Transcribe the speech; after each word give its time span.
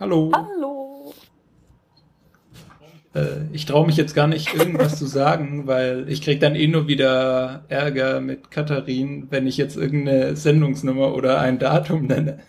Hallo. 0.00 0.30
Hallo. 0.34 1.14
Äh, 3.14 3.44
ich 3.52 3.66
traue 3.66 3.86
mich 3.86 3.96
jetzt 3.96 4.14
gar 4.14 4.26
nicht, 4.26 4.54
irgendwas 4.54 4.98
zu 4.98 5.06
sagen, 5.06 5.66
weil 5.66 6.08
ich 6.08 6.22
krieg 6.22 6.40
dann 6.40 6.54
eh 6.56 6.66
nur 6.66 6.88
wieder 6.88 7.64
Ärger 7.68 8.20
mit 8.20 8.50
Katharin, 8.50 9.26
wenn 9.30 9.46
ich 9.46 9.56
jetzt 9.56 9.76
irgendeine 9.76 10.34
Sendungsnummer 10.36 11.14
oder 11.14 11.40
ein 11.40 11.58
Datum 11.58 12.06
nenne. 12.06 12.40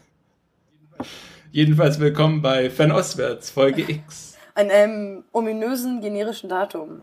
Jedenfalls 1.52 2.00
willkommen 2.00 2.42
bei 2.42 2.70
Fernostwärts, 2.70 3.52
Folge 3.52 3.84
X. 3.90 4.38
An 4.56 4.72
einem 4.72 5.24
ominösen 5.32 6.02
generischen 6.02 6.50
Datum. 6.50 7.02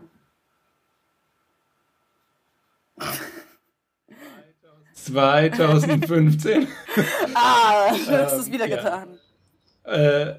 2015. 4.95 6.67
Ah, 7.35 7.89
du 7.91 8.11
hast 8.19 8.33
Ähm, 8.35 8.41
es 8.41 8.53
wieder 8.53 8.67
ja. 8.67 8.77
getan. 8.77 9.19
Äh, 9.85 10.35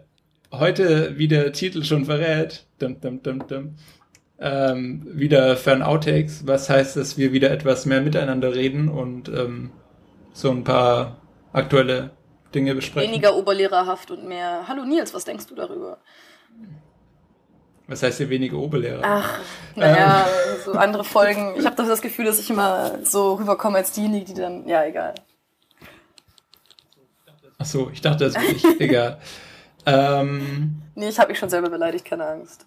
heute, 0.52 1.18
wie 1.18 1.28
der 1.28 1.52
Titel 1.54 1.84
schon 1.84 2.06
verrät, 2.06 2.66
dum, 2.80 3.00
dum, 3.00 3.22
dum, 3.24 3.48
dum, 3.48 3.76
ähm, 4.40 5.06
wieder 5.06 5.56
Fan-Outtakes, 5.56 6.48
was 6.48 6.70
heißt, 6.70 6.98
dass 6.98 7.18
wir 7.18 7.32
wieder 7.32 7.52
etwas 7.52 7.86
mehr 7.86 8.02
miteinander 8.02 8.54
reden 8.56 8.90
und 8.90 9.30
ähm, 9.30 9.72
so 10.34 10.50
ein 10.50 10.64
paar 10.64 11.18
aktuelle 11.54 12.12
Dinge 12.54 12.76
besprechen. 12.76 13.12
Weniger 13.12 13.36
oberlehrerhaft 13.36 14.12
und 14.12 14.28
mehr. 14.28 14.68
Hallo 14.68 14.84
Nils, 14.84 15.14
was 15.14 15.26
denkst 15.26 15.48
du 15.48 15.56
darüber? 15.56 15.98
Was 17.88 18.04
heißt 18.04 18.20
hier 18.20 18.30
wenige 18.30 18.58
Oberlehrer? 18.58 19.02
Ach, 19.04 19.40
naja, 19.76 20.26
Ähm. 20.26 20.60
so 20.64 20.72
andere 20.72 21.04
Folgen. 21.04 21.56
Ich 21.58 21.66
habe 21.66 21.76
doch 21.76 21.88
das 21.88 22.02
Gefühl, 22.02 22.26
dass 22.26 22.40
ich 22.40 22.50
immer 22.50 23.00
so 23.04 23.34
rüberkomme 23.34 23.78
als 23.78 23.92
diejenige, 23.92 24.26
die 24.26 24.34
dann. 24.34 24.66
Ja, 24.68 24.86
egal. 24.86 25.14
Ach 27.62 27.66
so, 27.66 27.90
ich 27.94 28.02
dachte, 28.02 28.26
das 28.26 28.34
bin 28.34 28.56
ich. 28.56 28.66
Egal. 28.82 29.20
Ähm, 29.86 30.82
Nee, 30.96 31.10
ich 31.10 31.20
habe 31.20 31.30
mich 31.30 31.40
schon 31.40 31.50
selber 31.50 31.70
beleidigt, 31.70 32.06
keine 32.06 32.26
Angst. 32.26 32.66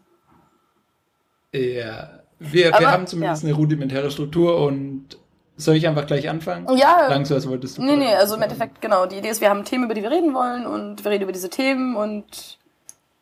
ja, 1.53 2.21
wir, 2.39 2.65
wir 2.65 2.75
Aber, 2.75 2.91
haben 2.91 3.07
zumindest 3.07 3.43
ja. 3.43 3.49
eine 3.49 3.57
rudimentäre 3.57 4.11
Struktur 4.11 4.59
und 4.65 5.19
soll 5.57 5.77
ich 5.77 5.87
einfach 5.87 6.07
gleich 6.07 6.29
anfangen? 6.29 6.67
Ja. 6.77 7.07
Klang 7.07 7.25
so, 7.25 7.35
als 7.35 7.49
wolltest 7.49 7.79
du. 7.79 7.83
Nee, 7.83 7.97
nee, 7.97 8.15
also 8.15 8.35
im 8.35 8.43
Endeffekt, 8.43 8.81
genau. 8.81 9.07
Die 9.07 9.17
Idee 9.17 9.29
ist, 9.29 9.41
wir 9.41 9.51
haben 9.51 9.65
Themen, 9.65 9.85
über 9.85 9.95
die 9.95 10.03
wir 10.03 10.11
reden 10.11 10.35
wollen 10.35 10.67
und 10.67 11.05
wir 11.05 11.11
reden 11.11 11.25
über 11.25 11.33
diese 11.33 11.51
Themen 11.51 11.95
und 11.97 12.59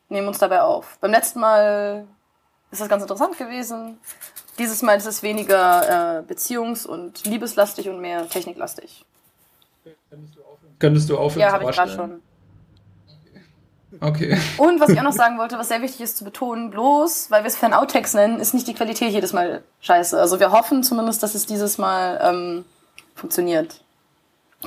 nehmen 0.09 0.27
uns 0.27 0.39
dabei 0.39 0.61
auf. 0.61 0.97
Beim 0.99 1.11
letzten 1.11 1.39
Mal 1.39 2.07
ist 2.71 2.81
das 2.81 2.89
ganz 2.89 3.03
interessant 3.03 3.37
gewesen. 3.37 3.99
Dieses 4.57 4.81
Mal 4.81 4.97
ist 4.97 5.05
es 5.05 5.21
weniger 5.23 6.21
äh, 6.27 6.33
beziehungs- 6.33 6.87
und 6.87 7.25
liebeslastig 7.25 7.89
und 7.89 7.99
mehr 7.99 8.27
techniklastig. 8.29 9.05
Könntest 10.83 11.09
du 11.09 11.17
aufhören 11.17 11.39
Ja, 11.43 11.47
zu 11.47 11.53
habe 11.53 11.63
ich 11.63 11.77
gerade 11.77 11.91
schon. 11.93 12.21
Okay. 14.01 14.37
Und 14.57 14.81
was 14.81 14.89
ich 14.89 14.99
auch 14.99 15.03
noch 15.03 15.13
sagen 15.23 15.37
wollte, 15.37 15.57
was 15.57 15.69
sehr 15.69 15.81
wichtig 15.81 16.01
ist 16.01 16.17
zu 16.17 16.25
betonen, 16.25 16.71
bloß 16.71 17.31
weil 17.31 17.43
wir 17.43 17.47
es 17.47 17.55
Fan-Outtakes 17.55 18.13
nennen, 18.15 18.37
ist 18.41 18.53
nicht 18.53 18.67
die 18.67 18.73
Qualität 18.73 19.13
jedes 19.13 19.31
Mal 19.31 19.63
scheiße. 19.79 20.19
Also 20.19 20.41
wir 20.41 20.51
hoffen 20.51 20.83
zumindest, 20.83 21.23
dass 21.23 21.35
es 21.35 21.45
dieses 21.45 21.77
Mal 21.77 22.19
ähm, 22.21 22.65
funktioniert. 23.15 23.81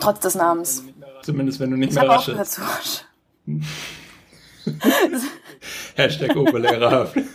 Trotz 0.00 0.20
des 0.20 0.36
Namens. 0.36 0.84
Zumindest 1.20 1.60
wenn 1.60 1.70
du 1.70 1.76
nicht 1.76 1.90
Ich 1.92 2.00
mehr 2.00 2.08
raschelst. 2.08 2.52
zu 2.52 2.62
raschen. 2.62 3.66
Hashtag 5.96 6.34
Oberlehrerhaft. 6.34 7.18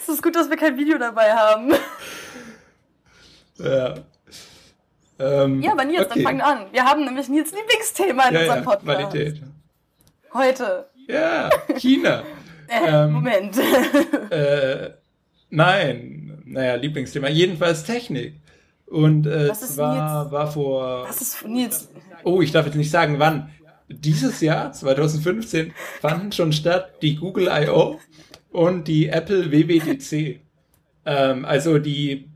Es 0.00 0.08
ist 0.08 0.20
gut, 0.22 0.34
dass 0.34 0.50
wir 0.50 0.56
kein 0.56 0.76
Video 0.76 0.98
dabei 0.98 1.32
haben. 1.32 1.72
ja. 3.58 3.94
Ähm, 5.18 5.62
Ja, 5.62 5.72
aber 5.72 5.84
Nils, 5.84 6.06
okay. 6.06 6.10
dann 6.14 6.22
fangen 6.22 6.40
an. 6.40 6.66
Wir 6.72 6.84
haben 6.84 7.04
nämlich 7.04 7.28
Nils 7.28 7.52
Lieblingsthema 7.52 8.28
in 8.28 8.34
Ja, 8.34 8.40
unserem 8.40 8.58
ja, 8.64 8.70
Podcast. 8.70 8.84
Qualität. 9.10 9.42
Heute. 10.32 10.86
Ja, 11.08 11.50
China. 11.76 12.22
Äh, 12.66 12.88
Ähm, 12.88 13.12
Moment. 13.12 13.58
äh, 14.30 14.90
nein, 15.50 16.42
naja, 16.46 16.76
Lieblingsthema. 16.76 17.28
Jedenfalls 17.28 17.84
Technik. 17.84 18.40
Und 18.86 19.26
äh, 19.26 19.52
zwar 19.52 20.22
Nils? 20.22 20.32
war 20.32 20.50
vor. 20.50 21.04
Was 21.06 21.20
ist 21.20 21.46
Nils? 21.46 21.90
Oh, 22.24 22.40
ich 22.40 22.52
darf 22.52 22.64
jetzt 22.64 22.76
nicht 22.76 22.90
sagen, 22.90 23.18
wann. 23.18 23.50
Dieses 23.88 24.40
Jahr, 24.40 24.72
2015, 24.72 25.74
fanden 26.00 26.32
schon 26.32 26.52
statt 26.54 26.94
die 27.02 27.16
Google 27.16 27.48
I.O. 27.52 28.00
und 28.50 28.88
die 28.88 29.08
Apple 29.08 29.52
WWDC. 29.52 30.40
Ähm, 31.04 31.44
also 31.44 31.78
die 31.78 32.30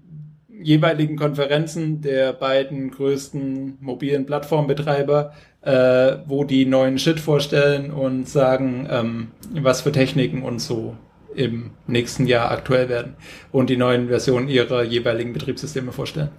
jeweiligen 0.60 1.16
Konferenzen 1.16 2.00
der 2.00 2.32
beiden 2.32 2.90
größten 2.90 3.78
mobilen 3.80 4.26
Plattformbetreiber, 4.26 5.32
äh, 5.62 6.16
wo 6.26 6.44
die 6.44 6.66
neuen 6.66 6.98
Shit 6.98 7.20
vorstellen 7.20 7.90
und 7.90 8.28
sagen, 8.28 8.86
ähm, 8.90 9.28
was 9.52 9.82
für 9.82 9.92
Techniken 9.92 10.42
und 10.42 10.60
so 10.60 10.96
im 11.34 11.70
nächsten 11.86 12.26
Jahr 12.26 12.50
aktuell 12.50 12.88
werden 12.88 13.14
und 13.52 13.70
die 13.70 13.76
neuen 13.76 14.08
Versionen 14.08 14.48
ihrer 14.48 14.82
jeweiligen 14.82 15.32
Betriebssysteme 15.32 15.92
vorstellen. 15.92 16.30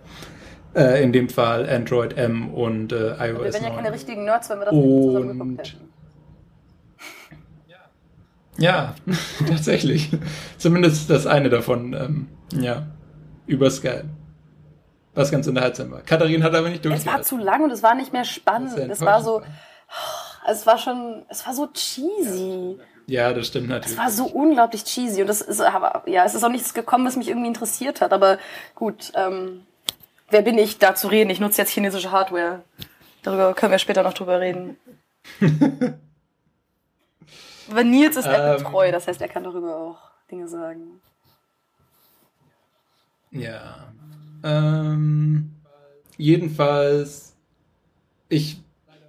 Äh, 0.75 1.01
in 1.03 1.13
dem 1.13 1.29
Fall 1.29 1.67
Android 1.69 2.17
M 2.17 2.49
und 2.53 2.91
äh, 2.91 3.11
iOS 3.13 3.19
Wir 3.19 3.53
wären 3.53 3.63
ja 3.63 3.69
9. 3.69 3.75
keine 3.77 3.93
richtigen 3.93 4.25
Nerds, 4.25 4.49
wenn 4.49 4.59
wir 4.59 4.65
das 4.65 4.73
nicht 4.73 4.83
zusammen 4.83 5.27
geguckt 5.29 5.41
Und- 5.41 5.59
hätten. 5.59 5.89
Ja, 8.57 8.93
tatsächlich. 9.47 10.09
Zumindest 10.57 11.09
das 11.09 11.25
eine 11.25 11.49
davon, 11.49 11.93
ähm, 11.93 12.27
ja, 12.61 12.87
über 13.49 13.69
Skype. 13.69 14.05
Was 15.15 15.31
ganz 15.31 15.47
unterhaltsam 15.47 15.91
war. 15.91 16.01
Katharin 16.01 16.43
hat 16.43 16.53
aber 16.55 16.69
nicht 16.69 16.85
Es 16.85 17.05
war 17.05 17.21
zu 17.23 17.37
lang 17.37 17.63
und 17.63 17.71
es 17.71 17.83
war 17.83 17.95
nicht 17.95 18.13
mehr 18.13 18.23
spannend. 18.23 18.77
Es 18.77 19.01
war 19.01 19.21
so, 19.21 19.37
enttäuschend. 19.39 19.59
es 20.47 20.65
war 20.65 20.77
schon, 20.77 21.25
es 21.27 21.45
war 21.45 21.53
so 21.53 21.67
cheesy. 21.67 22.79
Ja, 23.07 23.33
das 23.33 23.47
stimmt 23.47 23.65
Es 23.65 23.69
natürlich. 23.69 23.97
war 23.97 24.11
so 24.11 24.25
unglaublich 24.25 24.83
cheesy 24.83 25.21
und 25.21 25.27
das 25.27 25.41
ist 25.41 25.59
aber 25.61 26.03
ja, 26.05 26.23
es 26.25 26.35
ist 26.35 26.43
auch 26.43 26.49
nichts 26.49 26.75
gekommen, 26.75 27.05
was 27.07 27.15
mich 27.15 27.27
irgendwie 27.27 27.47
interessiert 27.47 28.01
hat. 28.01 28.13
Aber 28.13 28.37
gut, 28.75 29.11
ähm, 29.15 29.65
wer 30.29 30.43
bin 30.43 30.57
ich, 30.59 30.77
da 30.77 30.93
zu 30.93 31.07
reden? 31.07 31.31
Ich 31.31 31.39
nutze 31.39 31.59
jetzt 31.61 31.71
chinesische 31.71 32.11
Hardware. 32.11 32.61
Darüber 33.23 33.53
können 33.55 33.71
wir 33.71 33.79
später 33.79 34.03
noch 34.03 34.13
drüber 34.13 34.39
reden. 34.39 34.77
Aber 37.69 37.83
Nils 37.83 38.15
ist 38.15 38.25
Apple 38.25 38.57
Ähm. 38.57 38.63
treu, 38.63 38.91
das 38.91 39.07
heißt, 39.07 39.21
er 39.21 39.27
kann 39.27 39.43
darüber 39.43 39.75
auch 39.75 39.97
Dinge 40.31 40.47
sagen. 40.47 41.01
Ja. 43.31 43.91
Ähm, 44.43 45.51
jedenfalls, 46.17 47.35
ich 48.29 48.61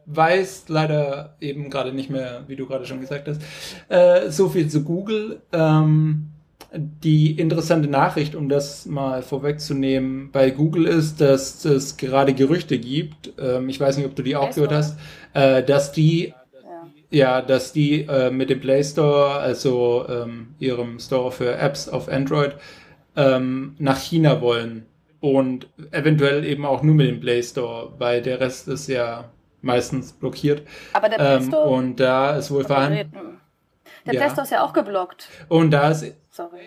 weiß 0.06 0.64
leider 0.69 1.36
eben 1.41 1.70
gerade 1.70 1.92
nicht 1.92 2.10
mehr, 2.10 2.44
wie 2.48 2.56
du 2.56 2.66
gerade 2.66 2.84
schon 2.86 3.00
gesagt 3.00 3.28
hast, 3.28 3.41
äh, 3.88 4.30
so 4.30 4.48
viel 4.48 4.69
zu 4.69 4.82
Google. 4.84 5.41
Ähm, 5.53 6.26
die 6.72 7.32
interessante 7.32 7.88
Nachricht, 7.88 8.34
um 8.36 8.48
das 8.48 8.86
mal 8.86 9.22
vorwegzunehmen, 9.22 10.30
bei 10.30 10.50
Google 10.50 10.86
ist, 10.86 11.20
dass 11.20 11.64
es 11.64 11.97
gerade 11.97 12.32
Gerüchte 12.34 12.78
gibt, 12.78 13.32
ähm, 13.41 13.69
ich 13.69 13.80
weiß 13.80 13.97
nicht, 13.97 14.06
ob 14.06 14.14
du 14.14 14.22
die 14.22 14.36
auch 14.36 14.54
gehört 14.54 14.72
hast, 14.72 14.98
äh, 15.34 15.62
dass 15.64 15.92
die 15.92 16.32
Ja. 16.62 16.88
ja, 17.10 17.42
dass 17.42 17.72
die 17.72 18.03
äh, 18.03 18.30
mit 18.30 18.50
dem 18.50 18.60
Play 18.60 18.84
Store, 18.84 19.32
also 19.41 20.06
ähm, 20.09 20.54
ihrem 20.60 20.98
Store 21.00 21.32
für 21.32 21.56
Apps 21.56 21.88
auf 21.88 22.09
Android, 22.09 22.54
ähm, 23.16 23.75
nach 23.78 23.98
China 23.98 24.41
wollen. 24.41 24.87
Und 25.21 25.69
eventuell 25.91 26.44
eben 26.47 26.65
auch 26.65 26.82
nur 26.82 26.94
mit 26.94 27.09
dem 27.09 27.21
Play 27.21 27.43
Store, 27.43 27.93
weil 27.98 28.22
der 28.22 28.41
Rest 28.41 28.69
ist 28.69 28.88
ja 28.88 29.28
meistens 29.60 30.12
blockiert. 30.12 30.62
Aber 30.94 31.09
der 31.10 31.16
Play 31.16 31.37
Ähm, 31.37 31.43
Store. 31.48 31.69
und 31.69 32.00
da 32.00 32.37
ist 32.37 32.50
wohl 32.50 32.65
vorhanden. 32.65 33.10
Der 34.06 34.15
Ja. 34.15 34.21
Play 34.21 34.31
Store 34.31 34.44
ist 34.44 34.50
ja 34.50 34.65
auch 34.65 34.72
geblockt. 34.72 35.28
Und 35.48 35.71
da 35.72 35.91
ist 35.91 36.06
Sorry. 36.31 36.60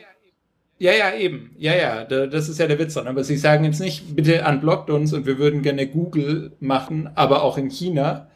Ja, 0.78 0.92
ja, 0.92 1.14
eben. 1.16 1.56
Ja, 1.58 1.74
ja, 1.76 2.04
da- 2.04 2.28
das 2.28 2.50
ist 2.50 2.60
ja 2.60 2.68
der 2.68 2.78
Witz 2.78 2.94
dran. 2.96 3.08
Aber 3.08 3.24
sie 3.24 3.38
sagen 3.38 3.64
jetzt 3.64 3.80
nicht, 3.80 4.16
bitte 4.16 4.44
unblockt 4.48 4.90
uns 4.90 5.14
und 5.14 5.26
wir 5.26 5.38
würden 5.38 5.62
gerne 5.62 5.88
Google 5.88 6.52
machen, 6.60 7.10
aber 7.16 7.42
auch 7.44 7.58
in 7.58 7.70
China. 7.70 8.28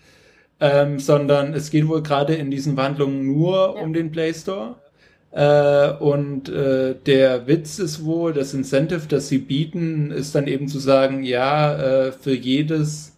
Ähm, 0.59 0.97
sondern 1.00 1.53
es 1.53 1.69
geht 1.69 1.88
wohl 1.88 2.01
gerade 2.01 2.33
in 2.33 2.50
diesen 2.50 2.74
Verhandlungen 2.75 3.24
nur 3.27 3.75
Ja. 3.75 3.81
um 3.83 3.94
den 3.94 4.12
Play 4.12 4.33
Store. 4.33 4.77
Äh, 5.31 5.91
und 6.00 6.50
äh, 6.50 6.95
der 7.06 7.47
Witz 7.47 7.79
ist 7.79 8.03
wohl, 8.06 8.33
das 8.33 8.53
Incentive, 8.53 9.07
das 9.07 9.27
sie 9.27 9.39
bieten, 9.39 10.12
ist 10.12 10.33
dann 10.35 10.47
eben 10.47 10.68
zu 10.68 10.79
sagen, 10.79 11.24
ja, 11.24 11.75
äh, 12.07 12.12
für 12.12 12.33
jedes, 12.33 13.15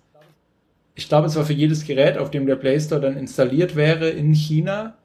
ich 0.96 1.08
glaube, 1.08 1.28
es 1.28 1.36
war 1.36 1.46
für 1.46 1.54
jedes 1.54 1.86
Gerät, 1.86 2.18
auf 2.18 2.32
dem 2.32 2.46
der 2.48 2.56
Play 2.56 2.80
Store 2.80 3.00
dann 3.00 3.16
installiert 3.16 3.76
wäre 3.76 4.10
in 4.10 4.34
China, 4.34 4.96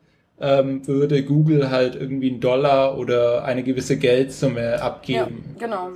ähm, 0.41 0.87
würde 0.89 1.23
Google 1.23 1.71
halt 1.71 1.95
irgendwie 1.95 2.31
einen 2.31 2.41
Dollar 2.41 2.99
oder 2.99 3.45
eine 3.45 3.63
gewisse 3.63 3.97
Geldsumme 3.99 4.73
Ja, 4.73 4.77
abgeben. 4.79 5.55
genau. 5.59 5.91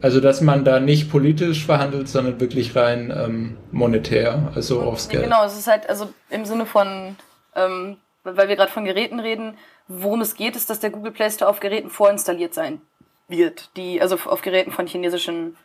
Also, 0.00 0.20
dass 0.20 0.40
man 0.40 0.64
da 0.64 0.78
nicht 0.78 1.10
politisch 1.10 1.66
verhandelt, 1.66 2.08
sondern 2.08 2.40
wirklich 2.40 2.76
rein 2.76 3.12
ähm, 3.16 3.56
monetär, 3.72 4.52
also 4.54 4.80
aufs 4.80 5.08
Geld. 5.08 5.24
Genau, 5.24 5.44
es 5.44 5.58
ist 5.58 5.66
halt, 5.66 5.88
also 5.88 6.08
im 6.30 6.44
Sinne 6.44 6.66
von, 6.66 7.16
ähm, 7.56 7.96
weil 8.22 8.48
wir 8.48 8.54
gerade 8.56 8.70
von 8.70 8.84
Geräten 8.84 9.18
reden, 9.18 9.54
worum 9.88 10.20
es 10.20 10.34
geht, 10.34 10.54
ist, 10.54 10.70
dass 10.70 10.80
der 10.80 10.90
Google 10.90 11.12
Play 11.12 11.30
Store 11.30 11.50
auf 11.50 11.60
Geräten 11.60 11.90
vorinstalliert 11.90 12.54
sein 12.54 12.80
wird. 13.26 13.76
Die, 13.76 14.00
also 14.00 14.16
auf 14.16 14.42
Geräten 14.42 14.70
von 14.70 14.86
chinesischen 14.86 15.56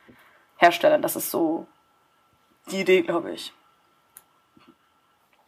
Herstellern. 0.57 1.01
Das 1.01 1.15
ist 1.15 1.29
so 1.29 1.67
die 2.71 2.81
Idee, 2.81 3.01
glaube 3.01 3.31
ich. 3.31 3.53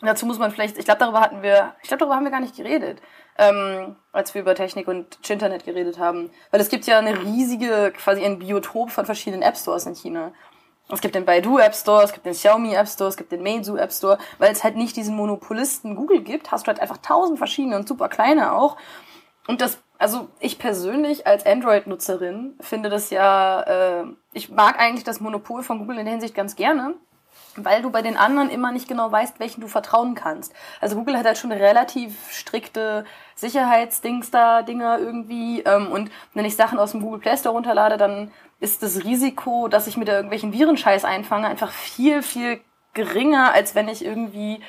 Dazu 0.02 0.26
muss 0.26 0.38
man 0.38 0.52
vielleicht, 0.52 0.78
ich 0.78 0.86
glaube, 0.86 1.00
darüber 1.00 1.22
hatten 1.22 1.42
wir, 1.42 1.74
ich 1.82 1.88
glaube, 1.88 2.00
darüber 2.00 2.16
haben 2.16 2.26
wir 2.26 2.32
gar 2.32 2.42
nicht 2.42 2.56
geredet, 2.56 3.02
ähm, 3.38 3.96
als 4.12 4.34
wir 4.34 4.42
über 4.42 4.54
Technik 4.54 4.88
und 4.88 5.18
Internet 5.30 5.64
geredet 5.64 5.98
haben. 5.98 6.32
Weil 6.52 6.60
es 6.60 6.70
gibt 6.70 6.86
ja 6.86 7.00
eine 7.00 7.18
riesige, 7.22 7.94
quasi 7.96 8.24
ein 8.24 8.40
Biotop 8.40 8.92
von 8.92 9.06
verschiedenen 9.06 9.42
App 9.42 9.58
Stores 9.58 9.86
in 9.86 9.96
China. 9.96 10.34
Es 10.90 11.02
gibt 11.02 11.16
den 11.16 11.26
Baidu 11.26 11.58
App 11.58 11.74
Store, 11.74 12.04
es 12.04 12.14
gibt 12.14 12.26
den 12.26 12.34
Xiaomi 12.34 12.74
App 12.74 12.88
Store, 12.88 13.10
es 13.10 13.18
gibt 13.18 13.32
den 13.32 13.42
Meizu 13.42 13.76
App 13.78 13.92
Store. 13.92 14.18
Weil 14.38 14.52
es 14.52 14.64
halt 14.64 14.76
nicht 14.76 14.96
diesen 14.96 15.16
Monopolisten 15.16 15.96
Google 15.96 16.22
gibt, 16.22 16.52
hast 16.52 16.66
du 16.66 16.68
halt 16.68 16.80
einfach 16.80 16.98
tausend 16.98 17.38
verschiedene 17.38 17.76
und 17.76 17.88
super 17.88 18.08
kleine 18.08 18.54
auch. 18.54 18.78
Und 19.48 19.62
das, 19.62 19.80
also 19.98 20.30
ich 20.40 20.60
persönlich 20.60 21.26
als 21.26 21.46
Android-Nutzerin 21.46 22.56
finde 22.60 22.90
das 22.90 23.10
ja, 23.10 23.62
äh, 23.62 24.06
ich 24.34 24.50
mag 24.50 24.80
eigentlich 24.80 25.04
das 25.04 25.20
Monopol 25.20 25.64
von 25.64 25.80
Google 25.80 26.00
in 26.00 26.06
der 26.06 26.14
Hinsicht 26.14 26.36
ganz 26.36 26.56
gerne 26.56 26.96
weil 27.58 27.82
du 27.82 27.90
bei 27.90 28.02
den 28.02 28.18
anderen 28.18 28.50
immer 28.50 28.72
nicht 28.72 28.88
genau 28.88 29.12
weißt, 29.12 29.40
welchen 29.40 29.62
du 29.62 29.68
vertrauen 29.68 30.16
kannst. 30.16 30.54
Also 30.82 30.96
Google 30.96 31.18
hat 31.18 31.26
halt 31.26 31.38
schon 31.38 31.52
relativ 31.52 32.32
strikte 32.32 33.06
Sicherheitsdings 33.36 34.32
da, 34.32 34.62
Dinger 34.62 35.00
irgendwie. 35.00 35.62
Ähm, 35.62 35.92
und 35.92 36.12
wenn 36.34 36.46
ich 36.46 36.56
Sachen 36.56 36.80
aus 36.80 36.92
dem 36.92 37.02
Google 37.02 37.20
Play 37.20 37.38
Store 37.38 37.56
runterlade, 37.56 37.98
dann 37.98 38.32
ist 38.60 38.84
das 38.84 39.04
Risiko, 39.04 39.68
dass 39.68 39.88
ich 39.88 39.98
mir 39.98 40.06
da 40.06 40.14
irgendwelchen 40.14 40.54
Virenscheiß 40.54 41.06
einfange, 41.06 41.48
einfach 41.48 41.72
viel, 41.72 42.22
viel 42.22 42.62
geringer, 42.94 43.52
als 43.54 43.76
wenn 43.76 43.90
ich 43.90 44.04
irgendwie 44.04 44.62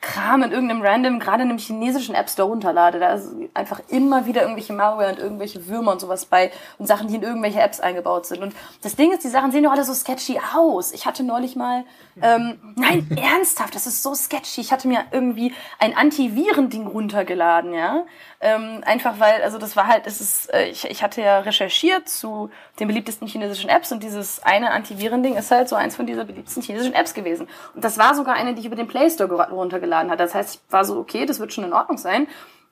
Kram 0.00 0.44
in 0.44 0.52
irgendeinem 0.52 0.82
random, 0.82 1.18
gerade 1.18 1.42
in 1.42 1.50
einem 1.50 1.58
chinesischen 1.58 2.14
App 2.14 2.30
Store 2.30 2.48
runterlade. 2.48 3.00
Da 3.00 3.14
ist 3.14 3.32
einfach 3.52 3.80
immer 3.88 4.26
wieder 4.26 4.42
irgendwelche 4.42 4.72
Malware 4.72 5.10
und 5.10 5.18
irgendwelche 5.18 5.66
Würmer 5.66 5.92
und 5.92 6.00
sowas 6.00 6.26
bei 6.26 6.52
und 6.78 6.86
Sachen, 6.86 7.08
die 7.08 7.16
in 7.16 7.22
irgendwelche 7.22 7.60
Apps 7.60 7.80
eingebaut 7.80 8.26
sind. 8.26 8.40
Und 8.40 8.54
das 8.82 8.94
Ding 8.94 9.12
ist, 9.12 9.24
die 9.24 9.28
Sachen 9.28 9.50
sehen 9.50 9.64
doch 9.64 9.72
alle 9.72 9.84
so 9.84 9.94
sketchy 9.94 10.40
aus. 10.54 10.92
Ich 10.92 11.04
hatte 11.04 11.24
neulich 11.24 11.56
mal, 11.56 11.84
ähm, 12.22 12.74
nein, 12.76 13.08
ernsthaft, 13.16 13.74
das 13.74 13.86
ist 13.86 14.02
so 14.02 14.14
sketchy. 14.14 14.60
Ich 14.60 14.72
hatte 14.72 14.88
mir 14.88 15.04
irgendwie 15.10 15.52
ein 15.78 15.96
Antiviren-Ding 15.96 16.86
runtergeladen, 16.86 17.72
ja. 17.72 18.04
Ähm, 18.40 18.82
einfach 18.84 19.18
weil, 19.18 19.42
also 19.42 19.58
das 19.58 19.76
war 19.76 19.86
halt, 19.86 20.06
es 20.06 20.20
ist, 20.20 20.52
äh, 20.52 20.68
ich, 20.68 20.84
ich 20.84 21.02
hatte 21.02 21.20
ja 21.20 21.40
recherchiert 21.40 22.08
zu 22.08 22.50
den 22.78 22.86
beliebtesten 22.86 23.26
chinesischen 23.26 23.68
Apps 23.68 23.90
und 23.90 24.02
dieses 24.02 24.42
eine 24.42 24.70
Antiviren-Ding 24.70 25.36
ist 25.36 25.50
halt 25.50 25.68
so 25.68 25.76
eins 25.76 25.96
von 25.96 26.06
dieser 26.06 26.24
beliebtesten 26.24 26.62
chinesischen 26.62 26.94
Apps 26.94 27.14
gewesen. 27.14 27.48
Und 27.74 27.82
das 27.82 27.98
war 27.98 28.14
sogar 28.14 28.34
eine, 28.34 28.54
die 28.54 28.60
ich 28.60 28.66
über 28.66 28.76
den 28.76 28.86
Play 28.86 29.10
Store 29.10 29.50
runtergeladen 29.50 30.10
hatte. 30.10 30.22
Das 30.22 30.34
heißt, 30.34 30.54
ich 30.54 30.72
war 30.72 30.84
so, 30.84 30.98
okay, 30.98 31.26
das 31.26 31.40
wird 31.40 31.52
schon 31.52 31.64
in 31.64 31.72
Ordnung 31.72 31.98
sein. 31.98 32.28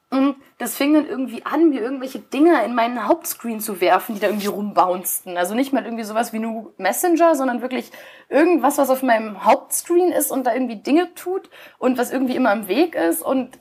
Und 0.09 0.37
das 0.59 0.77
fing 0.77 0.95
dann 0.95 1.09
irgendwie 1.09 1.45
an, 1.45 1.69
mir 1.69 1.81
irgendwelche 1.81 2.21
Dinge 2.21 2.65
in 2.65 2.75
meinen 2.75 3.09
Hauptscreen 3.09 3.59
zu 3.59 3.81
werfen, 3.81 4.15
die 4.15 4.21
da 4.21 4.29
irgendwie 4.29 4.47
rumbouncten. 4.47 5.37
Also 5.37 5.55
nicht 5.55 5.73
mal 5.73 5.85
irgendwie 5.85 6.05
sowas 6.05 6.33
wie 6.33 6.39
nur 6.39 6.73
Messenger, 6.79 7.35
sondern 7.35 7.61
wirklich 7.61 7.91
irgendwas, 8.29 8.79
was 8.79 8.89
auf 8.89 9.03
meinem 9.03 9.45
Hauptscreen 9.45 10.13
ist 10.13 10.31
und 10.31 10.47
da 10.47 10.55
irgendwie 10.55 10.77
Dinge 10.77 11.13
tut 11.15 11.51
und 11.79 11.99
was 11.99 12.13
irgendwie 12.13 12.37
immer 12.37 12.53
im 12.53 12.69
Weg 12.69 12.95
ist 12.95 13.21
und 13.21 13.59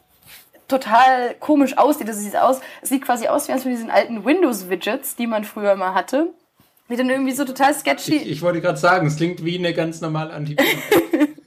total 0.67 1.33
komisch 1.39 1.77
aussieht. 1.77 2.07
Das 2.07 2.19
sieht 2.19 2.35
aus, 2.35 2.61
es 2.81 2.89
sieht 2.89 3.03
quasi 3.03 3.27
aus 3.27 3.47
wie 3.47 3.51
eines 3.51 3.63
von 3.63 3.71
diesen 3.71 3.89
alten 3.89 4.23
Windows-Widgets, 4.23 5.15
die 5.15 5.27
man 5.27 5.43
früher 5.45 5.75
mal 5.75 5.95
hatte. 5.95 6.33
Die 6.89 6.95
dann 6.95 7.09
irgendwie 7.09 7.31
so 7.31 7.45
total 7.45 7.73
sketchy. 7.73 8.17
Ich, 8.17 8.29
ich 8.29 8.41
wollte 8.43 8.61
gerade 8.61 8.77
sagen, 8.77 9.07
es 9.07 9.15
klingt 9.15 9.43
wie 9.43 9.57
eine 9.57 9.73
ganz 9.73 10.01
normale 10.01 10.31
Antivirus. 10.31 10.69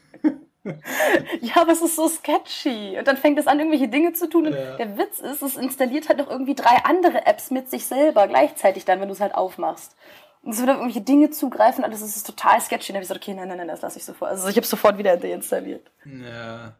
ja, 1.40 1.62
aber 1.62 1.72
es 1.72 1.82
ist 1.82 1.96
so 1.96 2.08
sketchy. 2.08 2.98
Und 2.98 3.06
dann 3.06 3.16
fängt 3.16 3.38
es 3.38 3.46
an, 3.46 3.58
irgendwelche 3.58 3.88
Dinge 3.88 4.12
zu 4.12 4.28
tun. 4.28 4.46
Und 4.46 4.54
ja. 4.54 4.76
der 4.76 4.98
Witz 4.98 5.18
ist, 5.20 5.42
es 5.42 5.56
installiert 5.56 6.08
halt 6.08 6.18
noch 6.18 6.30
irgendwie 6.30 6.54
drei 6.54 6.84
andere 6.84 7.26
Apps 7.26 7.50
mit 7.50 7.70
sich 7.70 7.86
selber 7.86 8.28
gleichzeitig 8.28 8.84
dann, 8.84 9.00
wenn 9.00 9.08
du 9.08 9.14
es 9.14 9.20
halt 9.20 9.34
aufmachst. 9.34 9.96
Und 10.42 10.52
es 10.52 10.60
wird 10.60 10.70
auf 10.70 10.76
irgendwelche 10.76 11.04
Dinge 11.04 11.30
zugreifen, 11.30 11.84
alles 11.84 12.02
ist 12.02 12.26
total 12.26 12.60
sketchy. 12.60 12.92
Und 12.92 12.94
dann 12.94 12.96
habe 12.96 13.02
ich 13.02 13.08
gesagt, 13.08 13.22
okay, 13.22 13.34
nein, 13.34 13.48
nein, 13.48 13.58
nein, 13.58 13.68
das 13.68 13.82
lasse 13.82 13.98
ich 13.98 14.04
sofort. 14.04 14.30
Also 14.30 14.48
ich 14.48 14.56
habe 14.56 14.66
sofort 14.66 14.98
wieder 14.98 15.16
deinstalliert. 15.16 15.90
Ja. 16.04 16.74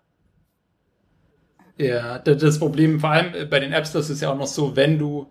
Ja, 1.77 2.19
das 2.19 2.59
Problem, 2.59 2.99
vor 2.99 3.11
allem 3.11 3.35
äh, 3.35 3.45
bei 3.45 3.61
den 3.61 3.73
Apps, 3.73 3.93
das 3.93 4.11
ist 4.11 4.21
ja 4.21 4.33
auch 4.33 4.37
noch 4.37 4.49
so, 4.49 4.75
wenn 4.75 4.99
du, 4.99 5.31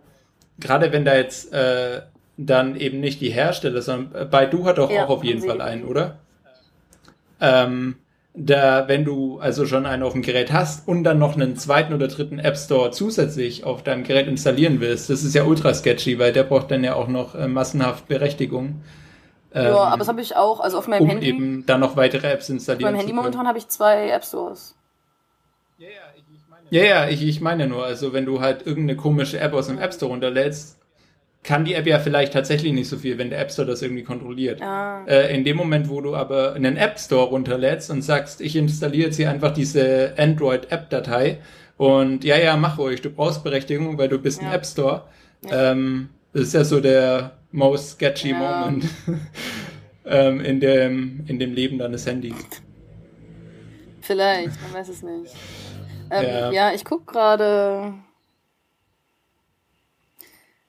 gerade 0.60 0.94
wenn 0.94 1.04
da 1.04 1.16
jetzt 1.16 1.52
äh, 1.52 2.04
dann 2.38 2.76
eben 2.78 3.00
nicht 3.02 3.20
die 3.20 3.32
Hersteller, 3.32 3.82
sondern 3.82 4.22
äh, 4.22 4.26
Baidu 4.26 4.64
hat 4.66 4.78
doch 4.78 4.90
ja, 4.90 5.06
auch 5.06 5.10
auf 5.10 5.24
jeden 5.24 5.42
Fall 5.42 5.60
einen, 5.62 5.84
oder? 5.84 6.20
Ähm, 7.42 7.98
da, 8.40 8.88
wenn 8.88 9.04
du 9.04 9.40
also 9.40 9.66
schon 9.66 9.86
einen 9.88 10.04
auf 10.04 10.14
dem 10.14 10.22
Gerät 10.22 10.54
hast 10.54 10.88
und 10.88 11.04
dann 11.04 11.18
noch 11.18 11.36
einen 11.36 11.56
zweiten 11.56 11.94
oder 11.94 12.08
dritten 12.08 12.38
App 12.38 12.56
Store 12.56 12.92
zusätzlich 12.92 13.64
auf 13.64 13.84
deinem 13.84 14.04
Gerät 14.04 14.28
installieren 14.28 14.80
willst, 14.80 15.10
das 15.10 15.24
ist 15.24 15.34
ja 15.34 15.44
ultra 15.44 15.74
sketchy, 15.74 16.20
weil 16.20 16.32
der 16.32 16.44
braucht 16.44 16.70
dann 16.70 16.84
ja 16.84 16.94
auch 16.94 17.08
noch 17.08 17.34
äh, 17.34 17.48
massenhaft 17.48 18.08
Berechtigung. 18.08 18.82
Ähm, 19.54 19.66
ja, 19.66 19.78
aber 19.78 19.98
das 19.98 20.08
habe 20.08 20.22
ich 20.22 20.36
auch, 20.36 20.60
also 20.60 20.78
auf 20.78 20.88
meinem 20.88 21.04
um 21.04 21.10
Handy. 21.10 21.28
eben 21.28 21.66
dann 21.66 21.80
noch 21.80 21.96
weitere 21.96 22.28
Apps 22.28 22.50
installieren. 22.50 22.86
Auf 22.86 22.92
meinem 22.92 23.00
Handy 23.00 23.14
momentan 23.14 23.48
habe 23.48 23.58
ich 23.58 23.68
zwei 23.70 24.10
App 24.10 24.24
Stores. 24.24 24.76
Ja, 25.80 25.88
ja, 25.88 26.82
ja, 26.82 26.84
ja, 26.84 27.10
ich, 27.10 27.24
ich 27.24 27.42
meine 27.42 27.68
nur, 27.68 27.86
also 27.86 28.14
wenn 28.14 28.26
du 28.26 28.42
halt 28.42 28.68
irgendeine 28.68 28.98
komische 28.98 29.40
App 29.40 29.54
aus 29.54 29.68
dem 29.68 29.80
App 29.80 29.94
Store 29.94 30.12
runterlädst, 30.12 30.77
kann 31.44 31.64
die 31.64 31.76
App 31.76 31.88
ja 31.88 32.00
vielleicht 32.00 32.34
tatsächlich 32.34 32.74
nicht 32.74 32.90
so 32.90 32.98
viel, 32.98 33.18
wenn 33.18 33.30
der 33.30 33.40
App 33.40 33.52
Store 33.52 33.68
das 33.68 33.82
irgendwie 33.82 34.04
kontrolliert. 34.04 34.62
Ah. 34.62 35.06
Äh, 35.06 35.34
in 35.36 35.46
dem 35.46 35.58
Moment, 35.58 35.90
wo 35.90 36.02
du 36.02 36.16
aber 36.16 36.54
einen 36.54 36.76
App 36.78 37.00
Store 37.00 37.28
runterlädst 37.28 37.90
und 37.90 38.02
sagst, 38.02 38.42
ich 38.42 38.56
installiere 38.56 39.08
jetzt 39.08 39.16
hier 39.16 39.30
einfach 39.30 39.54
diese 39.54 40.14
Android-App-Datei 40.18 41.40
und 41.78 42.24
ja, 42.24 42.38
ja, 42.38 42.58
mach 42.58 42.78
ruhig, 42.78 43.02
du 43.02 43.10
brauchst 43.10 43.44
Berechtigung, 43.44 43.98
weil 43.98 44.10
du 44.10 44.20
bist 44.20 44.42
ja. 44.42 44.48
ein 44.48 44.54
App 44.54 44.66
Store. 44.66 45.04
Ja. 45.46 45.72
Ähm, 45.72 46.10
das 46.34 46.44
ist 46.44 46.54
ja 46.54 46.64
so 46.64 46.82
der 46.82 47.38
most 47.52 47.92
sketchy 47.92 48.32
ja. 48.32 48.38
Moment 48.38 48.86
ähm, 50.06 50.42
in, 50.42 50.60
dem, 50.60 51.24
in 51.28 51.40
dem 51.40 51.54
Leben 51.54 51.78
deines 51.78 52.06
Handys. 52.06 52.34
Vielleicht, 54.02 54.62
man 54.62 54.74
weiß 54.74 54.90
es 54.90 55.04
nicht. 55.04 55.36
Ähm, 56.10 56.26
ja. 56.26 56.52
ja. 56.52 56.74
ich 56.74 56.84
guck 56.84 57.06
gerade. 57.06 57.94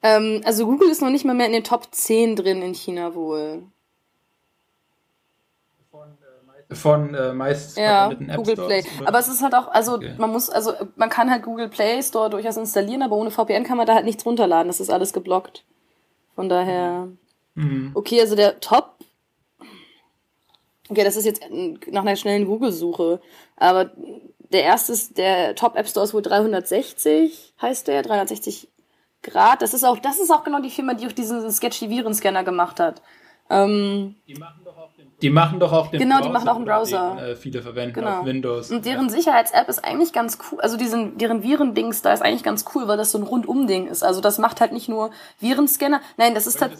Ähm, 0.02 0.42
also 0.44 0.66
Google 0.66 0.90
ist 0.90 1.02
noch 1.02 1.10
nicht 1.10 1.24
mal 1.24 1.34
mehr 1.34 1.46
in 1.46 1.52
den 1.52 1.64
Top 1.64 1.88
10 1.90 2.36
drin 2.36 2.62
in 2.62 2.74
China 2.74 3.14
wohl. 3.14 3.62
Von 6.70 7.14
äh, 7.14 7.32
meist 7.32 7.78
ja, 7.78 8.12
Google 8.36 8.56
Play. 8.56 8.84
Oder? 8.98 9.08
Aber 9.08 9.18
es 9.18 9.28
ist 9.28 9.42
halt 9.42 9.54
auch, 9.54 9.68
also 9.68 9.94
okay. 9.94 10.14
man 10.18 10.30
muss, 10.30 10.50
also 10.50 10.74
man 10.96 11.08
kann 11.08 11.30
halt 11.30 11.42
Google 11.42 11.70
Play 11.70 12.02
Store 12.02 12.28
durchaus 12.28 12.58
installieren, 12.58 13.02
aber 13.02 13.16
ohne 13.16 13.30
VPN 13.30 13.64
kann 13.64 13.78
man 13.78 13.86
da 13.86 13.94
halt 13.94 14.04
nichts 14.04 14.26
runterladen. 14.26 14.68
Das 14.68 14.78
ist 14.78 14.90
alles 14.90 15.14
geblockt. 15.14 15.64
Von 16.34 16.50
daher. 16.50 17.08
Mhm. 17.54 17.92
Okay, 17.94 18.20
also 18.20 18.36
der 18.36 18.60
Top. 18.60 18.96
Okay, 20.90 21.04
das 21.04 21.16
ist 21.16 21.24
jetzt 21.24 21.42
nach 21.90 22.02
einer 22.02 22.16
schnellen 22.16 22.46
Google-Suche. 22.46 23.20
Aber 23.56 23.90
der 24.52 24.62
erste 24.62 24.92
ist, 24.92 25.16
der 25.16 25.54
Top 25.54 25.75
App 25.75 25.88
Store 25.88 26.04
ist 26.04 26.12
wohl 26.12 26.23
360, 26.23 27.54
heißt 27.62 27.88
der, 27.88 28.02
360 28.02 28.68
Grad. 29.22 29.62
Das 29.62 29.75
ist 29.75 29.84
auch, 29.84 29.98
das 29.98 30.18
ist 30.18 30.30
auch 30.30 30.44
genau 30.44 30.60
die 30.60 30.70
Firma, 30.70 30.94
die 30.94 31.06
auch 31.06 31.12
diesen 31.12 31.50
sketchy 31.50 31.90
Virenscanner 31.90 32.44
gemacht 32.44 32.80
hat. 32.80 33.02
Ähm, 33.50 34.16
die 34.26 34.34
machen 34.34 34.60
doch 34.64 34.76
auch 34.76 34.92
den, 34.94 35.10
die 35.22 35.30
machen 35.30 35.58
doch 35.58 35.72
auch 35.72 35.90
den 35.90 36.00
Genau, 36.00 36.16
Browser, 36.16 36.28
die 36.28 36.32
machen 36.32 36.48
auch 36.48 36.56
einen 36.56 36.64
Browser. 36.66 37.16
Den, 37.16 37.25
äh, 37.25 37.37
viele 37.37 37.62
verwenden 37.62 37.94
genau. 37.94 38.20
auf 38.20 38.26
Windows. 38.26 38.70
Und 38.70 38.84
deren 38.84 39.06
ja. 39.06 39.10
Sicherheits-App 39.10 39.68
ist 39.68 39.84
eigentlich 39.84 40.12
ganz 40.12 40.38
cool, 40.50 40.60
also 40.60 40.76
diesen, 40.76 41.16
deren 41.16 41.42
Virendings 41.42 42.02
da 42.02 42.12
ist 42.12 42.22
eigentlich 42.22 42.42
ganz 42.42 42.66
cool, 42.75 42.88
weil 42.88 42.98
das 42.98 43.12
so 43.12 43.18
ein 43.18 43.25
Rundum-Ding 43.25 43.87
ist. 43.87 44.02
Also 44.02 44.20
das 44.20 44.38
macht 44.38 44.60
halt 44.60 44.72
nicht 44.72 44.88
nur 44.88 45.10
Virenscanner, 45.40 46.00
nein, 46.18 46.34
das 46.34 46.46
ist 46.46 46.60
halt... 46.60 46.72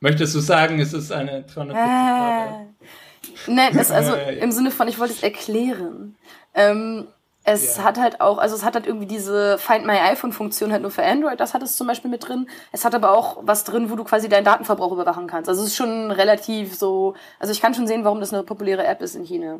Möchtest 0.00 0.34
du 0.34 0.40
sagen, 0.40 0.80
es 0.80 0.92
ist 0.92 1.12
eine 1.12 1.44
350 1.44 1.76
äh, 1.76 3.52
Nein, 3.52 3.76
das 3.76 3.92
also 3.92 4.14
im 4.40 4.50
Sinne 4.50 4.72
von, 4.72 4.88
ich 4.88 4.98
wollte 4.98 5.14
es 5.14 5.22
erklären. 5.22 6.16
Ähm, 6.54 7.06
es 7.44 7.76
ja. 7.76 7.84
hat 7.84 7.98
halt 7.98 8.20
auch, 8.20 8.38
also 8.38 8.54
es 8.54 8.64
hat 8.64 8.74
halt 8.74 8.86
irgendwie 8.86 9.06
diese 9.06 9.58
Find 9.58 9.84
My 9.84 9.98
iPhone-Funktion 9.98 10.70
halt 10.70 10.82
nur 10.82 10.92
für 10.92 11.04
Android, 11.04 11.40
das 11.40 11.54
hat 11.54 11.62
es 11.62 11.76
zum 11.76 11.88
Beispiel 11.88 12.10
mit 12.10 12.26
drin. 12.26 12.48
Es 12.70 12.84
hat 12.84 12.94
aber 12.94 13.16
auch 13.16 13.38
was 13.42 13.64
drin, 13.64 13.90
wo 13.90 13.96
du 13.96 14.04
quasi 14.04 14.28
deinen 14.28 14.44
Datenverbrauch 14.44 14.92
überwachen 14.92 15.26
kannst. 15.26 15.48
Also 15.48 15.62
es 15.62 15.68
ist 15.68 15.76
schon 15.76 16.10
relativ 16.12 16.74
so, 16.74 17.14
also 17.40 17.52
ich 17.52 17.60
kann 17.60 17.74
schon 17.74 17.86
sehen, 17.86 18.04
warum 18.04 18.20
das 18.20 18.32
eine 18.32 18.44
populäre 18.44 18.86
App 18.86 19.02
ist 19.02 19.16
in 19.16 19.24
China. 19.24 19.58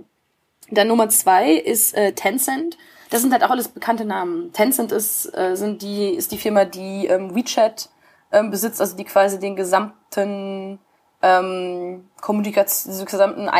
Dann 0.70 0.88
Nummer 0.88 1.08
zwei 1.08 1.52
ist 1.52 1.94
äh, 1.94 2.12
Tencent. 2.12 2.78
Das 3.10 3.20
sind 3.20 3.32
halt 3.32 3.42
auch 3.42 3.50
alles 3.50 3.68
bekannte 3.68 4.04
Namen. 4.04 4.52
Tencent 4.52 4.92
ist, 4.92 5.36
äh, 5.36 5.56
sind 5.56 5.82
die, 5.82 6.10
ist 6.10 6.30
die 6.30 6.38
Firma, 6.38 6.64
die 6.64 7.06
ähm, 7.08 7.34
WeChat 7.34 7.90
ähm, 8.30 8.50
besitzt, 8.50 8.80
also 8.80 8.96
die 8.96 9.04
quasi 9.04 9.40
den 9.40 9.56
gesamten 9.56 10.78
ähm, 11.20 12.08
Kommunikation, 12.20 12.96
den 12.96 13.06
gesamten 13.06 13.50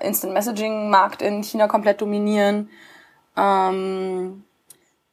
Instant 0.00 0.32
Messaging 0.32 0.88
Markt 0.88 1.20
in 1.20 1.42
China 1.42 1.68
komplett 1.68 2.00
dominieren. 2.00 2.70
Ähm, 3.40 4.44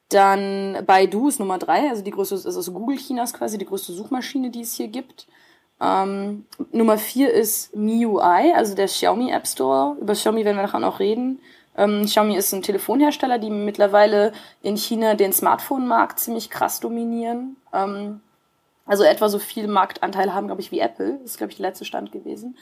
dann 0.10 0.84
Baidu 0.86 1.28
ist 1.28 1.40
Nummer 1.40 1.58
drei, 1.58 1.90
also 1.90 2.02
die 2.02 2.12
größte, 2.12 2.36
also 2.36 2.72
Google 2.72 2.98
Chinas 2.98 3.34
quasi 3.34 3.58
die 3.58 3.66
größte 3.66 3.94
Suchmaschine, 3.94 4.50
die 4.50 4.62
es 4.62 4.74
hier 4.74 4.88
gibt. 4.88 5.28
Ähm, 5.80 6.46
Nummer 6.72 6.98
vier 6.98 7.32
ist 7.32 7.76
MIUI, 7.76 8.54
also 8.54 8.76
der 8.76 8.88
Xiaomi 8.88 9.32
App 9.32 9.48
Store. 9.48 9.98
Über 10.02 10.14
Xiaomi 10.14 10.44
werden 10.44 10.58
wir 10.58 10.64
nachher 10.64 10.80
noch 10.80 11.00
reden. 11.00 11.40
Ähm, 11.78 12.06
Xiaomi 12.06 12.36
ist 12.36 12.54
ein 12.54 12.64
Telefonhersteller, 12.64 13.38
die 13.38 13.52
mittlerweile 13.52 14.32
in 14.64 14.78
China 14.78 15.14
den 15.14 15.34
Smartphone-Markt 15.34 16.20
ziemlich 16.20 16.50
krass 16.50 16.80
dominieren. 16.80 17.58
Ähm, 17.74 18.22
also 18.86 19.04
etwa 19.04 19.30
so 19.30 19.38
viel 19.38 19.68
Marktanteil 19.68 20.34
haben, 20.34 20.48
glaube 20.48 20.62
ich, 20.62 20.72
wie 20.72 20.80
Apple. 20.80 21.20
Das 21.22 21.32
ist, 21.32 21.38
glaube 21.38 21.52
ich, 21.52 21.58
der 21.58 21.68
letzte 21.68 21.86
Stand 21.86 22.12
gewesen. 22.12 22.58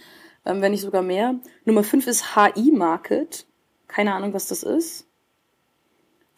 Ähm, 0.45 0.61
wenn 0.61 0.71
nicht 0.71 0.81
sogar 0.81 1.03
mehr. 1.03 1.35
Nummer 1.63 1.83
fünf 1.83 2.07
ist 2.07 2.35
HI 2.35 2.71
Market. 2.71 3.45
Keine 3.87 4.13
Ahnung, 4.13 4.33
was 4.33 4.47
das 4.47 4.63
ist. 4.63 5.05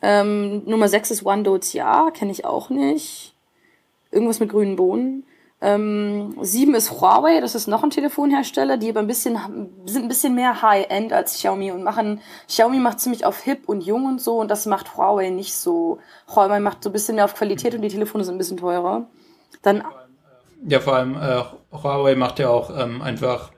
Ähm, 0.02 0.64
Nummer 0.66 0.88
6 0.88 1.12
ist 1.12 1.26
One 1.26 1.44
Dots 1.44 1.74
Ja, 1.74 2.12
kenne 2.12 2.32
ich 2.32 2.46
auch 2.46 2.70
nicht. 2.70 3.34
Irgendwas 4.12 4.40
mit 4.40 4.50
grünen 4.50 4.76
Bohnen. 4.76 5.24
Ähm, 5.60 6.36
7 6.40 6.76
ist 6.76 6.92
Huawei, 6.92 7.42
das 7.42 7.56
ist 7.56 7.68
noch 7.68 7.84
ein 7.84 7.90
Telefonhersteller, 7.90 8.78
die 8.78 8.90
aber 8.90 9.00
ein 9.00 9.08
bisschen, 9.08 9.40
sind 9.86 10.04
ein 10.04 10.08
bisschen 10.08 10.36
mehr 10.36 10.62
High-End 10.62 11.12
als 11.14 11.34
Xiaomi 11.34 11.72
und 11.72 11.84
machen, 11.84 12.22
Xiaomi 12.48 12.78
macht 12.78 13.00
ziemlich 13.00 13.26
auf 13.26 13.40
hip 13.42 13.62
und 13.66 13.82
jung 13.82 14.06
und 14.06 14.22
so 14.22 14.40
und 14.40 14.52
das 14.52 14.68
macht 14.68 14.96
Huawei 14.96 15.32
nicht 15.32 15.56
so. 15.56 15.98
Huawei 16.28 16.60
macht 16.60 16.84
so 16.84 16.92
ein 16.92 16.94
bisschen 16.94 17.16
mehr 17.16 17.26
auf 17.26 17.34
Qualität 17.34 17.74
und 17.74 17.82
die 17.82 17.88
Telefone 17.88 18.24
sind 18.24 18.36
ein 18.36 18.38
bisschen 18.38 18.58
teurer. 18.58 19.08
Dann. 19.64 19.84
Ja, 20.68 20.80
vor 20.80 20.94
allem, 20.94 21.16
äh, 21.16 21.42
Huawei 21.72 22.14
macht 22.14 22.38
ja 22.38 22.50
auch 22.50 22.70
ähm, 22.78 23.02
einfach 23.02 23.52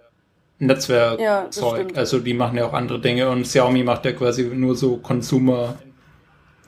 Netzwerkzeug. 0.60 1.92
Ja, 1.92 1.98
also 1.98 2.20
die 2.20 2.34
machen 2.34 2.58
ja 2.58 2.66
auch 2.66 2.74
andere 2.74 3.02
Dinge 3.02 3.30
und 3.30 3.44
Xiaomi 3.44 3.84
macht 3.84 4.06
ja 4.06 4.14
quasi 4.14 4.44
nur 4.44 4.76
so 4.76 4.98
Consumer 4.98 5.76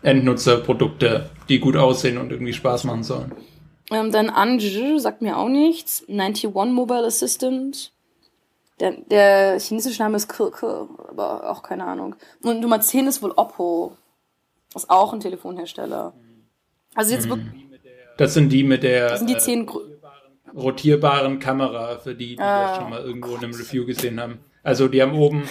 Endnutzerprodukte, 0.03 1.29
die 1.49 1.59
gut 1.59 1.75
aussehen 1.77 2.17
und 2.17 2.31
irgendwie 2.31 2.53
Spaß 2.53 2.85
machen 2.85 3.03
sollen. 3.03 3.31
Ähm, 3.91 4.11
dann 4.11 4.29
Ange 4.29 4.99
sagt 4.99 5.21
mir 5.21 5.37
auch 5.37 5.49
nichts. 5.49 6.03
91 6.07 6.53
Mobile 6.53 7.05
Assistant. 7.05 7.91
Der, 8.79 8.93
der 8.93 9.59
chinesische 9.59 10.01
Name 10.01 10.17
ist 10.17 10.27
Kirke, 10.27 10.87
aber 11.09 11.49
auch 11.49 11.61
keine 11.61 11.85
Ahnung. 11.85 12.15
Und 12.41 12.61
Nummer 12.61 12.81
10 12.81 13.07
ist 13.07 13.21
wohl 13.21 13.31
Oppo. 13.31 13.95
Ist 14.73 14.89
auch 14.89 15.13
ein 15.13 15.19
Telefonhersteller. 15.19 16.13
Also 16.95 17.13
jetzt 17.13 17.29
mhm. 17.29 17.51
Das 18.17 18.33
sind 18.33 18.49
die 18.49 18.63
mit 18.63 18.83
der 18.83 19.09
das 19.09 19.19
sind 19.19 19.29
die 19.29 19.37
10 19.37 19.67
äh, 19.67 19.71
rotierbaren 20.55 21.39
Kamera, 21.39 21.97
für 21.97 22.15
die, 22.15 22.35
die 22.35 22.41
ah, 22.41 22.67
das 22.67 22.77
schon 22.77 22.89
mal 22.89 23.01
irgendwo 23.01 23.29
Gott. 23.29 23.39
in 23.39 23.45
einem 23.45 23.53
Review 23.55 23.85
gesehen 23.85 24.19
haben. 24.19 24.39
Also 24.63 24.87
die 24.87 25.01
haben 25.01 25.13
oben 25.13 25.43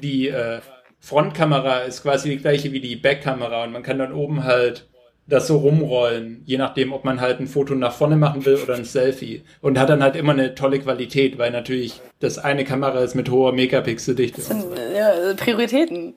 die 0.00 0.28
äh, 0.28 0.60
Frontkamera 1.04 1.80
ist 1.80 2.02
quasi 2.02 2.30
die 2.30 2.38
gleiche 2.38 2.72
wie 2.72 2.80
die 2.80 2.96
Backkamera 2.96 3.64
und 3.64 3.72
man 3.72 3.82
kann 3.82 3.98
dann 3.98 4.14
oben 4.14 4.44
halt 4.44 4.88
das 5.26 5.46
so 5.46 5.58
rumrollen, 5.58 6.42
je 6.46 6.56
nachdem, 6.56 6.94
ob 6.94 7.04
man 7.04 7.20
halt 7.20 7.40
ein 7.40 7.46
Foto 7.46 7.74
nach 7.74 7.92
vorne 7.92 8.16
machen 8.16 8.46
will 8.46 8.56
oder 8.56 8.74
ein 8.74 8.86
Selfie. 8.86 9.42
Und 9.60 9.78
hat 9.78 9.90
dann 9.90 10.02
halt 10.02 10.16
immer 10.16 10.32
eine 10.32 10.54
tolle 10.54 10.80
Qualität, 10.80 11.36
weil 11.36 11.50
natürlich 11.50 12.00
das 12.20 12.38
eine 12.38 12.64
Kamera 12.64 13.00
ist 13.00 13.14
mit 13.14 13.30
hoher 13.30 13.52
Megapixeldichte. 13.52 14.38
Das 14.38 14.46
sind 14.46 14.64
ja, 14.94 15.34
Prioritäten. 15.34 16.14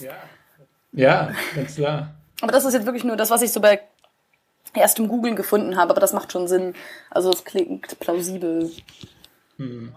Ja. 0.00 0.12
ja, 0.92 1.32
ganz 1.54 1.74
klar. 1.74 2.14
Aber 2.40 2.52
das 2.52 2.64
ist 2.64 2.72
jetzt 2.72 2.86
wirklich 2.86 3.04
nur 3.04 3.16
das, 3.16 3.30
was 3.30 3.42
ich 3.42 3.52
so 3.52 3.60
bei 3.60 3.80
erstem 4.72 5.08
Googlen 5.08 5.36
gefunden 5.36 5.76
habe, 5.76 5.90
aber 5.90 6.00
das 6.00 6.14
macht 6.14 6.32
schon 6.32 6.48
Sinn. 6.48 6.72
Also 7.10 7.30
es 7.30 7.44
klingt 7.44 8.00
plausibel. 8.00 8.70
Hm. 9.58 9.92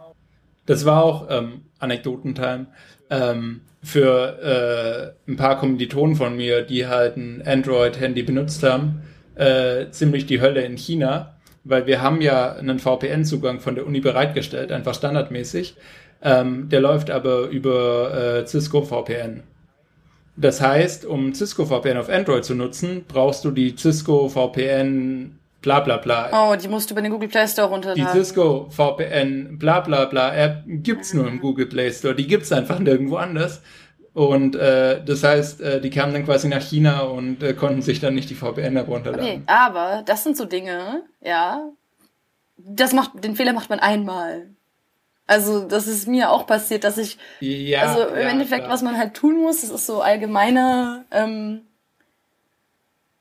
Das 0.66 0.84
war 0.84 1.06
auch 1.06 1.28
ähm, 1.30 1.62
Anekdotentime. 1.80 2.68
Ähm, 3.10 3.62
für 3.84 5.16
äh, 5.28 5.32
ein 5.32 5.38
paar 5.38 5.60
Kommilitonen 5.60 6.16
von 6.16 6.36
mir, 6.36 6.62
die 6.64 6.88
halt 6.88 7.18
ein 7.18 7.44
Android-Handy 7.46 8.24
benutzt 8.24 8.64
haben, 8.64 9.02
äh, 9.36 9.90
ziemlich 9.92 10.26
die 10.26 10.42
Hölle 10.42 10.62
in 10.62 10.78
China, 10.78 11.36
weil 11.64 11.86
wir 11.86 12.02
haben 12.02 12.22
ja 12.22 12.54
einen 12.54 12.80
VPN-Zugang 12.80 13.60
von 13.60 13.76
der 13.76 13.86
Uni 13.86 14.00
bereitgestellt, 14.00 14.72
einfach 14.72 14.96
standardmäßig. 14.96 15.76
Ähm, 16.22 16.70
der 16.70 16.82
läuft 16.82 17.12
aber 17.12 17.48
über 17.48 18.40
äh, 18.40 18.48
Cisco 18.48 18.82
VPN. 18.82 19.44
Das 20.36 20.62
heißt, 20.62 21.06
um 21.06 21.34
Cisco 21.34 21.66
VPN 21.66 21.98
auf 21.98 22.10
Android 22.10 22.46
zu 22.46 22.56
nutzen, 22.56 23.06
brauchst 23.08 23.44
du 23.44 23.52
die 23.52 23.76
Cisco 23.76 24.30
VPN 24.30 25.40
bla 25.62 25.80
bla 25.80 25.98
bla. 25.98 26.30
Oh, 26.32 26.56
die 26.56 26.68
musst 26.68 26.90
du 26.90 26.96
bei 26.96 27.02
den 27.02 27.12
Google 27.12 27.30
Play 27.30 27.48
Store 27.48 27.68
runterladen. 27.68 28.06
Die 28.06 28.20
Cisco 28.20 28.70
VPN 28.70 29.58
bla 29.58 29.82
bla 29.82 30.06
bla 30.06 30.36
App 30.36 30.64
gibt's 30.66 31.14
nur 31.14 31.28
im 31.28 31.40
Google 31.40 31.68
Play 31.68 31.92
Store. 31.92 32.16
Die 32.16 32.28
gibt's 32.28 32.52
einfach 32.52 32.80
nirgendwo 32.80 33.18
anders. 33.18 33.62
Und 34.18 34.56
äh, 34.56 35.04
das 35.06 35.24
heißt, 35.24 35.62
äh, 35.62 35.80
die 35.80 35.92
kamen 35.92 36.12
dann 36.12 36.26
quasi 36.26 36.48
nach 36.48 36.64
China 36.64 37.02
und 37.02 37.44
äh, 37.44 37.54
konnten 37.54 37.84
sich 37.84 38.00
dann 38.00 38.16
nicht 38.16 38.32
die 38.32 38.34
VPN-App 38.34 38.88
runterladen. 38.88 39.24
Okay, 39.24 39.42
aber 39.46 40.02
das 40.08 40.24
sind 40.24 40.36
so 40.36 40.46
Dinge, 40.46 41.04
ja. 41.22 41.70
Das 42.58 42.94
macht, 42.94 43.24
den 43.24 43.36
Fehler 43.36 43.54
macht 43.54 43.70
man 43.70 43.80
einmal. 43.80 44.48
Also, 45.28 45.68
das 45.68 45.86
ist 45.86 46.08
mir 46.08 46.32
auch 46.32 46.48
passiert, 46.48 46.84
dass 46.84 46.98
ich. 46.98 47.20
Ja, 47.42 47.82
also 47.82 48.08
im 48.08 48.16
ja, 48.16 48.30
Endeffekt, 48.30 48.62
klar. 48.62 48.74
was 48.74 48.82
man 48.82 48.98
halt 48.98 49.14
tun 49.14 49.40
muss, 49.40 49.62
das 49.62 49.70
ist 49.70 49.86
so 49.86 50.02
allgemeiner 50.02 51.06
ähm, 51.12 51.67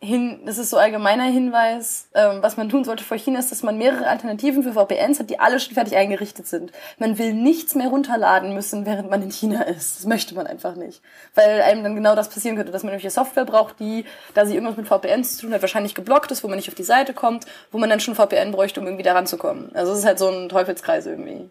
hin, 0.06 0.40
das 0.46 0.56
ist 0.56 0.70
so 0.70 0.78
allgemeiner 0.78 1.25
Hinweis, 1.25 2.08
ähm, 2.14 2.38
was 2.40 2.56
man 2.56 2.68
tun 2.68 2.84
sollte 2.84 3.04
vor 3.04 3.18
China, 3.18 3.38
ist, 3.38 3.50
dass 3.50 3.62
man 3.62 3.76
mehrere 3.76 4.06
Alternativen 4.06 4.62
für 4.62 4.72
VPNs 4.72 5.18
hat, 5.20 5.28
die 5.28 5.38
alle 5.38 5.60
schon 5.60 5.75
fertig 5.75 5.96
eingerichtet 5.96 6.46
sind. 6.46 6.72
Man 6.98 7.18
will 7.18 7.34
nichts 7.34 7.75
mehr 7.75 7.88
runterladen 7.88 8.54
müssen, 8.54 8.86
während 8.86 9.10
man 9.10 9.22
in 9.22 9.30
China 9.30 9.62
ist. 9.62 9.98
Das 9.98 10.06
möchte 10.06 10.34
man 10.34 10.46
einfach 10.46 10.76
nicht. 10.76 11.02
Weil 11.34 11.60
einem 11.60 11.82
dann 11.82 11.96
genau 11.96 12.14
das 12.14 12.30
passieren 12.30 12.56
könnte, 12.56 12.72
dass 12.72 12.84
man 12.84 12.92
irgendwelche 12.92 13.14
Software 13.14 13.44
braucht, 13.44 13.80
die, 13.80 14.04
da 14.32 14.46
sie 14.46 14.54
irgendwas 14.54 14.76
mit 14.76 14.86
VPNs 14.86 15.36
zu 15.36 15.42
tun 15.46 15.54
hat, 15.54 15.60
wahrscheinlich 15.60 15.94
geblockt 15.94 16.30
ist, 16.30 16.42
wo 16.44 16.48
man 16.48 16.56
nicht 16.56 16.68
auf 16.68 16.75
die 16.75 16.82
Seite 16.82 17.12
kommt, 17.12 17.44
wo 17.72 17.78
man 17.78 17.90
dann 17.90 18.00
schon 18.00 18.14
VPN 18.14 18.52
bräuchte, 18.52 18.80
um 18.80 18.86
irgendwie 18.86 19.04
da 19.04 19.12
ranzukommen. 19.12 19.75
Also 19.75 19.92
es 19.92 19.98
ist 19.98 20.06
halt 20.06 20.18
so 20.18 20.28
ein 20.28 20.48
Teufelskreis 20.48 21.06
irgendwie. 21.06 21.50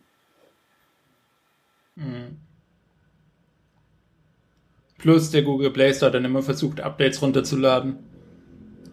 Mhm. 1.95 2.39
Plus 4.97 5.29
der 5.29 5.43
Google 5.43 5.71
Play 5.71 5.93
Store 5.93 6.11
dann 6.11 6.25
immer 6.25 6.41
versucht, 6.41 6.81
Updates 6.81 7.21
runterzuladen 7.21 8.14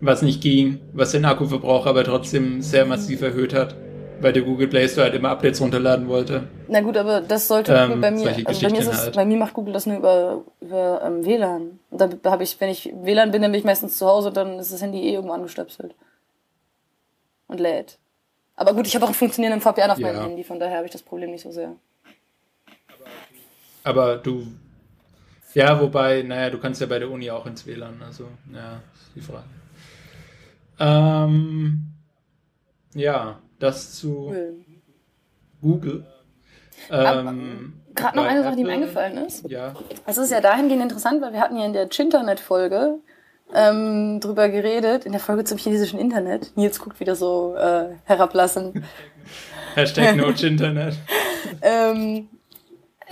was 0.03 0.21
nicht 0.21 0.43
ging, 0.43 0.81
was 0.93 1.13
den 1.13 1.25
Akkuverbrauch 1.25 1.87
aber 1.87 2.03
trotzdem 2.03 2.61
sehr 2.61 2.85
massiv 2.85 3.23
erhöht 3.23 3.55
hat, 3.55 3.77
weil 4.21 4.33
der 4.33 4.43
Google 4.43 4.67
Play 4.67 4.89
Store 4.89 5.05
halt 5.05 5.15
immer 5.15 5.31
Updates 5.31 5.61
runterladen 5.61 6.09
wollte. 6.09 6.49
Na 6.67 6.81
gut, 6.81 6.97
aber 6.97 7.21
das 7.21 7.47
sollte 7.47 7.73
ähm, 7.73 8.01
bei 8.01 8.11
mir, 8.11 8.35
also 8.45 8.67
bei 8.67 8.73
mir, 8.73 8.81
es, 8.81 9.05
halt. 9.05 9.15
bei 9.15 9.25
mir 9.25 9.37
macht 9.37 9.55
Google 9.55 9.73
das 9.73 9.87
nur 9.87 9.99
über, 9.99 10.43
über 10.61 11.03
ähm, 11.07 11.25
WLAN. 11.25 11.79
Und 11.91 12.01
da 12.01 12.31
habe 12.33 12.43
ich, 12.43 12.61
wenn 12.61 12.69
ich 12.69 12.93
WLAN 12.93 13.31
bin, 13.31 13.43
dann 13.43 13.53
bin 13.53 13.61
ich 13.61 13.65
meistens 13.65 13.97
zu 13.97 14.07
Hause, 14.07 14.33
dann 14.33 14.59
ist 14.59 14.73
das 14.73 14.83
Handy 14.83 14.99
eh 14.99 15.15
irgendwo 15.15 15.35
angestöpselt. 15.35 15.95
Und 17.47 17.61
lädt. 17.61 17.99
Aber 18.57 18.75
gut, 18.75 18.89
ich 18.89 18.97
habe 18.97 19.05
auch 19.05 19.11
einen 19.11 19.15
funktionierenden 19.15 19.61
VPN 19.61 19.91
auf 19.91 19.99
ja. 19.99 20.09
meinem 20.09 20.23
Handy, 20.23 20.43
von 20.43 20.59
daher 20.59 20.79
habe 20.79 20.87
ich 20.87 20.93
das 20.93 21.03
Problem 21.03 21.31
nicht 21.31 21.43
so 21.43 21.53
sehr. 21.53 21.77
Aber 23.85 24.17
du 24.17 24.49
ja, 25.55 25.79
wobei, 25.81 26.23
naja, 26.23 26.51
du 26.51 26.59
kannst 26.59 26.81
ja 26.81 26.87
bei 26.87 26.99
der 26.99 27.11
Uni 27.11 27.31
auch 27.31 27.45
ins 27.47 27.67
WLAN, 27.67 28.03
also, 28.03 28.27
ja, 28.53 28.81
ist 28.95 29.11
die 29.15 29.21
Frage. 29.21 29.45
Ähm, 30.79 31.93
ja, 32.95 33.39
das 33.59 33.95
zu 33.95 34.35
Google. 35.61 36.07
Ähm, 36.91 37.75
Gerade 37.95 38.17
noch 38.17 38.25
eine 38.25 38.43
Sache, 38.43 38.57
die 38.57 38.65
mir 38.65 38.73
eingefallen 38.73 39.19
ist. 39.19 39.49
Ja. 39.49 39.75
Es 40.07 40.19
ist 40.19 40.33
ja 40.33 40.41
dahingehend 40.41 40.83
interessant, 40.83 41.23
weil 41.23 41.33
wir 41.33 41.41
hatten 41.41 41.57
ja 41.57 41.67
in 41.67 41.73
der 41.73 41.89
Chinternet-Folge 41.89 42.99
ähm, 43.55 44.21
drüber 44.21 44.49
geredet, 44.49 45.05
in 45.05 45.13
der 45.13 45.21
Folge 45.21 45.45
zum 45.45 45.59
chinesischen 45.59 46.01
Internet. 46.01 46.57
Nils 46.57 46.81
guckt 46.81 47.01
wieder 47.01 47.15
so 47.15 47.55
äh, 47.57 47.95
herablassend. 48.05 48.83
Hashtag 49.75 50.17
no 50.17 50.33
Chinternet. 50.33 50.97
ähm, 51.63 52.29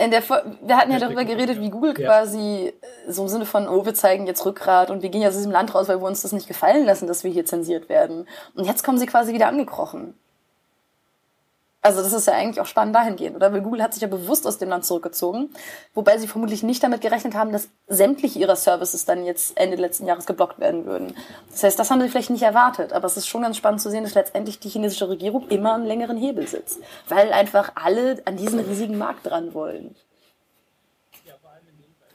in 0.00 0.11
der, 0.11 0.23
wir 0.28 0.76
hatten 0.76 0.92
ja 0.92 0.99
darüber 0.99 1.25
geredet, 1.25 1.61
wie 1.61 1.71
Google 1.71 1.95
quasi 1.95 2.73
ja. 2.73 3.12
so 3.12 3.23
im 3.23 3.28
Sinne 3.28 3.45
von, 3.45 3.69
oh, 3.69 3.85
wir 3.85 3.95
zeigen 3.95 4.26
jetzt 4.26 4.45
Rückgrat 4.47 4.90
und 4.90 5.02
wir 5.02 5.11
gehen 5.11 5.21
ja 5.21 5.28
aus 5.28 5.37
diesem 5.37 5.52
Land 5.52 5.75
raus, 5.75 5.88
weil 5.88 6.00
wir 6.00 6.07
uns 6.07 6.23
das 6.23 6.33
nicht 6.33 6.49
gefallen 6.49 6.87
lassen, 6.87 7.07
dass 7.07 7.23
wir 7.23 7.30
hier 7.30 7.45
zensiert 7.45 7.88
werden. 7.88 8.26
Und 8.54 8.64
jetzt 8.64 8.83
kommen 8.83 8.99
sie 8.99 9.07
quasi 9.07 9.35
wieder 9.35 9.49
angekrochen. 9.49 10.14
Also 11.83 12.03
das 12.03 12.13
ist 12.13 12.27
ja 12.27 12.35
eigentlich 12.35 12.61
auch 12.61 12.67
spannend 12.67 12.95
dahingehend, 12.95 13.37
oder? 13.37 13.53
Weil 13.53 13.63
Google 13.63 13.83
hat 13.83 13.95
sich 13.95 14.03
ja 14.03 14.09
bewusst 14.09 14.47
aus 14.47 14.59
dem 14.59 14.69
Land 14.69 14.85
zurückgezogen, 14.85 15.49
wobei 15.95 16.19
sie 16.19 16.29
vermutlich 16.29 16.63
nicht 16.63 16.83
damit 16.83 17.01
gerechnet 17.01 17.35
haben, 17.35 17.53
dass 17.53 17.69
sämtliche 17.89 18.39
ihrer 18.39 18.57
Services 18.57 19.07
dann 19.07 19.25
jetzt 19.25 19.57
Ende 19.57 19.77
letzten 19.77 20.07
Jahres 20.07 20.27
geblockt 20.27 20.61
werden 20.61 20.85
würden. 20.85 21.15
Das 21.51 21.63
heißt, 21.63 21.79
das 21.79 21.91
haben 21.91 22.03
sie 22.03 22.09
vielleicht 22.11 22.29
nicht 22.29 22.43
erwartet, 22.43 22.93
aber 22.93 23.07
es 23.07 23.17
ist 23.17 23.29
schon 23.29 23.43
ganz 23.43 23.57
spannend 23.57 23.81
zu 23.81 23.91
sehen, 23.91 24.05
dass 24.05 24.15
letztendlich 24.15 24.59
die 24.59 24.69
chinesische 24.69 25.09
Regierung 25.09 25.49
immer 25.49 25.73
am 25.73 25.85
längeren 25.85 26.19
Hebel 26.19 26.47
sitzt, 26.47 26.81
weil 27.09 27.33
einfach 27.33 27.73
alle 27.77 28.21
an 28.27 28.37
diesen 28.37 28.61
riesigen 28.61 28.99
Markt 28.99 29.27
dran 29.27 29.55
wollen. 29.55 29.97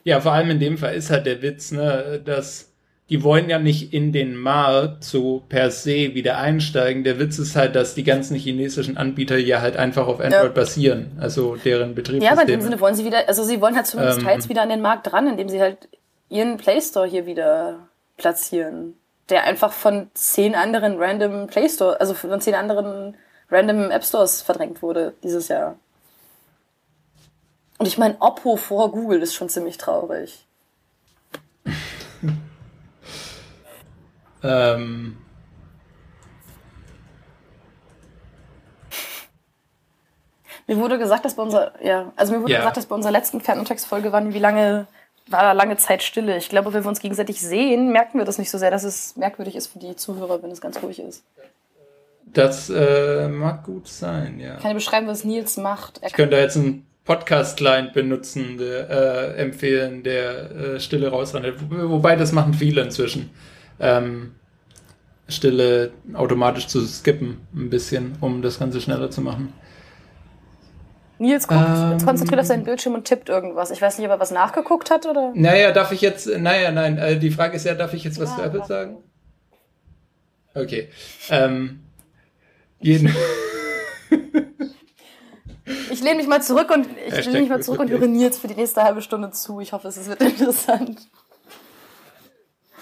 Ja, 0.03 0.21
vor 0.21 0.33
allem 0.33 0.51
in 0.51 0.59
dem 0.59 0.77
Fall 0.77 0.93
ist 0.93 1.09
halt 1.09 1.25
der 1.25 1.41
Witz, 1.41 1.71
ne, 1.71 2.21
dass 2.23 2.74
die 3.09 3.23
wollen 3.23 3.49
ja 3.49 3.59
nicht 3.59 3.93
in 3.93 4.11
den 4.11 4.35
Markt 4.35 5.03
so 5.03 5.43
per 5.47 5.69
se 5.69 6.15
wieder 6.15 6.37
einsteigen. 6.37 7.03
Der 7.03 7.19
Witz 7.19 7.37
ist 7.37 7.55
halt, 7.55 7.75
dass 7.75 7.93
die 7.93 8.03
ganzen 8.03 8.35
chinesischen 8.35 8.97
Anbieter 8.97 9.37
ja 9.37 9.61
halt 9.61 9.77
einfach 9.77 10.07
auf 10.07 10.19
Android 10.19 10.43
ja. 10.43 10.49
basieren, 10.49 11.11
also 11.19 11.55
deren 11.55 11.93
Betriebssysteme. 11.93 12.25
Ja, 12.25 12.31
aber 12.31 12.41
in 12.41 12.47
dem 12.47 12.61
Sinne 12.61 12.79
wollen 12.79 12.95
sie 12.95 13.05
wieder, 13.05 13.27
also 13.27 13.43
sie 13.43 13.61
wollen 13.61 13.75
halt 13.75 13.85
zumindest 13.85 14.19
ähm, 14.19 14.25
teils 14.25 14.49
wieder 14.49 14.63
an 14.63 14.69
den 14.69 14.81
Markt 14.81 15.11
dran, 15.11 15.27
indem 15.27 15.49
sie 15.49 15.61
halt 15.61 15.87
ihren 16.29 16.57
Play 16.57 16.81
Store 16.81 17.07
hier 17.07 17.27
wieder 17.27 17.87
platzieren, 18.17 18.95
der 19.29 19.43
einfach 19.43 19.71
von 19.71 20.09
zehn 20.15 20.55
anderen 20.55 20.97
random 20.97 21.45
Play 21.45 21.69
Store, 21.69 21.99
also 21.99 22.15
von 22.15 22.41
zehn 22.41 22.55
anderen 22.55 23.15
random 23.51 23.91
App 23.91 24.03
Stores 24.03 24.41
verdrängt 24.41 24.81
wurde 24.81 25.13
dieses 25.23 25.47
Jahr. 25.49 25.77
Und 27.77 27.87
ich 27.87 27.99
meine, 27.99 28.15
Oppo 28.19 28.55
vor 28.55 28.91
Google 28.91 29.21
ist 29.21 29.35
schon 29.35 29.49
ziemlich 29.49 29.77
traurig. 29.77 30.45
Ähm, 34.45 35.17
mir 40.67 40.77
wurde 40.77 40.97
gesagt, 40.97 41.25
dass 41.25 41.35
bei 41.35 41.43
unserer, 41.43 41.73
ja, 41.83 42.11
also 42.15 42.33
mir 42.33 42.41
wurde 42.41 42.53
ja. 42.53 42.59
gesagt, 42.59 42.77
dass 42.77 42.85
bei 42.85 42.95
unserer 42.95 43.11
letzten 43.11 43.41
Fernuntertextfolge 43.41 44.11
waren, 44.11 44.33
wie 44.33 44.39
lange 44.39 44.87
war 45.27 45.41
da 45.41 45.51
lange 45.53 45.77
Zeit 45.77 46.03
Stille. 46.03 46.37
Ich 46.37 46.49
glaube, 46.49 46.73
wenn 46.73 46.83
wir 46.83 46.89
uns 46.89 46.99
gegenseitig 46.99 47.41
sehen, 47.41 47.91
merken 47.91 48.19
wir 48.19 48.25
das 48.25 48.37
nicht 48.37 48.51
so 48.51 48.57
sehr, 48.57 48.71
dass 48.71 48.83
es 48.83 49.15
merkwürdig 49.15 49.55
ist 49.55 49.67
für 49.67 49.79
die 49.79 49.95
Zuhörer, 49.95 50.43
wenn 50.43 50.51
es 50.51 50.61
ganz 50.61 50.81
ruhig 50.81 50.99
ist. 50.99 51.23
Das 52.25 52.69
äh, 52.69 53.27
mag 53.27 53.63
gut 53.63 53.87
sein, 53.87 54.39
ja. 54.39 54.55
Kann 54.57 54.71
ich 54.71 54.75
beschreiben, 54.75 55.07
was 55.07 55.23
Nils 55.23 55.57
macht? 55.57 55.99
Er 56.01 56.09
ich 56.09 56.13
könnte 56.13 56.35
jetzt 56.35 56.57
einen 56.57 56.85
Podcast-Client 57.05 57.93
benutzen, 57.93 58.57
der, 58.57 58.89
äh, 58.89 59.41
empfehlen, 59.41 60.03
der 60.03 60.51
äh, 60.51 60.79
Stille 60.79 61.09
rausrennt. 61.09 61.55
Wobei, 61.69 62.15
das 62.15 62.31
machen 62.31 62.53
viele 62.53 62.81
inzwischen. 62.81 63.29
Ähm, 63.79 64.35
Stille 65.27 65.91
automatisch 66.13 66.67
zu 66.67 66.85
skippen, 66.85 67.47
ein 67.53 67.69
bisschen, 67.69 68.15
um 68.21 68.41
das 68.41 68.59
Ganze 68.59 68.79
schneller 68.79 69.09
zu 69.09 69.21
machen. 69.21 69.53
Nils 71.17 71.47
guckt, 71.47 71.61
ähm, 71.61 71.97
konzentriert 72.05 72.41
auf 72.41 72.45
seinen 72.45 72.65
Bildschirm 72.65 72.93
und 72.93 73.05
tippt 73.05 73.29
irgendwas. 73.29 73.71
Ich 73.71 73.81
weiß 73.81 73.97
nicht, 73.97 74.07
ob 74.07 74.13
er 74.13 74.19
was 74.19 74.31
nachgeguckt 74.31 74.91
hat 74.91 75.05
oder. 75.05 75.31
Naja, 75.33 75.71
darf 75.71 75.91
ich 75.91 76.01
jetzt. 76.01 76.27
Naja, 76.27 76.71
nein, 76.71 76.97
äh, 76.97 77.17
die 77.17 77.31
Frage 77.31 77.55
ist 77.55 77.65
ja, 77.65 77.73
darf 77.73 77.93
ich 77.93 78.03
jetzt 78.03 78.19
was 78.19 78.31
ja, 78.31 78.35
zu 78.35 78.41
Apple 78.43 78.65
sagen? 78.65 78.97
Okay. 80.53 80.89
Ähm, 81.29 81.79
jeden. 82.79 83.07
ich 85.91 86.03
lehne 86.03 86.17
mich 86.17 86.27
mal 86.27 86.41
zurück 86.41 86.69
und 86.71 86.87
ich 87.07 87.25
lehne 87.25 87.41
mich 87.41 87.49
mal 87.49 87.63
zurück 87.63 87.79
und 87.79 87.89
höre 87.89 88.07
Nils 88.07 88.37
für 88.37 88.47
die 88.47 88.55
nächste 88.55 88.83
halbe 88.83 89.01
Stunde 89.01 89.31
zu. 89.31 89.61
Ich 89.61 89.71
hoffe, 89.73 89.87
es 89.87 90.07
wird 90.07 90.21
interessant. 90.21 91.07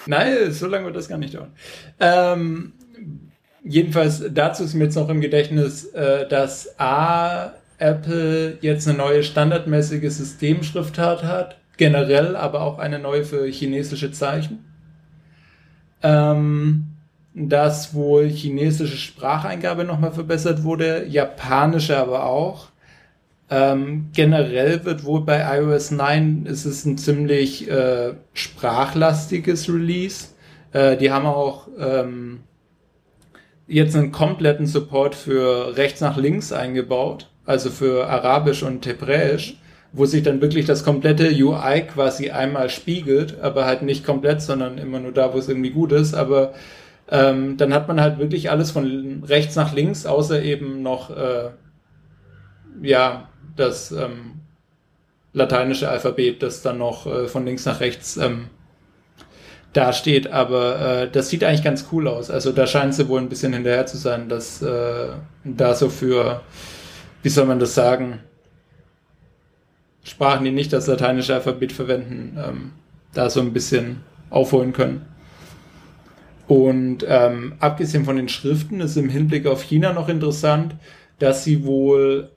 Nein, 0.05 0.51
so 0.51 0.67
lange 0.67 0.85
wird 0.85 0.95
das 0.95 1.07
gar 1.07 1.17
nicht 1.17 1.35
dauern. 1.35 1.51
Ähm, 1.99 2.73
jedenfalls 3.63 4.23
dazu 4.31 4.63
ist 4.63 4.73
mir 4.73 4.85
jetzt 4.85 4.95
noch 4.95 5.09
im 5.09 5.21
Gedächtnis, 5.21 5.85
äh, 5.85 6.27
dass 6.27 6.79
A 6.79 7.53
Apple 7.77 8.57
jetzt 8.61 8.87
eine 8.87 8.97
neue 8.97 9.23
standardmäßige 9.23 10.11
Systemschriftart 10.11 11.23
hat, 11.23 11.57
generell, 11.77 12.35
aber 12.35 12.61
auch 12.61 12.79
eine 12.79 12.99
neue 12.99 13.23
für 13.23 13.45
chinesische 13.47 14.11
Zeichen. 14.11 14.65
Ähm, 16.01 16.89
dass 17.33 17.93
wohl 17.93 18.27
chinesische 18.29 18.97
Spracheingabe 18.97 19.85
nochmal 19.85 20.11
verbessert 20.11 20.63
wurde, 20.63 21.05
japanische 21.07 21.97
aber 21.97 22.25
auch. 22.25 22.72
Ähm, 23.53 24.09
generell 24.13 24.83
wird 24.85 25.03
wohl 25.03 25.21
bei 25.21 25.59
iOS 25.59 25.91
9 25.91 26.47
ist 26.47 26.65
es 26.65 26.85
ein 26.85 26.97
ziemlich 26.97 27.69
äh, 27.69 28.13
sprachlastiges 28.33 29.69
Release. 29.69 30.29
Äh, 30.71 30.97
die 30.97 31.11
haben 31.11 31.25
auch 31.27 31.67
ähm, 31.77 32.39
jetzt 33.67 33.95
einen 33.95 34.11
kompletten 34.11 34.65
Support 34.65 35.13
für 35.13 35.77
rechts 35.77 36.01
nach 36.01 36.17
links 36.17 36.51
eingebaut 36.51 37.27
also 37.45 37.69
für 37.69 38.07
Arabisch 38.07 38.63
und 38.63 38.85
Hebräisch, 38.85 39.57
wo 39.91 40.05
sich 40.05 40.23
dann 40.23 40.41
wirklich 40.41 40.65
das 40.65 40.83
komplette 40.83 41.29
UI 41.29 41.81
quasi 41.81 42.29
einmal 42.31 42.69
spiegelt, 42.69 43.39
aber 43.41 43.65
halt 43.65 43.81
nicht 43.81 44.05
komplett, 44.05 44.41
sondern 44.41 44.77
immer 44.77 44.99
nur 44.99 45.11
da, 45.11 45.33
wo 45.33 45.37
es 45.37 45.49
irgendwie 45.49 45.71
gut 45.71 45.91
ist. 45.91 46.13
Aber 46.13 46.53
ähm, 47.11 47.57
dann 47.57 47.73
hat 47.73 47.87
man 47.87 48.01
halt 48.01 48.17
wirklich 48.17 48.49
alles 48.49 48.71
von 48.71 49.23
rechts 49.27 49.55
nach 49.55 49.73
links, 49.73 50.05
außer 50.05 50.41
eben 50.41 50.81
noch 50.81 51.09
äh, 51.15 51.49
ja 52.81 53.27
das 53.55 53.91
ähm, 53.91 54.41
lateinische 55.33 55.89
Alphabet, 55.89 56.43
das 56.43 56.61
dann 56.61 56.77
noch 56.77 57.05
äh, 57.05 57.27
von 57.27 57.45
links 57.45 57.65
nach 57.65 57.79
rechts 57.79 58.17
ähm, 58.17 58.49
dasteht. 59.73 60.27
Aber 60.27 60.79
äh, 60.79 61.11
das 61.11 61.29
sieht 61.29 61.43
eigentlich 61.43 61.63
ganz 61.63 61.87
cool 61.91 62.07
aus. 62.07 62.29
Also 62.29 62.51
da 62.51 62.67
scheint 62.67 62.93
sie 62.93 63.07
wohl 63.07 63.19
ein 63.19 63.29
bisschen 63.29 63.53
hinterher 63.53 63.85
zu 63.85 63.97
sein, 63.97 64.29
dass 64.29 64.61
äh, 64.61 65.07
da 65.43 65.73
so 65.75 65.89
für 65.89 66.41
wie 67.23 67.29
soll 67.29 67.45
man 67.45 67.59
das 67.59 67.73
sagen, 67.73 68.19
Sprachen, 70.03 70.43
die 70.43 70.51
nicht 70.51 70.73
das 70.73 70.87
lateinische 70.87 71.33
Alphabet 71.33 71.71
verwenden, 71.71 72.37
ähm, 72.37 72.71
da 73.13 73.29
so 73.29 73.39
ein 73.39 73.53
bisschen 73.53 74.01
aufholen 74.29 74.73
können. 74.73 75.05
Und 76.47 77.05
ähm, 77.07 77.53
abgesehen 77.59 78.03
von 78.03 78.17
den 78.17 78.27
Schriften 78.27 78.81
ist 78.81 78.97
im 78.97 79.07
Hinblick 79.07 79.47
auf 79.47 79.63
China 79.63 79.93
noch 79.93 80.09
interessant, 80.09 80.75
dass 81.19 81.45
sie 81.45 81.63
wohl 81.63 82.29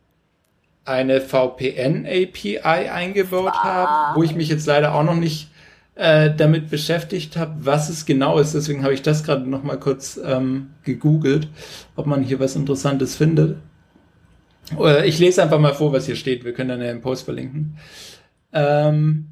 eine 0.86 1.20
VPN-API 1.20 2.60
eingebaut 2.62 3.52
ah. 3.52 3.64
haben, 3.64 4.16
wo 4.16 4.22
ich 4.22 4.34
mich 4.34 4.48
jetzt 4.48 4.66
leider 4.66 4.94
auch 4.94 5.02
noch 5.02 5.16
nicht 5.16 5.50
äh, 5.96 6.34
damit 6.34 6.70
beschäftigt 6.70 7.36
habe, 7.36 7.54
was 7.60 7.88
es 7.88 8.06
genau 8.06 8.38
ist. 8.38 8.54
Deswegen 8.54 8.82
habe 8.82 8.94
ich 8.94 9.02
das 9.02 9.24
gerade 9.24 9.48
noch 9.48 9.62
mal 9.62 9.78
kurz 9.78 10.20
ähm, 10.22 10.70
gegoogelt, 10.84 11.48
ob 11.96 12.06
man 12.06 12.22
hier 12.22 12.38
was 12.38 12.54
Interessantes 12.54 13.16
findet. 13.16 13.58
Ich 15.04 15.18
lese 15.18 15.42
einfach 15.42 15.60
mal 15.60 15.74
vor, 15.74 15.92
was 15.92 16.06
hier 16.06 16.16
steht. 16.16 16.44
Wir 16.44 16.52
können 16.52 16.70
dann 16.70 16.82
ja 16.82 16.90
im 16.90 17.00
Post 17.00 17.24
verlinken. 17.24 17.78
Um, 18.50 19.28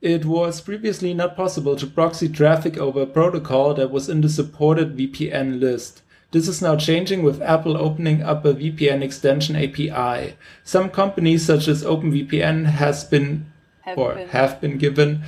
it 0.00 0.26
was 0.26 0.60
previously 0.62 1.14
not 1.14 1.34
possible 1.34 1.74
to 1.74 1.86
proxy 1.86 2.30
traffic 2.30 2.78
over 2.78 3.02
a 3.02 3.06
protocol 3.06 3.74
that 3.74 3.92
was 3.92 4.08
in 4.08 4.22
the 4.22 4.28
supported 4.28 4.96
VPN 4.96 5.58
list. 5.58 6.03
This 6.34 6.48
is 6.48 6.60
now 6.60 6.74
changing 6.74 7.22
with 7.22 7.40
Apple 7.40 7.76
opening 7.76 8.24
up 8.24 8.44
a 8.44 8.54
VPN 8.54 9.02
extension 9.02 9.54
API. 9.54 10.34
Some 10.64 10.90
companies 10.90 11.46
such 11.46 11.68
as 11.68 11.84
OpenVPN 11.84 12.64
has 12.64 13.04
been 13.04 13.52
have 13.82 13.96
or 13.96 14.14
been. 14.16 14.28
have 14.30 14.60
been 14.60 14.76
given 14.76 15.22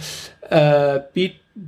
uh, 0.51 0.99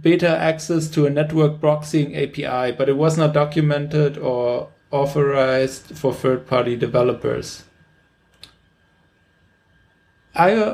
beta 0.02 0.28
access 0.28 0.88
to 0.88 1.06
a 1.06 1.10
network 1.10 1.60
proxying 1.60 2.16
API, 2.16 2.72
but 2.72 2.88
it 2.88 2.96
was 2.96 3.16
not 3.16 3.32
documented 3.32 4.18
or 4.18 4.70
authorized 4.90 5.96
for 5.96 6.12
third-party 6.12 6.76
developers. 6.76 7.62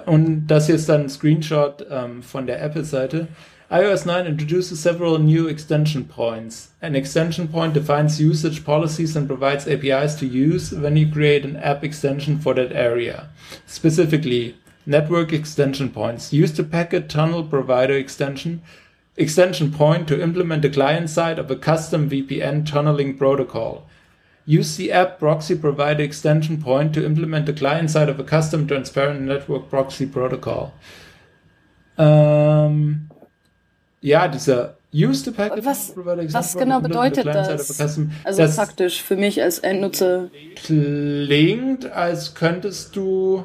und 0.06 0.46
das 0.46 0.66
hier 0.66 0.76
ist 0.76 0.88
dann 0.88 1.02
ein 1.02 1.08
Screenshot 1.10 1.86
ähm, 1.90 2.22
von 2.22 2.46
der 2.46 2.62
Apple-Seite. 2.62 3.28
iOS 3.70 4.04
9 4.04 4.26
introduces 4.26 4.78
several 4.78 5.18
new 5.18 5.48
extension 5.48 6.04
points. 6.04 6.68
An 6.82 6.94
extension 6.94 7.48
point 7.48 7.72
defines 7.72 8.20
usage 8.20 8.62
policies 8.62 9.16
and 9.16 9.26
provides 9.26 9.66
APIs 9.66 10.14
to 10.16 10.26
use 10.26 10.70
when 10.72 10.96
you 10.96 11.10
create 11.10 11.46
an 11.46 11.56
app 11.56 11.82
extension 11.82 12.38
for 12.38 12.52
that 12.54 12.72
area. 12.72 13.30
Specifically, 13.66 14.56
network 14.84 15.32
extension 15.32 15.88
points. 15.88 16.32
Use 16.32 16.52
the 16.52 16.62
packet 16.62 17.08
tunnel 17.08 17.42
provider 17.42 17.94
extension 17.94 18.62
extension 19.16 19.70
point 19.70 20.08
to 20.08 20.20
implement 20.20 20.62
the 20.62 20.68
client 20.68 21.08
side 21.08 21.38
of 21.38 21.50
a 21.50 21.56
custom 21.56 22.10
VPN 22.10 22.66
tunneling 22.66 23.16
protocol. 23.16 23.86
Use 24.44 24.76
the 24.76 24.92
app 24.92 25.18
proxy 25.18 25.54
provider 25.56 26.02
extension 26.02 26.60
point 26.60 26.92
to 26.94 27.04
implement 27.04 27.46
the 27.46 27.52
client 27.52 27.90
side 27.90 28.08
of 28.10 28.20
a 28.20 28.24
custom 28.24 28.66
transparent 28.66 29.22
network 29.22 29.70
proxy 29.70 30.04
protocol. 30.04 30.74
Ähm, 31.96 33.08
ja, 34.04 34.28
dieser 34.28 34.76
Use 34.92 35.24
the 35.24 35.30
packet 35.30 35.64
was, 35.64 35.92
provider 35.92 36.32
was 36.32 36.54
genau 36.54 36.80
bedeutet 36.80 37.26
das? 37.26 37.80
Also 37.80 38.06
das 38.24 38.56
praktisch 38.56 39.02
für 39.02 39.16
mich 39.16 39.42
als 39.42 39.60
Endnutzer. 39.60 40.30
Klingt, 40.56 41.90
als 41.90 42.34
könntest 42.34 42.94
du 42.94 43.44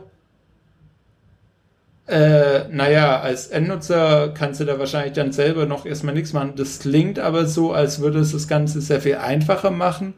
äh, 2.07 2.67
naja, 2.69 3.21
als 3.21 3.47
Endnutzer 3.47 4.33
kannst 4.33 4.59
du 4.59 4.65
da 4.65 4.79
wahrscheinlich 4.79 5.13
dann 5.13 5.31
selber 5.31 5.65
noch 5.65 5.85
erstmal 5.85 6.13
nichts 6.13 6.33
machen. 6.33 6.53
Das 6.55 6.79
klingt 6.79 7.19
aber 7.19 7.45
so, 7.45 7.71
als 7.71 7.99
würde 7.99 8.19
es 8.19 8.31
das 8.31 8.47
Ganze 8.47 8.81
sehr 8.81 8.99
viel 8.99 9.15
einfacher 9.15 9.71
machen, 9.71 10.15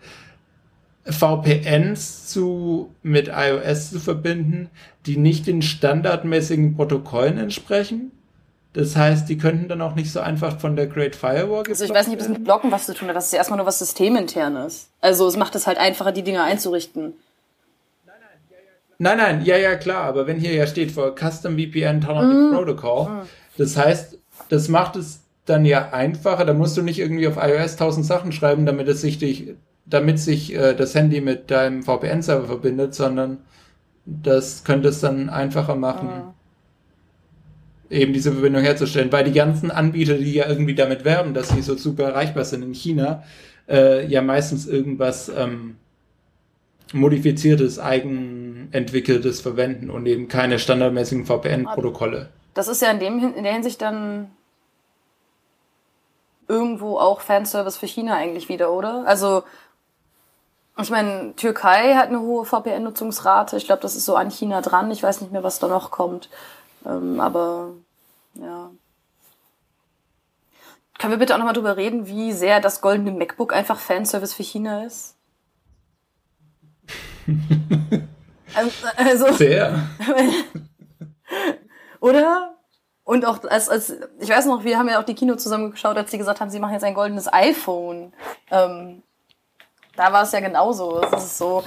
VPNs 1.05 2.27
zu, 2.27 2.95
mit 3.03 3.27
iOS 3.27 3.91
zu 3.91 3.99
verbinden, 3.99 4.69
die 5.05 5.17
nicht 5.17 5.47
den 5.47 5.61
standardmäßigen 5.61 6.75
Protokollen 6.75 7.37
entsprechen. 7.37 8.11
Das 8.73 8.95
heißt, 8.95 9.27
die 9.27 9.37
könnten 9.37 9.67
dann 9.67 9.81
auch 9.81 9.95
nicht 9.95 10.11
so 10.11 10.21
einfach 10.21 10.59
von 10.59 10.75
der 10.75 10.87
Great 10.87 11.15
Firewall 11.15 11.63
Also 11.67 11.83
ich 11.83 11.93
weiß 11.93 12.07
nicht, 12.07 12.15
ob 12.15 12.21
es 12.21 12.29
mit 12.29 12.43
Blocken 12.43 12.71
was 12.71 12.85
zu 12.85 12.93
tun 12.93 13.09
hat. 13.09 13.15
Das 13.15 13.25
ist 13.25 13.33
ja 13.33 13.39
erstmal 13.39 13.57
nur 13.57 13.65
was 13.65 13.79
Systeminternes. 13.79 14.89
Also 15.01 15.27
es 15.27 15.35
macht 15.35 15.55
es 15.55 15.67
halt 15.67 15.77
einfacher, 15.77 16.11
die 16.11 16.23
Dinge 16.23 16.43
einzurichten. 16.43 17.13
Nein, 18.97 19.17
nein, 19.17 19.43
ja, 19.43 19.57
ja, 19.57 19.75
klar. 19.75 20.03
Aber 20.03 20.27
wenn 20.27 20.39
hier 20.39 20.53
ja 20.53 20.67
steht 20.67 20.91
for 20.91 21.15
Custom 21.15 21.57
VPN 21.57 22.01
Tunneling 22.01 22.51
mm. 22.51 22.53
Protocol, 22.53 23.09
mm. 23.09 23.21
das 23.57 23.75
heißt, 23.75 24.17
das 24.49 24.69
macht 24.69 24.95
es 24.95 25.21
dann 25.45 25.65
ja 25.65 25.89
einfacher. 25.91 26.45
Da 26.45 26.53
musst 26.53 26.77
du 26.77 26.81
nicht 26.81 26.99
irgendwie 26.99 27.27
auf 27.27 27.37
iOS 27.37 27.75
tausend 27.75 28.05
Sachen 28.05 28.31
schreiben, 28.31 28.65
damit 28.65 28.87
es 28.87 29.01
sich 29.01 29.17
dich 29.17 29.55
damit 29.85 30.19
sich 30.19 30.55
äh, 30.55 30.73
das 30.73 30.95
Handy 30.95 31.21
mit 31.21 31.51
deinem 31.51 31.83
VPN-Server 31.83 32.47
verbindet, 32.47 32.95
sondern 32.95 33.39
das 34.05 34.63
könnte 34.63 34.89
es 34.89 34.99
dann 34.99 35.29
einfacher 35.29 35.75
machen, 35.75 36.07
mhm. 36.07 36.33
Eben 37.91 38.13
diese 38.13 38.31
Verbindung 38.31 38.63
herzustellen. 38.63 39.11
Weil 39.11 39.25
die 39.25 39.33
ganzen 39.33 39.69
Anbieter, 39.69 40.17
die 40.17 40.33
ja 40.33 40.47
irgendwie 40.47 40.75
damit 40.75 41.03
werben, 41.05 41.33
dass 41.33 41.49
sie 41.49 41.61
so 41.61 41.75
super 41.75 42.05
erreichbar 42.05 42.45
sind 42.45 42.63
in 42.63 42.73
China, 42.73 43.23
äh, 43.69 44.05
ja 44.07 44.21
meistens 44.21 44.65
irgendwas 44.65 45.29
ähm, 45.29 45.75
modifiziertes, 46.93 47.79
eigenentwickeltes 47.79 49.41
verwenden 49.41 49.89
und 49.89 50.05
eben 50.05 50.27
keine 50.27 50.59
standardmäßigen 50.59 51.25
VPN-Protokolle. 51.25 52.29
Das 52.53 52.67
ist 52.67 52.81
ja 52.81 52.91
in, 52.91 52.99
dem, 52.99 53.33
in 53.35 53.43
der 53.43 53.53
Hinsicht 53.53 53.81
dann 53.81 54.31
irgendwo 56.47 56.97
auch 56.97 57.21
Fanservice 57.21 57.77
für 57.77 57.87
China 57.87 58.15
eigentlich 58.15 58.49
wieder, 58.49 58.73
oder? 58.73 59.05
Also 59.05 59.43
ich 60.77 60.89
meine, 60.89 61.33
Türkei 61.35 61.95
hat 61.95 62.07
eine 62.07 62.21
hohe 62.21 62.45
VPN-Nutzungsrate. 62.45 63.55
Ich 63.57 63.65
glaube, 63.65 63.81
das 63.81 63.95
ist 63.95 64.05
so 64.05 64.15
an 64.15 64.31
China 64.31 64.61
dran. 64.61 64.89
Ich 64.91 65.03
weiß 65.03 65.21
nicht 65.21 65.31
mehr, 65.31 65.43
was 65.43 65.59
da 65.59 65.67
noch 65.67 65.91
kommt. 65.91 66.29
Ähm, 66.85 67.19
aber 67.19 67.73
ja. 68.35 68.71
Können 70.99 71.13
wir 71.13 71.17
bitte 71.17 71.33
auch 71.33 71.39
nochmal 71.39 71.53
drüber 71.53 71.77
reden, 71.77 72.07
wie 72.07 72.31
sehr 72.31 72.59
das 72.59 72.81
goldene 72.81 73.11
MacBook 73.11 73.53
einfach 73.53 73.79
Fanservice 73.79 74.33
für 74.33 74.43
China 74.43 74.85
ist? 74.85 75.15
Ähm, 78.53 78.69
also, 78.97 79.31
sehr. 79.31 79.87
oder? 82.01 82.57
Und 83.03 83.25
auch 83.25 83.43
als, 83.45 83.69
als, 83.69 83.95
ich 84.19 84.29
weiß 84.29 84.45
noch, 84.45 84.63
wir 84.63 84.77
haben 84.77 84.89
ja 84.89 84.99
auch 84.99 85.05
die 85.05 85.15
Kino 85.15 85.35
zusammengeschaut, 85.35 85.97
als 85.97 86.11
sie 86.11 86.17
gesagt 86.17 86.41
haben, 86.41 86.49
sie 86.49 86.59
machen 86.59 86.73
jetzt 86.73 86.83
ein 86.83 86.93
goldenes 86.93 87.31
iPhone. 87.31 88.13
Ähm, 88.49 89.03
da 89.95 90.13
war 90.13 90.23
es 90.23 90.31
ja 90.31 90.39
genauso. 90.39 91.01
Es 91.01 91.23
ist 91.23 91.37
so, 91.37 91.63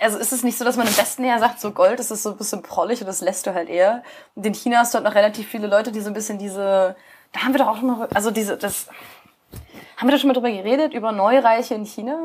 also 0.00 0.18
ist 0.18 0.32
es 0.32 0.42
nicht 0.42 0.58
so, 0.58 0.64
dass 0.64 0.76
man 0.76 0.86
im 0.86 0.96
Westen 0.96 1.24
eher 1.24 1.38
sagt, 1.38 1.60
so 1.60 1.70
Gold 1.70 2.00
ist 2.00 2.10
es 2.10 2.22
so 2.22 2.30
ein 2.30 2.36
bisschen 2.36 2.62
prollig 2.62 3.00
und 3.00 3.06
das 3.06 3.20
lässt 3.20 3.46
du 3.46 3.54
halt 3.54 3.68
eher. 3.68 4.02
Und 4.34 4.46
in 4.46 4.54
China 4.54 4.78
hast 4.78 4.94
du 4.94 4.96
halt 4.96 5.04
noch 5.04 5.14
relativ 5.14 5.48
viele 5.48 5.66
Leute, 5.66 5.92
die 5.92 6.00
so 6.00 6.08
ein 6.08 6.14
bisschen 6.14 6.38
diese, 6.38 6.96
da 7.32 7.40
haben 7.40 7.52
wir 7.52 7.58
doch 7.58 7.68
auch 7.68 7.76
schon 7.76 7.86
mal, 7.86 8.08
also 8.14 8.30
diese, 8.30 8.56
das, 8.56 8.88
haben 9.96 10.08
wir 10.08 10.12
da 10.12 10.18
schon 10.18 10.28
mal 10.28 10.34
drüber 10.34 10.50
geredet, 10.50 10.94
über 10.94 11.12
Neureiche 11.12 11.74
in 11.74 11.84
China? 11.84 12.18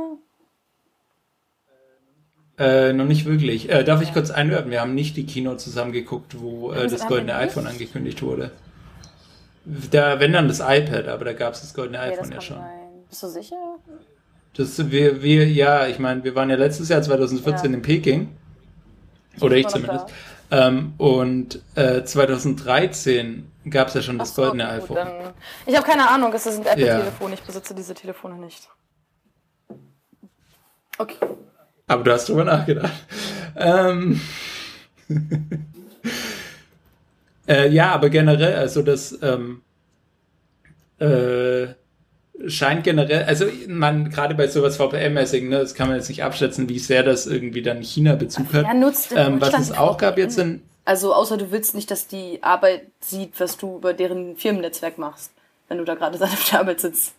Äh, 2.57 2.91
noch 2.91 3.05
nicht 3.05 3.25
wirklich. 3.25 3.69
Äh, 3.69 3.85
darf 3.85 4.01
ich 4.01 4.13
kurz 4.13 4.31
einwerfen? 4.31 4.69
Wir 4.69 4.81
haben 4.81 4.93
nicht 4.93 5.15
die 5.15 5.25
Kino 5.25 5.55
zusammen 5.55 5.93
geguckt, 5.93 6.39
wo 6.41 6.73
äh, 6.73 6.87
das 6.87 7.07
goldene 7.07 7.35
iPhone 7.35 7.67
angekündigt 7.67 8.21
wurde. 8.21 8.51
Da, 9.91 10.19
wenn 10.19 10.33
dann 10.33 10.47
das 10.47 10.59
iPad, 10.59 11.07
aber 11.07 11.25
da 11.25 11.33
gab 11.33 11.53
es 11.53 11.61
das 11.61 11.73
goldene 11.73 11.99
okay, 11.99 12.13
iPhone 12.13 12.31
ja 12.31 12.41
schon. 12.41 12.57
Rein. 12.57 13.05
Bist 13.07 13.23
du 13.23 13.27
sicher? 13.27 13.77
Das, 14.53 14.91
wir, 14.91 15.21
wir, 15.21 15.47
ja, 15.47 15.87
ich 15.87 15.99
meine, 15.99 16.23
wir 16.23 16.35
waren 16.35 16.49
ja 16.49 16.55
letztes 16.55 16.89
Jahr 16.89 17.01
2014 17.01 17.71
ja. 17.71 17.77
in 17.77 17.81
Peking. 17.81 18.35
Oder 19.39 19.55
ich, 19.55 19.65
ich 19.65 19.71
zumindest. 19.71 20.07
Ähm, 20.51 20.93
und 20.97 21.61
äh, 21.75 22.03
2013 22.03 23.51
gab 23.69 23.89
es 23.89 23.93
ja 23.93 24.01
schon 24.01 24.17
das 24.17 24.33
so, 24.33 24.41
goldene 24.41 24.63
gut, 24.63 24.73
iPhone. 24.73 24.95
Dann, 24.95 25.33
ich 25.65 25.75
habe 25.75 25.85
keine 25.85 26.09
Ahnung, 26.09 26.33
es 26.33 26.45
ist 26.45 26.57
ein 26.57 26.65
Apple-Telefon, 26.65 27.29
ja. 27.29 27.33
ich 27.35 27.43
besitze 27.43 27.75
diese 27.75 27.93
Telefone 27.93 28.35
nicht. 28.35 28.67
Okay. 30.97 31.17
Aber 31.87 32.03
du 32.03 32.11
hast 32.11 32.27
drüber 32.29 32.43
nachgedacht. 32.43 32.93
Ähm 33.55 34.19
äh, 37.47 37.69
ja, 37.69 37.91
aber 37.93 38.09
generell, 38.09 38.55
also 38.55 38.81
das 38.81 39.17
ähm, 39.21 39.61
äh, 40.99 41.67
scheint 42.47 42.83
generell, 42.83 43.23
also 43.23 43.45
man 43.67 44.09
gerade 44.09 44.35
bei 44.35 44.47
sowas 44.47 44.79
VPN-mäßigen, 44.79 45.49
ne, 45.49 45.59
das 45.59 45.73
kann 45.73 45.87
man 45.87 45.97
jetzt 45.97 46.09
nicht 46.09 46.23
abschätzen, 46.23 46.69
wie 46.69 46.79
sehr 46.79 47.03
das 47.03 47.27
irgendwie 47.27 47.61
dann 47.61 47.81
China-Bezug 47.81 48.53
hat. 48.53 48.65
Ja, 48.65 48.73
nutzt 48.73 49.13
ähm, 49.15 49.41
was 49.41 49.53
es 49.59 49.71
auch 49.71 49.97
gab 49.97 50.17
jetzt 50.17 50.37
in 50.37 50.61
also 50.89 51.13
außer 51.13 51.37
du 51.37 51.51
willst 51.51 51.75
nicht, 51.75 51.91
dass 51.91 52.07
die 52.07 52.41
Arbeit 52.41 52.87
sieht, 52.99 53.39
was 53.39 53.57
du 53.57 53.77
über 53.77 53.93
deren 53.93 54.35
Firmennetzwerk 54.37 54.97
machst, 54.97 55.31
wenn 55.67 55.77
du 55.77 55.83
da 55.83 55.93
gerade 55.93 56.19
auf 56.23 56.49
der 56.49 56.61
Arbeit 56.61 56.79
sitzt. 56.79 57.13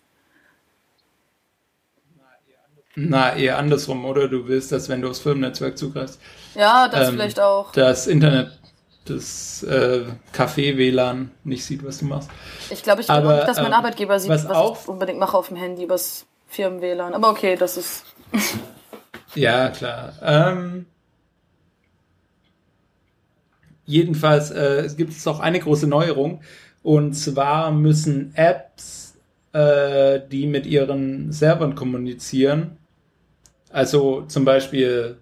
Na, 2.96 3.36
eher 3.36 3.58
andersrum, 3.58 4.04
oder? 4.04 4.26
Du 4.26 4.48
willst, 4.48 4.72
dass 4.72 4.88
wenn 4.88 5.00
du 5.00 5.08
aufs 5.08 5.20
Firmennetzwerk 5.20 5.78
zugreifst. 5.78 6.20
Ja, 6.56 6.88
das 6.88 7.10
ähm, 7.10 7.14
vielleicht 7.14 7.38
auch. 7.38 7.70
Das 7.70 8.08
Internet 8.08 8.59
das 9.04 9.62
äh, 9.62 10.04
Café-WLAN 10.32 11.30
nicht 11.44 11.64
sieht, 11.64 11.84
was 11.84 11.98
du 11.98 12.06
machst. 12.06 12.30
Ich 12.70 12.82
glaube, 12.82 13.00
ich 13.00 13.06
glaube 13.06 13.34
nicht, 13.34 13.48
dass 13.48 13.56
mein 13.56 13.66
ähm, 13.66 13.72
Arbeitgeber 13.72 14.18
sieht, 14.20 14.30
was, 14.30 14.48
was 14.48 14.82
ich 14.82 14.88
unbedingt 14.88 15.18
mache 15.18 15.36
auf 15.36 15.48
dem 15.48 15.56
Handy, 15.56 15.84
übers 15.84 16.26
Firmen-WLAN. 16.48 17.14
Aber 17.14 17.30
okay, 17.30 17.56
das 17.56 17.76
ist. 17.76 18.04
ja, 19.34 19.68
klar. 19.70 20.12
Ähm, 20.22 20.86
jedenfalls 23.84 24.50
äh, 24.50 24.88
gibt 24.96 25.12
es 25.12 25.26
auch 25.26 25.40
eine 25.40 25.60
große 25.60 25.86
Neuerung. 25.86 26.42
Und 26.82 27.14
zwar 27.14 27.72
müssen 27.72 28.32
Apps, 28.34 29.14
äh, 29.52 30.20
die 30.30 30.46
mit 30.46 30.66
ihren 30.66 31.32
Servern 31.32 31.74
kommunizieren, 31.74 32.78
also 33.70 34.22
zum 34.22 34.44
Beispiel 34.44 35.18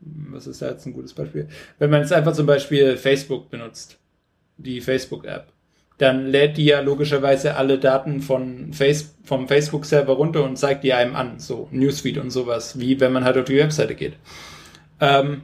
was 0.00 0.46
ist 0.46 0.62
da 0.62 0.70
jetzt 0.70 0.86
ein 0.86 0.92
gutes 0.92 1.14
Beispiel? 1.14 1.48
Wenn 1.78 1.90
man 1.90 2.00
jetzt 2.00 2.12
einfach 2.12 2.32
zum 2.32 2.46
Beispiel 2.46 2.96
Facebook 2.96 3.50
benutzt, 3.50 3.98
die 4.56 4.80
Facebook-App, 4.80 5.52
dann 5.98 6.26
lädt 6.26 6.56
die 6.56 6.66
ja 6.66 6.80
logischerweise 6.80 7.56
alle 7.56 7.78
Daten 7.78 8.20
von 8.20 8.72
Face 8.72 9.16
vom 9.24 9.48
Facebook-Server 9.48 10.12
runter 10.12 10.44
und 10.44 10.56
zeigt 10.56 10.84
die 10.84 10.92
einem 10.92 11.16
an, 11.16 11.40
so 11.40 11.68
Newsfeed 11.72 12.18
und 12.18 12.30
sowas, 12.30 12.78
wie 12.78 13.00
wenn 13.00 13.12
man 13.12 13.24
halt 13.24 13.36
auf 13.36 13.46
die 13.46 13.56
Webseite 13.56 13.96
geht. 13.96 14.14
Ähm, 15.00 15.42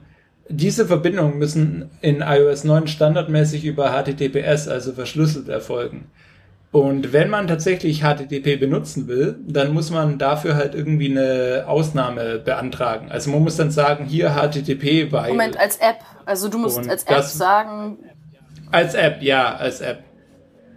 diese 0.48 0.86
Verbindungen 0.86 1.38
müssen 1.38 1.90
in 2.02 2.20
iOS 2.20 2.64
9 2.64 2.86
standardmäßig 2.86 3.64
über 3.64 3.90
HTTPS, 3.90 4.68
also 4.68 4.92
verschlüsselt, 4.92 5.48
erfolgen. 5.48 6.10
Und 6.74 7.12
wenn 7.12 7.30
man 7.30 7.46
tatsächlich 7.46 8.00
HTTP 8.00 8.58
benutzen 8.58 9.06
will, 9.06 9.38
dann 9.46 9.72
muss 9.72 9.92
man 9.92 10.18
dafür 10.18 10.56
halt 10.56 10.74
irgendwie 10.74 11.08
eine 11.08 11.66
Ausnahme 11.68 12.40
beantragen. 12.40 13.12
Also 13.12 13.30
man 13.30 13.44
muss 13.44 13.56
dann 13.56 13.70
sagen, 13.70 14.06
hier 14.06 14.30
HTTP, 14.30 15.12
weil... 15.12 15.30
Moment, 15.30 15.56
als 15.56 15.76
App. 15.76 15.98
Also 16.26 16.48
du 16.48 16.58
musst 16.58 16.90
als 16.90 17.04
App 17.04 17.22
sagen... 17.22 17.98
Als 18.72 18.94
App, 18.94 19.22
ja, 19.22 19.54
als 19.54 19.82
App. 19.82 20.02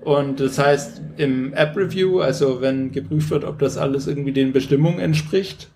Und 0.01 0.39
das 0.39 0.59
heißt, 0.59 1.01
im 1.17 1.51
App-Review, 1.53 2.19
also 2.19 2.61
wenn 2.61 2.91
geprüft 2.91 3.31
wird, 3.31 3.43
ob 3.43 3.57
das 3.57 3.75
alles 3.79 4.05
irgendwie 4.05 4.33
den 4.33 4.53
Bestimmungen 4.53 4.99
entspricht, 4.99 5.67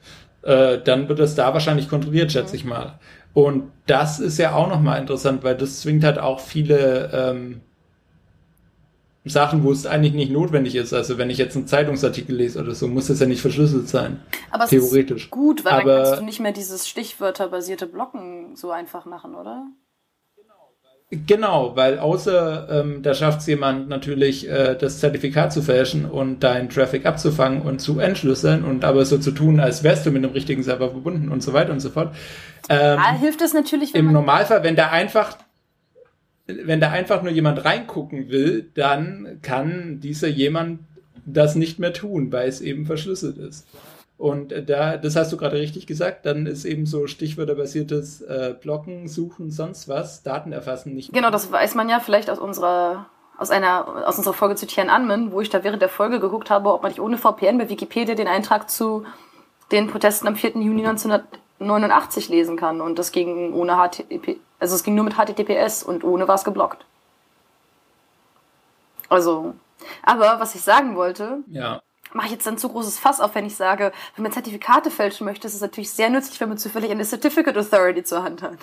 äh, 0.44 0.78
dann 0.78 1.10
wird 1.10 1.18
das 1.18 1.34
da 1.34 1.52
wahrscheinlich 1.52 1.90
kontrolliert, 1.90 2.32
schätze 2.32 2.52
mhm. 2.52 2.58
ich 2.58 2.66
mal. 2.66 3.00
Und 3.34 3.72
das 3.88 4.20
ist 4.20 4.38
ja 4.38 4.54
auch 4.54 4.70
nochmal 4.70 5.02
interessant, 5.02 5.44
weil 5.44 5.58
das 5.58 5.82
zwingt 5.82 6.04
halt 6.04 6.20
auch 6.20 6.40
viele... 6.40 7.10
Ähm, 7.12 7.62
Sachen, 9.26 9.64
wo 9.64 9.72
es 9.72 9.86
eigentlich 9.86 10.14
nicht 10.14 10.32
notwendig 10.32 10.76
ist. 10.76 10.94
Also 10.94 11.18
wenn 11.18 11.30
ich 11.30 11.38
jetzt 11.38 11.56
einen 11.56 11.68
Zeitungsartikel 11.68 12.36
lese 12.36 12.60
oder 12.60 12.74
so, 12.74 12.88
muss 12.88 13.08
das 13.08 13.20
ja 13.20 13.28
nicht 13.28 13.42
verschlüsselt 13.42 13.88
sein. 13.88 14.20
Aber 14.50 14.66
theoretisch. 14.66 15.26
ist 15.26 15.32
gut, 15.32 15.64
weil 15.64 15.74
Aber 15.74 15.94
dann 15.94 16.04
kannst 16.04 16.22
du 16.22 16.26
nicht 16.26 16.40
mehr 16.40 16.52
dieses 16.52 16.88
stichwörterbasierte 16.88 17.86
Blocken 17.86 18.56
so 18.56 18.72
einfach 18.72 19.06
machen, 19.06 19.36
oder? 19.36 19.68
Genau, 21.28 21.76
weil 21.76 22.00
außer 22.00 22.70
ähm, 22.72 23.04
da 23.04 23.14
schafft 23.14 23.42
es 23.42 23.48
jemand 23.48 23.90
natürlich, 23.90 24.50
äh, 24.50 24.76
das 24.76 25.02
Zertifikat 25.02 25.52
zu 25.52 25.62
fälschen 25.62 26.06
und 26.06 26.40
deinen 26.40 26.70
Traffic 26.70 27.06
abzufangen 27.06 27.64
und 27.64 27.80
zu 27.80 28.00
entschlüsseln 28.00 28.64
und 28.64 28.86
aber 28.86 29.04
so 29.04 29.18
zu 29.18 29.32
tun, 29.32 29.60
als 29.60 29.84
wärst 29.84 30.06
du 30.06 30.12
mit 30.12 30.24
dem 30.24 30.32
richtigen 30.32 30.64
Server 30.64 30.90
verbunden 30.90 31.30
und 31.30 31.44
so 31.44 31.52
weiter 31.52 31.74
und 31.74 31.82
so 31.82 31.90
fort. 31.90 32.16
Ähm, 32.70 32.98
ja, 32.98 33.12
hilft 33.12 33.42
es 33.42 33.54
natürlich, 33.54 33.94
wenn 33.94 34.06
Im 34.06 34.14
Normalfall, 34.14 34.64
wenn 34.64 34.78
da 34.78 34.88
einfach 34.88 35.38
wenn 36.64 36.80
da 36.80 36.92
einfach 36.92 37.22
nur 37.22 37.32
jemand 37.32 37.64
reingucken 37.66 38.30
will, 38.30 38.70
dann 38.74 39.40
kann 39.42 40.00
dieser 40.02 40.28
jemand 40.28 40.80
das 41.26 41.56
nicht 41.56 41.80
mehr 41.80 41.94
tun, 41.94 42.32
weil 42.32 42.50
es 42.50 42.62
eben 42.62 42.86
verschlüsselt 42.86 43.38
ist. 43.38 43.68
Und 44.18 44.54
da, 44.70 44.98
das 44.98 45.16
hast 45.16 45.34
du 45.34 45.38
gerade 45.38 45.58
richtig 45.58 45.88
gesagt, 45.88 46.28
dann 46.28 46.46
ist 46.46 46.64
eben 46.64 46.86
so 46.86 47.08
stichwörterbasiertes 47.08 48.22
äh, 48.22 48.54
Blocken, 48.62 49.08
Suchen, 49.08 49.50
sonst 49.50 49.90
was, 49.90 50.22
Daten 50.22 50.52
erfassen 50.52 50.94
nicht. 50.94 51.12
Genau, 51.12 51.32
das 51.32 51.52
weiß 51.52 51.74
man 51.74 51.90
ja 51.90 52.00
vielleicht 52.00 52.30
aus 52.30 52.38
unserer 52.38 53.08
aus 53.40 53.50
einer 53.50 54.08
aus 54.08 54.20
unserer 54.20 54.36
Folge 54.36 54.54
zu 54.54 54.68
Tiananmen, 54.68 55.32
wo 55.32 55.42
ich 55.42 55.50
da 55.50 55.64
während 55.64 55.82
der 55.82 55.90
Folge 55.90 56.20
geguckt 56.20 56.52
habe, 56.52 56.72
ob 56.72 56.84
man 56.84 56.92
nicht 56.92 57.02
ohne 57.02 57.18
VPN 57.18 57.58
bei 57.58 57.70
Wikipedia 57.70 58.14
den 58.14 58.28
Eintrag 58.28 58.70
zu 58.70 59.06
den 59.72 59.88
Protesten 59.88 60.28
am 60.28 60.36
4. 60.36 60.52
Juni 60.52 60.86
1989 60.86 62.30
lesen 62.30 62.58
kann 62.58 62.80
und 62.80 63.00
das 63.00 63.12
ging 63.12 63.54
ohne 63.54 63.78
HTTP, 63.78 64.38
also 64.62 64.76
es 64.76 64.84
ging 64.84 64.94
nur 64.94 65.04
mit 65.04 65.16
HTTPS 65.16 65.82
und 65.82 66.04
ohne 66.04 66.28
war 66.28 66.36
es 66.36 66.44
geblockt. 66.44 66.86
Also, 69.10 69.56
aber 70.04 70.40
was 70.40 70.54
ich 70.54 70.62
sagen 70.62 70.96
wollte, 70.96 71.40
ja. 71.48 71.82
mache 72.14 72.28
ich 72.28 72.32
jetzt 72.32 72.48
ein 72.48 72.60
zu 72.60 72.70
großes 72.70 73.00
Fass 73.00 73.20
auf, 73.20 73.34
wenn 73.34 73.46
ich 73.46 73.56
sage, 73.56 73.92
wenn 74.16 74.24
man 74.24 74.32
Zertifikate 74.32 74.92
fälschen 74.92 75.26
möchte, 75.26 75.48
ist 75.48 75.56
es 75.56 75.62
natürlich 75.62 75.92
sehr 75.92 76.12
nützlich, 76.12 76.40
wenn 76.40 76.50
man 76.50 76.60
zufällig 76.60 76.92
eine 76.92 77.04
Certificate 77.04 77.58
Authority 77.58 78.04
zur 78.04 78.24
Hand 78.24 78.44
hat. 78.44 78.60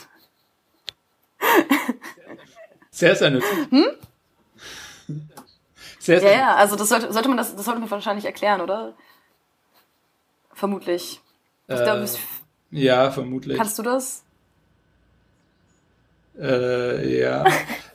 Sehr, 2.91 3.15
sehr 3.15 3.31
nützlich. 3.31 3.71
Hm? 3.71 3.87
Sehr, 5.99 6.21
sehr 6.21 6.33
ja, 6.33 6.39
ja, 6.39 6.55
also 6.55 6.77
das 6.77 6.89
sollte, 6.89 7.13
sollte 7.13 7.29
man 7.29 7.39
das, 7.39 7.55
das 7.55 7.65
sollte 7.65 7.81
man 7.81 7.91
wahrscheinlich 7.91 8.25
erklären, 8.25 8.61
oder? 8.61 8.95
Vermutlich. 10.53 11.21
Äh, 11.67 11.77
glaub, 11.77 12.09
ja, 12.71 13.11
vermutlich. 13.11 13.57
Kannst 13.57 13.79
du 13.79 13.83
das? 13.83 14.25
Äh, 16.41 17.21
ja. 17.21 17.45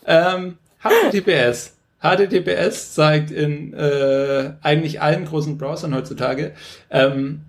ähm, 0.06 0.58
HTTPS. 0.82 1.76
HTTPS 2.02 2.94
zeigt 2.94 3.32
in 3.32 3.74
äh, 3.74 4.52
eigentlich 4.62 5.02
allen 5.02 5.26
großen 5.26 5.58
Browsern 5.58 5.96
heutzutage 5.96 6.52
ähm, 6.90 7.42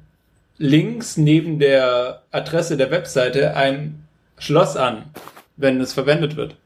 links 0.58 1.16
neben 1.16 1.58
der 1.58 2.22
Adresse 2.30 2.76
der 2.76 2.92
Webseite 2.92 3.56
ein 3.56 4.04
Schloss 4.38 4.76
an, 4.76 5.06
wenn 5.56 5.80
es 5.80 5.92
verwendet 5.92 6.36
wird. 6.36 6.56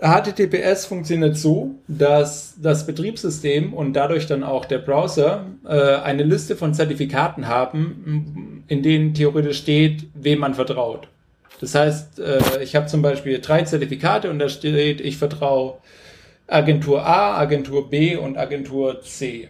HTTPS 0.00 0.84
funktioniert 0.84 1.38
so, 1.38 1.74
dass 1.88 2.54
das 2.60 2.86
Betriebssystem 2.86 3.72
und 3.72 3.94
dadurch 3.94 4.26
dann 4.26 4.44
auch 4.44 4.66
der 4.66 4.78
Browser 4.78 5.46
äh, 5.66 5.96
eine 5.96 6.22
Liste 6.22 6.54
von 6.54 6.74
Zertifikaten 6.74 7.48
haben, 7.48 8.62
in 8.68 8.82
denen 8.82 9.14
theoretisch 9.14 9.58
steht, 9.58 10.06
wem 10.14 10.40
man 10.40 10.54
vertraut. 10.54 11.08
Das 11.60 11.74
heißt, 11.74 12.18
äh, 12.18 12.62
ich 12.62 12.76
habe 12.76 12.86
zum 12.86 13.02
Beispiel 13.02 13.40
drei 13.40 13.62
Zertifikate 13.62 14.30
und 14.30 14.38
da 14.38 14.48
steht, 14.48 15.00
ich 15.00 15.16
vertraue 15.16 15.78
Agentur 16.46 17.04
A, 17.04 17.36
Agentur 17.36 17.90
B 17.90 18.16
und 18.16 18.36
Agentur 18.36 19.00
C. 19.02 19.48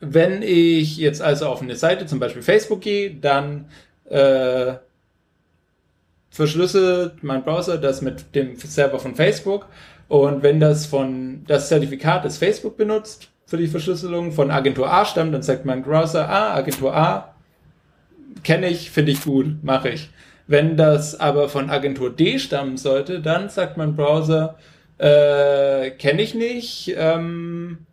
Wenn 0.00 0.42
ich 0.42 0.98
jetzt 0.98 1.20
also 1.22 1.46
auf 1.48 1.62
eine 1.62 1.74
Seite, 1.74 2.06
zum 2.06 2.20
Beispiel 2.20 2.42
Facebook 2.42 2.82
gehe, 2.82 3.14
dann 3.14 3.66
äh, 4.08 4.74
verschlüsselt 6.30 7.24
mein 7.24 7.42
Browser 7.42 7.78
das 7.78 8.00
mit 8.00 8.34
dem 8.34 8.56
Server 8.56 9.00
von 9.00 9.16
Facebook 9.16 9.66
und 10.06 10.42
wenn 10.42 10.60
das 10.60 10.86
von 10.86 11.44
das 11.46 11.68
Zertifikat 11.68 12.24
das 12.24 12.38
Facebook 12.38 12.76
benutzt 12.76 13.28
für 13.46 13.56
die 13.56 13.66
Verschlüsselung 13.66 14.30
von 14.30 14.50
Agentur 14.50 14.92
A 14.92 15.04
stammt, 15.04 15.34
dann 15.34 15.42
sagt 15.42 15.64
mein 15.64 15.82
Browser, 15.82 16.28
ah, 16.28 16.54
Agentur 16.54 16.94
A 16.94 17.34
kenne 18.44 18.68
ich, 18.68 18.90
finde 18.90 19.12
ich 19.12 19.24
gut, 19.24 19.62
mache 19.62 19.90
ich. 19.90 20.10
Wenn 20.48 20.78
das 20.78 21.20
aber 21.20 21.50
von 21.50 21.68
Agentur 21.68 22.10
D 22.10 22.38
stammen 22.38 22.78
sollte, 22.78 23.20
dann 23.20 23.50
sagt 23.50 23.76
mein 23.76 23.94
Browser, 23.94 24.56
äh, 24.96 25.90
kenne 25.90 26.22
ich 26.22 26.34
nicht, 26.34 26.94
ähm, 26.96 27.86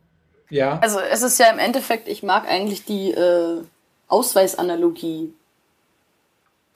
ja. 0.50 0.80
Also 0.80 1.00
es 1.00 1.22
ist 1.22 1.38
ja 1.38 1.52
im 1.52 1.60
Endeffekt, 1.60 2.08
ich 2.08 2.24
mag 2.24 2.48
eigentlich 2.48 2.86
die 2.86 3.12
äh, 3.12 3.62
Ausweisanalogie. 4.08 5.34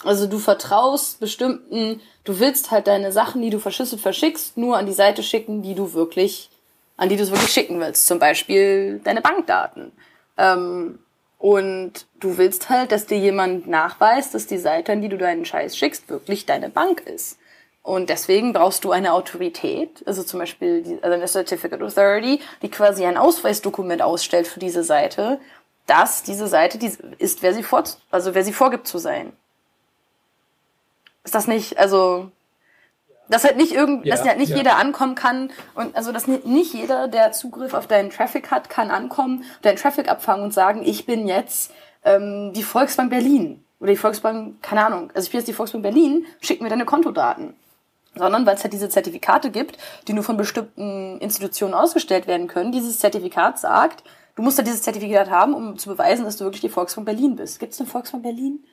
Also 0.04 0.28
du 0.28 0.38
vertraust 0.38 1.22
bestimmten, 1.22 2.02
du 2.26 2.39
willst 2.39 2.72
halt 2.72 2.88
deine 2.88 3.13
Sachen, 3.13 3.42
die 3.42 3.50
du 3.50 3.60
verschlüsselt 3.60 4.02
verschickst, 4.02 4.58
nur 4.58 4.78
an 4.78 4.86
die 4.86 4.94
Seite 4.94 5.24
schicken, 5.24 5.62
die 5.62 5.76
du 5.76 5.94
wirklich, 5.94 6.50
an 6.98 7.08
die 7.08 7.15
du 7.15 7.24
es 7.24 7.32
wirklich 7.32 7.54
schicken 7.54 7.80
willst. 7.80 8.06
Zum 8.06 8.20
Beispiel 8.20 9.00
deine 9.06 9.22
Bankdaten. 9.22 9.94
Ähm, 10.38 11.00
und 11.39 12.06
du 12.19 12.38
willst 12.38 12.69
halt, 12.69 12.91
dass 12.91 13.06
dir 13.06 13.17
jemand 13.17 13.65
nachweist, 13.65 14.36
dass 14.36 14.45
die 14.45 14.58
Seite, 14.58 14.91
an 14.91 15.02
die 15.02 15.08
du 15.08 15.17
deinen 15.17 15.45
Scheiß 15.45 15.75
schickst, 15.75 16.10
wirklich 16.10 16.45
deine 16.45 16.69
Bank 16.69 17.02
ist. 17.08 17.39
Und 17.82 18.10
deswegen 18.10 18.52
brauchst 18.52 18.84
du 18.84 18.91
eine 18.91 19.13
Autorität, 19.13 20.04
also 20.06 20.21
zum 20.21 20.39
Beispiel 20.39 20.84
die, 20.84 21.02
also 21.02 21.13
eine 21.13 21.28
Certificate 21.28 21.82
Authority, 21.82 22.41
die 22.62 22.69
quasi 22.69 23.06
ein 23.06 23.17
Ausweisdokument 23.17 24.02
ausstellt 24.02 24.47
für 24.47 24.60
diese 24.60 24.84
Seite, 24.84 25.39
dass 25.88 26.23
diese 26.23 26.47
Seite 26.47 26.78
die 26.78 26.91
ist, 27.17 27.41
wer 27.41 27.54
sie 27.54 27.63
vor, 27.63 27.86
also 28.12 28.36
wer 28.36 28.43
sie 28.43 28.54
vorgibt 28.54 28.86
zu 28.86 28.97
sein. 28.97 29.32
Ist 31.23 31.36
das 31.36 31.47
nicht, 31.47 31.80
also 31.80 32.32
dass 33.30 33.44
halt 33.44 33.58
nicht 33.58 33.72
irgend, 33.72 34.06
ja, 34.06 34.15
dass 34.15 34.28
halt 34.28 34.38
nicht 34.38 34.50
ja. 34.50 34.58
jeder 34.58 34.78
ankommen 34.78 35.15
kann 35.15 35.52
und 35.76 35.96
also 35.96 36.12
dass 36.12 36.28
nicht 36.28 36.74
jeder, 36.74 37.08
der 37.08 37.32
Zugriff 37.32 37.74
auf 37.74 37.88
deinen 37.88 38.10
Traffic 38.10 38.52
hat, 38.52 38.70
kann 38.70 38.92
ankommen, 38.92 39.44
deinen 39.62 39.78
Traffic 39.78 40.10
abfangen 40.10 40.44
und 40.44 40.54
sagen, 40.54 40.82
ich 40.84 41.06
bin 41.06 41.28
jetzt 41.28 41.72
ähm, 42.04 42.52
die 42.54 42.63
Volksbank 42.63 43.10
Berlin 43.10 43.63
oder 43.80 43.92
die 43.92 43.98
Volksbank, 43.98 44.62
keine 44.62 44.86
Ahnung, 44.86 45.12
also 45.13 45.26
ich 45.26 45.32
bin 45.32 45.39
jetzt 45.39 45.48
die 45.48 45.54
Volksbank 45.54 45.84
Berlin, 45.84 46.26
schick 46.42 46.62
mir 46.62 46.70
deine 46.70 46.86
Kontodaten 46.86 47.56
sondern 48.15 48.46
weil 48.46 48.56
es 48.56 48.63
halt 48.63 48.74
diese 48.74 48.89
Zertifikate 48.89 49.52
gibt, 49.52 49.78
die 50.08 50.13
nur 50.13 50.24
von 50.24 50.36
bestimmten 50.36 51.20
Institutionen 51.20 51.74
ausgestellt 51.74 52.28
werden 52.28 52.48
können. 52.48 52.72
Dieses 52.72 53.00
Zertifikat 53.00 53.60
sagt, 53.60 54.04
du 54.36 54.42
musst 54.42 54.58
ja 54.58 54.63
dieses 54.63 54.82
Zertifikat 54.82 55.30
haben, 55.30 55.54
um 55.54 55.78
zu 55.78 55.89
beweisen, 55.89 56.26
dass 56.26 56.38
du 56.38 56.44
wirklich 56.44 56.62
die 56.62 56.70
Volksbank 56.70 57.06
Berlin 57.06 57.36
bist. 57.36 57.60
Gibt 57.60 57.74
es 57.74 57.80
eine 57.80 57.88
Volksbank 57.89 58.24
Berlin? 58.24 58.63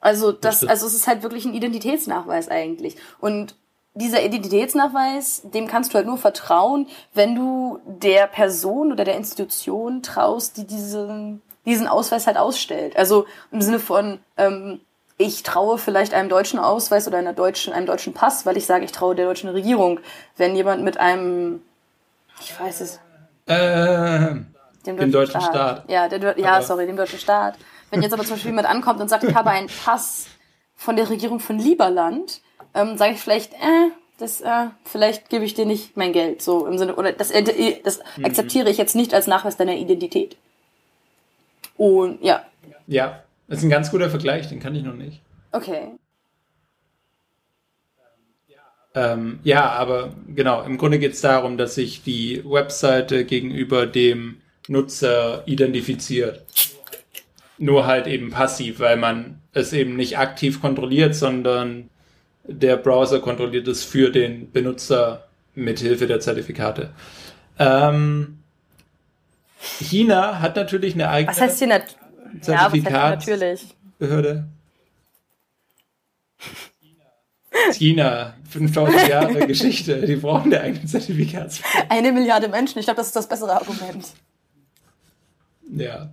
Also 0.00 0.32
das, 0.32 0.64
also 0.64 0.86
es 0.86 0.94
ist 0.94 1.06
halt 1.06 1.22
wirklich 1.22 1.44
ein 1.44 1.54
Identitätsnachweis 1.54 2.48
eigentlich. 2.48 2.96
Und 3.20 3.54
dieser 3.94 4.22
Identitätsnachweis, 4.22 5.42
dem 5.44 5.66
kannst 5.66 5.92
du 5.92 5.96
halt 5.96 6.06
nur 6.06 6.16
vertrauen, 6.16 6.86
wenn 7.12 7.34
du 7.34 7.80
der 7.84 8.26
Person 8.26 8.92
oder 8.92 9.04
der 9.04 9.16
Institution 9.16 10.02
traust, 10.02 10.56
die 10.56 10.66
diesen, 10.66 11.42
diesen 11.66 11.86
Ausweis 11.86 12.26
halt 12.26 12.36
ausstellt. 12.36 12.96
Also 12.96 13.26
im 13.50 13.60
Sinne 13.60 13.78
von, 13.78 14.20
ähm, 14.36 14.80
ich 15.18 15.42
traue 15.42 15.76
vielleicht 15.76 16.14
einem 16.14 16.30
deutschen 16.30 16.58
Ausweis 16.58 17.06
oder 17.06 17.18
einer 17.18 17.34
deutschen, 17.34 17.74
einem 17.74 17.86
deutschen 17.86 18.14
Pass, 18.14 18.46
weil 18.46 18.56
ich 18.56 18.64
sage, 18.64 18.84
ich 18.86 18.92
traue 18.92 19.14
der 19.14 19.26
deutschen 19.26 19.50
Regierung. 19.50 20.00
Wenn 20.36 20.56
jemand 20.56 20.82
mit 20.82 20.98
einem, 20.98 21.62
ich 22.40 22.58
weiß 22.58 22.80
es. 22.80 23.00
Äh, 23.46 24.36
dem 24.86 24.96
deutschen, 24.96 25.12
deutschen 25.12 25.40
Staat. 25.42 25.52
Staat. 25.52 25.90
Ja, 25.90 26.08
der, 26.08 26.38
ja, 26.38 26.62
sorry, 26.62 26.86
dem 26.86 26.96
deutschen 26.96 27.18
Staat. 27.18 27.56
Wenn 27.90 28.02
jetzt 28.02 28.12
aber 28.12 28.22
zum 28.24 28.32
Beispiel 28.32 28.50
jemand 28.50 28.68
ankommt 28.68 29.00
und 29.00 29.08
sagt, 29.08 29.24
ich 29.24 29.34
habe 29.34 29.50
einen 29.50 29.68
Pass 29.68 30.26
von 30.76 30.96
der 30.96 31.10
Regierung 31.10 31.40
von 31.40 31.58
Lieberland, 31.58 32.40
ähm, 32.74 32.96
sage 32.96 33.14
ich 33.14 33.20
vielleicht, 33.20 33.52
äh, 33.54 33.90
das, 34.18 34.40
äh, 34.40 34.66
vielleicht 34.84 35.28
gebe 35.28 35.44
ich 35.44 35.54
dir 35.54 35.66
nicht 35.66 35.96
mein 35.96 36.12
Geld, 36.12 36.42
so 36.42 36.66
im 36.66 36.78
Sinne, 36.78 36.94
oder 36.96 37.12
das, 37.12 37.30
äh, 37.30 37.80
das 37.82 38.00
mhm. 38.16 38.24
akzeptiere 38.24 38.70
ich 38.70 38.78
jetzt 38.78 38.94
nicht 38.94 39.12
als 39.14 39.26
Nachweis 39.26 39.56
deiner 39.56 39.74
Identität. 39.74 40.36
Und 41.76 42.22
ja. 42.22 42.44
Ja, 42.86 43.22
das 43.48 43.58
ist 43.58 43.64
ein 43.64 43.70
ganz 43.70 43.90
guter 43.90 44.10
Vergleich, 44.10 44.48
den 44.48 44.60
kann 44.60 44.74
ich 44.74 44.82
noch 44.82 44.94
nicht. 44.94 45.20
Okay. 45.52 45.92
Ähm, 48.94 49.38
ja, 49.44 49.70
aber 49.70 50.12
genau, 50.28 50.62
im 50.62 50.76
Grunde 50.76 50.98
geht 50.98 51.12
es 51.12 51.20
darum, 51.20 51.56
dass 51.56 51.76
sich 51.76 52.02
die 52.02 52.42
Webseite 52.44 53.24
gegenüber 53.24 53.86
dem 53.86 54.40
Nutzer 54.68 55.42
identifiziert. 55.46 56.44
Nur 57.62 57.86
halt 57.86 58.06
eben 58.06 58.30
passiv, 58.30 58.80
weil 58.80 58.96
man 58.96 59.40
es 59.52 59.72
eben 59.72 59.94
nicht 59.94 60.18
aktiv 60.18 60.60
kontrolliert, 60.60 61.14
sondern 61.14 61.90
der 62.44 62.76
Browser 62.76 63.20
kontrolliert 63.20 63.68
es 63.68 63.84
für 63.84 64.10
den 64.10 64.50
Benutzer 64.50 65.28
mit 65.54 65.78
Hilfe 65.78 66.06
der 66.06 66.20
Zertifikate. 66.20 66.90
Ähm, 67.58 68.38
China 69.58 70.40
hat 70.40 70.56
natürlich 70.56 70.94
eine 70.94 71.10
eigene. 71.10 71.32
Was 71.32 71.40
heißt 71.40 71.58
hier 71.58 71.68
nat 71.68 71.96
Zertifikatsbehörde. 72.40 74.48
China, 77.72 78.34
5000 78.48 79.08
Jahre 79.08 79.34
Geschichte, 79.46 80.06
die 80.06 80.16
brauchen 80.16 80.52
eine 80.52 80.62
eigene 80.62 80.86
Zertifikatsbehörde. 80.86 81.90
Eine 81.90 82.12
Milliarde 82.12 82.48
Menschen, 82.48 82.78
ich 82.78 82.86
glaube, 82.86 82.98
das 82.98 83.08
ist 83.08 83.16
das 83.16 83.28
bessere 83.28 83.52
Argument. 83.52 84.06
Ja. 85.72 86.10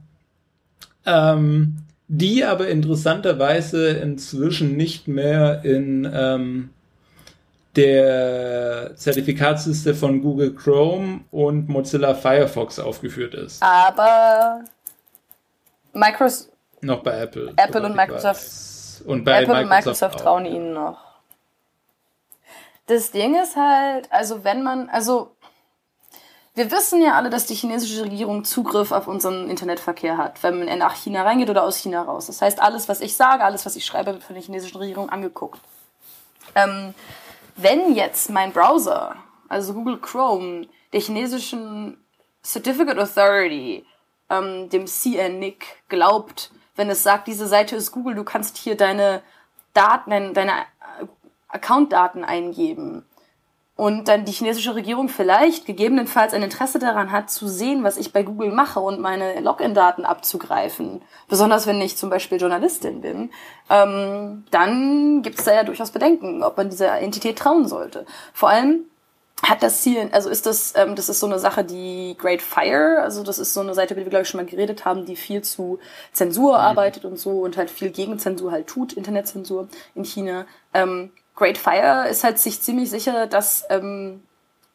Ähm, 1.08 1.78
die 2.08 2.46
aber 2.46 2.68
interessanterweise 2.68 3.90
inzwischen 3.90 4.78
nicht 4.78 5.08
mehr 5.08 5.64
in 5.64 6.10
ähm, 6.14 6.70
der 7.76 8.96
Zertifikatsliste 8.96 9.94
von 9.94 10.22
Google 10.22 10.54
Chrome 10.54 11.22
und 11.32 11.70
Mozilla 11.70 12.14
Firefox 12.14 12.80
aufgeführt 12.80 13.34
ist. 13.34 13.62
Aber 13.62 14.64
Microsoft. 15.94 16.52
Noch 16.82 17.04
bei 17.04 17.20
Apple. 17.20 17.54
Apple 17.56 17.84
und 17.84 17.96
Microsoft. 17.96 19.02
Und 19.06 19.24
bei 19.24 19.44
Apple 19.44 19.54
Microsoft 19.54 19.64
und 19.64 19.70
Microsoft 19.70 20.20
trauen 20.20 20.46
auch. 20.46 20.52
ihnen 20.52 20.74
noch. 20.74 21.08
Das 22.88 23.12
Ding 23.12 23.36
ist 23.36 23.56
halt, 23.56 24.12
also 24.12 24.44
wenn 24.44 24.64
man, 24.64 24.90
also 24.90 25.36
wir 26.58 26.72
wissen 26.72 27.04
ja 27.04 27.14
alle, 27.14 27.30
dass 27.30 27.46
die 27.46 27.54
chinesische 27.54 28.04
Regierung 28.04 28.44
Zugriff 28.44 28.92
auf 28.92 29.08
unseren 29.08 29.48
Internetverkehr 29.48 30.18
hat, 30.18 30.42
wenn 30.42 30.66
man 30.66 30.80
nach 30.80 30.96
China 30.96 31.22
reingeht 31.22 31.52
oder 31.52 31.64
aus 31.64 31.78
China 31.78 32.02
raus. 32.02 32.26
Das 32.26 32.42
heißt, 32.42 32.60
alles, 32.60 32.90
was 32.90 33.00
ich 33.00 33.16
sage, 33.16 33.44
alles, 33.44 33.68
was 33.68 33.76
ich 33.76 33.86
schreibe, 33.86 34.14
wird 34.14 34.24
von 34.24 34.34
der 34.34 34.44
chinesischen 34.44 34.78
Regierung 34.78 35.10
angeguckt. 35.10 35.62
Ähm, 36.56 36.96
wenn 37.58 37.94
jetzt 37.94 38.32
mein 38.32 38.54
Browser, 38.54 39.16
also 39.48 39.76
Google 39.76 40.00
Chrome, 40.00 40.66
der 40.94 41.02
chinesischen 41.02 42.04
Certificate 42.44 42.98
Authority 42.98 43.86
ähm, 44.32 44.68
dem 44.70 44.88
CNNIC 44.88 45.64
glaubt, 45.90 46.50
wenn 46.76 46.90
es 46.90 47.04
sagt, 47.04 47.28
diese 47.28 47.46
Seite 47.46 47.76
ist 47.76 47.92
Google, 47.92 48.16
du 48.16 48.24
kannst 48.24 48.58
hier 48.58 48.76
deine 48.76 49.22
Daten, 49.76 50.34
deine 50.34 50.54
Account-Daten 51.50 52.24
eingeben. 52.24 53.06
Und 53.78 54.08
dann 54.08 54.26
die 54.26 54.32
chinesische 54.32 54.74
Regierung 54.74 55.08
vielleicht 55.08 55.68
gegebenenfalls 55.68 56.34
ein 56.34 56.42
Interesse 56.42 56.80
daran 56.80 57.12
hat, 57.12 57.30
zu 57.30 57.48
sehen, 57.48 57.84
was 57.84 57.98
ich 57.98 58.12
bei 58.12 58.24
Google 58.24 58.52
mache 58.52 58.80
und 58.80 59.00
meine 59.00 59.40
Login-Daten 59.40 60.04
abzugreifen. 60.04 61.04
Besonders 61.30 61.68
wenn 61.68 61.80
ich 61.80 61.96
zum 61.96 62.10
Beispiel 62.10 62.42
Journalistin 62.42 63.02
bin. 63.02 63.30
Ähm, 63.70 64.46
dann 64.50 65.22
gibt 65.22 65.38
es 65.38 65.46
da 65.46 65.54
ja 65.54 65.64
durchaus 65.64 65.92
Bedenken, 65.92 66.42
ob 66.42 66.58
man 66.58 66.72
dieser 66.72 67.00
Entität 67.00 67.38
trauen 67.38 67.68
sollte. 67.68 68.08
Vor 68.34 68.50
allem, 68.50 68.86
hat 69.44 69.62
das 69.62 69.84
Ziel, 69.84 70.10
also 70.12 70.30
ist 70.30 70.48
das, 70.48 70.74
ähm, 70.76 70.96
das 70.96 71.10
ist 71.10 71.20
so 71.20 71.28
eine 71.28 71.38
Sache, 71.38 71.64
die 71.64 72.16
Great 72.18 72.42
Fire, 72.42 73.02
also 73.04 73.22
das 73.22 73.38
ist 73.38 73.54
so 73.54 73.62
eine 73.62 73.76
Seite, 73.76 73.94
über 73.94 74.02
die 74.02 74.08
wir, 74.08 74.10
glaube 74.10 74.24
ich, 74.24 74.30
schon 74.30 74.42
mal 74.42 74.50
geredet 74.50 74.86
haben, 74.86 75.06
die 75.06 75.16
viel 75.16 75.44
zu 75.44 75.78
Zensur 76.12 76.54
mhm. 76.54 76.64
arbeitet 76.64 77.06
und 77.06 77.20
so 77.20 77.42
und 77.42 77.58
halt 77.58 77.70
viel 77.70 77.92
gegen 77.92 78.18
Zensur 78.18 78.52
halt 78.52 78.66
tut, 78.66 78.94
Internetzensur 78.94 79.68
in 79.94 80.04
China. 80.04 80.48
Ähm, 80.74 81.12
Great 81.38 81.58
Fire 81.58 82.10
ist 82.10 82.26
halt 82.26 82.40
sich 82.40 82.62
ziemlich 82.62 82.90
sicher, 82.90 83.28
dass 83.28 83.64
ähm, 83.70 84.24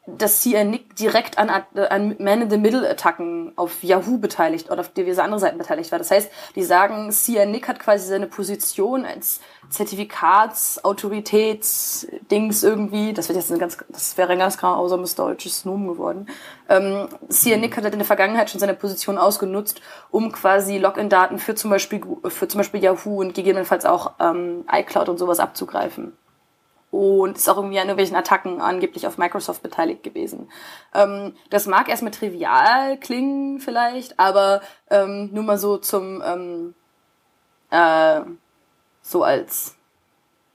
dass 0.05 0.43
CNNIC 0.43 0.97
direkt 0.97 1.39
an, 1.39 1.49
an 1.49 2.17
Man-in-the-Middle-Attacken 2.19 3.53
auf 3.55 3.85
Yahoo 3.85 4.19
beteiligt 4.19 4.69
oder 4.69 4.81
auf 4.81 4.89
diverse 4.89 5.23
andere 5.23 5.39
Seiten 5.39 5.59
beteiligt 5.59 5.93
war. 5.93 6.01
Das 6.01 6.11
heißt, 6.11 6.29
die 6.57 6.65
sagen, 6.65 7.13
CNNIC 7.13 7.69
hat 7.69 7.79
quasi 7.79 8.09
seine 8.09 8.27
Position 8.27 9.05
als 9.05 9.39
Zertifikatsautoritätsdings 9.71 12.65
irgendwie, 12.65 13.13
das 13.13 13.29
wird 13.29 13.39
jetzt 13.39 13.53
ein 13.53 13.61
ganz, 13.61 13.79
das 13.91 14.19
wäre 14.19 14.33
ein 14.33 14.41
ganz 14.41 14.59
grausames 14.59 15.15
deutsches 15.15 15.65
Nomen 15.65 15.87
geworden. 15.87 16.27
Ähm, 16.69 17.07
CNNIC 17.29 17.77
hat 17.77 17.85
halt 17.85 17.95
in 17.95 18.01
der 18.01 18.07
Vergangenheit 18.07 18.51
schon 18.51 18.59
seine 18.59 18.75
Position 18.75 19.19
ausgenutzt, 19.19 19.81
um 20.11 20.33
quasi 20.33 20.79
Login-Daten 20.79 21.39
für 21.39 21.55
zum 21.55 21.71
Beispiel, 21.71 22.01
für 22.27 22.49
zum 22.49 22.59
Beispiel 22.59 22.83
Yahoo 22.83 23.21
und 23.21 23.35
gegebenenfalls 23.35 23.85
auch 23.85 24.15
ähm, 24.19 24.65
iCloud 24.69 25.09
und 25.09 25.19
sowas 25.19 25.39
abzugreifen. 25.39 26.19
Und 26.93 27.39
ist 27.39 27.49
auch 27.49 27.57
irgendwie 27.57 27.79
an 27.79 27.89
irgendwelchen 27.89 28.17
Attacken 28.17 28.61
angeblich 28.61 29.07
auf 29.07 29.17
Microsoft 29.19 29.63
beteiligt 29.63 30.03
gewesen. 30.03 30.51
Ähm, 30.95 31.35
das 31.51 31.67
mag 31.67 31.89
erstmal 31.89 32.13
trivial 32.13 32.99
klingen 32.99 33.59
vielleicht, 33.59 34.21
aber 34.21 34.61
ähm, 34.91 35.31
nur 35.33 35.43
mal 35.43 35.59
so 35.59 35.79
zum 35.79 36.23
ähm, 36.25 36.75
äh, 37.71 38.21
so 39.01 39.25
als 39.25 39.75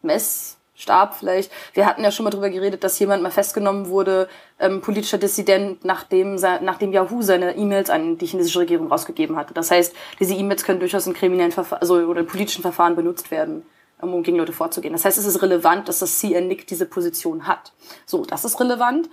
Messstab 0.03 1.15
vielleicht. 1.15 1.51
Wir 1.73 1.87
hatten 1.87 2.03
ja 2.03 2.11
schon 2.11 2.23
mal 2.23 2.29
drüber 2.29 2.51
geredet, 2.51 2.83
dass 2.83 2.99
jemand 2.99 3.23
mal 3.23 3.31
festgenommen 3.31 3.87
wurde, 3.87 4.29
ähm, 4.59 4.81
politischer 4.81 5.17
Dissident, 5.17 5.83
nachdem, 5.85 6.35
nachdem 6.35 6.93
Yahoo 6.93 7.23
seine 7.23 7.55
E-Mails 7.55 7.89
an 7.89 8.19
die 8.19 8.27
chinesische 8.27 8.59
Regierung 8.59 8.89
rausgegeben 8.89 9.37
hatte. 9.37 9.55
Das 9.55 9.71
heißt, 9.71 9.95
diese 10.19 10.35
E-Mails 10.35 10.63
können 10.63 10.79
durchaus 10.79 11.07
in 11.07 11.13
kriminellen 11.15 11.51
Verfahren, 11.51 11.81
also 11.81 11.95
oder 11.95 12.21
politischen 12.21 12.61
Verfahren 12.61 12.95
benutzt 12.95 13.31
werden 13.31 13.65
um 14.01 14.23
gegen 14.23 14.37
Leute 14.37 14.53
vorzugehen. 14.53 14.93
Das 14.93 15.05
heißt, 15.05 15.17
es 15.17 15.25
ist 15.25 15.41
relevant, 15.41 15.87
dass 15.87 15.99
das 15.99 16.19
CNNIC 16.19 16.67
diese 16.67 16.85
Position 16.85 17.47
hat. 17.47 17.73
So, 18.05 18.25
das 18.25 18.45
ist 18.45 18.59
relevant. 18.59 19.09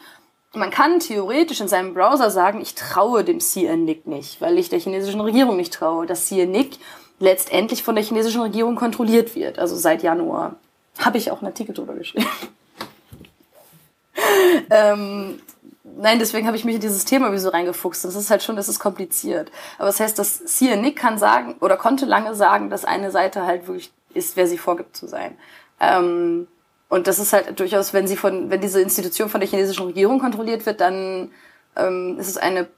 Man 0.54 0.70
kann 0.70 1.00
theoretisch 1.00 1.60
in 1.60 1.68
seinem 1.68 1.94
Browser 1.94 2.30
sagen, 2.30 2.60
ich 2.60 2.74
traue 2.74 3.24
dem 3.24 3.40
CNNIC 3.40 4.06
nicht, 4.06 4.40
weil 4.40 4.58
ich 4.58 4.68
der 4.68 4.78
chinesischen 4.78 5.20
Regierung 5.20 5.56
nicht 5.56 5.72
traue. 5.72 6.06
Das 6.06 6.28
CNNIC 6.28 6.78
letztendlich 7.18 7.82
von 7.82 7.94
der 7.94 8.04
chinesischen 8.04 8.42
Regierung 8.42 8.76
kontrolliert 8.76 9.34
wird, 9.34 9.58
also 9.58 9.76
seit 9.76 10.02
Januar. 10.02 10.56
Habe 10.98 11.18
ich 11.18 11.30
auch 11.30 11.38
einen 11.38 11.48
Artikel 11.48 11.74
drüber 11.74 11.94
geschrieben. 11.94 12.26
ähm, 14.70 15.40
nein, 15.82 16.18
deswegen 16.18 16.46
habe 16.46 16.56
ich 16.56 16.64
mich 16.64 16.76
in 16.76 16.80
dieses 16.80 17.04
Thema 17.04 17.32
wie 17.32 17.38
so 17.38 17.48
reingefuchst. 17.48 18.04
Das 18.04 18.14
ist 18.14 18.30
halt 18.30 18.42
schon, 18.42 18.54
das 18.54 18.68
ist 18.68 18.78
kompliziert. 18.78 19.50
Aber 19.78 19.86
das 19.86 19.98
heißt, 19.98 20.18
dass 20.18 20.44
CNNIC 20.44 20.96
kann 20.96 21.18
sagen 21.18 21.56
oder 21.60 21.76
konnte 21.76 22.06
lange 22.06 22.34
sagen, 22.34 22.70
dass 22.70 22.84
eine 22.84 23.10
Seite 23.10 23.44
halt 23.44 23.66
wirklich 23.66 23.92
ist, 24.14 24.36
wer 24.36 24.46
sie 24.46 24.58
vorgibt 24.58 24.96
zu 24.96 25.06
sein. 25.06 25.36
Ähm, 25.80 26.48
und 26.88 27.06
das 27.06 27.18
ist 27.18 27.32
halt 27.32 27.58
durchaus, 27.58 27.92
wenn 27.92 28.06
sie 28.06 28.16
von, 28.16 28.50
wenn 28.50 28.60
diese 28.60 28.80
Institution 28.80 29.28
von 29.28 29.40
der 29.40 29.48
chinesischen 29.48 29.86
Regierung 29.86 30.20
kontrolliert 30.20 30.64
wird, 30.66 30.80
dann 30.80 31.30
ähm, 31.76 32.16
ist 32.18 32.28
es 32.28 32.36
eine 32.36 32.68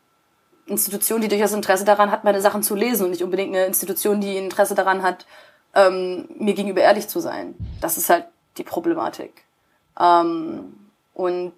Institution, 0.67 1.21
die 1.21 1.29
durchaus 1.29 1.53
Interesse 1.53 1.85
daran 1.85 2.11
hat, 2.11 2.25
meine 2.25 2.41
Sachen 2.41 2.63
zu 2.63 2.75
lesen 2.75 3.05
und 3.05 3.11
nicht 3.11 3.23
unbedingt 3.23 3.55
eine 3.55 3.67
Institution, 3.67 4.21
die 4.21 4.37
Interesse 4.37 4.75
daran 4.75 5.03
hat, 5.03 5.27
ähm, 5.75 6.29
mir 6.39 6.55
gegenüber 6.55 6.81
ehrlich 6.81 7.09
zu 7.09 7.21
sein. 7.21 7.55
Das 7.81 7.99
ist 7.99 8.11
halt 8.11 8.27
die 8.57 8.65
Problematik. 8.65 9.45
Ähm, 10.01 10.75
und 11.15 11.55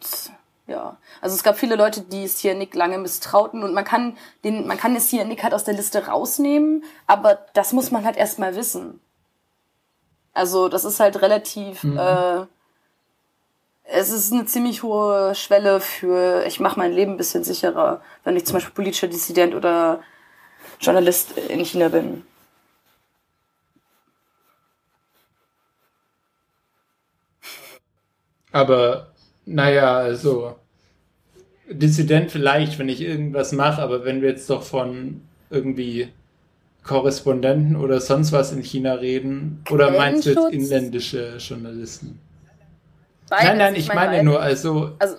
ja, 0.67 0.99
also 1.23 1.35
es 1.35 1.43
gab 1.43 1.59
viele 1.59 1.77
Leute, 1.77 2.03
die 2.03 2.27
CNIC 2.27 2.75
lange 2.75 2.99
misstrauten 2.99 3.63
und 3.63 3.73
man 3.73 3.85
kann 3.85 4.17
den, 4.45 4.67
man 4.67 4.77
kann 4.77 4.93
den 4.93 5.03
CNIC 5.03 5.43
halt 5.43 5.55
aus 5.55 5.65
der 5.65 5.75
Liste 5.75 6.07
rausnehmen, 6.07 6.85
aber 7.07 7.39
das 7.55 7.73
muss 7.73 7.91
man 7.91 8.05
halt 8.05 8.17
erstmal 8.17 8.55
wissen. 8.55 9.01
Also 10.35 10.69
das 10.69 10.85
ist 10.85 11.01
halt 11.01 11.21
relativ, 11.23 11.83
mhm. 11.85 11.99
äh, 11.99 12.47
es 13.85 14.11
ist 14.11 14.33
eine 14.33 14.45
ziemlich 14.47 14.83
hohe 14.83 15.35
Schwelle 15.35 15.81
für, 15.81 16.45
ich 16.47 16.61
mache 16.61 16.79
mein 16.79 16.93
Leben 16.93 17.13
ein 17.13 17.17
bisschen 17.17 17.43
sicherer, 17.45 18.03
wenn 18.25 18.37
ich 18.37 18.45
zum 18.45 18.55
Beispiel 18.55 18.75
politischer 18.75 19.09
Dissident 19.09 19.55
oder 19.55 20.03
Journalist 20.81 21.37
in 21.39 21.65
China 21.65 21.89
bin. 21.89 22.25
Aber 28.53 29.13
naja, 29.45 29.97
also 29.97 30.57
Dissident 31.71 32.31
vielleicht, 32.31 32.79
wenn 32.79 32.89
ich 32.89 33.01
irgendwas 33.01 33.53
mache, 33.53 33.83
aber 33.83 34.05
wenn 34.05 34.23
wir 34.23 34.31
jetzt 34.31 34.49
doch 34.51 34.63
von 34.63 35.23
irgendwie 35.51 36.13
Korrespondenten 36.89 37.77
oder 37.77 38.01
sonst 38.01 38.33
was 38.33 38.51
in 38.51 38.63
China 38.63 38.95
reden? 38.95 39.63
Oder 39.71 39.91
meinst 39.91 40.27
du 40.27 40.31
jetzt 40.31 40.53
inländische 40.53 41.37
Journalisten? 41.39 42.19
Beides, 43.29 43.47
nein, 43.47 43.59
nein, 43.59 43.75
ich 43.77 43.89
meine, 43.89 44.01
meine 44.01 44.25
nur, 44.25 44.41
also, 44.41 44.93
also 44.99 45.17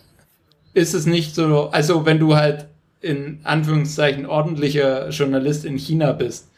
ist 0.74 0.96
es 0.96 1.06
nicht 1.06 1.36
so, 1.36 1.70
also 1.70 2.06
wenn 2.08 2.20
du 2.20 2.36
halt 2.36 2.68
in 3.02 3.40
Anführungszeichen 3.44 4.26
ordentlicher 4.26 5.10
Journalist 5.10 5.64
in 5.64 5.78
China 5.78 6.12
bist, 6.12 6.50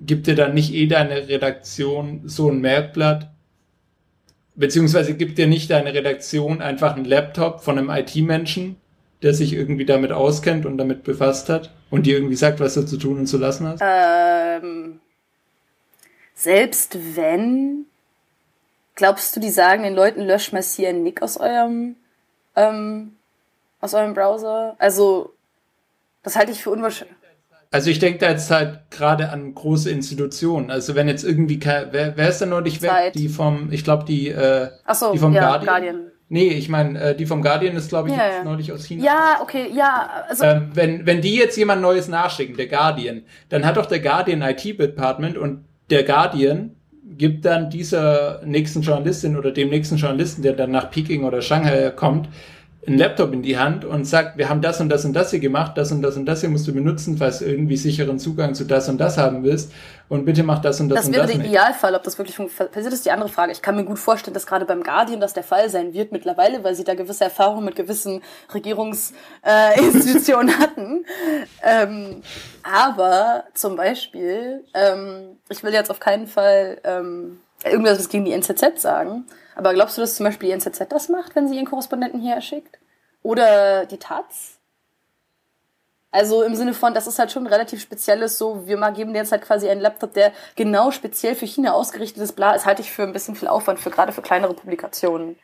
gibt 0.00 0.26
dir 0.26 0.34
dann 0.34 0.52
nicht 0.52 0.74
eh 0.74 0.88
deine 0.88 1.28
Redaktion 1.28 2.22
so 2.24 2.50
ein 2.50 2.60
Merkblatt? 2.60 3.30
Beziehungsweise 4.56 5.14
gibt 5.14 5.38
dir 5.38 5.46
nicht 5.46 5.70
deine 5.70 5.94
Redaktion 5.94 6.60
einfach 6.60 6.96
einen 6.96 7.04
Laptop 7.04 7.62
von 7.62 7.78
einem 7.78 7.88
IT-Menschen, 7.88 8.76
der 9.22 9.32
sich 9.32 9.52
irgendwie 9.52 9.86
damit 9.86 10.10
auskennt 10.10 10.66
und 10.66 10.76
damit 10.76 11.04
befasst 11.04 11.48
hat 11.48 11.70
und 11.90 12.06
dir 12.06 12.16
irgendwie 12.16 12.36
sagt, 12.36 12.60
was 12.60 12.74
du 12.74 12.84
zu 12.84 12.96
tun 12.96 13.18
und 13.18 13.26
zu 13.26 13.38
lassen 13.38 13.66
hast? 13.66 13.80
Ähm, 13.82 15.00
selbst 16.34 16.96
wenn, 17.16 17.86
glaubst 18.94 19.34
du, 19.34 19.40
die 19.40 19.50
sagen 19.50 19.82
den 19.82 19.94
Leuten, 19.94 20.22
löscht 20.22 20.52
mal 20.52 20.62
hier 20.62 20.90
einen 20.90 21.02
Nick 21.02 21.22
aus 21.22 21.36
eurem, 21.36 21.96
ähm, 22.54 23.16
aus 23.80 23.94
eurem 23.94 24.14
Browser? 24.14 24.76
Also, 24.78 25.32
das 26.22 26.36
halte 26.36 26.52
ich 26.52 26.62
für 26.62 26.70
unwahrscheinlich. 26.70 27.16
Also 27.70 27.90
ich 27.90 27.98
denke 27.98 28.20
da 28.20 28.30
jetzt 28.30 28.50
halt 28.50 28.90
gerade 28.90 29.28
an 29.30 29.54
große 29.54 29.90
Institutionen. 29.90 30.70
Also 30.70 30.94
wenn 30.94 31.08
jetzt 31.08 31.24
irgendwie, 31.24 31.60
wer, 31.62 32.16
wer 32.16 32.28
ist 32.28 32.40
denn 32.40 32.48
neulich 32.48 32.80
weg? 32.80 33.12
Die 33.14 33.28
vom, 33.28 33.70
ich 33.72 33.84
glaube 33.84 34.04
die, 34.04 34.28
äh, 34.28 34.70
so, 34.94 35.12
die 35.12 35.18
vom 35.18 35.34
ja, 35.34 35.58
Guardian. 35.58 35.66
Guardian. 35.66 36.12
Nee, 36.28 36.48
ich 36.48 36.68
meine, 36.68 37.00
äh, 37.00 37.16
die 37.16 37.24
vom 37.24 37.40
Guardian 37.40 37.76
ist, 37.76 37.88
glaube 37.88 38.08
ich, 38.08 38.16
ja, 38.16 38.28
ja. 38.28 38.44
neulich 38.44 38.72
aus 38.72 38.84
China. 38.84 39.04
Ja, 39.04 39.38
okay, 39.40 39.68
ja. 39.72 40.10
Also 40.28 40.44
ähm, 40.44 40.70
wenn, 40.74 41.06
wenn 41.06 41.20
die 41.20 41.36
jetzt 41.36 41.56
jemand 41.56 41.82
Neues 41.82 42.08
nachschicken, 42.08 42.56
der 42.56 42.66
Guardian, 42.66 43.22
dann 43.48 43.64
hat 43.64 43.76
doch 43.76 43.86
der 43.86 44.00
Guardian 44.00 44.42
IT-Department 44.42 45.38
und 45.38 45.64
der 45.88 46.02
Guardian 46.02 46.74
gibt 47.16 47.44
dann 47.44 47.70
dieser 47.70 48.42
nächsten 48.44 48.82
Journalistin 48.82 49.36
oder 49.36 49.52
dem 49.52 49.70
nächsten 49.70 49.96
Journalisten, 49.96 50.42
der 50.42 50.54
dann 50.54 50.72
nach 50.72 50.90
Peking 50.90 51.22
oder 51.22 51.40
Shanghai 51.40 51.90
kommt, 51.90 52.28
einen 52.86 52.98
Laptop 52.98 53.32
in 53.32 53.42
die 53.42 53.58
Hand 53.58 53.84
und 53.84 54.04
sagt, 54.04 54.38
wir 54.38 54.48
haben 54.48 54.62
das 54.62 54.80
und 54.80 54.88
das 54.88 55.04
und 55.04 55.12
das 55.12 55.30
hier 55.30 55.40
gemacht, 55.40 55.76
das 55.76 55.90
und 55.90 56.02
das 56.02 56.16
und 56.16 56.24
das 56.26 56.40
hier 56.40 56.50
musst 56.50 56.68
du 56.68 56.72
benutzen, 56.72 57.16
falls 57.18 57.40
du 57.40 57.44
irgendwie 57.44 57.76
sicheren 57.76 58.18
Zugang 58.18 58.54
zu 58.54 58.64
das 58.64 58.88
und 58.88 58.98
das 58.98 59.18
haben 59.18 59.42
willst. 59.42 59.72
Und 60.08 60.24
bitte 60.24 60.44
mach 60.44 60.60
das 60.60 60.80
und 60.80 60.88
das, 60.88 60.98
das 60.98 61.06
und 61.06 61.16
das. 61.16 61.22
Das 61.22 61.30
wäre 61.30 61.40
der 61.40 61.48
Idealfall, 61.48 61.96
ob 61.96 62.04
das 62.04 62.16
wirklich 62.16 62.36
passiert, 62.36 62.92
ist 62.92 63.04
die 63.04 63.10
andere 63.10 63.28
Frage. 63.28 63.50
Ich 63.50 63.60
kann 63.60 63.74
mir 63.74 63.84
gut 63.84 63.98
vorstellen, 63.98 64.34
dass 64.34 64.46
gerade 64.46 64.64
beim 64.64 64.84
Guardian 64.84 65.20
das 65.20 65.34
der 65.34 65.42
Fall 65.42 65.68
sein 65.68 65.94
wird 65.94 66.12
mittlerweile, 66.12 66.62
weil 66.62 66.76
sie 66.76 66.84
da 66.84 66.94
gewisse 66.94 67.24
Erfahrungen 67.24 67.64
mit 67.64 67.74
gewissen 67.74 68.22
Regierungsinstitutionen 68.54 70.48
äh, 70.48 70.52
hatten. 70.60 71.04
Ähm, 71.64 72.22
aber 72.62 73.44
zum 73.54 73.74
Beispiel, 73.74 74.62
ähm, 74.74 75.38
ich 75.48 75.64
will 75.64 75.72
jetzt 75.72 75.90
auf 75.90 75.98
keinen 75.98 76.28
Fall 76.28 76.78
ähm, 76.84 77.40
irgendwas 77.64 78.08
gegen 78.08 78.24
die 78.24 78.32
NZZ 78.32 78.80
sagen, 78.80 79.24
aber 79.56 79.72
glaubst 79.72 79.96
du, 79.96 80.02
dass 80.02 80.14
zum 80.14 80.24
Beispiel 80.24 80.50
die 80.50 80.52
NZZ 80.52 80.86
das 80.90 81.08
macht, 81.08 81.34
wenn 81.34 81.48
sie 81.48 81.56
ihren 81.56 81.64
Korrespondenten 81.64 82.20
hierher 82.20 82.42
schickt? 82.42 82.78
Oder 83.22 83.86
die 83.86 83.98
Taz? 83.98 84.58
Also 86.12 86.42
im 86.42 86.54
Sinne 86.54 86.74
von, 86.74 86.94
das 86.94 87.06
ist 87.06 87.18
halt 87.18 87.32
schon 87.32 87.46
relativ 87.46 87.80
spezielles, 87.80 88.38
so, 88.38 88.66
wir 88.66 88.76
mal 88.76 88.92
geben 88.92 89.12
dir 89.12 89.18
jetzt 89.18 89.32
halt 89.32 89.42
quasi 89.42 89.68
einen 89.68 89.80
Laptop, 89.80 90.12
der 90.12 90.32
genau 90.54 90.90
speziell 90.90 91.34
für 91.34 91.46
China 91.46 91.72
ausgerichtet 91.72 92.22
ist, 92.22 92.34
bla, 92.34 92.54
ist 92.54 92.66
halte 92.66 92.82
ich 92.82 92.92
für 92.92 93.02
ein 93.02 93.12
bisschen 93.12 93.34
viel 93.34 93.48
Aufwand, 93.48 93.80
für 93.80 93.90
gerade 93.90 94.12
für 94.12 94.22
kleinere 94.22 94.54
Publikationen. 94.54 95.38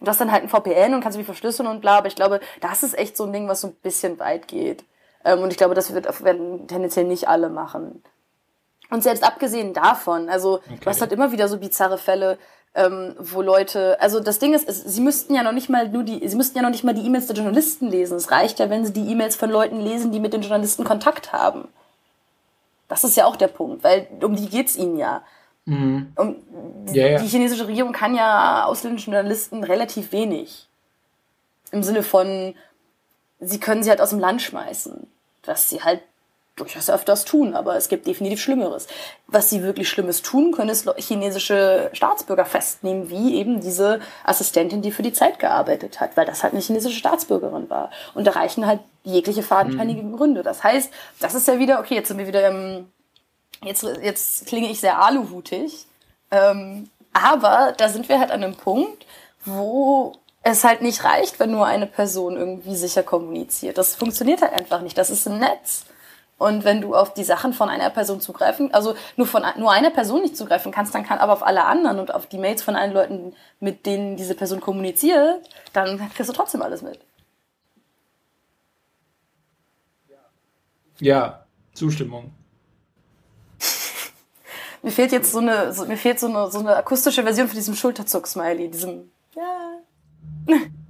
Und 0.00 0.08
das 0.08 0.18
dann 0.18 0.32
halt 0.32 0.42
ein 0.42 0.48
VPN 0.48 0.94
und 0.94 1.00
kannst 1.00 1.16
du 1.16 1.18
mich 1.18 1.26
verschlüsseln 1.26 1.68
und 1.68 1.80
bla, 1.80 1.98
aber 1.98 2.08
ich 2.08 2.16
glaube, 2.16 2.40
das 2.60 2.82
ist 2.82 2.98
echt 2.98 3.16
so 3.16 3.24
ein 3.24 3.32
Ding, 3.32 3.48
was 3.48 3.60
so 3.60 3.68
ein 3.68 3.74
bisschen 3.74 4.18
weit 4.18 4.48
geht. 4.48 4.84
Ähm, 5.24 5.40
und 5.40 5.50
ich 5.50 5.56
glaube, 5.56 5.74
das 5.74 5.94
wird, 5.94 6.24
werden 6.24 6.66
tendenziell 6.68 7.04
nicht 7.04 7.28
alle 7.28 7.50
machen. 7.50 8.02
Und 8.90 9.02
selbst 9.02 9.24
abgesehen 9.24 9.74
davon, 9.74 10.28
also 10.28 10.54
okay. 10.54 10.78
du 10.80 10.86
hast 10.86 11.00
halt 11.00 11.12
immer 11.12 11.32
wieder 11.32 11.48
so 11.48 11.58
bizarre 11.58 11.98
Fälle, 11.98 12.38
ähm, 12.76 13.16
wo 13.18 13.40
Leute, 13.40 13.98
also 14.00 14.20
das 14.20 14.38
Ding 14.38 14.52
ist, 14.52 14.68
es, 14.68 14.84
sie 14.84 15.00
müssten 15.00 15.34
ja 15.34 15.42
noch 15.42 15.52
nicht 15.52 15.70
mal 15.70 15.88
nur 15.88 16.04
die, 16.04 16.28
sie 16.28 16.36
müssten 16.36 16.58
ja 16.58 16.62
noch 16.62 16.70
nicht 16.70 16.84
mal 16.84 16.94
die 16.94 17.04
E-Mails 17.06 17.26
der 17.26 17.34
Journalisten 17.34 17.88
lesen. 17.88 18.18
Es 18.18 18.30
reicht 18.30 18.58
ja, 18.58 18.68
wenn 18.68 18.84
sie 18.84 18.92
die 18.92 19.10
E-Mails 19.10 19.34
von 19.34 19.50
Leuten 19.50 19.80
lesen, 19.80 20.12
die 20.12 20.20
mit 20.20 20.34
den 20.34 20.42
Journalisten 20.42 20.84
Kontakt 20.84 21.32
haben. 21.32 21.68
Das 22.88 23.02
ist 23.02 23.16
ja 23.16 23.24
auch 23.24 23.36
der 23.36 23.48
Punkt, 23.48 23.82
weil 23.82 24.06
um 24.20 24.36
die 24.36 24.48
geht's 24.48 24.76
ihnen 24.76 24.98
ja. 24.98 25.22
Mhm. 25.64 26.12
Um, 26.16 26.36
die, 26.86 26.98
ja, 26.98 27.06
ja. 27.08 27.18
die 27.18 27.26
chinesische 27.26 27.66
Regierung 27.66 27.92
kann 27.92 28.14
ja 28.14 28.66
ausländischen 28.66 29.14
Journalisten 29.14 29.64
relativ 29.64 30.12
wenig. 30.12 30.68
Im 31.72 31.82
Sinne 31.82 32.02
von, 32.02 32.54
sie 33.40 33.58
können 33.58 33.82
sie 33.82 33.90
halt 33.90 34.02
aus 34.02 34.10
dem 34.10 34.20
Land 34.20 34.42
schmeißen. 34.42 35.06
Was 35.44 35.70
sie 35.70 35.82
halt 35.82 36.02
durchaus 36.56 36.88
öfters 36.88 37.26
tun, 37.26 37.54
aber 37.54 37.76
es 37.76 37.88
gibt 37.88 38.06
definitiv 38.06 38.40
Schlimmeres. 38.40 38.86
Was 39.26 39.50
sie 39.50 39.62
wirklich 39.62 39.88
Schlimmes 39.88 40.22
tun 40.22 40.52
können, 40.52 40.70
ist 40.70 40.88
chinesische 40.96 41.90
Staatsbürger 41.92 42.46
festnehmen, 42.46 43.10
wie 43.10 43.36
eben 43.36 43.60
diese 43.60 44.00
Assistentin, 44.24 44.80
die 44.80 44.90
für 44.90 45.02
die 45.02 45.12
Zeit 45.12 45.38
gearbeitet 45.38 46.00
hat, 46.00 46.16
weil 46.16 46.24
das 46.24 46.42
halt 46.42 46.54
eine 46.54 46.62
chinesische 46.62 46.96
Staatsbürgerin 46.98 47.68
war. 47.68 47.90
Und 48.14 48.26
da 48.26 48.32
reichen 48.32 48.66
halt 48.66 48.80
jegliche 49.04 49.42
fadenscheinige 49.42 50.02
mhm. 50.02 50.16
Gründe. 50.16 50.42
Das 50.42 50.64
heißt, 50.64 50.90
das 51.20 51.34
ist 51.34 51.46
ja 51.46 51.58
wieder, 51.58 51.78
okay, 51.78 51.94
jetzt 51.94 52.08
sind 52.08 52.18
wir 52.18 52.26
wieder 52.26 52.48
im, 52.48 52.90
jetzt, 53.62 53.82
jetzt 53.82 54.46
klinge 54.46 54.70
ich 54.70 54.80
sehr 54.80 54.98
aluhutig, 54.98 55.86
ähm, 56.30 56.88
aber 57.12 57.74
da 57.76 57.88
sind 57.90 58.08
wir 58.08 58.18
halt 58.18 58.30
an 58.30 58.42
einem 58.42 58.56
Punkt, 58.56 59.06
wo 59.44 60.14
es 60.42 60.64
halt 60.64 60.80
nicht 60.80 61.04
reicht, 61.04 61.38
wenn 61.38 61.50
nur 61.50 61.66
eine 61.66 61.86
Person 61.86 62.36
irgendwie 62.36 62.76
sicher 62.76 63.02
kommuniziert. 63.02 63.78
Das 63.78 63.94
funktioniert 63.94 64.42
halt 64.42 64.52
einfach 64.52 64.80
nicht. 64.80 64.96
Das 64.96 65.10
ist 65.10 65.26
ein 65.26 65.38
Netz. 65.38 65.84
Und 66.38 66.64
wenn 66.64 66.82
du 66.82 66.94
auf 66.94 67.14
die 67.14 67.24
Sachen 67.24 67.54
von 67.54 67.70
einer 67.70 67.88
Person 67.88 68.20
zugreifen, 68.20 68.72
also 68.74 68.94
nur 69.16 69.26
von 69.26 69.42
nur 69.56 69.72
einer 69.72 69.90
Person 69.90 70.20
nicht 70.20 70.36
zugreifen 70.36 70.70
kannst, 70.70 70.94
dann 70.94 71.04
kann 71.04 71.18
aber 71.18 71.32
auf 71.32 71.46
alle 71.46 71.64
anderen 71.64 71.98
und 71.98 72.14
auf 72.14 72.26
die 72.26 72.36
Mails 72.36 72.62
von 72.62 72.76
allen 72.76 72.92
Leuten, 72.92 73.34
mit 73.58 73.86
denen 73.86 74.16
diese 74.16 74.34
Person 74.34 74.60
kommuniziert, 74.60 75.48
dann 75.72 75.98
kriegst 76.10 76.28
du 76.28 76.34
trotzdem 76.34 76.60
alles 76.60 76.82
mit. 76.82 77.00
Ja, 81.00 81.46
Zustimmung. 81.72 82.32
mir 84.82 84.90
fehlt 84.90 85.12
jetzt 85.12 85.32
so 85.32 85.38
eine, 85.38 85.72
so, 85.72 85.86
mir 85.86 85.96
fehlt 85.96 86.20
so 86.20 86.26
eine, 86.26 86.50
so 86.50 86.58
eine 86.58 86.76
akustische 86.76 87.22
Version 87.22 87.48
von 87.48 87.56
diesem 87.56 87.74
Schulterzuck-Smiley, 87.74 88.70
diesem, 88.70 89.10
ja. 89.34 89.78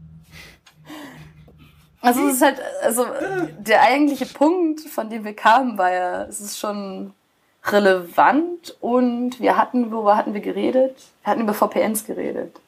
Also 2.07 2.29
es 2.29 2.37
ist 2.37 2.43
halt, 2.43 2.61
also 2.83 3.07
der 3.59 3.83
eigentliche 3.83 4.27
Punkt, 4.27 4.81
von 4.81 5.11
dem 5.11 5.25
wir 5.25 5.35
kamen, 5.35 5.77
war 5.77 5.93
ja, 5.93 6.25
es 6.25 6.41
ist 6.41 6.59
schon 6.59 7.13
relevant 7.65 8.77
und 8.81 9.41
wir 9.41 9.57
hatten, 9.57 9.91
worüber 9.91 10.17
hatten 10.17 10.35
wir 10.35 10.41
geredet? 10.41 10.97
Wir 11.23 11.31
hatten 11.31 11.41
über 11.41 11.55
VPNs 11.55 12.07
geredet. 12.07 12.61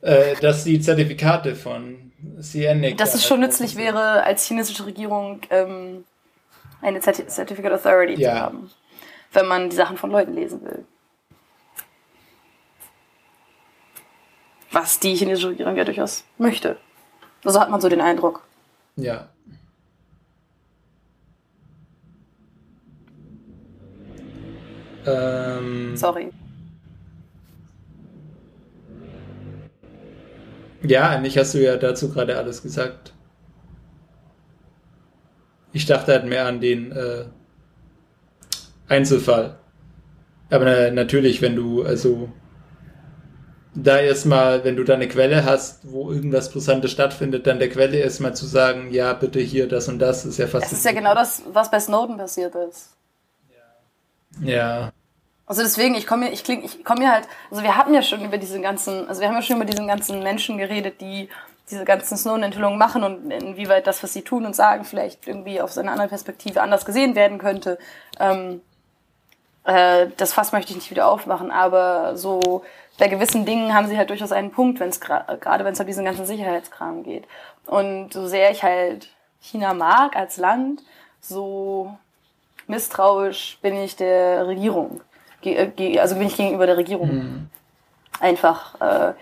Äh, 0.00 0.36
dass 0.36 0.64
die 0.64 0.80
Zertifikate 0.80 1.56
von 1.56 2.12
CNNIC. 2.40 2.96
Dass 2.98 3.14
es 3.14 3.26
schon 3.26 3.40
nützlich 3.40 3.76
wäre, 3.76 4.22
als 4.22 4.46
chinesische 4.46 4.86
Regierung 4.86 5.40
ähm, 5.50 6.04
eine 6.82 7.00
Certificate 7.00 7.72
Authority 7.72 8.20
ja. 8.20 8.34
zu 8.34 8.40
haben, 8.40 8.70
wenn 9.32 9.46
man 9.46 9.70
die 9.70 9.76
Sachen 9.76 9.96
von 9.96 10.10
Leuten 10.10 10.34
lesen 10.34 10.62
will. 10.64 10.84
Was 14.70 15.00
die 15.00 15.14
chinesische 15.14 15.48
Regierung 15.48 15.74
ja 15.76 15.84
durchaus 15.84 16.24
möchte. 16.36 16.76
So 17.44 17.60
hat 17.60 17.70
man 17.70 17.80
so 17.80 17.88
den 17.88 18.00
Eindruck. 18.00 18.42
Ja. 18.96 19.28
Ähm, 25.06 25.96
Sorry. 25.96 26.30
Ja, 30.82 31.10
eigentlich 31.10 31.36
hast 31.38 31.54
du 31.54 31.62
ja 31.62 31.76
dazu 31.76 32.10
gerade 32.10 32.36
alles 32.36 32.62
gesagt. 32.62 33.12
Ich 35.72 35.86
dachte 35.86 36.12
halt 36.12 36.24
mehr 36.24 36.46
an 36.46 36.60
den 36.60 36.92
äh, 36.92 37.24
Einzelfall. 38.88 39.58
Aber 40.50 40.90
natürlich, 40.90 41.42
wenn 41.42 41.56
du 41.56 41.82
also 41.82 42.32
da 43.82 43.98
erstmal, 43.98 44.64
wenn 44.64 44.76
du 44.76 44.84
da 44.84 44.94
eine 44.94 45.08
Quelle 45.08 45.44
hast, 45.44 45.80
wo 45.90 46.10
irgendwas 46.10 46.50
Brisantes 46.50 46.90
stattfindet, 46.90 47.46
dann 47.46 47.58
der 47.58 47.68
Quelle 47.68 47.98
erstmal 47.98 48.34
zu 48.34 48.46
sagen, 48.46 48.92
ja, 48.92 49.12
bitte 49.12 49.40
hier 49.40 49.68
das 49.68 49.88
und 49.88 49.98
das, 49.98 50.24
ist 50.24 50.38
ja 50.38 50.46
fast. 50.46 50.64
Das 50.64 50.72
ist 50.72 50.84
ja 50.84 50.92
genau 50.92 51.14
das, 51.14 51.42
was 51.52 51.70
bei 51.70 51.80
Snowden 51.80 52.16
passiert 52.16 52.54
ist. 52.54 52.90
Ja. 54.42 54.92
Also 55.46 55.62
deswegen, 55.62 55.94
ich 55.94 56.06
komme 56.06 56.30
ich 56.30 56.44
kling, 56.44 56.62
ich 56.62 56.84
komme 56.84 57.00
mir 57.00 57.12
halt, 57.12 57.24
also 57.50 57.62
wir 57.62 57.76
hatten 57.76 57.94
ja 57.94 58.02
schon 58.02 58.24
über 58.24 58.36
diese 58.36 58.60
ganzen, 58.60 59.08
also 59.08 59.20
wir 59.20 59.28
haben 59.28 59.36
ja 59.36 59.42
schon 59.42 59.56
über 59.56 59.64
diesen 59.64 59.86
ganzen 59.86 60.22
Menschen 60.22 60.58
geredet, 60.58 61.00
die 61.00 61.28
diese 61.70 61.84
ganzen 61.84 62.16
Snowden-Enthüllungen 62.16 62.78
machen 62.78 63.02
und 63.02 63.30
inwieweit 63.30 63.86
das, 63.86 64.02
was 64.02 64.12
sie 64.12 64.22
tun 64.22 64.46
und 64.46 64.56
sagen, 64.56 64.84
vielleicht 64.84 65.26
irgendwie 65.26 65.60
aus 65.60 65.76
einer 65.78 65.92
anderen 65.92 66.08
Perspektive 66.08 66.62
anders 66.62 66.84
gesehen 66.84 67.14
werden 67.14 67.38
könnte. 67.38 67.78
Ähm, 68.18 68.62
äh, 69.64 70.06
das 70.16 70.32
Fass 70.32 70.52
möchte 70.52 70.70
ich 70.70 70.76
nicht 70.76 70.90
wieder 70.90 71.08
aufmachen, 71.08 71.50
aber 71.50 72.16
so 72.16 72.62
bei 72.98 73.08
gewissen 73.08 73.46
Dingen 73.46 73.72
haben 73.72 73.86
sie 73.86 73.96
halt 73.96 74.10
durchaus 74.10 74.32
einen 74.32 74.50
Punkt, 74.50 74.80
wenn 74.80 74.88
es 74.88 75.00
gerade 75.00 75.64
wenn 75.64 75.72
es 75.72 75.80
um 75.80 75.86
diesen 75.86 76.04
ganzen 76.04 76.26
Sicherheitskram 76.26 77.04
geht. 77.04 77.24
Und 77.66 78.12
so 78.12 78.26
sehr 78.26 78.50
ich 78.50 78.62
halt 78.62 79.08
China 79.40 79.72
mag 79.72 80.16
als 80.16 80.36
Land, 80.36 80.82
so 81.20 81.96
misstrauisch 82.66 83.58
bin 83.62 83.76
ich 83.76 83.96
der 83.96 84.46
Regierung. 84.46 85.00
Äh, 85.44 85.98
also 85.98 86.16
bin 86.16 86.26
ich 86.26 86.36
gegenüber 86.36 86.66
der 86.66 86.76
Regierung. 86.76 87.14
Mhm. 87.14 87.50
Einfach 88.20 88.80
äh, 88.80 89.14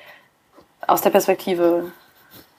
aus 0.86 1.02
der 1.02 1.10
Perspektive 1.10 1.92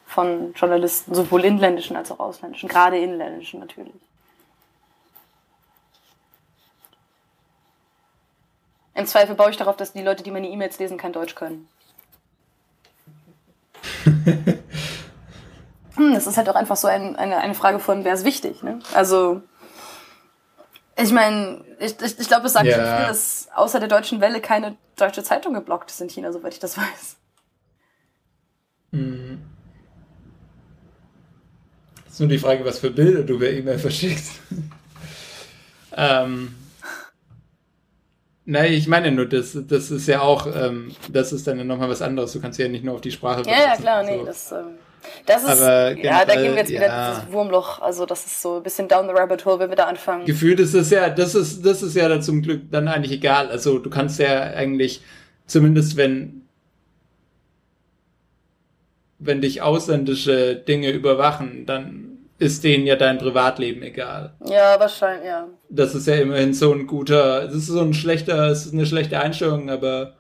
von 0.05 0.53
Journalisten, 0.53 1.13
sowohl 1.15 1.45
inländischen 1.45 1.97
als 1.97 2.11
auch 2.11 2.20
ausländischen, 2.20 2.70
gerade 2.70 2.97
inländischen 2.99 3.59
natürlich. 3.59 3.93
Im 8.98 9.06
Zweifel 9.06 9.36
baue 9.36 9.52
ich 9.52 9.58
darauf, 9.58 9.78
dass 9.78 9.93
die 9.93 10.02
Leute, 10.02 10.24
die 10.24 10.32
meine 10.32 10.50
E-Mails 10.50 10.80
lesen, 10.80 10.98
kein 10.98 11.14
Deutsch 11.14 11.36
können. 11.36 11.68
hm, 15.95 16.14
das 16.16 16.26
ist 16.26 16.36
halt 16.36 16.50
auch 16.50 16.56
einfach 16.56 16.78
so 16.78 16.88
ein, 16.88 17.16
eine, 17.16 17.38
eine 17.38 17.54
Frage 17.54 17.78
von, 17.78 18.04
wer 18.04 18.16
ist 18.16 18.26
wichtig. 18.26 18.64
Ne? 18.64 18.80
Also, 18.95 19.43
ich 20.98 21.12
meine, 21.12 21.64
ich, 21.80 22.02
ich, 22.02 22.20
ich 22.20 22.28
glaube, 22.28 22.48
es 22.48 22.54
sagt 22.54 22.66
ja. 22.66 22.74
schon 22.74 22.98
viel, 22.98 23.06
dass 23.06 23.50
außer 23.54 23.80
der 23.80 23.88
deutschen 23.88 24.20
Welle 24.20 24.41
keine 24.41 24.76
deutsche 24.95 25.22
Zeitung 25.22 25.54
geblockt 25.54 25.91
ist 25.91 26.02
in 26.02 26.10
China, 26.10 26.34
soweit 26.34 26.54
ich 26.54 26.60
das 26.60 26.76
weiß. 26.76 27.18
Mhm. 28.89 29.43
ist 32.10 32.20
nur 32.20 32.30
die 32.30 32.39
Frage, 32.39 32.66
was 32.66 32.80
für 32.80 32.89
Bilder 32.89 33.22
du 33.22 33.38
per 33.38 33.52
E-Mail 33.52 33.78
verschickst. 33.78 34.39
ähm, 35.95 36.56
Nein, 38.50 38.72
ich 38.72 38.88
meine 38.88 39.12
nur, 39.12 39.26
das, 39.26 39.58
das 39.68 39.91
ist 39.91 40.08
ja 40.08 40.22
auch, 40.22 40.48
ähm, 40.48 40.95
das 41.12 41.34
ist 41.34 41.45
dann 41.48 41.68
nochmal 41.68 41.89
was 41.89 42.02
anderes. 42.02 42.32
Du 42.32 42.39
kannst 42.39 42.58
ja 42.58 42.70
nicht 42.70 42.82
nur 42.82 42.95
auf 42.95 43.02
die 43.02 43.12
Sprache 43.12 43.43
Ja, 43.45 43.60
ja, 43.60 43.76
klar, 43.76 44.04
nee, 44.04 44.20
so. 44.20 44.26
das, 44.26 44.52
ähm, 44.54 44.66
das 45.26 45.43
ist, 45.43 45.50
Aber 45.50 45.98
ja, 45.98 46.24
da 46.24 46.36
gehen 46.36 46.54
wir 46.54 46.62
jetzt 46.62 46.70
wieder 46.70 46.88
ja. 46.88 47.10
dieses 47.12 47.34
Wurmloch. 47.34 47.82
Also 47.82 48.06
das 48.06 48.26
ist 48.26 48.41
so 48.41 48.56
ein 48.56 48.64
bisschen 48.64 48.88
down 48.88 49.06
the 49.08 49.12
rabbit 49.14 49.43
hole, 49.43 49.60
wenn 49.60 49.70
wir 49.70 49.76
da 49.76 49.84
anfangen. 49.84 50.26
Gefühlt 50.26 50.62
ist 50.62 50.74
das 50.74 50.89
ja, 50.91 51.10
das 51.10 51.36
ist, 51.36 51.66
das 51.66 51.84
ist 51.84 51.93
ja 51.98 52.08
dann 52.08 52.22
zum 52.22 52.41
Glück 52.41 52.72
dann 52.72 52.88
eigentlich 52.88 53.12
egal. 53.12 53.50
Also 53.50 53.80
du 53.80 53.89
kannst 53.89 54.18
ja 54.18 54.43
eigentlich, 54.43 55.02
zumindest 55.45 55.98
wenn, 55.98 56.43
wenn 59.20 59.41
dich 59.41 59.62
ausländische 59.62 60.56
Dinge 60.56 60.91
überwachen, 60.91 61.66
dann 61.66 62.07
ist 62.39 62.63
denen 62.63 62.85
ja 62.85 62.95
dein 62.95 63.17
Privatleben 63.17 63.81
egal. 63.81 64.33
Ja, 64.45 64.79
wahrscheinlich, 64.79 65.25
ja. 65.25 65.47
Das 65.69 65.95
ist 65.95 66.07
ja 66.07 66.15
immerhin 66.15 66.53
so 66.53 66.71
ein 66.71 66.85
guter, 66.85 67.45
das 67.47 67.55
ist 67.55 67.67
so 67.67 67.81
ein 67.81 67.93
schlechter, 67.93 68.47
es 68.47 68.65
ist 68.65 68.73
eine 68.73 68.85
schlechte 68.85 69.19
Einstellung, 69.19 69.69
aber 69.69 70.13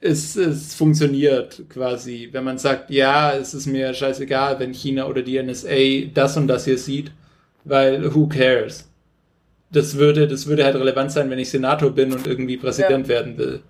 es, 0.00 0.36
es 0.36 0.74
funktioniert 0.74 1.62
quasi. 1.68 2.28
Wenn 2.32 2.44
man 2.44 2.58
sagt, 2.58 2.90
ja, 2.90 3.32
es 3.32 3.54
ist 3.54 3.66
mir 3.66 3.94
scheißegal, 3.94 4.58
wenn 4.58 4.72
China 4.72 5.06
oder 5.06 5.22
die 5.22 5.40
NSA 5.40 6.10
das 6.12 6.36
und 6.36 6.48
das 6.48 6.64
hier 6.64 6.78
sieht, 6.78 7.12
weil 7.64 8.14
who 8.14 8.26
cares? 8.26 8.88
Das 9.70 9.96
würde, 9.96 10.28
das 10.28 10.46
würde 10.46 10.64
halt 10.64 10.76
relevant 10.76 11.12
sein, 11.12 11.30
wenn 11.30 11.38
ich 11.38 11.50
Senator 11.50 11.90
bin 11.90 12.12
und 12.12 12.26
irgendwie 12.26 12.56
Präsident 12.56 13.06
ja. 13.06 13.14
werden 13.14 13.38
will. 13.38 13.62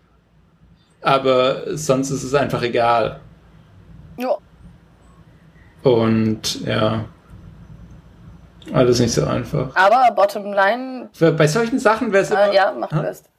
Aber 1.02 1.76
sonst 1.76 2.10
ist 2.10 2.22
es 2.22 2.34
einfach 2.34 2.62
egal. 2.62 3.20
Ja. 4.18 4.36
Und 5.82 6.64
ja. 6.66 7.06
Alles 8.72 9.00
nicht 9.00 9.12
so 9.12 9.24
einfach. 9.24 9.74
Aber 9.74 10.14
bottom 10.14 10.52
line. 10.52 11.10
Bei 11.18 11.46
solchen 11.46 11.78
Sachen 11.78 12.12
wäre 12.12 12.24
es 12.24 12.30
äh, 12.30 12.54
Ja, 12.54 12.74
mach 12.78 12.88
du 12.88 13.00
erst. 13.00 13.30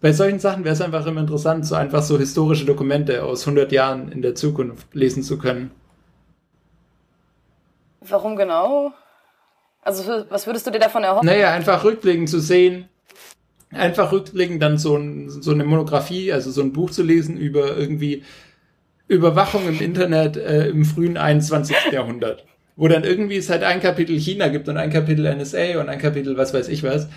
Bei 0.00 0.12
solchen 0.12 0.38
Sachen 0.38 0.64
wäre 0.64 0.74
es 0.74 0.80
einfach 0.80 1.06
immer 1.06 1.20
interessant, 1.20 1.64
so 1.66 1.74
einfach 1.74 2.02
so 2.02 2.18
historische 2.18 2.64
Dokumente 2.64 3.22
aus 3.22 3.46
100 3.46 3.70
Jahren 3.70 4.10
in 4.10 4.20
der 4.22 4.34
Zukunft 4.34 4.92
lesen 4.94 5.22
zu 5.22 5.38
können. 5.38 5.70
Warum 8.00 8.36
genau? 8.36 8.92
Also, 9.80 10.24
was 10.28 10.46
würdest 10.46 10.66
du 10.66 10.70
dir 10.70 10.80
davon 10.80 11.04
erhoffen? 11.04 11.26
Naja, 11.26 11.52
einfach 11.52 11.84
rückblickend 11.84 12.28
zu 12.28 12.40
sehen, 12.40 12.88
einfach 13.70 14.12
rückblickend 14.12 14.60
dann 14.62 14.78
so, 14.78 14.96
ein, 14.96 15.30
so 15.30 15.52
eine 15.52 15.64
Monographie, 15.64 16.32
also 16.32 16.50
so 16.50 16.62
ein 16.62 16.72
Buch 16.72 16.90
zu 16.90 17.02
lesen 17.02 17.36
über 17.36 17.76
irgendwie 17.76 18.24
Überwachung 19.08 19.68
im 19.68 19.80
Internet 19.80 20.36
äh, 20.36 20.68
im 20.68 20.84
frühen 20.84 21.16
21. 21.16 21.76
Jahrhundert 21.92 22.44
wo 22.76 22.88
dann 22.88 23.04
irgendwie 23.04 23.36
es 23.36 23.50
halt 23.50 23.62
ein 23.62 23.80
Kapitel 23.80 24.18
China 24.18 24.48
gibt 24.48 24.68
und 24.68 24.76
ein 24.76 24.90
Kapitel 24.90 25.34
NSA 25.34 25.80
und 25.80 25.88
ein 25.88 25.98
Kapitel 25.98 26.36
was 26.36 26.54
weiß 26.54 26.68
ich 26.68 26.82
was, 26.82 27.08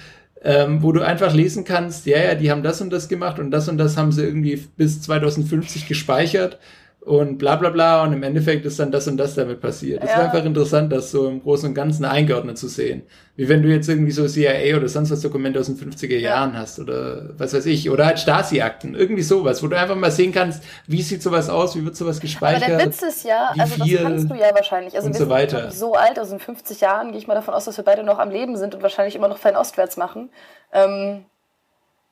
ähm, 0.44 0.84
wo 0.84 0.92
du 0.92 1.02
einfach 1.02 1.34
lesen 1.34 1.64
kannst, 1.64 2.06
ja, 2.06 2.20
ja, 2.20 2.36
die 2.36 2.52
haben 2.52 2.64
das 2.64 2.82
und 2.82 2.92
das 2.92 3.08
gemacht 3.10 3.40
und 3.40 3.52
das 3.52 3.68
und 3.68 3.78
das 3.78 3.98
haben 3.98 4.12
sie 4.12 4.24
irgendwie 4.24 4.64
bis 4.78 5.02
2050 5.02 5.88
gespeichert 5.88 6.60
und 7.06 7.38
bla 7.38 7.56
bla 7.56 7.70
bla 7.70 8.04
und 8.04 8.14
im 8.14 8.24
Endeffekt 8.24 8.66
ist 8.66 8.80
dann 8.80 8.92
das 8.92 9.08
und 9.08 9.18
das 9.18 9.36
damit 9.36 9.62
passiert. 9.62 10.04
Es 10.04 10.10
ja. 10.10 10.18
war 10.18 10.26
einfach 10.26 10.44
interessant, 10.44 10.92
das 10.92 11.12
so 11.12 11.28
im 11.28 11.40
Großen 11.40 11.70
und 11.70 11.76
Ganzen 11.76 12.04
eingeordnet 12.04 12.58
zu 12.58 12.68
sehen. 12.68 13.04
Wie 13.36 13.48
wenn 13.48 13.62
du 13.62 13.70
jetzt 13.70 13.88
irgendwie 13.88 14.12
so 14.12 14.28
CIA 14.28 14.76
oder 14.76 14.90
sonst 14.90 15.12
was 15.12 15.22
Dokumente 15.22 15.60
aus 15.60 15.68
den 15.68 15.78
50er 15.78 16.18
Jahren 16.18 16.54
ja. 16.54 16.62
hast 16.62 16.80
oder 16.80 17.30
was 17.38 17.54
weiß 17.54 17.68
ich, 17.68 17.92
oder 17.92 18.08
halt 18.08 18.18
Stasi-Akten, 18.18 18.96
irgendwie 18.96 19.22
sowas, 19.22 19.62
wo 19.62 19.68
du 19.68 19.78
einfach 19.78 19.96
mal 19.96 20.10
sehen 20.10 20.32
kannst, 20.32 20.64
wie 20.88 21.04
sieht 21.04 21.22
sowas 21.22 21.48
aus, 21.48 21.76
wie 21.76 21.86
wird 21.86 21.96
sowas 21.96 22.20
gespeichert. 22.20 22.64
Aber 22.64 22.78
der 22.78 22.88
Witz 22.88 23.04
ist 23.04 23.24
ja, 23.24 23.54
also 23.56 23.78
das 23.78 24.02
kannst 24.02 24.32
du 24.32 24.36
ja 24.36 24.56
wahrscheinlich, 24.56 24.96
also 24.96 25.08
und 25.08 25.14
wir 25.14 25.20
so 25.20 25.30
weiter. 25.30 25.70
so 25.70 25.94
alt, 25.94 26.18
also 26.18 26.34
in 26.34 26.40
50 26.40 26.82
Jahren 26.82 27.10
gehe 27.10 27.20
ich 27.20 27.28
mal 27.28 27.36
davon 27.36 27.54
aus, 27.54 27.66
dass 27.66 27.78
wir 27.78 27.84
beide 27.84 28.04
noch 28.04 28.18
am 28.18 28.32
Leben 28.32 28.58
sind 28.58 28.74
und 28.74 28.82
wahrscheinlich 28.82 29.16
immer 29.16 29.28
noch 29.28 29.38
fernostwärts 29.38 29.96
machen. 29.98 30.32
Ähm, 30.74 31.26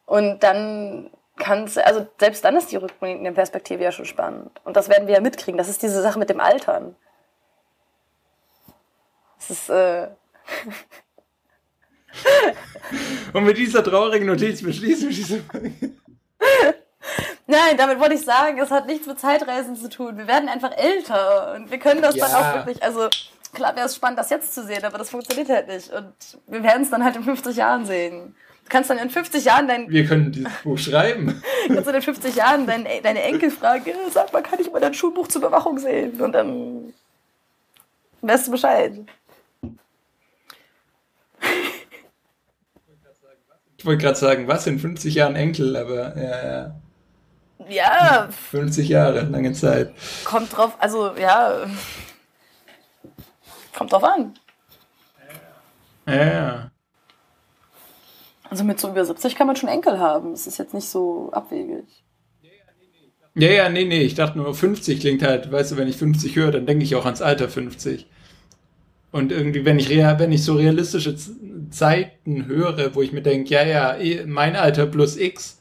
und 0.06 0.44
dann 0.44 1.10
kannst, 1.38 1.80
also 1.80 2.08
selbst 2.20 2.46
dann 2.46 2.56
ist 2.56 2.72
die 2.72 2.78
rückblickende 2.78 3.32
Perspektive 3.32 3.84
ja 3.84 3.92
schon 3.92 4.06
spannend. 4.06 4.52
Und 4.64 4.78
das 4.78 4.90
werden 4.90 5.08
wir 5.08 5.16
ja 5.16 5.22
mitkriegen. 5.22 5.58
Das 5.58 5.70
ist 5.70 5.82
diese 5.82 6.02
Sache 6.02 6.20
mit 6.20 6.30
dem 6.30 6.40
Altern. 6.40 6.96
Es 9.40 9.50
ist, 9.50 9.70
äh 9.70 10.10
Und 13.34 13.44
mit 13.44 13.58
dieser 13.58 13.84
traurigen 13.84 14.28
Notiz 14.28 14.62
beschließen 14.62 15.10
wir 15.10 15.16
diese 15.16 15.42
Folge. 15.42 15.74
Nein, 17.46 17.76
damit 17.78 18.00
wollte 18.00 18.16
ich 18.16 18.24
sagen, 18.24 18.58
es 18.60 18.72
hat 18.72 18.86
nichts 18.86 19.06
mit 19.06 19.20
Zeitreisen 19.20 19.76
zu 19.76 19.90
tun. 19.90 20.18
Wir 20.18 20.28
werden 20.28 20.48
einfach 20.48 20.72
älter 20.78 21.56
und 21.56 21.72
wir 21.72 21.80
können 21.80 22.02
das 22.02 22.16
ja. 22.16 22.28
dann 22.28 22.36
auch 22.36 22.56
wirklich, 22.56 22.82
also 22.82 23.10
klar 23.54 23.76
wäre 23.76 23.88
es 23.88 23.96
spannend, 23.96 24.20
das 24.20 24.30
jetzt 24.30 24.54
zu 24.54 24.64
sehen, 24.64 24.86
aber 24.86 24.98
das 24.98 25.10
funktioniert 25.10 25.50
halt 25.50 25.68
nicht. 25.68 25.92
Und 25.92 26.14
wir 26.48 26.64
werden 26.64 26.84
es 26.84 26.90
dann 26.90 27.04
halt 27.04 27.16
in 27.16 27.24
50 27.24 27.58
Jahren 27.58 27.86
sehen. 27.86 28.36
Du 28.64 28.70
kannst 28.70 28.90
dann 28.90 28.98
in 28.98 29.10
50 29.10 29.46
Jahren 29.46 29.68
dein. 29.68 29.90
Wir 29.90 30.06
können 30.06 30.32
dieses 30.32 30.52
Buch 30.64 30.78
schreiben. 30.78 31.44
kannst 31.68 31.88
du 31.88 31.92
in 31.92 32.02
50 32.02 32.36
Jahren 32.36 32.66
dein, 32.66 32.88
deine 33.04 33.22
Enkel 33.24 33.52
fragen, 33.52 33.92
sag 34.12 34.32
mal, 34.34 34.42
kann 34.42 34.60
ich 34.60 34.72
mal 34.72 34.80
dein 34.80 34.94
Schulbuch 34.94 35.28
zur 35.28 35.42
Überwachung 35.42 35.78
sehen? 35.78 36.20
Und 36.22 36.32
dann 36.32 36.94
weißt 38.22 38.48
du 38.48 38.52
Bescheid. 38.52 38.94
Ich 43.78 43.86
wollte 43.86 44.02
gerade 44.02 44.18
sagen, 44.18 44.48
was 44.48 44.66
in 44.66 44.80
50 44.80 45.14
Jahren 45.14 45.36
Enkel, 45.36 45.76
aber 45.76 46.18
ja, 46.18 46.46
ja. 46.46 46.76
Ja. 47.70 48.30
50 48.52 48.88
Jahre, 48.88 49.22
lange 49.24 49.54
Zeit. 49.54 49.94
Kommt 50.24 50.56
drauf, 50.56 50.76
also 50.80 51.14
ja. 51.16 51.66
Kommt 53.76 53.92
drauf 53.92 54.04
an. 54.04 54.34
Ja, 56.06 56.26
ja. 56.26 56.72
Also 58.54 58.66
mit 58.66 58.80
so 58.80 58.90
über 58.90 59.04
70 59.04 59.36
kann 59.36 59.48
man 59.48 59.56
schon 59.56 59.68
Enkel 59.68 59.98
haben. 59.98 60.30
Das 60.30 60.46
ist 60.46 60.60
jetzt 60.60 60.76
nicht 60.76 60.88
so 60.88 61.32
abwegig. 61.32 61.86
Ja, 63.34 63.50
ja, 63.50 63.68
nee, 63.68 63.84
nee. 63.84 64.04
Ich 64.04 64.14
dachte 64.14 64.38
nur, 64.38 64.54
50 64.54 65.00
klingt 65.00 65.24
halt, 65.24 65.52
weißt 65.52 65.72
du, 65.72 65.78
wenn 65.78 65.88
ich 65.88 65.98
50 65.98 66.36
höre, 66.36 66.52
dann 66.52 66.68
denke 66.68 66.84
ich 66.84 66.96
auch 66.96 67.06
ans 67.06 67.24
Alter 67.24 67.50
50. 67.50 68.06
Und 69.12 69.32
irgendwie, 69.32 69.66
wenn 69.66 69.80
ich, 69.80 69.90
wenn 69.90 70.32
ich 70.32 70.44
so 70.44 70.54
realistische 70.54 71.16
Zeiten 71.72 72.46
höre, 72.46 72.94
wo 72.94 73.02
ich 73.02 73.12
mir 73.12 73.24
denke, 73.24 73.56
ja, 73.56 73.64
ja, 73.64 73.98
eh, 73.98 74.24
mein 74.28 74.56
Alter 74.56 74.86
plus 74.86 75.18
X, 75.18 75.60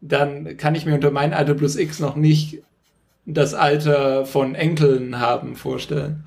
dann 0.00 0.56
kann 0.56 0.74
ich 0.74 0.84
mir 0.84 0.96
unter 0.96 1.12
mein 1.12 1.34
Alter 1.34 1.54
plus 1.54 1.76
X 1.76 2.00
noch 2.00 2.16
nicht 2.16 2.60
das 3.24 3.54
Alter 3.54 4.26
von 4.26 4.56
Enkeln 4.56 5.20
haben 5.20 5.54
vorstellen. 5.54 6.24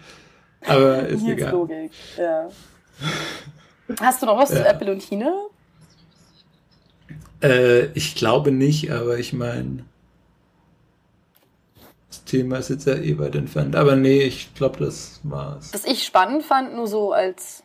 Aber 0.66 1.08
ist 1.08 1.28
Jetzt 1.28 1.40
egal. 1.40 1.52
Logik, 1.52 1.92
ja. 2.18 2.48
Hast 4.00 4.22
du 4.22 4.28
noch 4.28 4.38
was 4.38 4.52
ja. 4.52 4.64
zu 4.64 4.66
Apple 4.66 4.94
und 4.94 5.02
China? 5.02 5.50
Äh, 7.42 7.86
ich 7.94 8.16
glaube 8.16 8.52
nicht, 8.52 8.92
aber 8.92 9.18
ich 9.18 9.34
meine, 9.34 9.86
das 12.10 12.24
Thema 12.24 12.58
ist 12.58 12.70
jetzt 12.70 12.88
ja 12.88 12.96
eh 12.96 13.18
weit 13.18 13.36
entfernt. 13.36 13.76
Aber 13.76 13.96
nee, 13.96 14.22
ich 14.22 14.54
glaube, 14.56 14.84
das 14.84 15.20
war's. 15.24 15.74
Was 15.74 15.86
ich 15.86 16.04
spannend 16.04 16.44
fand, 16.44 16.74
nur 16.74 16.88
so 16.88 17.12
als 17.12 17.64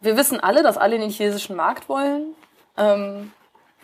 wir 0.00 0.16
wissen 0.16 0.40
alle, 0.40 0.62
dass 0.62 0.78
alle 0.78 0.94
in 0.94 1.00
den 1.00 1.10
chinesischen 1.10 1.56
Markt 1.56 1.88
wollen. 1.88 2.34
Ähm, 2.76 3.32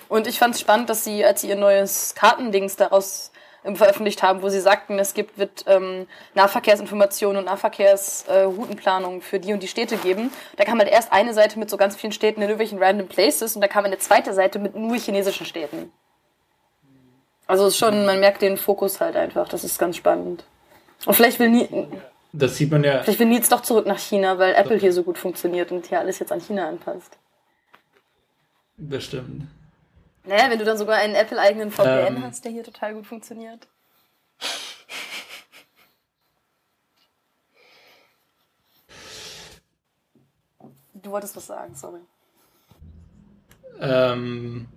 und 0.09 0.27
ich 0.27 0.39
fand 0.39 0.55
es 0.55 0.61
spannend, 0.61 0.89
dass 0.91 1.05
sie, 1.05 1.25
als 1.25 1.41
sie 1.41 1.49
ihr 1.49 1.57
neues 1.57 2.15
Kartendings 2.15 2.77
daraus 2.77 3.33
veröffentlicht 3.77 4.23
haben, 4.23 4.43
wo 4.43 4.49
sie 4.49 4.61
sagten, 4.61 4.99
es 4.99 5.15
gibt, 5.15 5.39
wird 5.39 5.65
ähm, 5.67 6.07
Nahverkehrsinformationen 6.35 7.39
und 7.39 7.45
Nahverkehrsroutenplanung 7.47 9.19
äh, 9.19 9.21
für 9.23 9.41
die 9.41 9.53
und 9.53 9.63
die 9.63 9.69
Städte 9.69 9.97
geben. 9.97 10.31
Da 10.57 10.65
kam 10.65 10.79
halt 10.79 10.91
erst 10.91 11.13
eine 11.13 11.33
Seite 11.33 11.59
mit 11.59 11.71
so 11.71 11.77
ganz 11.77 11.97
vielen 11.97 12.13
Städten 12.13 12.43
in 12.43 12.49
irgendwelchen 12.49 12.79
random 12.79 13.09
places 13.09 13.57
und 13.57 13.63
da 13.63 13.69
kam 13.69 13.85
eine 13.85 13.99
zweite 13.99 14.35
Seite 14.35 14.59
mit 14.59 14.77
nur 14.77 14.97
chinesischen 14.97 15.47
Städten. 15.47 15.91
Also 17.47 17.67
ist 17.67 17.79
schon, 17.79 18.07
man 18.07 18.21
merkt 18.21 18.43
den 18.43 18.57
Fokus 18.57 19.01
halt 19.01 19.17
einfach. 19.17 19.49
Das 19.49 19.65
ist 19.65 19.79
ganz 19.79 19.97
spannend. 19.97 20.45
Und 21.07 21.15
vielleicht 21.15 21.39
will 21.39 21.51
nie. 21.51 21.69
Das 22.33 22.57
sieht 22.57 22.71
man 22.71 22.83
ja. 22.83 23.03
Vielleicht 23.03 23.21
will 23.21 23.29
Nils 23.29 23.49
doch 23.49 23.61
zurück 23.61 23.87
nach 23.87 23.99
China, 23.99 24.39
weil 24.39 24.55
Apple 24.55 24.77
hier 24.77 24.93
so 24.93 25.03
gut 25.03 25.19
funktioniert 25.19 25.71
und 25.73 25.87
hier 25.87 26.01
alles 26.01 26.19
jetzt 26.19 26.33
an 26.33 26.41
China 26.41 26.69
anpasst. 26.69 27.17
Bestimmt. 28.77 29.47
Naja, 30.27 30.51
wenn 30.51 30.59
du 30.59 30.65
dann 30.65 30.79
sogar 30.79 30.97
einen 30.97 31.15
Apple-eigenen 31.15 31.71
VPN 31.71 32.17
ähm, 32.17 32.23
hast, 32.23 32.45
der 32.45 32.53
hier 32.53 32.65
total 32.65 32.95
gut 32.95 33.07
funktioniert. 33.07 33.69
Du 40.95 41.11
wolltest 41.11 41.37
was 41.37 41.47
sagen, 41.47 41.75
sorry. 41.75 42.01
Ähm, 43.79 44.69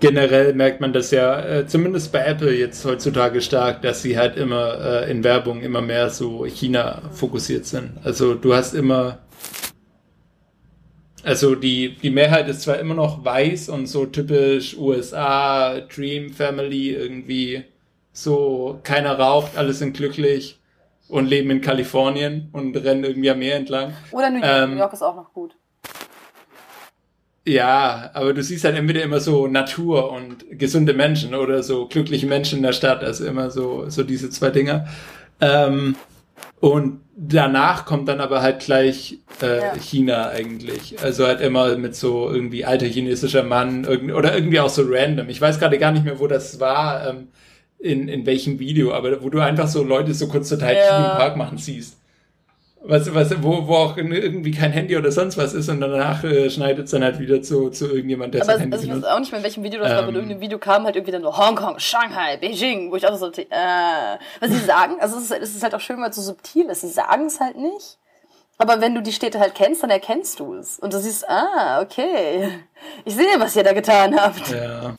generell 0.00 0.52
merkt 0.54 0.80
man 0.80 0.92
das 0.92 1.12
ja, 1.12 1.40
äh, 1.40 1.66
zumindest 1.68 2.10
bei 2.10 2.24
Apple 2.24 2.52
jetzt 2.52 2.84
heutzutage 2.84 3.40
stark, 3.40 3.82
dass 3.82 4.02
sie 4.02 4.18
halt 4.18 4.36
immer 4.36 5.04
äh, 5.04 5.10
in 5.10 5.22
Werbung 5.22 5.60
immer 5.60 5.82
mehr 5.82 6.10
so 6.10 6.44
China 6.46 7.02
fokussiert 7.12 7.66
sind. 7.66 7.98
Also 8.02 8.34
du 8.34 8.54
hast 8.54 8.74
immer 8.74 9.18
also 11.24 11.54
die, 11.54 11.96
die 11.96 12.10
Mehrheit 12.10 12.48
ist 12.48 12.62
zwar 12.62 12.78
immer 12.78 12.94
noch 12.94 13.24
weiß 13.24 13.68
und 13.68 13.86
so 13.86 14.06
typisch 14.06 14.76
USA, 14.76 15.80
Dream 15.80 16.32
Family, 16.32 16.90
irgendwie 16.90 17.64
so, 18.12 18.80
keiner 18.82 19.18
raucht, 19.18 19.56
alle 19.56 19.72
sind 19.72 19.96
glücklich 19.96 20.58
und 21.08 21.26
leben 21.26 21.50
in 21.50 21.60
Kalifornien 21.60 22.48
und 22.52 22.76
rennen 22.76 23.04
irgendwie 23.04 23.30
am 23.30 23.38
Meer 23.38 23.56
entlang. 23.56 23.94
Oder 24.12 24.30
New 24.30 24.38
York, 24.38 24.50
ähm, 24.50 24.70
New 24.70 24.78
York 24.78 24.92
ist 24.92 25.02
auch 25.02 25.16
noch 25.16 25.32
gut. 25.32 25.54
Ja, 27.46 28.10
aber 28.12 28.34
du 28.34 28.42
siehst 28.42 28.64
halt 28.64 28.76
entweder 28.76 29.02
immer 29.02 29.18
so 29.18 29.46
Natur 29.46 30.12
und 30.12 30.44
gesunde 30.50 30.92
Menschen 30.92 31.34
oder 31.34 31.62
so 31.62 31.86
glückliche 31.86 32.26
Menschen 32.26 32.58
in 32.58 32.62
der 32.62 32.72
Stadt, 32.72 33.02
also 33.02 33.26
immer 33.26 33.50
so, 33.50 33.88
so 33.88 34.02
diese 34.02 34.30
zwei 34.30 34.50
Dinger. 34.50 34.86
Ähm, 35.40 35.96
und 36.60 37.00
danach 37.16 37.86
kommt 37.86 38.08
dann 38.08 38.20
aber 38.20 38.42
halt 38.42 38.60
gleich 38.60 39.18
äh, 39.42 39.58
ja. 39.58 39.74
China 39.76 40.28
eigentlich. 40.28 41.02
Also 41.02 41.26
halt 41.26 41.40
immer 41.40 41.76
mit 41.76 41.94
so 41.94 42.30
irgendwie 42.30 42.64
alter 42.64 42.86
chinesischer 42.86 43.42
Mann 43.42 43.86
oder 43.86 44.34
irgendwie 44.34 44.60
auch 44.60 44.68
so 44.68 44.84
random. 44.86 45.28
Ich 45.28 45.40
weiß 45.40 45.58
gerade 45.58 45.78
gar 45.78 45.92
nicht 45.92 46.04
mehr, 46.04 46.18
wo 46.18 46.26
das 46.26 46.60
war, 46.60 47.08
ähm, 47.08 47.28
in, 47.78 48.08
in 48.08 48.26
welchem 48.26 48.58
Video, 48.58 48.92
aber 48.92 49.22
wo 49.22 49.30
du 49.30 49.40
einfach 49.40 49.68
so 49.68 49.82
Leute 49.82 50.12
so 50.12 50.28
kurz 50.28 50.50
Chi 50.50 50.60
ja. 50.60 51.12
im 51.12 51.18
Park 51.18 51.36
machen 51.36 51.56
siehst 51.56 51.99
was, 52.82 53.14
was, 53.14 53.42
wo, 53.42 53.66
wo 53.66 53.74
auch 53.76 53.96
irgendwie 53.96 54.52
kein 54.52 54.72
Handy 54.72 54.96
oder 54.96 55.12
sonst 55.12 55.36
was 55.36 55.52
ist 55.52 55.68
und 55.68 55.80
danach 55.80 56.24
äh, 56.24 56.48
schneidet 56.48 56.86
es 56.86 56.90
dann 56.90 57.04
halt 57.04 57.18
wieder 57.18 57.42
zu, 57.42 57.70
zu 57.70 57.86
irgendjemand, 57.88 58.34
der 58.34 58.42
Aber 58.42 58.52
sein 58.52 58.60
Handy 58.60 58.74
also 58.74 58.86
ich 58.86 58.94
weiß 58.94 59.04
auch 59.04 59.18
nicht 59.18 59.32
mehr, 59.32 59.38
in 59.40 59.44
welchem 59.44 59.62
Video 59.62 59.80
das 59.80 59.90
ähm, 59.90 59.94
war, 59.96 60.02
aber 60.02 60.08
in 60.08 60.14
irgendeinem 60.14 60.40
Video 60.40 60.58
kam 60.58 60.84
halt 60.84 60.96
irgendwie 60.96 61.12
dann 61.12 61.22
so 61.22 61.36
Hongkong, 61.36 61.78
Shanghai, 61.78 62.38
Beijing, 62.38 62.90
wo 62.90 62.96
ich 62.96 63.06
auch 63.06 63.16
so, 63.16 63.30
äh, 63.30 64.18
was 64.40 64.50
sie 64.50 64.58
sagen, 64.58 64.94
also 65.00 65.18
es 65.18 65.24
ist, 65.24 65.42
es 65.42 65.54
ist 65.56 65.62
halt 65.62 65.74
auch 65.74 65.80
schön, 65.80 66.00
weil 66.00 66.10
es 66.10 66.16
so 66.16 66.22
subtil 66.22 66.66
ist, 66.66 66.80
sie 66.80 66.88
sagen 66.88 67.26
es 67.26 67.38
halt 67.38 67.56
nicht, 67.56 67.98
aber 68.56 68.80
wenn 68.80 68.94
du 68.94 69.02
die 69.02 69.12
Städte 69.12 69.40
halt 69.40 69.54
kennst, 69.54 69.82
dann 69.82 69.90
erkennst 69.90 70.38
du 70.38 70.54
es. 70.54 70.78
Und 70.78 70.92
du 70.92 71.00
siehst, 71.00 71.26
ah, 71.26 71.80
okay, 71.80 72.60
ich 73.06 73.14
sehe, 73.14 73.38
was 73.38 73.56
ihr 73.56 73.64
da 73.64 73.72
getan 73.72 74.14
habt. 74.20 74.50
Ja. 74.50 74.96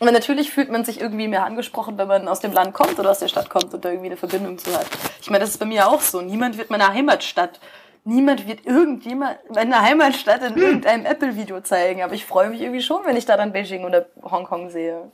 Und 0.00 0.10
natürlich 0.14 0.50
fühlt 0.50 0.70
man 0.70 0.82
sich 0.82 0.98
irgendwie 0.98 1.28
mehr 1.28 1.44
angesprochen, 1.44 1.98
wenn 1.98 2.08
man 2.08 2.26
aus 2.26 2.40
dem 2.40 2.52
Land 2.52 2.72
kommt 2.72 2.98
oder 2.98 3.10
aus 3.10 3.18
der 3.18 3.28
Stadt 3.28 3.50
kommt 3.50 3.74
und 3.74 3.84
da 3.84 3.90
irgendwie 3.90 4.06
eine 4.06 4.16
Verbindung 4.16 4.56
zu 4.56 4.72
hat. 4.72 4.86
Ich 5.20 5.28
meine, 5.28 5.40
das 5.40 5.50
ist 5.50 5.58
bei 5.58 5.66
mir 5.66 5.88
auch 5.88 6.00
so. 6.00 6.22
Niemand 6.22 6.56
wird 6.56 6.70
meiner 6.70 6.88
Heimatstadt, 6.94 7.60
niemand 8.04 8.48
wird 8.48 8.64
irgendjemand 8.64 9.38
meine 9.54 9.78
Heimatstadt 9.82 10.42
in 10.42 10.54
hm. 10.54 10.62
irgendeinem 10.62 11.04
Apple-Video 11.04 11.60
zeigen. 11.60 12.02
Aber 12.02 12.14
ich 12.14 12.24
freue 12.24 12.48
mich 12.48 12.62
irgendwie 12.62 12.80
schon, 12.80 13.04
wenn 13.04 13.14
ich 13.14 13.26
da 13.26 13.36
dann 13.36 13.52
Beijing 13.52 13.84
oder 13.84 14.06
Hongkong 14.22 14.70
sehe. 14.70 15.12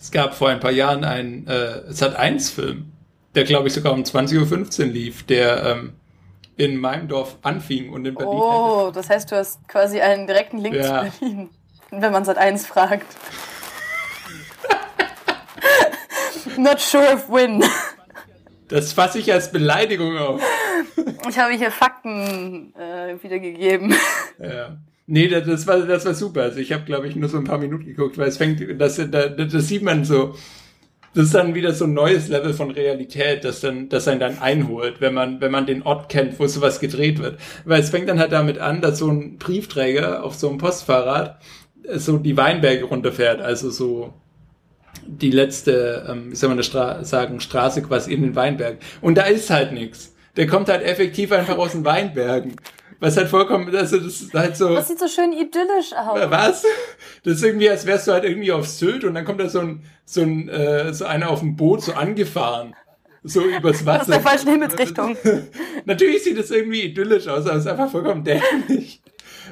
Es 0.00 0.10
gab 0.10 0.34
vor 0.34 0.48
ein 0.48 0.60
paar 0.60 0.72
Jahren 0.72 1.04
einen 1.04 1.46
äh, 1.46 1.90
Sat1-Film, 1.90 2.90
der 3.34 3.44
glaube 3.44 3.68
ich 3.68 3.74
sogar 3.74 3.92
um 3.92 4.02
20.15 4.02 4.80
Uhr 4.80 4.86
lief, 4.86 5.26
der 5.26 5.62
ähm, 5.62 5.92
in 6.56 6.78
meinem 6.78 7.06
Dorf 7.06 7.36
anfing 7.42 7.92
und 7.92 8.06
in 8.06 8.14
Berlin. 8.14 8.32
Oh, 8.34 8.90
das 8.94 9.10
heißt, 9.10 9.30
du 9.30 9.36
hast 9.36 9.68
quasi 9.68 10.00
einen 10.00 10.26
direkten 10.26 10.56
Link 10.56 10.76
ja. 10.76 11.10
zu 11.10 11.18
Berlin 11.20 11.50
wenn 11.90 12.12
man 12.12 12.24
seit 12.24 12.38
eins 12.38 12.66
fragt. 12.66 13.06
Not 16.56 16.80
sure 16.80 17.12
if 17.12 17.28
win. 17.28 17.62
Das 18.68 18.92
fasse 18.92 19.18
ich 19.18 19.32
als 19.32 19.52
Beleidigung 19.52 20.18
auf. 20.18 20.42
Ich 21.28 21.38
habe 21.38 21.54
hier 21.54 21.70
Fakten 21.70 22.74
äh, 22.74 23.22
wiedergegeben. 23.22 23.94
Ja. 24.38 24.76
Nee, 25.06 25.28
das, 25.28 25.46
das, 25.46 25.66
war, 25.66 25.78
das 25.80 26.04
war 26.04 26.14
super. 26.14 26.42
Also 26.42 26.58
ich 26.58 26.72
habe, 26.72 26.84
glaube 26.84 27.06
ich, 27.06 27.14
nur 27.14 27.28
so 27.28 27.38
ein 27.38 27.44
paar 27.44 27.58
Minuten 27.58 27.84
geguckt, 27.84 28.18
weil 28.18 28.28
es 28.28 28.38
fängt, 28.38 28.60
das, 28.80 28.96
das, 28.96 29.36
das 29.36 29.68
sieht 29.68 29.82
man 29.82 30.04
so. 30.04 30.34
Das 31.14 31.26
ist 31.26 31.34
dann 31.34 31.54
wieder 31.54 31.72
so 31.72 31.84
ein 31.86 31.94
neues 31.94 32.28
Level 32.28 32.52
von 32.52 32.70
Realität, 32.70 33.44
das 33.44 33.60
dann, 33.60 33.88
das 33.88 34.06
einen 34.06 34.20
dann 34.20 34.38
einholt, 34.38 35.00
wenn 35.00 35.14
man, 35.14 35.40
wenn 35.40 35.50
man 35.50 35.64
den 35.64 35.82
Ort 35.82 36.10
kennt, 36.10 36.38
wo 36.38 36.46
sowas 36.46 36.78
gedreht 36.80 37.20
wird. 37.20 37.38
Weil 37.64 37.80
es 37.80 37.88
fängt 37.88 38.08
dann 38.08 38.18
halt 38.18 38.32
damit 38.32 38.58
an, 38.58 38.82
dass 38.82 38.98
so 38.98 39.08
ein 39.08 39.38
Briefträger 39.38 40.24
auf 40.24 40.34
so 40.34 40.48
einem 40.48 40.58
Postfahrrad 40.58 41.40
so 41.94 42.18
die 42.18 42.36
Weinberge 42.36 42.84
runterfährt, 42.84 43.40
also 43.40 43.70
so 43.70 44.14
die 45.06 45.30
letzte, 45.30 46.06
ähm, 46.08 46.32
wie 46.32 46.36
soll 46.36 46.48
man 46.48 46.58
das 46.58 46.66
Stra 46.66 47.04
sagen, 47.04 47.40
Straße 47.40 47.82
quasi 47.82 48.12
in 48.12 48.22
den 48.22 48.34
Weinbergen. 48.34 48.78
Und 49.00 49.16
da 49.16 49.22
ist 49.22 49.50
halt 49.50 49.72
nichts. 49.72 50.14
Der 50.36 50.46
kommt 50.46 50.68
halt 50.68 50.82
effektiv 50.82 51.32
einfach 51.32 51.56
aus 51.58 51.72
den 51.72 51.84
Weinbergen. 51.84 52.56
Was 52.98 53.16
halt 53.16 53.28
vollkommen, 53.28 53.74
also 53.74 53.98
das 53.98 54.22
ist 54.22 54.34
halt 54.34 54.56
so. 54.56 54.74
Das 54.74 54.88
sieht 54.88 54.98
so 54.98 55.06
schön 55.06 55.32
idyllisch 55.32 55.92
aus. 55.94 56.30
Was? 56.30 56.64
Das 57.24 57.34
ist 57.34 57.44
irgendwie, 57.44 57.68
als 57.68 57.84
wärst 57.84 58.08
du 58.08 58.12
halt 58.12 58.24
irgendwie 58.24 58.52
auf 58.52 58.66
Sylt 58.66 59.04
und 59.04 59.14
dann 59.14 59.24
kommt 59.24 59.40
da 59.40 59.48
so 59.48 59.60
ein, 59.60 59.82
so 60.04 60.22
ein, 60.22 60.48
äh, 60.48 60.94
so 60.94 61.04
einer 61.04 61.30
auf 61.30 61.40
dem 61.40 61.56
Boot 61.56 61.82
so 61.82 61.92
angefahren. 61.92 62.74
so 63.22 63.42
übers 63.42 63.84
Wasser. 63.84 64.00
Aus 64.00 64.06
der 64.06 64.20
falschen 64.20 64.50
Himmelsrichtung. 64.50 65.16
Natürlich 65.84 66.24
sieht 66.24 66.38
es 66.38 66.50
irgendwie 66.50 66.82
idyllisch 66.82 67.28
aus, 67.28 67.46
aber 67.46 67.56
es 67.56 67.64
ist 67.64 67.70
einfach 67.70 67.90
vollkommen 67.90 68.24
dämlich. 68.24 69.02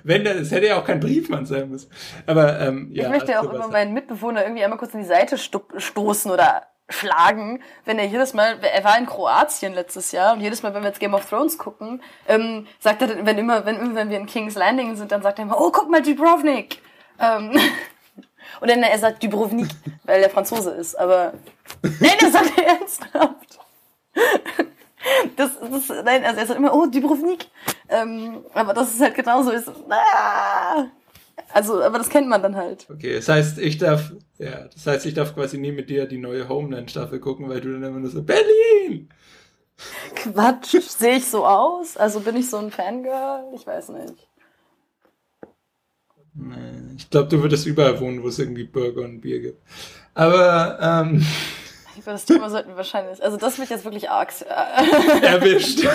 Wenn 0.04 0.26
es 0.26 0.50
hätte 0.50 0.66
ja 0.66 0.78
auch 0.78 0.84
kein 0.84 1.00
Briefmann 1.00 1.46
sein 1.46 1.70
müssen. 1.70 1.90
Aber 2.26 2.60
ähm, 2.60 2.90
ja. 2.92 3.04
Ich 3.04 3.10
möchte 3.10 3.40
auch 3.40 3.52
immer 3.52 3.68
meinen 3.68 3.94
Mitbewohner 3.94 4.42
irgendwie 4.42 4.62
einmal 4.62 4.78
kurz 4.78 4.92
in 4.92 5.00
die 5.00 5.06
Seite 5.06 5.38
stoßen 5.38 6.30
oder 6.30 6.62
schlagen, 6.90 7.62
wenn 7.86 7.98
er 7.98 8.04
jedes 8.04 8.34
Mal, 8.34 8.58
er 8.60 8.84
war 8.84 8.98
in 8.98 9.06
Kroatien 9.06 9.72
letztes 9.72 10.12
Jahr 10.12 10.34
und 10.34 10.42
jedes 10.42 10.62
Mal, 10.62 10.74
wenn 10.74 10.82
wir 10.82 10.88
jetzt 10.88 11.00
Game 11.00 11.14
of 11.14 11.28
Thrones 11.28 11.56
gucken, 11.56 12.02
ähm, 12.28 12.66
sagt 12.78 13.00
er, 13.00 13.24
wenn 13.24 13.38
immer, 13.38 13.64
wenn 13.64 13.76
immer, 13.76 13.94
wenn 13.94 14.10
wir 14.10 14.18
in 14.18 14.26
King's 14.26 14.54
Landing 14.54 14.94
sind, 14.96 15.10
dann 15.10 15.22
sagt 15.22 15.38
er 15.38 15.46
immer, 15.46 15.58
oh, 15.58 15.70
guck 15.70 15.90
mal, 15.90 16.02
Dubrovnik. 16.02 16.82
Ähm, 17.18 17.52
und 18.60 18.70
dann 18.70 18.82
er 18.82 18.98
sagt 18.98 19.22
Dubrovnik, 19.22 19.68
weil 20.04 20.22
er 20.22 20.28
Franzose 20.28 20.72
ist, 20.72 20.94
aber 20.94 21.32
nein, 21.82 22.16
das 22.20 22.32
sagt 22.32 22.52
er 22.58 22.66
ernsthaft. 22.78 23.58
Das, 25.36 25.50
das, 25.60 26.04
nein, 26.04 26.24
also 26.24 26.40
er 26.40 26.46
sagt 26.46 26.58
immer, 26.58 26.74
oh, 26.74 26.86
Dubrovnik. 26.86 27.46
Ähm, 27.88 28.44
aber 28.54 28.72
das 28.72 28.94
ist 28.94 29.00
halt 29.00 29.14
genauso 29.14 29.50
ist. 29.50 29.70
Ah! 29.88 30.86
Also, 31.52 31.82
aber 31.82 31.98
das 31.98 32.08
kennt 32.08 32.28
man 32.28 32.42
dann 32.42 32.56
halt. 32.56 32.86
Okay, 32.90 33.16
das 33.16 33.28
heißt, 33.28 33.58
ich 33.58 33.78
darf, 33.78 34.12
ja, 34.38 34.66
das 34.68 34.86
heißt, 34.86 35.06
ich 35.06 35.14
darf 35.14 35.34
quasi 35.34 35.58
nie 35.58 35.72
mit 35.72 35.90
dir 35.90 36.06
die 36.06 36.18
neue 36.18 36.48
Homeland-Staffel 36.48 37.20
gucken, 37.20 37.48
weil 37.48 37.60
du 37.60 37.72
dann 37.72 37.82
immer 37.82 38.00
nur 38.00 38.10
so, 38.10 38.22
Berlin! 38.22 39.08
Quatsch, 40.14 40.76
sehe 40.80 41.16
ich 41.16 41.26
so 41.26 41.44
aus? 41.44 41.96
Also 41.96 42.20
bin 42.20 42.36
ich 42.36 42.48
so 42.48 42.56
ein 42.56 42.70
Fangirl? 42.70 43.44
Ich 43.54 43.66
weiß 43.66 43.90
nicht. 43.90 44.28
Nee, 46.34 46.94
ich 46.96 47.10
glaube, 47.10 47.28
du 47.28 47.42
würdest 47.42 47.66
überall 47.66 48.00
wohnen, 48.00 48.22
wo 48.22 48.28
es 48.28 48.38
irgendwie 48.38 48.64
Burger 48.64 49.02
und 49.02 49.20
Bier 49.20 49.40
gibt. 49.40 49.62
Aber, 50.14 50.78
ähm. 50.80 51.24
Über 52.04 52.12
das 52.12 52.26
Thema 52.26 52.50
sollten 52.50 52.68
wir 52.68 52.76
wahrscheinlich. 52.76 53.22
Also 53.24 53.38
das 53.38 53.58
wird 53.58 53.70
jetzt 53.70 53.84
wirklich 53.84 54.10
arg. 54.10 54.30
Erwischt. 55.22 55.88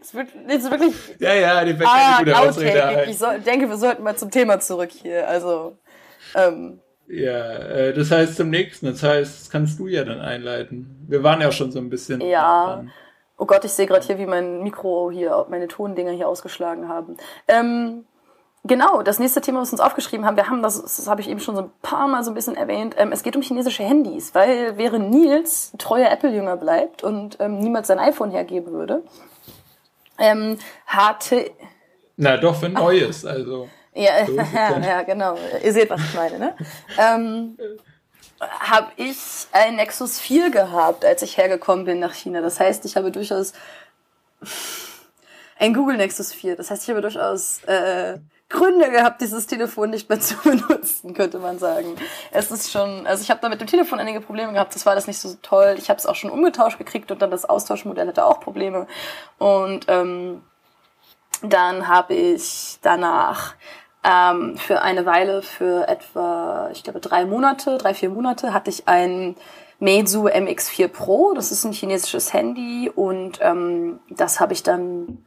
Das 0.00 0.14
wird 0.14 0.28
jetzt 0.48 0.70
wirklich. 0.70 0.94
Ja, 1.18 1.34
ja, 1.34 1.64
die 1.66 1.76
ah, 1.84 2.18
gute 2.18 2.38
Ausrede. 2.38 3.04
Ich 3.08 3.18
soll, 3.18 3.40
denke, 3.40 3.68
wir 3.68 3.76
sollten 3.76 4.02
mal 4.02 4.16
zum 4.16 4.30
Thema 4.30 4.58
zurück 4.58 4.90
hier. 4.90 5.28
Also. 5.28 5.76
Ähm, 6.34 6.80
ja, 7.08 7.56
äh, 7.56 7.92
das 7.92 8.10
heißt 8.10 8.36
zum 8.36 8.48
nächsten. 8.48 8.86
Das 8.86 9.02
heißt, 9.02 9.42
das 9.42 9.50
kannst 9.50 9.78
du 9.78 9.86
ja 9.86 10.02
dann 10.04 10.22
einleiten. 10.22 11.04
Wir 11.06 11.22
waren 11.22 11.42
ja 11.42 11.52
schon 11.52 11.70
so 11.70 11.78
ein 11.78 11.90
bisschen. 11.90 12.22
Ja. 12.22 12.76
Dran. 12.76 12.92
Oh 13.36 13.44
Gott, 13.44 13.66
ich 13.66 13.72
sehe 13.72 13.86
gerade 13.86 14.06
hier, 14.06 14.18
wie 14.18 14.26
mein 14.26 14.62
Mikro 14.62 15.10
hier, 15.10 15.44
meine 15.50 15.68
Tondinger 15.68 16.12
hier 16.12 16.28
ausgeschlagen 16.28 16.88
haben. 16.88 17.18
Ähm, 17.48 18.06
Genau, 18.66 19.02
das 19.02 19.18
nächste 19.18 19.42
Thema, 19.42 19.60
was 19.60 19.68
wir 19.68 19.74
uns 19.74 19.80
aufgeschrieben 19.80 20.24
haben, 20.24 20.36
wir 20.36 20.48
haben 20.48 20.62
das, 20.62 20.80
das 20.80 21.06
habe 21.06 21.20
ich 21.20 21.28
eben 21.28 21.38
schon 21.38 21.54
so 21.54 21.62
ein 21.62 21.70
paar 21.82 22.08
Mal 22.08 22.24
so 22.24 22.30
ein 22.30 22.34
bisschen 22.34 22.56
erwähnt, 22.56 22.94
ähm, 22.96 23.12
es 23.12 23.22
geht 23.22 23.36
um 23.36 23.42
chinesische 23.42 23.82
Handys, 23.82 24.34
weil 24.34 24.78
während 24.78 25.10
Nils 25.10 25.72
treuer 25.76 26.10
Apple-Jünger 26.10 26.56
bleibt 26.56 27.02
und 27.04 27.36
ähm, 27.40 27.58
niemals 27.58 27.88
sein 27.88 27.98
iPhone 27.98 28.30
hergeben 28.30 28.72
würde, 28.72 29.02
ähm, 30.18 30.58
hatte... 30.86 31.50
Na 32.16 32.38
doch, 32.38 32.56
für 32.56 32.66
ein 32.66 32.72
neues, 32.72 33.26
also... 33.26 33.68
ja, 33.92 34.24
so 34.24 34.32
ja, 34.54 34.78
ja, 34.78 35.02
genau. 35.02 35.36
Ihr 35.62 35.72
seht, 35.74 35.90
was 35.90 36.00
ich 36.00 36.14
meine, 36.14 36.38
ne? 36.38 36.56
ähm, 36.98 37.58
habe 38.40 38.92
ich 38.96 39.46
ein 39.52 39.76
Nexus 39.76 40.18
4 40.20 40.50
gehabt, 40.50 41.04
als 41.04 41.20
ich 41.20 41.36
hergekommen 41.36 41.84
bin 41.84 42.00
nach 42.00 42.14
China. 42.14 42.40
Das 42.40 42.58
heißt, 42.60 42.86
ich 42.86 42.96
habe 42.96 43.10
durchaus 43.10 43.52
ein 45.58 45.74
Google 45.74 45.98
Nexus 45.98 46.32
4. 46.32 46.56
Das 46.56 46.70
heißt, 46.70 46.82
ich 46.82 46.88
habe 46.88 47.02
durchaus 47.02 47.62
äh, 47.64 48.18
Gründe 48.54 48.90
gehabt, 48.90 49.20
dieses 49.20 49.46
Telefon 49.46 49.90
nicht 49.90 50.08
mehr 50.08 50.20
zu 50.28 50.36
benutzen, 50.36 51.12
könnte 51.14 51.38
man 51.38 51.58
sagen. 51.58 51.96
Es 52.30 52.50
ist 52.50 52.70
schon, 52.70 53.06
also 53.06 53.22
ich 53.22 53.30
habe 53.30 53.40
da 53.40 53.48
mit 53.48 53.60
dem 53.60 53.66
Telefon 53.66 53.98
einige 53.98 54.20
Probleme 54.20 54.52
gehabt, 54.52 54.74
das 54.74 54.86
war 54.86 54.94
das 54.94 55.06
nicht 55.06 55.18
so 55.18 55.36
toll. 55.42 55.74
Ich 55.78 55.90
habe 55.90 55.98
es 55.98 56.06
auch 56.06 56.14
schon 56.14 56.30
umgetauscht 56.30 56.78
gekriegt 56.78 57.10
und 57.10 57.20
dann 57.20 57.30
das 57.30 57.44
Austauschmodell 57.44 58.08
hatte 58.08 58.24
auch 58.24 58.40
Probleme. 58.40 58.86
Und 59.38 59.86
ähm, 59.88 60.42
dann 61.42 61.88
habe 61.88 62.14
ich 62.14 62.78
danach 62.80 63.54
ähm, 64.02 64.56
für 64.56 64.82
eine 64.82 65.06
Weile, 65.06 65.42
für 65.42 65.88
etwa, 65.88 66.70
ich 66.72 66.84
glaube, 66.84 67.00
drei 67.00 67.26
Monate, 67.26 67.78
drei, 67.78 67.94
vier 67.94 68.10
Monate, 68.10 68.52
hatte 68.52 68.70
ich 68.70 68.86
ein 68.86 69.36
Meizu 69.80 70.28
MX4 70.28 70.88
Pro. 70.88 71.34
Das 71.34 71.50
ist 71.50 71.64
ein 71.64 71.72
chinesisches 71.72 72.32
Handy 72.32 72.90
und 72.94 73.38
ähm, 73.42 74.00
das 74.08 74.40
habe 74.40 74.52
ich 74.52 74.62
dann 74.62 75.18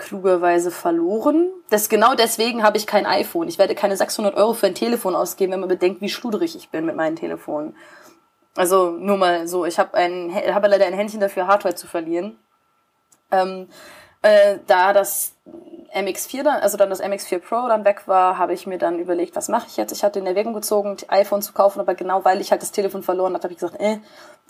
klugerweise 0.00 0.70
verloren. 0.70 1.50
Das, 1.70 1.88
genau 1.88 2.14
deswegen 2.14 2.62
habe 2.62 2.76
ich 2.76 2.86
kein 2.86 3.06
iPhone. 3.06 3.48
Ich 3.48 3.58
werde 3.58 3.74
keine 3.74 3.96
600 3.96 4.34
Euro 4.34 4.54
für 4.54 4.66
ein 4.66 4.74
Telefon 4.74 5.14
ausgeben, 5.14 5.52
wenn 5.52 5.60
man 5.60 5.68
bedenkt, 5.68 6.00
wie 6.00 6.08
schluderig 6.08 6.56
ich 6.56 6.70
bin 6.70 6.86
mit 6.86 6.96
meinen 6.96 7.16
Telefonen. 7.16 7.76
Also 8.56 8.90
nur 8.90 9.16
mal 9.16 9.46
so, 9.46 9.64
ich 9.64 9.78
habe 9.78 9.94
ein, 9.94 10.34
habe 10.34 10.66
leider 10.66 10.86
ein 10.86 10.94
Händchen 10.94 11.20
dafür, 11.20 11.46
Hardware 11.46 11.76
zu 11.76 11.86
verlieren. 11.86 12.38
Ähm, 13.30 13.68
äh, 14.22 14.58
da 14.66 14.92
das 14.92 15.34
MX4 15.94 16.42
dann, 16.42 16.60
also 16.60 16.76
dann 16.76 16.90
das 16.90 17.02
MX4 17.02 17.38
Pro 17.38 17.68
dann 17.68 17.84
weg 17.84 18.02
war, 18.06 18.38
habe 18.38 18.52
ich 18.52 18.66
mir 18.66 18.78
dann 18.78 18.98
überlegt, 18.98 19.36
was 19.36 19.48
mache 19.48 19.66
ich 19.68 19.76
jetzt? 19.76 19.92
Ich 19.92 20.02
hatte 20.02 20.18
in 20.18 20.26
Erwägung 20.26 20.52
gezogen, 20.52 20.96
iPhone 21.08 21.42
zu 21.42 21.52
kaufen, 21.52 21.80
aber 21.80 21.94
genau 21.94 22.24
weil 22.24 22.40
ich 22.40 22.50
halt 22.50 22.62
das 22.62 22.72
Telefon 22.72 23.02
verloren 23.02 23.34
habe, 23.34 23.44
habe 23.44 23.52
ich 23.52 23.60
gesagt, 23.60 23.80
äh, 23.80 23.98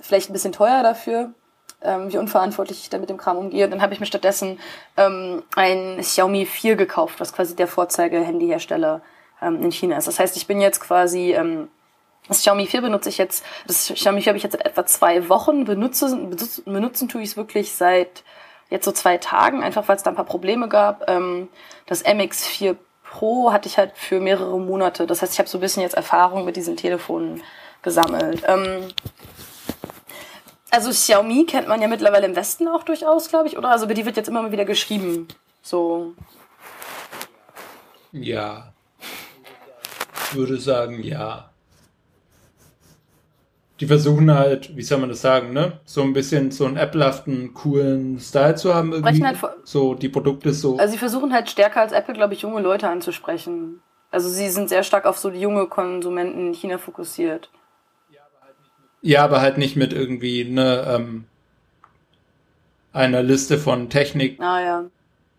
vielleicht 0.01 0.31
ein 0.31 0.33
bisschen 0.33 0.53
teuer 0.53 0.83
dafür 0.83 1.35
ähm, 1.83 2.12
wie 2.12 2.18
unverantwortlich 2.18 2.83
ich 2.83 2.91
da 2.91 2.99
mit 2.99 3.11
dem 3.11 3.16
Kram 3.16 3.39
umgehe. 3.39 3.68
Dann 3.68 3.83
habe 3.83 3.95
ich 3.95 4.01
mir 4.01 4.07
stattdessen 4.07 4.59
ähm, 4.97 5.43
ein 5.57 5.99
Xiaomi 6.01 6.47
4 6.47 6.76
gekauft, 6.76 7.20
was 7.20 7.33
quasi 7.33 7.57
der 7.57 7.66
Vorzeige-Handyhersteller 7.66 9.01
ähm, 9.43 9.62
in 9.62 9.72
China 9.72 9.97
ist. 9.97 10.07
Das 10.07 10.18
heißt, 10.18 10.37
ich 10.37 10.47
bin 10.47 10.61
jetzt 10.61 10.81
quasi 10.81 11.33
ähm, 11.33 11.68
das 12.28 12.41
Xiaomi 12.41 12.66
4 12.66 12.83
benutze 12.83 13.09
ich 13.09 13.18
jetzt, 13.18 13.45
das 13.66 13.93
Xiaomi 13.93 14.22
4 14.22 14.31
habe 14.31 14.37
ich 14.37 14.45
jetzt 14.45 14.53
seit 14.53 14.64
etwa 14.64 14.87
zwei 14.87 15.28
Wochen, 15.28 15.64
benutze, 15.64 16.14
benutzen, 16.14 16.64
benutzen 16.64 17.09
tue 17.09 17.22
ich 17.22 17.31
es 17.31 17.37
wirklich 17.37 17.72
seit 17.74 18.22
jetzt 18.68 18.85
so 18.85 18.93
zwei 18.93 19.18
Tagen, 19.18 19.62
einfach 19.62 19.89
weil 19.89 19.97
es 19.97 20.03
da 20.03 20.11
ein 20.11 20.16
paar 20.16 20.24
Probleme 20.24 20.68
gab. 20.68 21.11
Ähm, 21.11 21.49
das 21.87 22.05
MX4 22.05 22.76
Pro 23.03 23.53
hatte 23.53 23.68
ich 23.68 23.76
halt 23.76 23.93
für 23.97 24.20
mehrere 24.20 24.59
Monate. 24.61 25.07
Das 25.07 25.22
heißt, 25.22 25.33
ich 25.33 25.41
habe 25.41 25.49
so 25.49 25.59
ein 25.59 25.61
bisschen 25.61 25.83
jetzt 25.83 25.97
Erfahrung 25.97 26.45
mit 26.45 26.55
diesen 26.55 26.76
Telefonen 26.76 27.43
gesammelt. 27.83 28.45
Also 30.71 30.91
Xiaomi 30.91 31.47
kennt 31.47 31.68
man 31.68 31.83
ja 31.83 31.89
mittlerweile 31.89 32.27
im 32.27 32.37
Westen 32.37 32.68
auch 32.68 32.85
durchaus, 32.85 33.29
glaube 33.29 33.49
ich, 33.49 33.59
oder? 33.59 33.71
Also 33.71 33.87
über 33.87 33.95
die 33.95 34.07
wird 34.07 34.16
jetzt 34.16 34.29
immer 34.29 34.43
mal 34.43 34.53
wieder 34.53 34.64
geschrieben. 34.64 35.27
So. 35.62 36.14
Ja. 38.12 38.73
Ich 40.31 40.35
würde 40.37 40.59
sagen, 40.59 41.03
ja. 41.03 41.51
Die 43.81 43.87
versuchen 43.87 44.33
halt, 44.33 44.77
wie 44.77 44.83
soll 44.83 44.99
man 44.99 45.09
das 45.09 45.23
sagen, 45.23 45.53
ne? 45.53 45.81
So 45.87 46.03
ein 46.03 46.12
bisschen 46.12 46.51
so 46.51 46.66
einen 46.66 46.77
Apple-haften, 46.77 47.55
coolen 47.55 48.21
Style 48.21 48.55
zu 48.55 48.75
haben 48.75 48.93
irgendwie. 48.93 49.25
Halt 49.25 49.39
so 49.64 49.95
die 49.95 50.11
Produkte 50.11 50.53
so. 50.53 50.77
Also 50.77 50.93
sie 50.93 50.99
versuchen 50.99 51.33
halt 51.33 51.49
stärker 51.49 51.81
als 51.81 51.93
Apple, 51.93 52.14
glaube 52.14 52.35
ich, 52.35 52.43
junge 52.43 52.61
Leute 52.61 52.89
anzusprechen. 52.89 53.81
Also 54.11 54.29
sie 54.29 54.51
sind 54.51 54.68
sehr 54.68 54.83
stark 54.83 55.07
auf 55.07 55.18
so 55.18 55.31
die 55.31 55.41
junge 55.41 55.66
Konsumenten 55.66 56.49
in 56.49 56.55
China 56.55 56.79
fokussiert. 56.79 57.51
Ja, 59.03 59.25
aber 59.25 59.41
halt 59.41 59.59
nicht 59.59 59.77
mit 59.77 59.93
irgendwie 59.93 60.45
ne, 60.45 60.85
ähm, 60.89 61.25
einer 62.93 63.23
Liste 63.23 63.59
von 63.59 63.89
Technik. 63.89 64.41
Ah, 64.41 64.61
ja. 64.61 64.85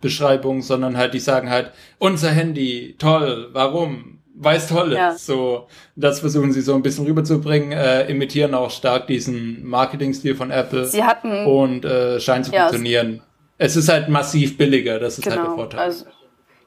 Beschreibungen, 0.02 0.62
sondern 0.64 0.98
halt, 0.98 1.14
die 1.14 1.20
sagen 1.20 1.50
halt, 1.50 1.72
unser 2.00 2.32
Handy, 2.32 2.96
toll, 2.98 3.50
warum? 3.54 4.18
Weiß 4.34 4.70
toll 4.70 4.94
ja. 4.94 5.14
So, 5.14 5.68
das 5.96 6.22
versuchen 6.22 6.52
sie 6.52 6.62
so 6.62 6.74
ein 6.74 6.82
bisschen 6.82 7.06
rüberzubringen, 7.06 7.74
äh, 7.74 8.08
imitieren 8.08 8.56
auch 8.56 8.72
stark 8.72 9.06
diesen 9.06 9.64
Marketing-Stil 9.68 10.36
von 10.36 10.50
Apple. 10.50 10.86
Sie 10.86 11.04
hatten. 11.04 11.46
Und 11.46 11.86
äh, 11.86 12.20
scheint 12.20 12.46
zu 12.46 12.52
ja, 12.52 12.62
funktionieren. 12.62 13.22
Es 13.60 13.76
ist 13.76 13.90
halt 13.90 14.10
massiv 14.10 14.58
billiger, 14.58 14.98
das 15.00 15.20
ist 15.20 15.26
genau, 15.26 15.36
halt 15.36 15.48
der 15.48 15.56
Vorteil. 15.56 15.80
Also, 15.82 16.06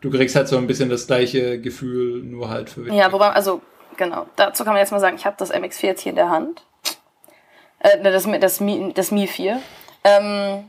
du 0.00 0.10
kriegst 0.10 0.36
halt 0.36 0.46
so 0.46 0.56
ein 0.56 0.68
bisschen 0.68 0.88
das 0.88 1.08
gleiche 1.08 1.60
Gefühl, 1.60 2.22
nur 2.22 2.48
halt 2.48 2.70
für. 2.70 2.88
Ja, 2.92 3.10
wobei, 3.10 3.30
also, 3.30 3.62
genau. 3.96 4.26
Dazu 4.36 4.62
kann 4.62 4.74
man 4.74 4.80
jetzt 4.80 4.92
mal 4.92 5.00
sagen, 5.00 5.16
ich 5.16 5.26
habe 5.26 5.36
das 5.36 5.52
MX4 5.52 5.86
jetzt 5.86 6.02
hier 6.02 6.10
in 6.10 6.16
der 6.16 6.30
Hand. 6.30 6.62
Äh, 7.84 8.02
das, 8.02 8.26
das, 8.40 8.60
Mi, 8.60 8.92
das 8.94 9.10
Mi 9.10 9.26
4. 9.26 9.60
Ähm, 10.04 10.64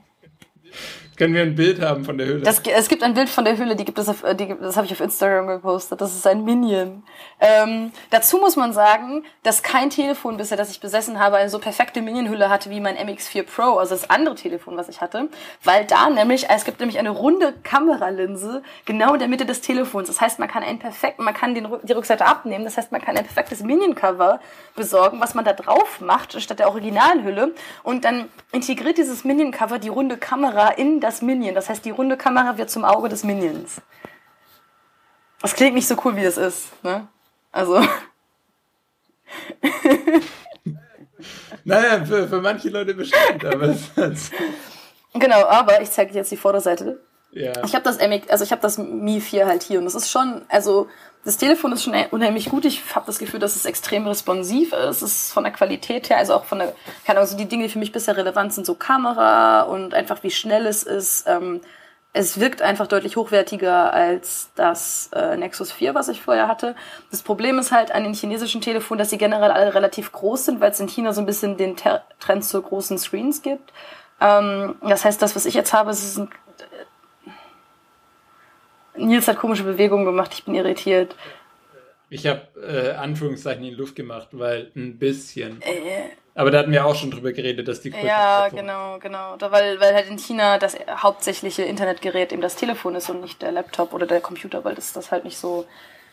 können 1.18 1.34
wir 1.34 1.41
ein 1.41 1.55
Bild 1.55 1.82
haben 1.82 2.03
von 2.03 2.18
der 2.18 2.28
Höhle? 2.28 2.41
Das, 2.41 2.61
es 2.66 2.88
gibt 2.88 3.03
ein 3.03 3.13
Bild 3.13 3.30
von 3.30 3.45
der 3.45 3.57
Höhle, 3.57 3.76
die 3.76 3.86
gibt 3.86 3.97
es 3.99 4.09
auf, 4.09 4.24
die, 4.34 4.55
das 4.59 4.76
habe 4.76 4.86
ich 4.86 4.91
auf 4.91 4.99
Instagram 4.99 5.47
gepostet. 5.47 6.01
Das 6.01 6.16
ist 6.16 6.26
ein 6.28 6.43
Minion. 6.43 7.03
Ähm, 7.39 7.91
dazu 8.09 8.38
muss 8.38 8.55
man 8.55 8.74
sagen, 8.74 9.24
dass 9.43 9.63
kein 9.63 9.89
Telefon 9.89 10.38
bisher, 10.38 10.57
das 10.57 10.72
ich 10.72 10.80
besessen 10.80 11.20
habe, 11.20 11.38
eine 11.38 11.49
so 11.49 11.59
perfekte 11.59 12.01
Minion-Hülle 12.01 12.49
hatte 12.49 12.70
wie 12.70 12.80
mein 12.80 12.97
MX4 12.97 13.43
Pro, 13.43 13.78
also 13.78 13.95
das 13.95 14.09
andere 14.09 14.36
Telefon, 14.36 14.78
was 14.78 14.89
ich 14.89 15.01
hatte. 15.01 15.30
Weil 15.63 15.86
da 15.86 16.09
nämlich, 16.09 16.49
es 16.49 16.66
gibt 16.66 16.80
nämlich 16.80 16.99
eine 16.99 17.11
runde 17.11 17.53
Kameralinse 17.63 18.63
genau 18.86 19.13
in 19.13 19.20
der 19.20 19.28
Mitte 19.28 19.45
des 19.45 19.61
Telefons. 19.61 20.07
Das 20.07 20.20
heißt, 20.20 20.39
man 20.39 20.49
kann 20.49 20.63
einen 20.63 20.80
perfekten, 20.80 21.24
man 21.24 21.34
kann 21.34 21.55
den, 21.55 21.68
die 21.84 21.93
Rückseite 21.93 22.26
abnehmen. 22.26 22.66
Das 22.66 22.78
heißt, 22.78 22.91
man 22.91 23.01
kann 23.01 23.16
ein 23.16 23.24
perfektes 23.24 23.61
Minion-Cover 23.61 24.39
besorgen, 24.76 25.20
was 25.22 25.34
man 25.34 25.45
da 25.45 25.53
drauf 25.53 26.01
macht, 26.01 26.39
statt 26.41 26.59
der 26.59 26.68
Originalhülle. 26.68 27.53
Und 27.84 28.05
dann 28.05 28.26
integriert 28.51 28.97
dieses 28.97 29.24
Minion-Cover 29.24 29.80
die 29.80 29.89
runde 29.89 30.18
Kamera 30.18 30.70
in 30.70 30.99
das 31.06 31.22
Minion. 31.22 31.56
Das 31.56 31.70
heißt, 31.70 31.86
die 31.86 31.91
runde 31.91 32.18
Kamera 32.18 32.58
wird 32.58 32.70
zum 32.70 32.84
Auge 32.84 33.08
des 33.10 33.24
Minions. 33.24 33.82
Das 35.41 35.53
klingt 35.53 35.76
nicht 35.76 35.88
so 35.88 35.95
cool, 36.03 36.16
wie 36.16 36.24
es 36.24 36.38
ist. 36.38 36.84
Ne? 36.84 37.08
Also. 37.51 37.80
naja, 41.64 42.03
für, 42.06 42.28
für 42.28 42.41
manche 42.41 42.70
Leute 42.70 42.93
bestimmt, 42.93 43.45
aber 43.45 43.70
es, 43.70 43.95
es 43.95 44.32
Genau, 45.14 45.45
aber 45.45 45.82
ich 45.82 45.91
zeige 45.91 46.12
dir 46.12 46.20
jetzt 46.20 46.32
die 46.32 46.38
Vorderseite. 46.38 46.99
ja. 47.32 47.53
Ich 47.64 47.74
habe 47.74 47.84
das 47.84 47.99
also 47.99 48.43
ich 48.43 48.51
habe 48.51 48.62
das 48.62 48.78
Mi 48.78 49.22
4 49.22 49.45
halt 49.45 49.64
hier 49.64 49.80
und 49.80 49.86
das 49.86 49.95
ist 49.95 50.10
schon, 50.10 50.45
also 50.49 50.89
das 51.26 51.38
Telefon 51.38 51.72
ist 51.72 51.84
schon 51.84 51.96
unheimlich 52.12 52.50
gut. 52.50 52.66
Ich 52.66 52.96
habe 52.96 53.08
das 53.08 53.18
Gefühl, 53.18 53.40
dass 53.40 53.56
es 53.56 53.66
extrem 53.66 54.08
responsiv 54.08 54.74
ist. 54.74 55.02
Es 55.02 55.02
ist 55.02 55.34
von 55.34 55.44
der 55.44 55.52
Qualität 55.52 56.10
her, 56.10 56.18
also 56.18 56.36
auch 56.36 56.46
von 56.46 56.60
der, 56.60 56.76
keine 57.06 57.20
Ahnung, 57.20 57.30
so 57.30 57.36
die 57.36 57.48
Dinge, 57.48 57.64
die 57.64 57.70
für 57.70 57.80
mich 57.80 57.92
bisher 57.92 58.16
relevant 58.16 58.54
sind, 58.54 58.66
so 58.66 58.76
Kamera 58.76 59.62
und 59.64 59.96
einfach 59.96 60.22
wie 60.22 60.30
schnell 60.30 60.68
es 60.68 60.84
ist. 60.84 61.28
Ähm, 61.28 61.62
es 62.14 62.40
wirkt 62.40 62.62
einfach 62.62 62.88
deutlich 62.88 63.18
hochwertiger 63.18 63.92
als 63.92 64.52
das 64.56 65.10
äh, 65.14 65.36
Nexus 65.36 65.72
4, 65.72 65.96
was 65.96 66.08
ich 66.08 66.22
vorher 66.22 66.48
hatte. 66.48 66.76
Das 67.12 67.24
Problem 67.24 67.60
ist 67.60 67.72
halt 67.72 67.92
an 67.92 68.04
den 68.04 68.14
chinesischen 68.14 68.62
Telefonen, 68.62 69.00
dass 69.00 69.10
sie 69.10 69.18
generell 69.18 69.52
alle 69.52 69.74
relativ 69.74 70.12
groß 70.12 70.46
sind, 70.46 70.62
weil 70.62 70.72
es 70.72 70.80
in 70.80 70.88
China 70.88 71.12
so 71.12 71.22
ein 71.22 71.26
bisschen 71.26 71.58
den 71.58 71.76
Ter 71.76 72.04
Trend 72.20 72.46
zu 72.46 72.62
großen 72.62 72.98
Screens 73.00 73.42
gibt. 73.42 73.74
Ähm, 74.22 74.76
das 74.82 75.04
heißt, 75.04 75.22
das, 75.22 75.36
was 75.36 75.46
ich 75.46 75.56
jetzt 75.56 75.74
habe, 75.74 75.92
ist 75.92 76.18
ein 76.18 76.30
Nils 78.98 79.28
hat 79.28 79.38
komische 79.38 79.64
Bewegungen 79.64 80.06
gemacht, 80.06 80.32
ich 80.34 80.46
bin 80.46 80.56
irritiert. 80.56 81.16
Ich 82.10 82.28
habe 82.28 82.41
äh, 82.62 82.91
Anführungszeichen 82.91 83.64
in 83.64 83.72
die 83.72 83.76
Luft 83.76 83.96
gemacht, 83.96 84.30
weil 84.32 84.72
ein 84.76 84.98
bisschen. 85.00 85.62
Äh, 85.62 86.12
Aber 86.36 86.52
da 86.52 86.60
hatten 86.60 86.72
wir 86.72 86.86
auch 86.86 86.96
schon 86.96 87.12
drüber 87.12 87.32
geredet, 87.32 87.68
dass 87.68 87.82
die 87.82 87.89
Kurve 87.89 88.06
ja, 88.06 88.48
genau, 88.50 89.00
genau. 89.00 89.36
Da, 89.38 89.52
weil, 89.52 89.80
weil 89.80 89.93
halt 89.96 90.08
in 90.08 90.18
China 90.18 90.60
das 90.60 90.78
hauptsächliche 90.88 91.64
Internetgerät 91.64 92.32
eben 92.32 92.41
das 92.41 92.56
Telefon 92.56 92.96
ist 92.96 93.10
und 93.10 93.22
nicht 93.22 93.41
der 93.41 93.52
Laptop 93.52 93.93
oder 93.93 94.06
der 94.06 94.22
Computer, 94.22 94.64
weil 94.64 94.76
das 94.76 94.93
das 94.93 95.12
halt 95.12 95.26
nicht 95.26 95.38
so. 95.38 95.66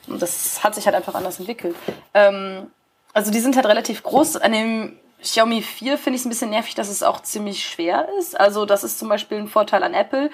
Das 0.09 0.65
hat 0.65 0.75
sich 0.75 0.87
halt 0.87 0.97
einfach 0.97 1.15
anders 1.15 1.39
entwickelt. 1.39 1.77
Ähm, 2.15 2.69
also 3.13 3.31
die 3.31 3.41
sind 3.41 3.55
halt 3.55 3.67
relativ 3.67 4.03
groß. 4.03 4.37
An 4.37 4.53
dem 4.53 4.99
Xiaomi 5.21 5.63
4 5.63 5.99
finde 5.99 6.17
ich 6.17 6.23
es 6.23 6.27
ein 6.27 6.31
bisschen 6.31 6.51
nervig, 6.51 6.75
dass 6.75 6.89
es 6.89 7.03
auch 7.03 7.21
ziemlich 7.21 7.65
schwer 7.65 8.09
ist. 8.19 8.39
Also 8.39 8.67
das 8.67 8.83
ist 8.83 8.99
zum 8.99 9.09
Beispiel 9.09 9.39
ein 9.39 9.49
Vorteil 9.49 9.83
an 9.83 9.95
Apple, 9.95 10.31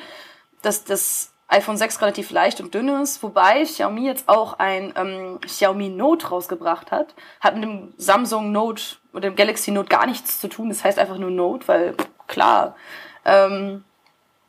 dass 0.62 0.84
das 0.84 1.32
iPhone 1.48 1.78
6 1.78 2.02
relativ 2.02 2.30
leicht 2.30 2.60
und 2.60 2.74
dünn 2.74 2.88
ist, 2.88 3.22
wobei 3.22 3.62
Xiaomi 3.62 4.04
jetzt 4.04 4.28
auch 4.28 4.58
ein 4.58 4.92
ähm, 4.96 5.40
Xiaomi 5.40 5.88
Note 5.88 6.28
rausgebracht 6.28 6.92
hat. 6.92 7.14
Hat 7.40 7.54
mit 7.54 7.64
dem 7.64 7.94
Samsung 7.96 8.52
Note 8.52 8.82
oder 9.14 9.30
dem 9.30 9.36
Galaxy 9.36 9.70
Note 9.70 9.88
gar 9.88 10.06
nichts 10.06 10.40
zu 10.40 10.48
tun. 10.48 10.68
Das 10.68 10.84
heißt 10.84 10.98
einfach 10.98 11.16
nur 11.16 11.30
Note, 11.30 11.66
weil 11.66 11.94
klar. 12.26 12.76
Ähm, 13.24 13.84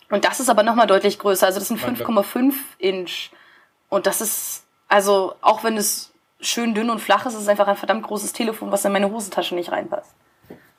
und 0.10 0.26
das 0.26 0.42
ist 0.42 0.50
aber 0.50 0.64
nochmal 0.64 0.88
deutlich 0.88 1.20
größer. 1.20 1.46
Also 1.46 1.60
das 1.60 1.70
sind 1.70 1.82
Warte. 1.82 2.04
5,5 2.04 2.54
Inch. 2.80 3.32
Und 3.88 4.06
das 4.06 4.20
ist, 4.20 4.66
also 4.90 5.36
auch 5.42 5.64
wenn 5.64 5.78
es 5.78 6.14
schön 6.42 6.74
dünn 6.74 6.90
und 6.90 7.00
flach 7.00 7.26
ist, 7.26 7.34
ist 7.34 7.42
es 7.42 7.48
einfach 7.48 7.68
ein 7.68 7.78
verdammt 7.78 8.04
großes 8.04 8.34
Telefon, 8.34 8.72
was 8.72 8.84
in 8.84 8.92
meine 8.92 9.10
Hosentasche 9.10 9.56
nicht 9.56 9.72
reinpasst. 9.72 10.14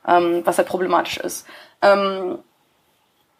Ähm, 0.06 0.42
was 0.44 0.58
halt 0.58 0.68
problematisch 0.68 1.16
ist. 1.16 1.46
Ähm, 1.80 2.38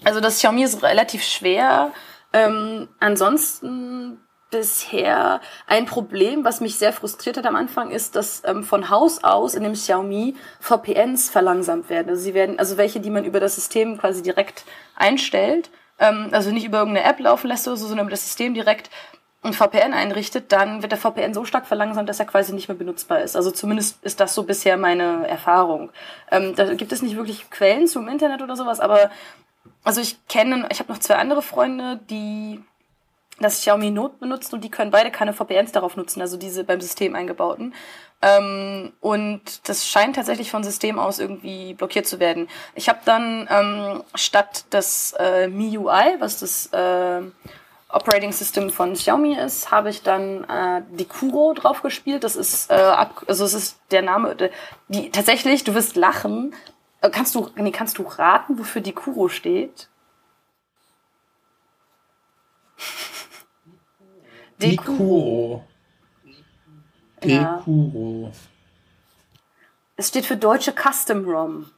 also 0.04 0.20
das 0.20 0.36
Xiaomi 0.36 0.62
ist 0.62 0.82
relativ 0.82 1.22
schwer. 1.22 1.92
Ähm, 2.32 2.88
ansonsten 3.00 4.20
bisher 4.50 5.40
ein 5.66 5.86
Problem, 5.86 6.44
was 6.44 6.60
mich 6.60 6.76
sehr 6.76 6.92
frustriert 6.92 7.36
hat 7.36 7.46
am 7.46 7.56
Anfang, 7.56 7.90
ist, 7.90 8.16
dass 8.16 8.42
ähm, 8.44 8.64
von 8.64 8.90
Haus 8.90 9.22
aus 9.22 9.54
in 9.54 9.62
dem 9.62 9.74
Xiaomi 9.74 10.34
VPNs 10.60 11.30
verlangsamt 11.30 11.88
werden. 11.88 12.08
Also 12.08 12.22
sie 12.22 12.34
werden, 12.34 12.58
also 12.58 12.76
welche, 12.76 13.00
die 13.00 13.10
man 13.10 13.24
über 13.24 13.40
das 13.40 13.54
System 13.54 13.98
quasi 13.98 14.22
direkt 14.22 14.64
einstellt, 14.96 15.70
ähm, 15.98 16.28
also 16.32 16.50
nicht 16.50 16.64
über 16.64 16.78
irgendeine 16.78 17.06
App 17.06 17.20
laufen 17.20 17.48
lässt 17.48 17.66
oder 17.68 17.76
so, 17.76 17.86
sondern 17.86 18.06
über 18.06 18.12
das 18.12 18.24
System 18.24 18.54
direkt 18.54 18.90
ein 19.42 19.54
VPN 19.54 19.94
einrichtet, 19.94 20.52
dann 20.52 20.82
wird 20.82 20.92
der 20.92 20.98
VPN 20.98 21.32
so 21.32 21.44
stark 21.44 21.66
verlangsamt, 21.66 22.08
dass 22.08 22.20
er 22.20 22.26
quasi 22.26 22.52
nicht 22.52 22.68
mehr 22.68 22.76
benutzbar 22.76 23.22
ist. 23.22 23.36
Also 23.36 23.50
zumindest 23.50 24.04
ist 24.04 24.20
das 24.20 24.34
so 24.34 24.42
bisher 24.42 24.76
meine 24.76 25.26
Erfahrung. 25.26 25.90
Ähm, 26.30 26.54
da 26.56 26.74
gibt 26.74 26.92
es 26.92 27.00
nicht 27.00 27.16
wirklich 27.16 27.48
Quellen 27.50 27.86
zum 27.86 28.08
Internet 28.08 28.42
oder 28.42 28.54
sowas, 28.56 28.80
aber 28.80 29.10
also 29.84 30.00
ich 30.00 30.16
kenne, 30.28 30.68
ich 30.70 30.78
habe 30.80 30.92
noch 30.92 30.98
zwei 30.98 31.16
andere 31.16 31.42
Freunde, 31.42 32.00
die 32.10 32.62
das 33.40 33.60
Xiaomi 33.60 33.90
Note 33.90 34.16
benutzen 34.18 34.56
und 34.56 34.64
die 34.64 34.70
können 34.70 34.90
beide 34.90 35.10
keine 35.10 35.32
VPNs 35.32 35.72
darauf 35.72 35.96
nutzen, 35.96 36.20
also 36.20 36.36
diese 36.36 36.64
beim 36.64 36.80
System 36.80 37.14
eingebauten. 37.14 37.74
Ähm, 38.22 38.92
und 39.00 39.68
das 39.68 39.86
scheint 39.86 40.16
tatsächlich 40.16 40.50
von 40.50 40.62
System 40.62 40.98
aus 40.98 41.18
irgendwie 41.18 41.72
blockiert 41.72 42.06
zu 42.06 42.20
werden. 42.20 42.48
Ich 42.74 42.90
habe 42.90 42.98
dann 43.06 43.48
ähm, 43.50 44.02
statt 44.14 44.64
das 44.70 45.14
äh, 45.18 45.48
MIUI, 45.48 46.16
was 46.18 46.40
das 46.40 46.66
äh, 46.66 47.22
Operating 47.88 48.32
System 48.32 48.70
von 48.70 48.92
Xiaomi 48.92 49.34
ist, 49.34 49.70
habe 49.70 49.88
ich 49.88 50.02
dann 50.02 50.44
äh, 50.44 50.82
die 50.92 51.06
Kuro 51.06 51.54
drauf 51.54 51.82
gespielt. 51.82 52.22
Das 52.22 52.36
ist 52.36 52.70
äh, 52.70 52.74
ab, 52.74 53.24
also 53.26 53.44
es 53.44 53.54
ist 53.54 53.78
der 53.90 54.02
Name, 54.02 54.36
die 54.88 55.10
tatsächlich, 55.10 55.64
du 55.64 55.74
wirst 55.74 55.96
lachen. 55.96 56.54
Äh, 57.00 57.10
Kannst 57.10 57.34
du, 57.34 57.48
nee, 57.56 57.70
kannst 57.70 57.98
du 57.98 58.02
raten, 58.02 58.58
wofür 58.58 58.82
die 58.82 58.92
Kuro 58.92 59.28
steht? 59.28 59.88
Dekuro. 64.60 65.64
Ja. 67.22 67.56
Dekuro. 67.56 68.32
Es 69.96 70.08
steht 70.08 70.26
für 70.26 70.36
deutsche 70.36 70.72
Custom 70.72 71.24
ROM. 71.28 71.70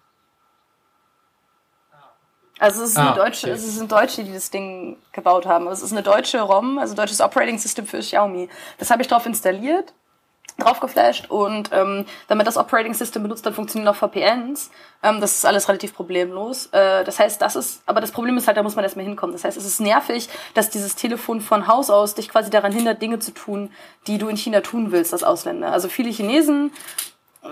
Also 2.58 2.84
es 2.84 2.90
ist, 2.90 2.96
Ah, 2.98 3.08
eine 3.08 3.16
deutsche, 3.16 3.46
okay. 3.48 3.56
es 3.56 3.74
sind 3.74 3.90
Deutsche, 3.90 4.22
die 4.22 4.32
das 4.32 4.48
Ding 4.50 4.96
gebaut 5.10 5.46
haben. 5.46 5.66
Es 5.66 5.82
ist 5.82 5.90
eine 5.90 6.02
deutsche 6.04 6.40
ROM, 6.40 6.78
also 6.78 6.94
deutsches 6.94 7.20
Operating 7.20 7.58
System 7.58 7.86
für 7.86 7.98
Xiaomi. 7.98 8.48
Das 8.78 8.90
habe 8.90 9.02
ich 9.02 9.08
drauf 9.08 9.26
installiert, 9.26 9.92
drauf 10.58 10.80
geflasht 10.80 11.30
und 11.30 11.70
ähm, 11.72 12.04
wenn 12.28 12.36
man 12.36 12.46
das 12.46 12.56
Operating 12.56 12.94
System 12.94 13.22
benutzt, 13.22 13.44
dann 13.44 13.54
funktionieren 13.54 13.88
auch 13.88 13.96
VPNs. 13.96 14.70
Ähm, 15.02 15.20
das 15.20 15.36
ist 15.36 15.46
alles 15.46 15.68
relativ 15.68 15.94
problemlos. 15.94 16.66
Äh, 16.66 17.04
das 17.04 17.18
heißt, 17.18 17.40
das 17.40 17.56
ist, 17.56 17.82
aber 17.86 18.00
das 18.00 18.12
Problem 18.12 18.36
ist 18.36 18.46
halt, 18.46 18.56
da 18.56 18.62
muss 18.62 18.76
man 18.76 18.84
erstmal 18.84 19.04
hinkommen. 19.04 19.32
Das 19.32 19.44
heißt, 19.44 19.56
es 19.56 19.64
ist 19.64 19.80
nervig, 19.80 20.28
dass 20.54 20.70
dieses 20.70 20.94
Telefon 20.94 21.40
von 21.40 21.66
Haus 21.66 21.90
aus 21.90 22.14
dich 22.14 22.28
quasi 22.28 22.50
daran 22.50 22.72
hindert, 22.72 23.00
Dinge 23.02 23.18
zu 23.18 23.32
tun, 23.32 23.70
die 24.06 24.18
du 24.18 24.28
in 24.28 24.36
China 24.36 24.60
tun 24.60 24.92
willst 24.92 25.12
als 25.12 25.24
Ausländer. 25.24 25.72
Also 25.72 25.88
viele 25.88 26.10
Chinesen 26.10 26.70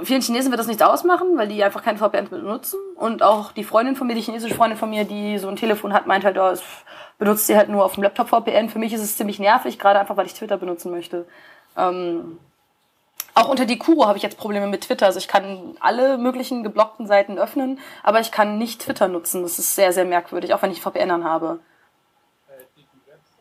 Vielen 0.05 0.22
Chinesen 0.22 0.53
wird 0.53 0.61
das 0.61 0.68
nichts 0.68 0.82
ausmachen, 0.82 1.36
weil 1.36 1.49
die 1.49 1.64
einfach 1.64 1.82
kein 1.82 1.99
VPN 1.99 2.28
benutzen. 2.28 2.78
Und 2.95 3.24
auch 3.24 3.51
die 3.51 3.64
Freundin 3.64 3.97
von 3.97 4.07
mir, 4.07 4.14
die 4.14 4.20
chinesische 4.20 4.55
Freundin 4.55 4.78
von 4.78 4.88
mir, 4.88 5.05
die 5.05 5.36
so 5.38 5.49
ein 5.49 5.57
Telefon 5.57 5.93
hat, 5.93 6.07
meint 6.07 6.24
halt, 6.24 6.38
oh, 6.38 6.47
es 6.47 6.62
benutzt 7.18 7.49
sie 7.49 7.57
halt 7.57 7.68
nur 7.68 7.84
auf 7.84 7.95
dem 7.95 8.05
Laptop 8.05 8.28
VPN. 8.28 8.68
Für 8.68 8.78
mich 8.78 8.93
ist 8.93 9.01
es 9.01 9.16
ziemlich 9.16 9.41
nervig, 9.41 9.80
gerade 9.80 9.99
einfach, 9.99 10.16
weil 10.16 10.26
ich 10.26 10.34
Twitter 10.34 10.59
benutzen 10.59 10.93
möchte. 10.93 11.26
Ähm, 11.76 12.38
auch 13.35 13.49
unter 13.49 13.66
die 13.66 13.78
Kuro 13.78 14.07
habe 14.07 14.16
ich 14.16 14.22
jetzt 14.22 14.39
Probleme 14.39 14.66
mit 14.66 14.83
Twitter. 14.83 15.07
Also 15.07 15.18
ich 15.18 15.28
kann 15.28 15.76
alle 15.81 16.18
möglichen 16.18 16.62
geblockten 16.62 17.07
Seiten 17.07 17.39
öffnen, 17.39 17.78
aber 18.03 18.20
ich 18.20 18.31
kann 18.31 18.59
nicht 18.59 18.83
Twitter 18.83 19.09
nutzen. 19.09 19.43
Das 19.43 19.59
ist 19.59 19.74
sehr, 19.74 19.93
sehr 19.93 20.05
merkwürdig, 20.05 20.55
auch 20.55 20.62
wenn 20.62 20.72
ich 20.72 20.81
VPN 20.81 21.11
anhabe. 21.11 21.61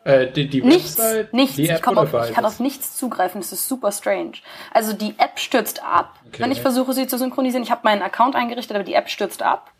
Äh, 0.02 0.28
die, 0.28 0.48
die 0.48 0.62
Nichts, 0.62 0.96
Website, 0.98 1.34
nichts. 1.34 1.56
die 1.56 1.64
Ich, 1.64 1.86
auf, 1.86 2.14
ich 2.28 2.34
kann 2.34 2.46
auf 2.46 2.58
nichts 2.58 2.96
zugreifen. 2.96 3.40
Das 3.40 3.52
ist 3.52 3.68
super 3.68 3.92
strange. 3.92 4.32
Also 4.72 4.94
die 4.94 5.14
App 5.18 5.38
stürzt 5.38 5.82
ab, 5.84 6.14
Okay. 6.26 6.42
wenn 6.42 6.52
ich 6.52 6.62
versuche, 6.62 6.94
sie 6.94 7.06
zu 7.06 7.18
synchronisieren. 7.18 7.62
Ich 7.64 7.70
habe 7.70 7.82
meinen 7.84 8.00
Account 8.00 8.34
eingerichtet, 8.34 8.74
aber 8.76 8.84
die 8.84 8.94
App 8.94 9.10
stürzt 9.10 9.42
ab. 9.42 9.70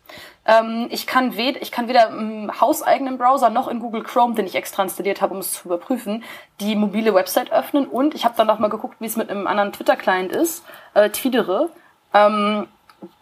Ähm, 0.45 0.87
ich, 0.91 1.07
kann 1.07 1.37
wed 1.37 1.57
ich 1.61 1.71
kann 1.71 1.87
weder 1.87 2.09
im 2.09 2.51
hauseigenen 2.61 3.17
Browser 3.17 3.49
noch 3.49 3.67
in 3.67 3.79
Google 3.79 4.03
Chrome, 4.03 4.35
den 4.35 4.45
ich 4.45 4.53
extra 4.55 4.83
installiert 4.83 5.21
habe, 5.21 5.33
um 5.33 5.39
es 5.39 5.53
zu 5.53 5.67
überprüfen, 5.67 6.23
die 6.59 6.75
mobile 6.75 7.15
Website 7.15 7.51
öffnen. 7.51 7.87
Und 7.87 8.13
ich 8.13 8.23
habe 8.23 8.35
dann 8.37 8.45
noch 8.47 8.59
mal 8.59 8.69
geguckt, 8.69 8.97
wie 8.99 9.05
es 9.07 9.15
mit 9.15 9.29
einem 9.31 9.47
anderen 9.47 9.71
Twitter-Client 9.73 10.31
ist, 10.31 10.63
äh, 10.93 11.09
Tweedere. 11.09 11.69
Ähm, 12.13 12.67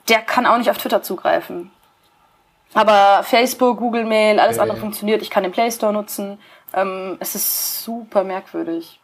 der 0.10 0.20
kann 0.20 0.46
auch 0.46 0.58
nicht 0.58 0.70
auf 0.70 0.78
Twitter 0.78 1.02
zugreifen. 1.02 1.72
Aber 2.74 3.24
Facebook, 3.24 3.78
Google 3.80 4.06
Mail, 4.06 4.40
alles 4.40 4.58
Okay. 4.58 4.64
andere 4.64 4.78
funktioniert. 4.80 5.22
Ich 5.22 5.30
kann 5.30 5.44
den 5.44 5.52
Play 5.52 5.72
Store 5.72 5.94
nutzen. 5.94 6.40
Ähm, 6.74 7.18
es 7.20 7.36
ist 7.36 7.84
super 7.84 8.24
merkwürdig. 8.24 9.00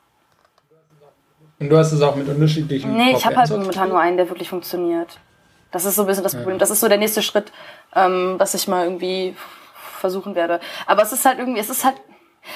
Und 1.59 1.69
du 1.69 1.77
hast 1.77 1.91
es 1.91 2.01
auch 2.01 2.15
mit 2.15 2.27
unterschiedlichen 2.27 2.95
Nee, 2.95 3.13
ich 3.15 3.25
habe 3.25 3.37
halt 3.37 3.49
momentan 3.49 3.89
nur 3.89 3.99
einen, 3.99 4.17
der 4.17 4.29
wirklich 4.29 4.49
funktioniert. 4.49 5.19
Das 5.71 5.85
ist 5.85 5.95
so 5.95 6.03
ein 6.03 6.07
bisschen 6.07 6.23
das 6.23 6.35
Problem. 6.35 6.59
Das 6.59 6.69
ist 6.69 6.79
so 6.79 6.87
der 6.87 6.97
nächste 6.97 7.21
Schritt, 7.21 7.51
ähm, 7.95 8.35
was 8.37 8.53
ich 8.53 8.67
mal 8.67 8.85
irgendwie 8.85 9.35
versuchen 9.99 10.35
werde. 10.35 10.59
Aber 10.85 11.01
es 11.01 11.11
ist 11.11 11.25
halt 11.25 11.39
irgendwie, 11.39 11.59
es 11.59 11.69
ist 11.69 11.83
halt, 11.83 11.95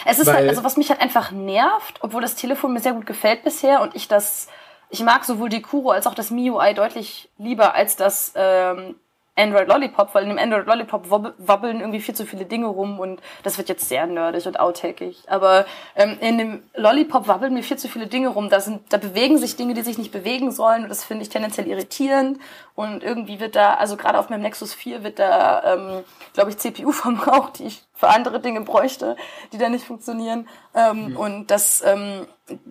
es 0.05 0.20
ist 0.20 0.28
Weil- 0.28 0.36
halt, 0.36 0.49
also 0.49 0.64
was 0.64 0.78
mich 0.78 0.89
halt 0.89 1.01
einfach 1.01 1.32
nervt, 1.32 1.99
obwohl 2.01 2.22
das 2.22 2.36
Telefon 2.36 2.74
mir 2.74 2.80
sehr 2.80 2.93
gut 2.93 3.05
gefällt 3.05 3.43
bisher 3.43 3.82
und 3.82 3.95
ich 3.95 4.07
das, 4.07 4.47
ich 4.89 5.01
mag 5.01 5.24
sowohl 5.26 5.49
die 5.49 5.62
Kuro 5.62 5.91
als 5.91 6.07
auch 6.07 6.14
das 6.14 6.30
MIUI 6.32 6.74
deutlich 6.74 7.30
lieber 7.38 7.74
als 7.74 7.95
das 7.95 8.34
ähm, 8.36 8.95
Android 9.40 9.68
Lollipop, 9.68 10.14
weil 10.14 10.24
in 10.24 10.30
dem 10.30 10.38
Android 10.38 10.68
Lollipop 10.68 11.10
wabbeln 11.10 11.80
irgendwie 11.80 12.02
viel 12.02 12.16
zu 12.16 12.26
viele 12.26 12.46
Dinge 12.46 12.68
rum 12.68 13.00
und 13.00 13.22
das 13.44 13.58
wird 13.58 13.70
jetzt 13.70 13.88
sehr 13.88 14.06
nerdig 14.06 14.46
und 14.46 14.60
outtakeig. 14.60 15.16
Aber 15.28 15.66
ähm, 15.96 16.18
in 16.20 16.38
dem 16.38 16.64
Lollipop 16.76 17.28
wabbeln 17.28 17.54
mir 17.54 17.64
viel 17.64 17.78
zu 17.78 17.88
viele 17.88 18.08
Dinge 18.08 18.30
rum. 18.30 18.50
Da, 18.50 18.60
sind, 18.60 18.82
da 18.90 18.98
bewegen 18.98 19.38
sich 19.38 19.56
Dinge, 19.56 19.74
die 19.74 19.82
sich 19.82 19.98
nicht 19.98 20.12
bewegen 20.12 20.52
sollen 20.52 20.84
und 20.84 20.90
das 20.90 21.04
finde 21.04 21.24
ich 21.24 21.30
tendenziell 21.30 21.68
irritierend. 21.68 22.40
Und 22.76 23.04
irgendwie 23.04 23.40
wird 23.40 23.56
da, 23.56 23.74
also 23.74 23.98
gerade 23.98 24.18
auf 24.18 24.30
meinem 24.30 24.42
Nexus 24.42 24.74
4 24.74 25.04
wird 25.04 25.20
da, 25.20 25.74
ähm, 25.74 26.04
glaube 26.34 26.50
ich, 26.50 26.58
CPU 26.58 26.92
verbraucht, 26.94 27.60
die 27.60 27.66
ich 27.66 27.84
für 27.94 28.08
andere 28.08 28.40
Dinge 28.40 28.62
bräuchte, 28.62 29.18
die 29.52 29.58
da 29.58 29.70
nicht 29.70 29.86
funktionieren. 29.86 30.48
Ähm, 30.74 31.18
Und 31.18 31.52
das, 31.52 31.84
ähm, 31.86 32.26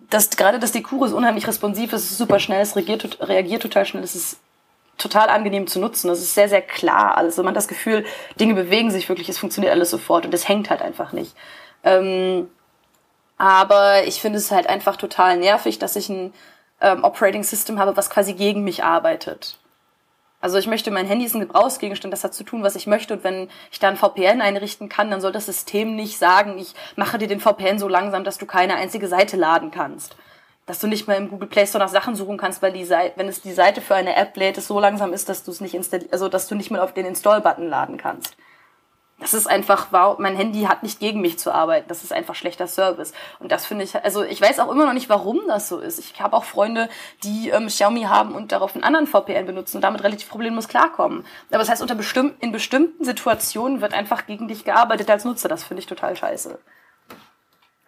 das 0.09 0.31
gerade 0.31 0.59
das 0.59 0.71
Dekuro 0.71 1.05
ist 1.05 1.13
unheimlich 1.13 1.47
responsiv, 1.47 1.93
es 1.93 2.09
ist 2.09 2.17
super 2.17 2.39
schnell, 2.39 2.61
es 2.61 2.75
reagiert, 2.75 3.19
reagiert 3.21 3.61
total 3.61 3.85
schnell, 3.85 4.03
es 4.03 4.15
ist 4.15 4.39
total 4.99 5.29
angenehm 5.29 5.67
zu 5.67 5.79
nutzen. 5.79 6.07
Das 6.07 6.19
ist 6.19 6.35
sehr, 6.35 6.49
sehr 6.49 6.61
klar 6.61 7.17
alles. 7.17 7.33
Also 7.33 7.43
man 7.43 7.51
hat 7.51 7.57
das 7.57 7.67
Gefühl, 7.67 8.05
Dinge 8.39 8.53
bewegen 8.53 8.91
sich 8.91 9.09
wirklich, 9.09 9.29
es 9.29 9.39
funktioniert 9.39 9.73
alles 9.73 9.89
sofort 9.89 10.25
und 10.25 10.33
es 10.33 10.47
hängt 10.47 10.69
halt 10.69 10.81
einfach 10.81 11.13
nicht. 11.13 11.35
Ähm, 11.83 12.49
aber 13.37 14.03
ich 14.05 14.21
finde 14.21 14.37
es 14.37 14.51
halt 14.51 14.67
einfach 14.67 14.97
total 14.97 15.37
nervig, 15.37 15.79
dass 15.79 15.95
ich 15.95 16.09
ein 16.09 16.33
ähm, 16.81 17.03
Operating 17.03 17.43
System 17.43 17.79
habe, 17.79 17.97
was 17.97 18.09
quasi 18.09 18.33
gegen 18.33 18.63
mich 18.63 18.83
arbeitet. 18.83 19.57
Also 20.41 20.57
ich 20.57 20.67
möchte, 20.67 20.89
mein 20.91 21.05
Handy 21.05 21.25
ist 21.25 21.35
ein 21.35 21.41
Gebrauchsgegenstand, 21.41 22.13
das 22.13 22.23
hat 22.23 22.33
zu 22.33 22.43
tun, 22.43 22.63
was 22.63 22.75
ich 22.75 22.87
möchte. 22.87 23.13
Und 23.13 23.23
wenn 23.23 23.49
ich 23.71 23.79
da 23.79 23.89
ein 23.89 23.97
VPN 23.97 24.41
einrichten 24.41 24.87
kann, 24.87 25.11
dann 25.11 25.19
soll 25.19 25.33
das 25.33 25.47
System 25.47 25.95
nicht 25.95 26.17
sagen, 26.17 26.57
ich 26.57 26.73
mache 26.95 27.17
dir 27.17 27.27
den 27.27 27.41
VPN 27.41 27.77
so 27.77 27.89
langsam, 27.89 28.23
dass 28.23 28.37
du 28.37 28.45
keine 28.45 28.75
einzige 28.75 29.07
Seite 29.07 29.35
laden 29.35 29.71
kannst. 29.71 30.15
Dass 30.69 30.77
du 30.77 30.85
nicht 30.85 31.07
mal 31.07 31.15
im 31.15 31.31
Google 31.31 31.49
Play 31.49 31.65
Store 31.65 31.83
nach 31.83 31.89
Sachen 31.89 32.15
suchen 32.15 32.37
kannst, 32.37 32.61
weil 32.61 32.71
die 32.71 32.85
Seite, 32.85 33.13
wenn 33.15 33.27
es 33.27 33.41
die 33.41 33.53
Seite 33.53 33.81
für 33.81 33.95
eine 33.95 34.15
App 34.15 34.37
lädt, 34.37 34.55
es 34.55 34.67
so 34.67 34.79
langsam 34.79 35.13
ist, 35.13 35.27
dass 35.27 35.43
du 35.43 35.49
es 35.49 35.61
nicht 35.61 35.73
installiert, 35.73 36.13
also 36.13 36.29
dass 36.29 36.47
du 36.47 36.53
nicht 36.53 36.69
mal 36.69 36.79
auf 36.79 36.93
den 36.93 37.07
Install-Button 37.07 37.67
laden 37.67 37.97
kannst. 37.97 38.37
Das 39.19 39.33
ist 39.33 39.47
einfach, 39.47 39.87
wow, 39.89 40.19
mein 40.19 40.35
Handy 40.35 40.61
hat 40.65 40.83
nicht 40.83 40.99
gegen 40.99 41.21
mich 41.21 41.39
zu 41.39 41.51
arbeiten. 41.51 41.87
Das 41.87 42.03
ist 42.03 42.13
einfach 42.13 42.35
schlechter 42.35 42.67
Service. 42.67 43.13
Und 43.39 43.51
das 43.51 43.65
finde 43.65 43.83
ich, 43.83 43.95
also 43.95 44.21
ich 44.21 44.39
weiß 44.39 44.59
auch 44.59 44.71
immer 44.71 44.85
noch 44.85 44.93
nicht, 44.93 45.09
warum 45.09 45.39
das 45.47 45.67
so 45.69 45.79
ist. 45.79 45.97
Ich 45.97 46.21
habe 46.21 46.37
auch 46.37 46.43
Freunde, 46.43 46.87
die 47.23 47.49
ähm, 47.49 47.65
Xiaomi 47.65 48.03
haben 48.03 48.35
und 48.35 48.51
darauf 48.51 48.75
einen 48.75 48.83
anderen 48.83 49.07
VPN 49.07 49.47
benutzen 49.47 49.77
und 49.77 49.81
damit 49.81 50.03
relativ 50.03 50.29
problemlos 50.29 50.67
klarkommen. 50.67 51.25
Aber 51.49 51.57
das 51.57 51.69
heißt, 51.69 51.81
unter 51.81 51.95
bestimm 51.95 52.35
in 52.41 52.51
bestimmten 52.51 53.03
Situationen 53.03 53.81
wird 53.81 53.95
einfach 53.95 54.27
gegen 54.27 54.47
dich 54.47 54.65
gearbeitet 54.65 55.09
als 55.09 55.25
Nutzer. 55.25 55.49
Das 55.49 55.63
finde 55.63 55.81
ich 55.81 55.87
total 55.87 56.15
scheiße. 56.15 56.59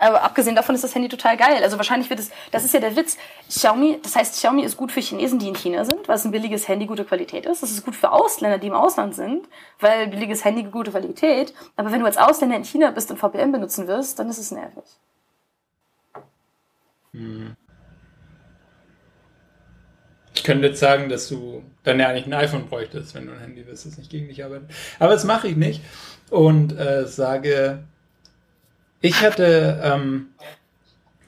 Aber 0.02 0.24
abgesehen 0.24 0.56
davon 0.56 0.74
ist 0.74 0.84
das 0.84 0.96
Handy 0.96 1.10
total 1.10 1.38
geil. 1.38 1.64
Also 1.64 1.78
wahrscheinlich 1.78 2.10
wird 2.10 2.20
es, 2.20 2.32
das 2.50 2.66
ist 2.66 2.74
ja 2.74 2.80
der 2.80 2.96
Witz. 2.96 3.18
Xiaomi, 3.48 4.00
das 4.02 4.16
heißt, 4.16 4.34
Xiaomi 4.34 4.64
ist 4.64 4.76
gut 4.76 4.92
für 4.92 5.00
Chinesen, 5.00 5.38
die 5.38 5.48
in 5.48 5.56
China 5.56 5.86
sind, 5.86 6.08
weil 6.08 6.16
es 6.16 6.26
ein 6.26 6.32
billiges 6.32 6.68
Handy 6.68 6.88
gute 6.88 7.06
Qualität 7.06 7.46
ist. 7.46 7.62
Das 7.62 7.70
ist 7.70 7.86
gut 7.86 7.96
für 7.96 8.12
Ausländer, 8.12 8.58
die 8.58 8.66
im 8.66 8.74
Ausland 8.74 9.14
sind, 9.14 9.48
weil 9.80 10.08
billiges 10.08 10.44
Handy 10.44 10.64
gute 10.64 10.90
Qualität. 10.90 11.54
Aber 11.76 11.92
wenn 11.92 12.00
du 12.00 12.08
als 12.08 12.18
Ausländer 12.18 12.56
in 12.56 12.64
China 12.64 12.90
bist 12.90 13.12
und 13.12 13.18
VPN 13.18 13.52
benutzen 13.52 13.88
wirst, 13.88 14.18
dann 14.18 14.28
ist 14.28 14.40
es 14.40 14.50
nervig. 14.50 14.84
Hm. 17.14 17.56
Ich 20.34 20.44
könnte 20.44 20.66
jetzt 20.66 20.80
sagen, 20.80 21.10
dass 21.10 21.30
du 21.30 21.62
dann 21.84 22.00
ja 22.00 22.08
eigentlich 22.08 22.26
ein 22.26 22.34
iPhone 22.34 22.68
bräuchtest, 22.68 23.14
wenn 23.14 23.28
du 23.28 23.34
ein 23.34 23.40
Handy 23.40 23.68
wirst, 23.68 23.86
das 23.86 24.00
nicht 24.00 24.10
gegen 24.10 24.30
dich 24.30 24.44
arbeitet. 24.44 24.72
Aber 24.98 25.14
das 25.14 25.26
mache 25.26 25.48
ich 25.48 25.56
nicht 25.56 25.82
und 26.32 26.76
äh, 26.76 27.06
sage, 27.06 27.84
ich 29.02 29.22
hatte 29.22 29.82
ähm, 29.84 30.28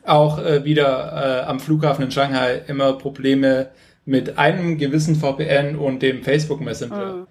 auch 0.06 0.40
äh, 0.40 0.64
wieder 0.64 1.44
äh, 1.46 1.50
am 1.50 1.60
Flughafen 1.60 2.06
in 2.06 2.12
Shanghai 2.12 2.62
immer 2.68 2.94
Probleme 2.94 3.70
mit 4.06 4.38
einem 4.38 4.78
gewissen 4.78 5.16
VPN 5.16 5.76
und 5.78 6.02
dem 6.02 6.24
Facebook 6.24 6.62
Messenger. 6.62 7.14
Mhm. 7.14 7.28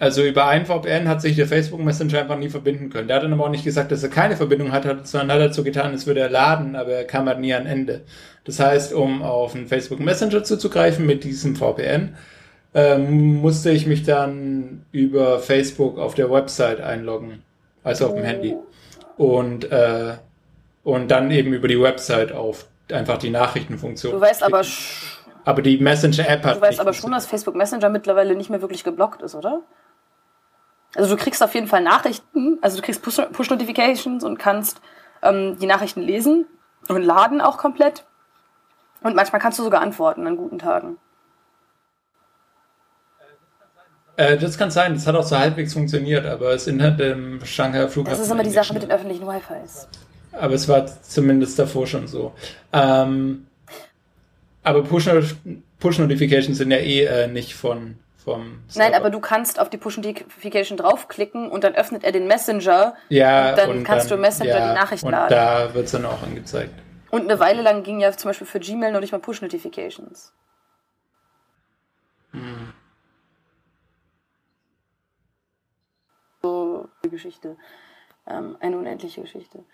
Also 0.00 0.22
über 0.22 0.46
einen 0.46 0.66
VPN 0.66 1.08
hat 1.08 1.20
sich 1.20 1.34
der 1.34 1.48
Facebook 1.48 1.80
Messenger 1.80 2.20
einfach 2.20 2.38
nie 2.38 2.50
verbinden 2.50 2.88
können. 2.88 3.08
Der 3.08 3.16
hat 3.16 3.24
dann 3.24 3.32
aber 3.32 3.46
auch 3.46 3.50
nicht 3.50 3.64
gesagt, 3.64 3.90
dass 3.90 4.04
er 4.04 4.10
keine 4.10 4.36
Verbindung 4.36 4.70
hat, 4.70 5.08
sondern 5.08 5.42
hat 5.42 5.54
so 5.54 5.64
getan, 5.64 5.90
als 5.90 6.06
würde 6.06 6.20
er 6.20 6.30
laden, 6.30 6.76
aber 6.76 6.92
er 6.92 7.04
kam 7.04 7.26
halt 7.26 7.40
nie 7.40 7.52
an 7.52 7.66
Ende. 7.66 8.02
Das 8.44 8.60
heißt, 8.60 8.92
um 8.92 9.22
auf 9.22 9.56
einen 9.56 9.66
Facebook 9.66 9.98
Messenger 9.98 10.44
zuzugreifen 10.44 11.04
mit 11.04 11.24
diesem 11.24 11.56
VPN, 11.56 12.14
ähm, 12.74 13.36
musste 13.36 13.70
ich 13.70 13.86
mich 13.86 14.04
dann 14.04 14.84
über 14.92 15.40
Facebook 15.40 15.98
auf 15.98 16.14
der 16.14 16.30
Website 16.30 16.80
einloggen, 16.80 17.42
also 17.82 18.06
auf 18.06 18.14
dem 18.14 18.24
Handy 18.24 18.54
und, 19.18 19.70
äh, 19.70 20.16
und 20.84 21.10
dann 21.10 21.30
eben 21.30 21.52
über 21.52 21.68
die 21.68 21.80
Website 21.80 22.32
auf 22.32 22.66
einfach 22.90 23.18
die 23.18 23.30
Nachrichtenfunktion. 23.30 24.12
Du 24.12 24.20
weißt 24.20 24.42
aber, 24.42 24.62
aber 25.44 25.62
die 25.62 25.78
Messenger-App 25.78 26.44
hat. 26.44 26.56
Du 26.56 26.60
weißt 26.62 26.80
aber 26.80 26.94
schon, 26.94 27.10
dass 27.10 27.26
Facebook 27.26 27.54
Messenger 27.54 27.90
mittlerweile 27.90 28.34
nicht 28.34 28.48
mehr 28.48 28.62
wirklich 28.62 28.84
geblockt 28.84 29.20
ist, 29.22 29.34
oder? 29.34 29.62
Also 30.94 31.14
du 31.14 31.22
kriegst 31.22 31.42
auf 31.42 31.54
jeden 31.54 31.66
Fall 31.66 31.82
Nachrichten, 31.82 32.58
also 32.62 32.78
du 32.78 32.82
kriegst 32.82 33.02
Push-Notifications 33.02 34.24
und 34.24 34.38
kannst 34.38 34.80
ähm, 35.22 35.58
die 35.58 35.66
Nachrichten 35.66 36.00
lesen 36.00 36.46
und 36.88 37.02
laden 37.02 37.40
auch 37.40 37.58
komplett. 37.58 38.04
Und 39.02 39.14
manchmal 39.14 39.40
kannst 39.40 39.58
du 39.58 39.62
sogar 39.62 39.82
antworten 39.82 40.26
an 40.26 40.36
guten 40.36 40.58
Tagen. 40.58 40.96
Äh, 43.18 43.24
das 44.18 44.58
kann 44.58 44.72
sein, 44.72 44.94
das 44.94 45.06
hat 45.06 45.14
auch 45.14 45.22
so 45.22 45.38
halbwegs 45.38 45.74
funktioniert, 45.74 46.26
aber 46.26 46.52
es 46.52 46.66
in 46.66 46.78
dem 46.78 47.40
Shanghai 47.44 47.86
Flughafen. 47.86 48.18
Das 48.18 48.26
ist 48.26 48.32
immer 48.32 48.42
die 48.42 48.50
Sache 48.50 48.74
mit 48.74 48.82
den 48.82 48.90
öffentlichen 48.90 49.24
Wi-Fis. 49.24 49.86
Aber 50.32 50.54
es 50.54 50.68
war 50.68 50.86
zumindest 51.02 51.56
davor 51.56 51.86
schon 51.86 52.08
so. 52.08 52.32
Ähm, 52.72 53.46
aber 54.64 54.82
Push-Notifications 54.82 56.58
Push 56.58 56.58
sind 56.58 56.70
ja 56.72 56.78
eh 56.78 57.04
äh, 57.04 57.28
nicht 57.28 57.54
von 57.54 57.96
vom 58.24 58.58
Server. 58.66 58.90
Nein, 58.90 59.00
aber 59.00 59.10
du 59.10 59.20
kannst 59.20 59.60
auf 59.60 59.70
die 59.70 59.76
Push-Notification 59.76 60.76
draufklicken 60.76 61.48
und 61.48 61.62
dann 61.62 61.76
öffnet 61.76 62.02
er 62.02 62.10
den 62.10 62.26
Messenger. 62.26 62.94
Ja, 63.10 63.50
und 63.50 63.58
dann 63.58 63.70
und 63.70 63.84
kannst 63.84 64.10
dann, 64.10 64.18
du 64.18 64.22
Messenger 64.22 64.58
ja, 64.58 64.68
die 64.68 64.74
Nachricht 64.74 65.04
und 65.04 65.12
laden. 65.12 65.30
Da 65.30 65.74
wird 65.74 65.86
es 65.86 65.92
dann 65.92 66.04
auch 66.04 66.24
angezeigt. 66.24 66.74
Und 67.10 67.22
eine 67.22 67.38
Weile 67.38 67.62
lang 67.62 67.84
ging 67.84 68.00
ja 68.00 68.10
zum 68.10 68.30
Beispiel 68.30 68.48
für 68.48 68.58
Gmail 68.58 68.90
noch 68.90 69.00
nicht 69.00 69.12
mal 69.12 69.20
Push-Notifications. 69.20 70.32
Hm. 72.32 72.72
so 76.42 76.80
eine 76.80 76.88
Geschichte. 77.08 77.56
Ähm, 78.26 78.56
eine 78.60 78.76
unendliche 78.76 79.22
Geschichte. 79.22 79.64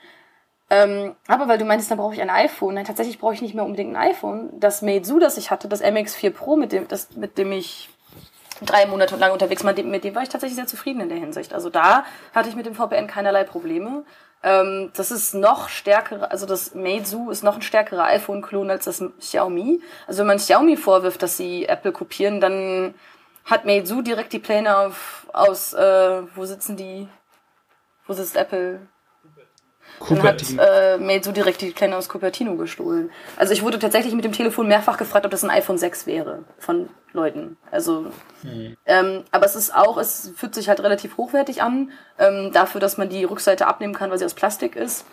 Ähm, 0.70 1.14
aber 1.28 1.48
weil 1.48 1.58
du 1.58 1.64
meinst, 1.64 1.90
dann 1.90 1.98
brauche 1.98 2.14
ich 2.14 2.22
ein 2.22 2.30
iPhone. 2.30 2.74
Nein, 2.74 2.84
tatsächlich 2.84 3.18
brauche 3.18 3.34
ich 3.34 3.42
nicht 3.42 3.54
mehr 3.54 3.64
unbedingt 3.64 3.94
ein 3.94 4.10
iPhone. 4.10 4.50
Das 4.58 4.82
Meizu, 4.82 5.18
das 5.18 5.36
ich 5.36 5.50
hatte, 5.50 5.68
das 5.68 5.82
MX4 5.82 6.30
Pro, 6.30 6.56
mit 6.56 6.72
dem, 6.72 6.88
das, 6.88 7.16
mit 7.16 7.36
dem 7.38 7.52
ich 7.52 7.90
drei 8.62 8.86
Monate 8.86 9.16
lang 9.16 9.32
unterwegs 9.32 9.64
war, 9.64 9.74
mit 9.74 10.04
dem 10.04 10.14
war 10.14 10.22
ich 10.22 10.28
tatsächlich 10.28 10.56
sehr 10.56 10.66
zufrieden 10.66 11.00
in 11.00 11.08
der 11.08 11.18
Hinsicht. 11.18 11.52
Also 11.52 11.70
da 11.70 12.04
hatte 12.34 12.48
ich 12.48 12.56
mit 12.56 12.66
dem 12.66 12.74
VPN 12.74 13.06
keinerlei 13.06 13.44
Probleme. 13.44 14.04
Ähm, 14.42 14.90
das 14.96 15.10
ist 15.10 15.34
noch 15.34 15.68
stärkere, 15.68 16.30
also 16.30 16.46
das 16.46 16.74
Meizu 16.74 17.30
ist 17.30 17.42
noch 17.42 17.56
ein 17.56 17.62
stärkerer 17.62 18.04
iPhone-Klon 18.04 18.70
als 18.70 18.84
das 18.84 19.02
Xiaomi. 19.18 19.80
Also 20.06 20.20
wenn 20.20 20.26
man 20.26 20.36
Xiaomi 20.36 20.76
vorwirft, 20.76 21.22
dass 21.22 21.36
sie 21.36 21.66
Apple 21.66 21.92
kopieren, 21.92 22.40
dann 22.40 22.94
hat 23.44 23.64
Meizu 23.64 24.02
direkt 24.02 24.32
die 24.32 24.38
Pläne 24.38 24.76
auf, 24.78 25.26
aus, 25.32 25.74
äh, 25.74 26.22
wo 26.34 26.44
sitzen 26.44 26.76
die, 26.76 27.08
wo 28.06 28.12
sitzt 28.12 28.36
Apple? 28.36 28.80
Cupertino. 29.98 30.62
Dann 30.62 30.66
hat 30.66 30.70
äh, 30.70 30.98
Meizu 30.98 31.32
direkt 31.32 31.60
die 31.60 31.70
Pläne 31.70 31.96
aus 31.96 32.08
Cupertino 32.08 32.56
gestohlen. 32.56 33.10
Also 33.36 33.52
ich 33.52 33.62
wurde 33.62 33.78
tatsächlich 33.78 34.14
mit 34.14 34.24
dem 34.24 34.32
Telefon 34.32 34.66
mehrfach 34.66 34.96
gefragt, 34.96 35.24
ob 35.24 35.30
das 35.30 35.44
ein 35.44 35.50
iPhone 35.50 35.78
6 35.78 36.06
wäre 36.06 36.44
von 36.58 36.88
Leuten. 37.12 37.56
Also, 37.70 38.06
mhm. 38.42 38.76
ähm, 38.86 39.24
aber 39.30 39.46
es 39.46 39.54
ist 39.54 39.74
auch, 39.74 39.96
es 39.98 40.32
fühlt 40.36 40.54
sich 40.54 40.68
halt 40.68 40.80
relativ 40.80 41.16
hochwertig 41.16 41.62
an, 41.62 41.92
ähm, 42.18 42.50
dafür, 42.52 42.80
dass 42.80 42.96
man 42.96 43.08
die 43.08 43.24
Rückseite 43.24 43.66
abnehmen 43.66 43.94
kann, 43.94 44.10
weil 44.10 44.18
sie 44.18 44.24
aus 44.24 44.34
Plastik 44.34 44.74
ist. 44.74 45.06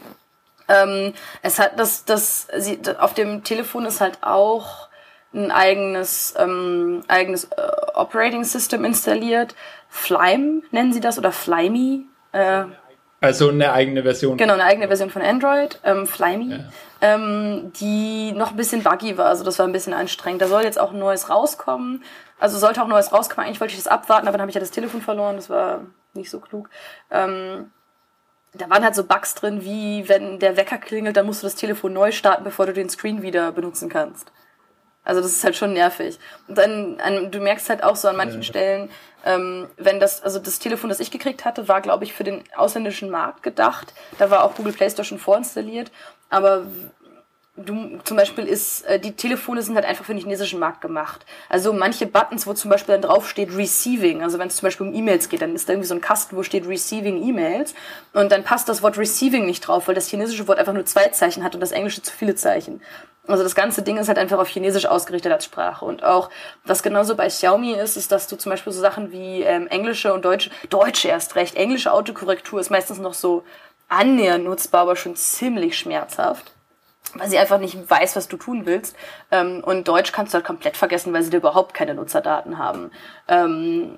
Ähm, 0.68 1.14
es 1.42 1.60
hat 1.60 1.80
das, 1.80 2.06
das, 2.06 2.48
sie, 2.58 2.80
auf 2.98 3.14
dem 3.14 3.44
Telefon 3.44 3.86
ist 3.86 4.02
halt 4.02 4.20
auch 4.22 4.90
ein 5.34 5.52
eigenes, 5.52 6.34
ähm, 6.38 7.04
eigenes 7.08 7.46
äh, 7.46 7.62
Operating 7.94 8.44
System 8.44 8.84
installiert. 8.84 9.56
Flime 9.90 10.62
nennen 10.72 10.92
sie 10.92 11.00
das 11.00 11.18
oder 11.18 11.32
Flimey. 11.32 12.06
Äh, 12.32 12.66
also 13.20 13.50
eine 13.50 13.72
eigene 13.72 14.02
Version. 14.02 14.38
Genau, 14.38 14.54
eine 14.54 14.64
eigene 14.64 14.88
Version 14.88 15.12
von 15.12 15.22
Android, 15.22 15.80
ähm, 15.84 16.08
Flimey, 16.08 16.56
ja. 16.56 16.60
ähm, 17.02 17.72
die 17.80 18.32
noch 18.32 18.52
ein 18.52 18.58
bisschen 18.58 18.82
buggy 18.82 19.18
war. 19.18 19.28
Also 19.28 19.44
das 19.44 19.60
war 19.60 19.68
ein 19.68 19.72
bisschen 19.72 19.94
anstrengend. 19.94 20.42
Da 20.42 20.48
soll 20.48 20.64
jetzt 20.64 20.80
auch 20.80 20.92
ein 20.92 21.00
neues 21.00 21.30
rauskommen. 21.30 22.04
Also 22.40 22.58
sollte 22.58 22.82
auch 22.82 22.88
neues 22.88 23.14
rauskommen. 23.14 23.46
Eigentlich 23.46 23.62
wollte 23.62 23.74
ich 23.74 23.80
das 23.80 23.88
abwarten, 23.88 24.28
aber 24.28 24.38
dann 24.38 24.42
habe 24.42 24.50
ich 24.50 24.56
ja 24.56 24.62
das 24.62 24.72
Telefon 24.72 25.02
verloren. 25.02 25.36
Das 25.36 25.52
war 25.52 25.82
nicht 26.14 26.32
so 26.32 26.40
klug. 26.40 26.70
Ähm, 27.12 27.70
da 28.54 28.70
waren 28.70 28.84
halt 28.84 28.96
so 28.96 29.04
Bugs 29.04 29.36
drin, 29.36 29.64
wie 29.64 30.10
wenn 30.10 30.40
der 30.40 30.58
Wecker 30.58 30.78
klingelt, 30.78 31.16
dann 31.16 31.26
musst 31.26 31.44
du 31.44 31.48
das 31.48 31.56
Telefon 31.56 31.94
neu 31.94 32.12
starten, 32.12 32.44
bevor 32.44 32.66
du 32.66 32.74
den 32.74 32.90
Screen 32.90 33.22
wieder 33.22 33.52
benutzen 33.52 33.88
kannst. 33.88 34.32
Also 35.04 35.22
das 35.22 35.32
ist 35.32 35.44
halt 35.44 35.56
schon 35.56 35.74
nervig. 35.74 36.20
Und 36.48 36.58
dann, 36.58 37.00
an, 37.00 37.32
du 37.32 37.40
merkst 37.40 37.70
halt 37.70 37.84
auch 37.84 37.96
so 37.96 38.08
an 38.08 38.18
manchen 38.18 38.42
ja. 38.42 38.44
Stellen, 38.44 38.90
ähm, 39.26 39.68
wenn 39.78 40.00
das, 40.00 40.22
also 40.24 40.40
das 40.40 40.60
Telefon, 40.60 40.90
das 40.90 41.00
ich 41.00 41.12
gekriegt 41.12 41.46
hatte, 41.46 41.68
war, 41.68 41.82
glaube 41.82 42.04
ich, 42.04 42.14
für 42.14 42.24
den 42.24 42.44
ausländischen 42.56 43.10
Markt 43.10 43.44
gedacht. 43.44 43.94
Da 44.18 44.30
war 44.30 44.44
auch 44.44 44.56
Google 44.56 44.74
Play 44.74 44.90
Store 44.90 45.06
schon 45.06 45.20
vorinstalliert. 45.20 45.92
Aber 46.30 46.66
du 47.58 48.00
zum 48.04 48.18
Beispiel 48.18 48.46
ist, 48.46 48.84
äh, 48.86 49.00
die 49.00 49.14
Telefone 49.14 49.62
sind 49.62 49.76
halt 49.76 49.86
einfach 49.86 50.06
für 50.06 50.14
den 50.14 50.22
chinesischen 50.22 50.60
Markt 50.60 50.82
gemacht. 50.82 51.26
Also 51.50 51.74
manche 51.74 52.06
Buttons, 52.06 52.48
wo 52.48 52.54
zum 52.54 52.72
Beispiel 52.72 52.94
dann 52.94 53.02
drauf 53.02 53.30
steht 53.30 53.56
Receiving, 53.56 54.24
also 54.24 54.40
wenn 54.40 54.48
es 54.48 54.58
zum 54.58 54.68
Beispiel 54.68 54.88
um 54.88 54.94
E-Mails 54.94 55.30
geht, 55.30 55.42
dann 55.42 55.56
ist 55.56 55.68
da 55.68 55.74
irgendwie 55.74 55.88
so 55.88 55.96
ein 55.96 56.02
Kasten, 56.02 56.36
wo 56.36 56.44
steht 56.44 56.68
Receiving 56.68 57.22
E-Mails 57.22 57.74
und 58.14 58.32
dann 58.32 58.44
passt 58.44 58.70
das 58.70 58.82
Wort 58.82 58.98
Receiving 58.98 59.46
nicht 59.46 59.62
drauf, 59.62 59.88
weil 59.88 59.96
das 59.96 60.08
chinesische 60.08 60.48
Wort 60.48 60.60
einfach 60.60 60.74
nur 60.74 60.86
zwei 60.86 61.08
Zeichen 61.10 61.44
hat 61.44 61.54
und 61.54 61.62
das 61.62 61.72
englische 61.72 62.02
zu 62.02 62.14
viele 62.14 62.36
Zeichen. 62.36 62.82
Also 63.28 63.44
das 63.44 63.54
ganze 63.54 63.84
Ding 63.84 63.98
ist 63.98 64.08
halt 64.08 64.18
einfach 64.18 64.40
auf 64.40 64.48
Chinesisch 64.48 64.88
ausgerichtet 64.88 65.32
als 65.32 65.46
Sprache. 65.46 65.86
Und 65.86 66.04
auch, 66.04 66.32
was 66.66 66.82
genauso 66.82 67.16
bei 67.16 67.28
Xiaomi 67.28 67.74
ist, 67.74 67.96
ist, 67.96 68.12
dass 68.12 68.28
du 68.28 68.36
zum 68.36 68.50
Beispiel 68.50 68.74
so 68.74 68.82
Sachen 68.82 69.12
wie 69.12 69.44
ähm, 69.44 69.68
englische 69.68 70.14
und 70.14 70.26
deutsche, 70.26 70.50
deutsche 70.70 71.10
erst 71.10 71.36
recht, 71.36 71.56
englische 71.56 71.94
Autokorrektur 71.94 72.60
ist 72.60 72.72
meistens 72.72 72.98
noch 72.98 73.14
so 73.14 73.44
annähernd 73.90 74.46
nutzbar, 74.46 74.82
aber 74.82 74.96
schon 74.96 75.16
ziemlich 75.16 75.78
schmerzhaft. 75.78 76.56
Weil 77.16 77.30
sie 77.30 77.38
einfach 77.38 77.60
nicht 77.60 77.90
weiß, 77.90 78.16
was 78.16 78.28
du 78.28 78.38
tun 78.38 78.66
willst. 78.66 78.96
Ähm, 79.32 79.64
und 79.64 79.88
Deutsch 79.88 80.12
kannst 80.12 80.34
du 80.34 80.36
halt 80.36 80.46
komplett 80.46 80.78
vergessen, 80.78 81.14
weil 81.14 81.24
sie 81.24 81.30
da 81.30 81.38
überhaupt 81.38 81.74
keine 81.74 81.94
Nutzerdaten 81.94 82.58
haben. 82.58 82.92
Ähm, 83.28 83.98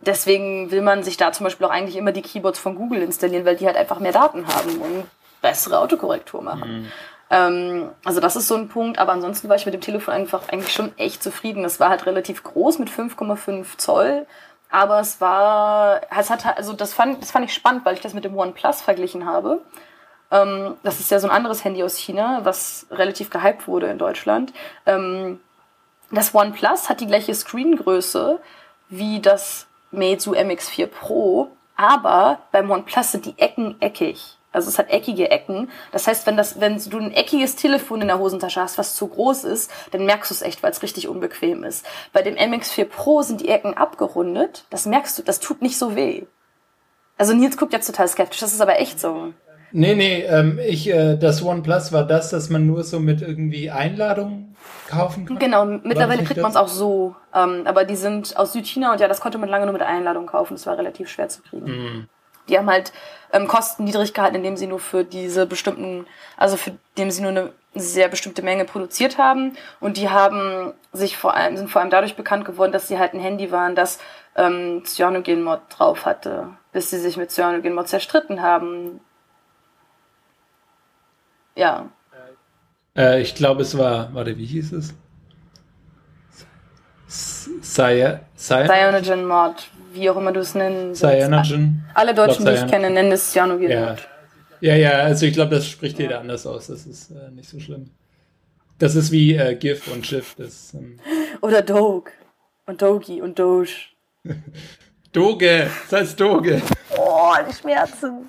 deswegen 0.00 0.70
will 0.70 0.82
man 0.82 1.02
sich 1.02 1.16
da 1.16 1.32
zum 1.32 1.44
Beispiel 1.44 1.66
auch 1.66 1.70
eigentlich 1.70 1.96
immer 1.96 2.12
die 2.12 2.22
Keyboards 2.22 2.58
von 2.58 2.74
Google 2.74 3.02
installieren, 3.02 3.44
weil 3.44 3.56
die 3.56 3.66
halt 3.66 3.76
einfach 3.76 4.00
mehr 4.00 4.12
Daten 4.12 4.46
haben 4.46 4.78
und 4.78 5.04
bessere 5.40 5.78
Autokorrektur 5.78 6.42
machen. 6.42 6.82
Mhm. 6.82 6.92
Ähm, 7.30 7.90
also 8.04 8.20
das 8.20 8.36
ist 8.36 8.48
so 8.48 8.56
ein 8.56 8.68
Punkt, 8.68 8.98
aber 8.98 9.12
ansonsten 9.12 9.48
war 9.48 9.56
ich 9.56 9.66
mit 9.66 9.74
dem 9.74 9.80
Telefon 9.80 10.14
einfach 10.14 10.48
eigentlich 10.48 10.72
schon 10.72 10.96
echt 10.98 11.22
zufrieden. 11.22 11.64
Es 11.64 11.78
war 11.78 11.90
halt 11.90 12.06
relativ 12.06 12.42
groß 12.42 12.78
mit 12.78 12.90
5,5 12.90 13.76
Zoll, 13.76 14.26
aber 14.70 15.00
es 15.00 15.20
war, 15.20 16.00
es 16.16 16.30
hat 16.30 16.44
also 16.56 16.72
das 16.72 16.94
fand, 16.94 17.22
das 17.22 17.30
fand 17.30 17.44
ich 17.44 17.54
spannend, 17.54 17.84
weil 17.84 17.94
ich 17.94 18.00
das 18.00 18.14
mit 18.14 18.24
dem 18.24 18.36
OnePlus 18.36 18.80
verglichen 18.80 19.26
habe. 19.26 19.60
Ähm, 20.30 20.76
das 20.82 21.00
ist 21.00 21.10
ja 21.10 21.18
so 21.18 21.28
ein 21.28 21.34
anderes 21.34 21.64
Handy 21.64 21.82
aus 21.82 21.96
China, 21.96 22.40
was 22.44 22.86
relativ 22.90 23.30
gehypt 23.30 23.66
wurde 23.66 23.88
in 23.88 23.98
Deutschland. 23.98 24.52
Ähm, 24.86 25.40
das 26.10 26.34
OnePlus 26.34 26.88
hat 26.88 27.00
die 27.00 27.06
gleiche 27.06 27.34
Screengröße 27.34 28.40
wie 28.88 29.20
das 29.20 29.66
Meizu 29.90 30.34
MX4 30.34 30.86
Pro, 30.86 31.50
aber 31.76 32.40
beim 32.52 32.70
OnePlus 32.70 33.12
sind 33.12 33.26
die 33.26 33.38
Ecken 33.38 33.76
eckig. 33.80 34.38
Also 34.50 34.70
es 34.70 34.78
hat 34.78 34.88
eckige 34.88 35.30
Ecken. 35.30 35.70
Das 35.92 36.06
heißt, 36.06 36.26
wenn, 36.26 36.36
das, 36.36 36.58
wenn 36.58 36.78
du 36.78 36.98
ein 36.98 37.12
eckiges 37.12 37.56
Telefon 37.56 38.00
in 38.00 38.08
der 38.08 38.18
Hosentasche 38.18 38.60
hast, 38.60 38.78
was 38.78 38.96
zu 38.96 39.06
groß 39.06 39.44
ist, 39.44 39.70
dann 39.90 40.06
merkst 40.06 40.30
du 40.30 40.34
es 40.34 40.42
echt, 40.42 40.62
weil 40.62 40.70
es 40.70 40.82
richtig 40.82 41.06
unbequem 41.06 41.64
ist. 41.64 41.84
Bei 42.12 42.22
dem 42.22 42.34
MX4 42.34 42.86
Pro 42.86 43.22
sind 43.22 43.42
die 43.42 43.48
Ecken 43.48 43.76
abgerundet. 43.76 44.64
Das 44.70 44.86
merkst 44.86 45.18
du, 45.18 45.22
das 45.22 45.40
tut 45.40 45.60
nicht 45.60 45.78
so 45.78 45.94
weh. 45.94 46.24
Also 47.18 47.34
Nils 47.34 47.58
guckt 47.58 47.72
jetzt 47.72 47.86
total 47.86 48.08
skeptisch, 48.08 48.40
das 48.40 48.54
ist 48.54 48.60
aber 48.60 48.78
echt 48.78 48.98
so. 49.00 49.34
Nee, 49.72 49.94
nee, 49.94 50.22
ähm, 50.22 50.58
ich, 50.64 50.88
äh, 50.88 51.16
das 51.16 51.42
OnePlus 51.42 51.92
war 51.92 52.04
das, 52.04 52.30
dass 52.30 52.48
man 52.48 52.66
nur 52.66 52.84
so 52.84 53.00
mit 53.00 53.22
irgendwie 53.22 53.70
Einladungen 53.70 54.56
kaufen 54.88 55.26
kann. 55.26 55.38
Genau, 55.38 55.64
mittlerweile 55.64 56.24
kriegt 56.24 56.40
man 56.40 56.50
es 56.50 56.56
auch 56.56 56.68
so. 56.68 57.14
Ähm, 57.34 57.62
aber 57.66 57.84
die 57.84 57.96
sind 57.96 58.36
aus 58.36 58.52
Südchina 58.52 58.92
und 58.92 59.00
ja, 59.00 59.08
das 59.08 59.20
konnte 59.20 59.38
man 59.38 59.48
lange 59.48 59.66
nur 59.66 59.72
mit 59.72 59.82
Einladung 59.82 60.26
kaufen. 60.26 60.54
Das 60.54 60.66
war 60.66 60.78
relativ 60.78 61.08
schwer 61.08 61.28
zu 61.28 61.42
kriegen. 61.42 61.66
Mhm. 61.66 62.08
Die 62.48 62.56
haben 62.56 62.70
halt 62.70 62.92
ähm, 63.32 63.46
Kosten 63.46 63.84
niedrig 63.84 64.14
gehalten, 64.14 64.36
indem 64.36 64.56
sie 64.56 64.66
nur 64.66 64.78
für 64.78 65.04
diese 65.04 65.44
bestimmten, 65.44 66.06
also 66.38 66.56
für 66.56 66.72
dem 66.96 67.10
sie 67.10 67.20
nur 67.20 67.30
eine 67.30 67.52
sehr 67.74 68.08
bestimmte 68.08 68.40
Menge 68.42 68.64
produziert 68.64 69.18
haben. 69.18 69.52
Und 69.80 69.98
die 69.98 70.08
haben 70.08 70.72
sich 70.92 71.18
vor 71.18 71.34
allem, 71.34 71.58
sind 71.58 71.70
vor 71.70 71.82
allem 71.82 71.90
dadurch 71.90 72.16
bekannt 72.16 72.46
geworden, 72.46 72.72
dass 72.72 72.88
sie 72.88 72.98
halt 72.98 73.12
ein 73.12 73.20
Handy 73.20 73.52
waren, 73.52 73.74
das 73.74 73.98
ähm, 74.34 74.82
Cyanogen-Mod 74.84 75.60
drauf 75.68 76.06
hatte, 76.06 76.48
bis 76.72 76.88
sie 76.88 76.98
sich 76.98 77.18
mit 77.18 77.30
Cyanogen-Mod 77.30 77.86
zerstritten 77.86 78.40
haben 78.40 79.00
ja. 81.58 81.90
Äh, 82.96 83.20
ich 83.20 83.34
glaube, 83.34 83.62
es 83.62 83.76
war, 83.76 84.12
warte, 84.14 84.36
wie 84.36 84.46
hieß 84.46 84.72
es? 84.72 84.94
Cyanogen 87.62 89.26
Mod, 89.26 89.70
wie 89.92 90.10
auch 90.10 90.16
immer 90.16 90.32
du 90.32 90.40
es 90.40 90.54
nennst. 90.54 91.00
Cyanogen. 91.00 91.84
Alle 91.94 92.14
Deutschen, 92.14 92.44
die 92.44 92.52
ich 92.52 92.66
kenne, 92.66 92.90
nennen 92.90 93.12
es 93.12 93.32
Cyanogen 93.32 93.70
ja. 93.70 93.90
Mod. 93.90 94.08
Ja, 94.60 94.74
ja, 94.74 94.90
also 94.90 95.26
ich 95.26 95.34
glaube, 95.34 95.54
das 95.54 95.68
spricht 95.68 95.98
jeder 95.98 96.20
anders 96.20 96.46
aus. 96.46 96.66
Das 96.66 96.84
ist 96.84 97.10
äh, 97.10 97.30
nicht 97.30 97.48
so 97.48 97.60
schlimm. 97.60 97.90
Das 98.78 98.94
ist 98.94 99.12
wie 99.12 99.34
äh, 99.34 99.54
GIF 99.54 99.88
und 99.92 100.02
GIF. 100.02 100.34
Das, 100.36 100.74
ähm 100.74 100.98
Oder 101.40 101.62
Doge. 101.62 102.10
Und 102.66 102.82
Dogi 102.82 103.22
und 103.22 103.38
Doge. 103.38 103.70
Doge, 105.12 105.70
das 105.88 106.00
heißt 106.00 106.20
Doge. 106.20 106.60
Oh, 106.96 107.32
die 107.48 107.54
Schmerzen. 107.54 108.28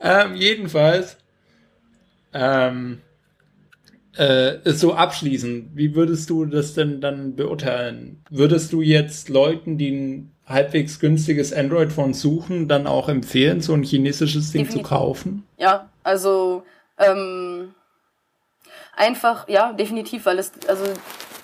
Ähm, 0.00 0.34
jedenfalls 0.34 1.16
ähm, 2.36 3.02
äh, 4.16 4.72
so 4.72 4.94
abschließen, 4.94 5.70
wie 5.74 5.94
würdest 5.94 6.30
du 6.30 6.44
das 6.44 6.74
denn 6.74 7.00
dann 7.00 7.36
beurteilen? 7.36 8.22
Würdest 8.30 8.72
du 8.72 8.82
jetzt 8.82 9.28
Leuten, 9.28 9.78
die 9.78 9.90
ein 9.90 10.32
halbwegs 10.46 11.00
günstiges 11.00 11.52
Android-Phone 11.52 12.14
suchen, 12.14 12.68
dann 12.68 12.86
auch 12.86 13.08
empfehlen, 13.08 13.60
so 13.60 13.74
ein 13.74 13.82
chinesisches 13.82 14.52
Ding 14.52 14.62
definitiv. 14.62 14.88
zu 14.88 14.94
kaufen? 14.94 15.46
Ja, 15.58 15.90
also 16.04 16.62
ähm, 16.98 17.74
einfach, 18.94 19.48
ja, 19.48 19.72
definitiv, 19.72 20.26
weil 20.26 20.38
es, 20.38 20.52
also 20.68 20.84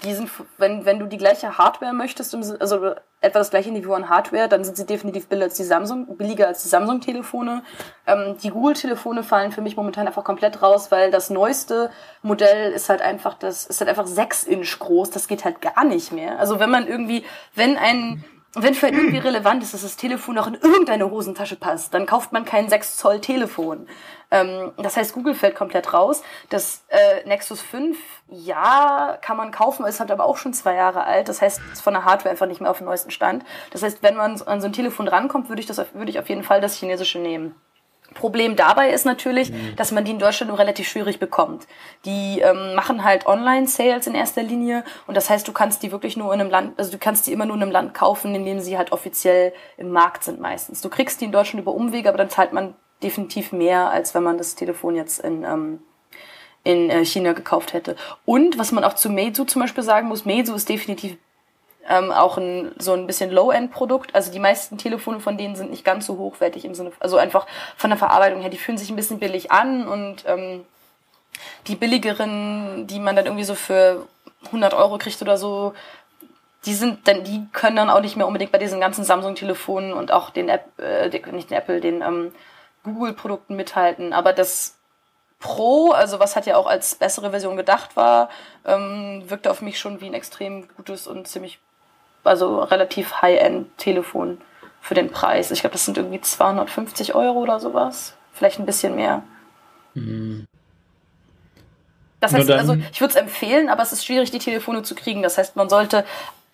die 0.04 0.14
sind, 0.14 0.30
wenn, 0.58 0.84
wenn 0.84 0.98
du 0.98 1.06
die 1.06 1.18
gleiche 1.18 1.58
Hardware 1.58 1.92
möchtest, 1.92 2.34
also 2.34 2.94
etwa 3.20 3.38
das 3.38 3.50
gleiche 3.50 3.70
Niveau 3.70 3.94
an 3.94 4.08
Hardware, 4.08 4.48
dann 4.48 4.64
sind 4.64 4.76
sie 4.76 4.84
definitiv 4.84 5.28
billiger 5.28 5.46
als 5.46 5.54
die 5.54 5.62
Samsung, 5.62 6.16
billiger 6.16 6.48
als 6.48 6.62
die 6.62 6.68
Samsung-Telefone. 6.68 7.62
Ähm, 8.06 8.36
die 8.42 8.50
Google-Telefone 8.50 9.22
fallen 9.22 9.52
für 9.52 9.60
mich 9.60 9.76
momentan 9.76 10.06
einfach 10.06 10.24
komplett 10.24 10.60
raus, 10.60 10.90
weil 10.90 11.10
das 11.10 11.30
neueste 11.30 11.90
Modell 12.22 12.72
ist 12.72 12.88
halt 12.88 13.00
einfach 13.00 13.34
das, 13.34 13.66
ist 13.66 13.80
halt 13.80 13.88
einfach 13.88 14.06
6 14.06 14.44
Inch 14.44 14.78
groß. 14.78 15.10
Das 15.10 15.28
geht 15.28 15.44
halt 15.44 15.60
gar 15.60 15.84
nicht 15.84 16.12
mehr. 16.12 16.38
Also 16.38 16.58
wenn 16.58 16.70
man 16.70 16.86
irgendwie, 16.86 17.24
wenn 17.54 17.76
ein 17.76 18.24
wenn 18.54 18.74
für 18.74 18.86
einen 18.86 18.98
irgendwie 18.98 19.18
relevant 19.18 19.62
ist, 19.62 19.72
dass 19.72 19.82
das 19.82 19.96
Telefon 19.96 20.34
noch 20.34 20.46
in 20.46 20.54
irgendeine 20.54 21.10
Hosentasche 21.10 21.56
passt, 21.56 21.94
dann 21.94 22.04
kauft 22.04 22.32
man 22.32 22.44
kein 22.44 22.68
6 22.68 22.98
Zoll 22.98 23.20
Telefon. 23.20 23.86
Ähm, 24.30 24.72
das 24.76 24.96
heißt, 24.96 25.14
Google 25.14 25.34
fällt 25.34 25.54
komplett 25.54 25.94
raus. 25.94 26.22
Das 26.50 26.84
äh, 26.88 27.26
Nexus 27.26 27.62
5, 27.62 27.96
ja, 28.28 29.18
kann 29.22 29.38
man 29.38 29.52
kaufen, 29.52 29.86
ist 29.86 30.00
halt 30.00 30.10
aber 30.10 30.24
auch 30.24 30.36
schon 30.36 30.52
zwei 30.52 30.74
Jahre 30.74 31.04
alt. 31.04 31.28
Das 31.28 31.40
heißt, 31.40 31.60
ist 31.72 31.82
von 31.82 31.94
der 31.94 32.04
Hardware 32.04 32.30
einfach 32.30 32.46
nicht 32.46 32.60
mehr 32.60 32.70
auf 32.70 32.78
dem 32.78 32.86
neuesten 32.86 33.10
Stand. 33.10 33.44
Das 33.70 33.82
heißt, 33.82 34.02
wenn 34.02 34.16
man 34.16 34.40
an 34.42 34.60
so 34.60 34.66
ein 34.66 34.72
Telefon 34.72 35.08
rankommt, 35.08 35.48
würde 35.48 35.60
ich, 35.60 35.66
das, 35.66 35.78
würde 35.94 36.10
ich 36.10 36.18
auf 36.18 36.28
jeden 36.28 36.42
Fall 36.42 36.60
das 36.60 36.76
chinesische 36.76 37.18
nehmen. 37.18 37.54
Problem 38.14 38.56
dabei 38.56 38.90
ist 38.90 39.04
natürlich, 39.04 39.50
mhm. 39.50 39.76
dass 39.76 39.92
man 39.92 40.04
die 40.04 40.12
in 40.12 40.18
Deutschland 40.18 40.50
nur 40.50 40.58
relativ 40.58 40.88
schwierig 40.88 41.18
bekommt. 41.18 41.66
Die 42.04 42.40
ähm, 42.40 42.74
machen 42.74 43.04
halt 43.04 43.26
Online-Sales 43.26 44.06
in 44.06 44.14
erster 44.14 44.42
Linie 44.42 44.84
und 45.06 45.16
das 45.16 45.30
heißt, 45.30 45.46
du 45.46 45.52
kannst 45.52 45.82
die 45.82 45.92
wirklich 45.92 46.16
nur 46.16 46.32
in 46.32 46.40
einem 46.40 46.50
Land, 46.50 46.78
also 46.78 46.90
du 46.90 46.98
kannst 46.98 47.26
die 47.26 47.32
immer 47.32 47.46
nur 47.46 47.56
in 47.56 47.62
einem 47.62 47.72
Land 47.72 47.94
kaufen, 47.94 48.34
in 48.34 48.44
dem 48.44 48.60
sie 48.60 48.78
halt 48.78 48.92
offiziell 48.92 49.52
im 49.76 49.90
Markt 49.90 50.24
sind 50.24 50.40
meistens. 50.40 50.80
Du 50.80 50.88
kriegst 50.88 51.20
die 51.20 51.26
in 51.26 51.32
Deutschland 51.32 51.62
über 51.62 51.74
Umwege, 51.74 52.08
aber 52.08 52.18
dann 52.18 52.30
zahlt 52.30 52.52
man 52.52 52.74
definitiv 53.02 53.52
mehr, 53.52 53.90
als 53.90 54.14
wenn 54.14 54.22
man 54.22 54.38
das 54.38 54.54
Telefon 54.54 54.94
jetzt 54.94 55.20
in, 55.20 55.44
ähm, 55.44 55.80
in 56.64 56.90
äh, 56.90 57.04
China 57.04 57.32
gekauft 57.32 57.72
hätte. 57.72 57.96
Und 58.24 58.58
was 58.58 58.72
man 58.72 58.84
auch 58.84 58.94
zu 58.94 59.10
Meizu 59.10 59.44
zum 59.44 59.62
Beispiel 59.62 59.84
sagen 59.84 60.08
muss, 60.08 60.24
Meizu 60.24 60.54
ist 60.54 60.68
definitiv 60.68 61.16
ähm, 61.88 62.12
auch 62.12 62.38
ein, 62.38 62.72
so 62.78 62.92
ein 62.92 63.06
bisschen 63.06 63.30
Low-End-Produkt. 63.30 64.14
Also 64.14 64.32
die 64.32 64.38
meisten 64.38 64.78
Telefone 64.78 65.20
von 65.20 65.36
denen 65.36 65.56
sind 65.56 65.70
nicht 65.70 65.84
ganz 65.84 66.06
so 66.06 66.18
hochwertig 66.18 66.64
im 66.64 66.74
Sinne, 66.74 66.92
also 67.00 67.16
einfach 67.16 67.46
von 67.76 67.90
der 67.90 67.98
Verarbeitung 67.98 68.40
her, 68.40 68.50
die 68.50 68.58
fühlen 68.58 68.78
sich 68.78 68.90
ein 68.90 68.96
bisschen 68.96 69.18
billig 69.18 69.50
an 69.50 69.86
und 69.86 70.24
ähm, 70.26 70.64
die 71.66 71.76
billigeren, 71.76 72.86
die 72.86 73.00
man 73.00 73.16
dann 73.16 73.26
irgendwie 73.26 73.44
so 73.44 73.54
für 73.54 74.06
100 74.46 74.74
Euro 74.74 74.98
kriegt 74.98 75.22
oder 75.22 75.36
so, 75.36 75.74
die 76.64 76.74
sind 76.74 77.08
dann, 77.08 77.24
die 77.24 77.46
können 77.52 77.76
dann 77.76 77.90
auch 77.90 78.00
nicht 78.00 78.16
mehr 78.16 78.26
unbedingt 78.26 78.52
bei 78.52 78.58
diesen 78.58 78.80
ganzen 78.80 79.04
Samsung-Telefonen 79.04 79.92
und 79.92 80.12
auch 80.12 80.30
den 80.30 80.48
App, 80.48 80.78
äh, 80.78 81.08
nicht 81.32 81.50
den 81.50 81.58
Apple, 81.58 81.80
den 81.80 82.02
ähm, 82.02 82.32
Google-Produkten 82.84 83.56
mithalten. 83.56 84.12
Aber 84.12 84.32
das 84.32 84.76
Pro, 85.40 85.90
also 85.90 86.20
was 86.20 86.36
hat 86.36 86.46
ja 86.46 86.56
auch 86.56 86.66
als 86.66 86.94
bessere 86.94 87.30
Version 87.30 87.56
gedacht 87.56 87.96
war, 87.96 88.28
ähm, 88.64 89.24
wirkte 89.26 89.50
auf 89.50 89.60
mich 89.60 89.78
schon 89.78 90.00
wie 90.00 90.06
ein 90.06 90.14
extrem 90.14 90.68
gutes 90.76 91.08
und 91.08 91.26
ziemlich, 91.26 91.58
also 92.24 92.60
relativ 92.60 93.22
High-End-Telefon 93.22 94.38
für 94.80 94.94
den 94.94 95.10
Preis. 95.10 95.50
Ich 95.50 95.60
glaube, 95.60 95.72
das 95.72 95.84
sind 95.84 95.96
irgendwie 95.96 96.20
250 96.20 97.14
Euro 97.14 97.40
oder 97.40 97.60
sowas. 97.60 98.14
Vielleicht 98.32 98.58
ein 98.58 98.66
bisschen 98.66 98.96
mehr. 98.96 99.22
Mhm. 99.94 100.46
Das 102.20 102.32
heißt, 102.32 102.50
also 102.52 102.76
ich 102.92 103.00
würde 103.00 103.14
es 103.14 103.20
empfehlen, 103.20 103.68
aber 103.68 103.82
es 103.82 103.92
ist 103.92 104.06
schwierig, 104.06 104.30
die 104.30 104.38
Telefone 104.38 104.82
zu 104.82 104.94
kriegen. 104.94 105.22
Das 105.22 105.38
heißt, 105.38 105.56
man 105.56 105.68
sollte, 105.68 106.04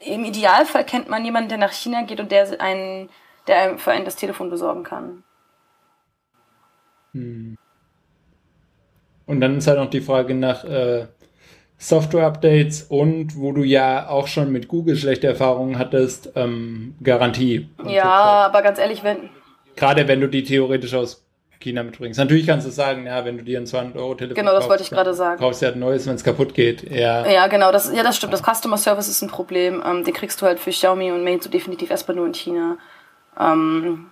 im 0.01 0.25
Idealfall 0.25 0.85
kennt 0.85 1.11
man 1.11 1.25
jemanden, 1.25 1.51
der 1.51 1.59
nach 1.59 1.73
China 1.73 2.03
geht 2.03 2.21
und 2.21 2.33
der 2.33 2.61
einen, 2.61 3.11
der 3.47 3.59
einem 3.61 3.79
für 3.79 3.93
einen 3.93 4.07
das 4.07 4.17
Telefon 4.17 4.49
besorgen 4.49 4.83
kann. 4.83 5.25
Hm. 7.13 7.59
Und 9.27 9.41
dann 9.43 9.59
ist 9.59 9.67
halt 9.67 9.79
noch 9.79 9.91
die 9.91 10.01
Frage 10.01 10.35
nach 10.35 10.65
äh, 10.65 11.07
Software-Updates 11.79 12.83
und 12.83 13.37
wo 13.37 13.53
du 13.53 13.63
ja 13.63 14.09
auch 14.09 14.27
schon 14.27 14.51
mit 14.51 14.67
Google 14.67 14.97
schlechte 14.97 15.29
Erfahrungen 15.29 15.79
hattest, 15.79 16.33
ähm, 16.35 16.97
Garantie. 17.03 17.69
Ja, 17.87 18.47
aber 18.47 18.63
ganz 18.63 18.79
ehrlich, 18.79 19.05
wenn. 19.05 19.31
Gerade 19.77 20.09
wenn 20.09 20.21
du 20.21 20.29
die 20.29 20.43
theoretisch 20.43 20.95
aus 20.95 21.25
China 21.61 21.83
mitbringst. 21.83 22.19
Natürlich 22.19 22.47
kannst 22.47 22.67
du 22.67 22.71
sagen, 22.71 23.07
ja, 23.07 23.25
wenn 23.25 23.39
du 23.39 23.45
dir 23.45 23.59
ein 23.59 23.67
200 23.67 23.97
Euro 23.97 24.15
Telefon 24.15 24.37
Genau, 24.37 24.51
das 24.51 24.61
kaufst, 24.61 24.71
wollte 24.71 24.83
ich 24.85 24.91
gerade 24.91 25.15
sagen. 25.15 25.41
Kaufst 25.41 25.63
du 25.63 25.67
halt 25.67 25.77
ein 25.77 25.81
neues, 25.81 26.07
wenn 26.07 26.15
es 26.15 26.25
kaputt 26.25 26.55
geht. 26.55 26.89
Ja. 26.91 27.27
ja, 27.27 27.47
genau, 27.47 27.73
das, 27.73 27.93
ja, 27.93 28.03
das 28.03 28.17
stimmt. 28.17 28.33
Das 28.33 28.43
Customer 28.43 28.77
Service 28.77 29.09
ist 29.09 29.23
ein 29.23 29.29
Problem. 29.29 29.83
Ähm, 29.85 30.05
den 30.05 30.15
kriegst 30.15 30.41
du 30.41 30.47
halt 30.47 30.61
für 30.61 30.71
Xiaomi 30.71 31.11
und 31.13 31.25
Mate 31.25 31.45
so 31.45 31.51
definitiv 31.51 31.91
erstmal 31.91 32.17
nur 32.17 32.27
in 32.27 32.35
China. 32.35 32.79
Ähm, 33.39 34.11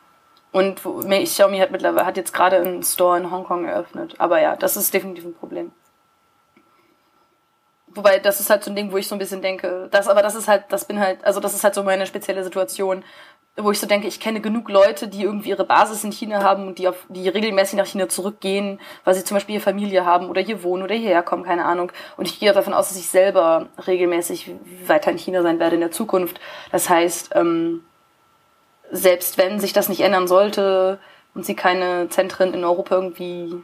und 0.52 0.80
Xiaomi 1.08 1.58
hat 1.58 1.70
mittlerweile 1.70 2.06
hat 2.06 2.16
jetzt 2.16 2.32
gerade 2.32 2.56
einen 2.56 2.82
Store 2.82 3.18
in 3.18 3.30
Hongkong 3.30 3.66
eröffnet. 3.66 4.14
Aber 4.18 4.40
ja, 4.40 4.56
das 4.56 4.76
ist 4.76 4.92
definitiv 4.94 5.24
ein 5.24 5.34
Problem. 5.34 5.72
Wobei, 7.96 8.18
das 8.18 8.40
ist 8.40 8.50
halt 8.50 8.62
so 8.62 8.70
ein 8.70 8.76
Ding, 8.76 8.92
wo 8.92 8.96
ich 8.98 9.08
so 9.08 9.14
ein 9.14 9.18
bisschen 9.18 9.42
denke, 9.42 9.88
das, 9.90 10.06
aber 10.08 10.22
das 10.22 10.34
ist 10.34 10.48
halt, 10.48 10.64
das 10.68 10.84
bin 10.84 11.00
halt, 11.00 11.24
also 11.24 11.40
das 11.40 11.54
ist 11.54 11.64
halt 11.64 11.74
so 11.74 11.82
meine 11.82 12.06
spezielle 12.06 12.44
Situation. 12.44 13.02
wo 13.58 13.70
ich 13.70 13.80
so 13.80 13.86
denke, 13.86 14.06
ich 14.06 14.20
kenne 14.20 14.40
genug 14.40 14.68
Leute, 14.68 15.08
die 15.08 15.22
irgendwie 15.22 15.48
ihre 15.48 15.64
Basis 15.64 16.04
in 16.04 16.12
China 16.12 16.42
haben 16.42 16.66
und 16.66 16.78
die, 16.78 16.88
auf, 16.88 17.06
die 17.08 17.26
regelmäßig 17.28 17.78
nach 17.78 17.86
China 17.86 18.08
zurückgehen, 18.08 18.78
weil 19.04 19.14
sie 19.14 19.24
zum 19.24 19.36
Beispiel 19.36 19.54
hier 19.54 19.62
Familie 19.62 20.04
haben 20.04 20.28
oder 20.28 20.42
hier 20.42 20.62
wohnen 20.62 20.82
oder 20.82 20.94
hierher 20.94 21.22
kommen, 21.22 21.44
keine 21.44 21.64
Ahnung. 21.64 21.90
Und 22.18 22.28
ich 22.28 22.38
gehe 22.38 22.52
davon 22.52 22.74
aus, 22.74 22.88
dass 22.88 22.98
ich 22.98 23.08
selber 23.08 23.68
regelmäßig 23.86 24.52
weiter 24.86 25.10
in 25.10 25.18
China 25.18 25.42
sein 25.42 25.58
werde 25.58 25.76
in 25.76 25.80
der 25.80 25.90
Zukunft. 25.90 26.38
Das 26.70 26.90
heißt, 26.90 27.30
ähm, 27.34 27.82
selbst 28.90 29.38
wenn 29.38 29.58
sich 29.58 29.72
das 29.72 29.88
nicht 29.88 30.00
ändern 30.00 30.28
sollte 30.28 30.98
und 31.34 31.46
sie 31.46 31.56
keine 31.56 32.08
Zentren 32.10 32.52
in 32.52 32.62
Europa 32.62 32.94
irgendwie 32.96 33.62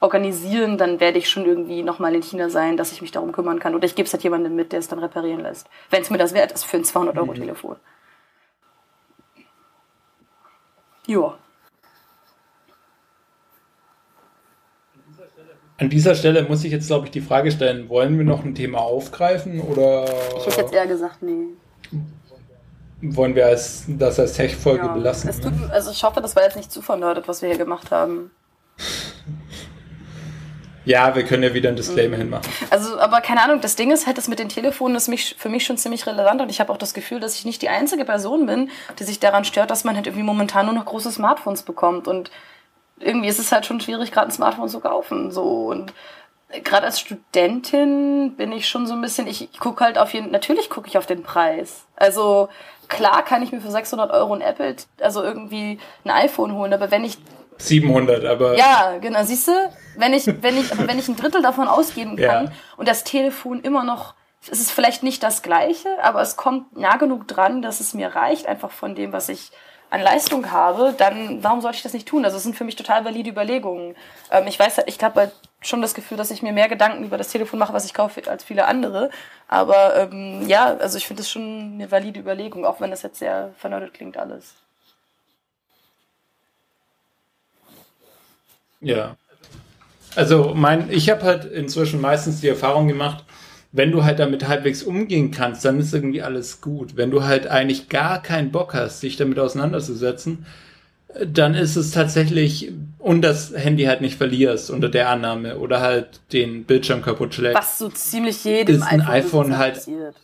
organisieren, 0.00 0.78
dann 0.78 0.98
werde 0.98 1.18
ich 1.18 1.28
schon 1.28 1.44
irgendwie 1.44 1.82
nochmal 1.82 2.14
in 2.14 2.22
China 2.22 2.48
sein, 2.48 2.76
dass 2.76 2.90
ich 2.90 3.02
mich 3.02 3.12
darum 3.12 3.32
kümmern 3.32 3.58
kann. 3.58 3.74
Oder 3.74 3.84
ich 3.84 3.94
gebe 3.94 4.06
es 4.06 4.12
halt 4.12 4.22
jemandem 4.22 4.56
mit, 4.56 4.72
der 4.72 4.78
es 4.78 4.88
dann 4.88 4.98
reparieren 4.98 5.42
lässt. 5.42 5.68
Wenn 5.90 6.02
es 6.02 6.10
mir 6.10 6.18
das 6.18 6.32
wert 6.32 6.52
ist 6.52 6.64
für 6.64 6.78
ein 6.78 6.84
200-Euro-Telefon. 6.84 7.76
Mhm. 7.76 8.00
Ja. 11.06 11.34
An 15.78 15.88
dieser 15.88 16.14
Stelle 16.14 16.42
muss 16.44 16.62
ich 16.64 16.72
jetzt, 16.72 16.88
glaube 16.88 17.06
ich, 17.06 17.10
die 17.10 17.22
Frage 17.22 17.50
stellen, 17.50 17.88
wollen 17.88 18.18
wir 18.18 18.24
noch 18.24 18.44
ein 18.44 18.54
Thema 18.54 18.80
aufgreifen 18.80 19.60
oder... 19.60 20.04
Ich 20.36 20.46
hätte 20.46 20.60
jetzt 20.60 20.74
eher 20.74 20.86
gesagt, 20.86 21.22
nee. 21.22 21.46
Wollen 23.00 23.34
wir 23.34 23.46
als, 23.46 23.84
das 23.88 24.20
als 24.20 24.34
Tech-Folge 24.34 24.86
ja. 24.86 24.92
belassen? 24.92 25.32
Tut, 25.40 25.70
also 25.70 25.90
ich 25.90 26.04
hoffe, 26.04 26.20
das 26.20 26.36
war 26.36 26.42
jetzt 26.42 26.56
nicht 26.56 26.70
zu 26.70 26.82
vernördet, 26.82 27.26
was 27.28 27.40
wir 27.40 27.48
hier 27.48 27.58
gemacht 27.58 27.90
haben. 27.90 28.30
Ja, 30.90 31.14
wir 31.14 31.22
können 31.24 31.44
ja 31.44 31.54
wieder 31.54 31.68
ein 31.68 31.76
Disclaimer 31.76 32.16
mhm. 32.16 32.22
hinmachen. 32.22 32.52
Also, 32.68 32.98
aber 32.98 33.20
keine 33.20 33.44
Ahnung, 33.44 33.60
das 33.60 33.76
Ding 33.76 33.92
ist 33.92 34.08
halt, 34.08 34.18
das 34.18 34.26
mit 34.26 34.40
den 34.40 34.48
Telefonen 34.48 34.96
ist 34.96 35.06
mich, 35.06 35.36
für 35.38 35.48
mich 35.48 35.64
schon 35.64 35.76
ziemlich 35.76 36.04
relevant 36.04 36.42
und 36.42 36.50
ich 36.50 36.58
habe 36.58 36.72
auch 36.72 36.76
das 36.76 36.94
Gefühl, 36.94 37.20
dass 37.20 37.36
ich 37.36 37.44
nicht 37.44 37.62
die 37.62 37.68
einzige 37.68 38.04
Person 38.04 38.46
bin, 38.46 38.70
die 38.98 39.04
sich 39.04 39.20
daran 39.20 39.44
stört, 39.44 39.70
dass 39.70 39.84
man 39.84 39.94
halt 39.94 40.08
irgendwie 40.08 40.24
momentan 40.24 40.66
nur 40.66 40.74
noch 40.74 40.86
große 40.86 41.12
Smartphones 41.12 41.62
bekommt 41.62 42.08
und 42.08 42.32
irgendwie 42.98 43.28
ist 43.28 43.38
es 43.38 43.52
halt 43.52 43.66
schon 43.66 43.80
schwierig, 43.80 44.10
gerade 44.10 44.26
ein 44.26 44.32
Smartphone 44.32 44.68
zu 44.68 44.80
kaufen, 44.80 45.30
so 45.30 45.68
und 45.68 45.94
gerade 46.64 46.86
als 46.86 46.98
Studentin 46.98 48.34
bin 48.36 48.50
ich 48.50 48.68
schon 48.68 48.88
so 48.88 48.94
ein 48.94 49.00
bisschen, 49.00 49.28
ich 49.28 49.48
gucke 49.60 49.84
halt 49.84 49.96
auf 49.96 50.12
jeden, 50.12 50.32
natürlich 50.32 50.70
gucke 50.70 50.88
ich 50.88 50.98
auf 50.98 51.06
den 51.06 51.22
Preis. 51.22 51.84
Also 51.94 52.48
klar 52.88 53.24
kann 53.24 53.44
ich 53.44 53.52
mir 53.52 53.60
für 53.60 53.70
600 53.70 54.10
Euro 54.10 54.34
ein 54.34 54.40
Apple, 54.40 54.74
also 55.00 55.22
irgendwie 55.22 55.78
ein 56.04 56.10
iPhone 56.10 56.52
holen, 56.54 56.72
aber 56.72 56.90
wenn 56.90 57.04
ich 57.04 57.18
700, 57.60 58.24
aber. 58.24 58.56
Ja, 58.56 58.98
genau. 59.00 59.22
Siehst 59.24 59.48
du, 59.48 59.52
wenn 59.96 60.12
ich, 60.12 60.26
wenn 60.26 60.56
ich, 60.56 60.70
wenn 60.78 60.98
ich 60.98 61.08
ein 61.08 61.16
Drittel 61.16 61.42
davon 61.42 61.68
ausgeben 61.68 62.16
kann 62.16 62.46
ja. 62.46 62.52
und 62.76 62.88
das 62.88 63.04
Telefon 63.04 63.60
immer 63.60 63.84
noch, 63.84 64.14
es 64.50 64.60
ist 64.60 64.70
vielleicht 64.70 65.02
nicht 65.02 65.22
das 65.22 65.42
gleiche, 65.42 65.88
aber 66.02 66.22
es 66.22 66.36
kommt 66.36 66.76
nah 66.76 66.96
genug 66.96 67.28
dran, 67.28 67.62
dass 67.62 67.80
es 67.80 67.94
mir 67.94 68.14
reicht, 68.14 68.46
einfach 68.46 68.70
von 68.70 68.94
dem, 68.94 69.12
was 69.12 69.28
ich 69.28 69.50
an 69.90 70.00
Leistung 70.00 70.52
habe, 70.52 70.94
dann 70.96 71.42
warum 71.42 71.60
sollte 71.60 71.76
ich 71.76 71.82
das 71.82 71.92
nicht 71.92 72.06
tun? 72.06 72.24
Also 72.24 72.36
es 72.36 72.44
sind 72.44 72.56
für 72.56 72.64
mich 72.64 72.76
total 72.76 73.04
valide 73.04 73.30
Überlegungen. 73.30 73.96
Ähm, 74.30 74.46
ich 74.46 74.58
weiß, 74.58 74.82
ich 74.86 75.02
habe 75.02 75.20
halt 75.20 75.32
schon 75.60 75.82
das 75.82 75.94
Gefühl, 75.94 76.16
dass 76.16 76.30
ich 76.30 76.42
mir 76.42 76.52
mehr 76.52 76.68
Gedanken 76.68 77.04
über 77.04 77.18
das 77.18 77.28
Telefon 77.28 77.58
mache, 77.58 77.72
was 77.72 77.84
ich 77.84 77.92
kaufe, 77.92 78.22
als 78.30 78.44
viele 78.44 78.66
andere. 78.66 79.10
Aber 79.48 79.96
ähm, 79.96 80.46
ja, 80.46 80.76
also 80.76 80.96
ich 80.96 81.06
finde 81.06 81.22
das 81.22 81.30
schon 81.30 81.72
eine 81.74 81.90
valide 81.90 82.20
Überlegung, 82.20 82.64
auch 82.64 82.80
wenn 82.80 82.90
das 82.90 83.02
jetzt 83.02 83.18
sehr 83.18 83.52
vernördet 83.58 83.92
klingt 83.92 84.16
alles. 84.16 84.54
Ja. 88.80 89.16
Also 90.16 90.52
mein, 90.54 90.90
ich 90.90 91.08
habe 91.10 91.22
halt 91.22 91.44
inzwischen 91.44 92.00
meistens 92.00 92.40
die 92.40 92.48
Erfahrung 92.48 92.88
gemacht, 92.88 93.24
wenn 93.72 93.92
du 93.92 94.02
halt 94.02 94.18
damit 94.18 94.48
halbwegs 94.48 94.82
umgehen 94.82 95.30
kannst, 95.30 95.64
dann 95.64 95.78
ist 95.78 95.94
irgendwie 95.94 96.22
alles 96.22 96.60
gut. 96.60 96.96
Wenn 96.96 97.10
du 97.10 97.22
halt 97.22 97.46
eigentlich 97.46 97.88
gar 97.88 98.20
keinen 98.20 98.50
Bock 98.50 98.74
hast, 98.74 99.02
dich 99.02 99.16
damit 99.16 99.38
auseinanderzusetzen, 99.38 100.44
dann 101.24 101.54
ist 101.54 101.76
es 101.76 101.92
tatsächlich 101.92 102.72
und 102.98 103.22
das 103.22 103.52
Handy 103.54 103.84
halt 103.84 104.00
nicht 104.00 104.16
verlierst 104.16 104.70
unter 104.70 104.88
der 104.88 105.08
Annahme 105.08 105.58
oder 105.58 105.80
halt 105.80 106.20
den 106.32 106.64
Bildschirm 106.64 107.02
kaputt 107.02 107.34
schlägt. 107.34 107.56
Was 107.56 107.78
so 107.78 107.88
ziemlich 107.88 108.44
jedem 108.44 108.76
ist 108.76 108.82
ein 108.82 109.00
iPhone, 109.00 109.52
iPhone 109.52 109.58
halt 109.58 109.74
passiert. 109.74 110.14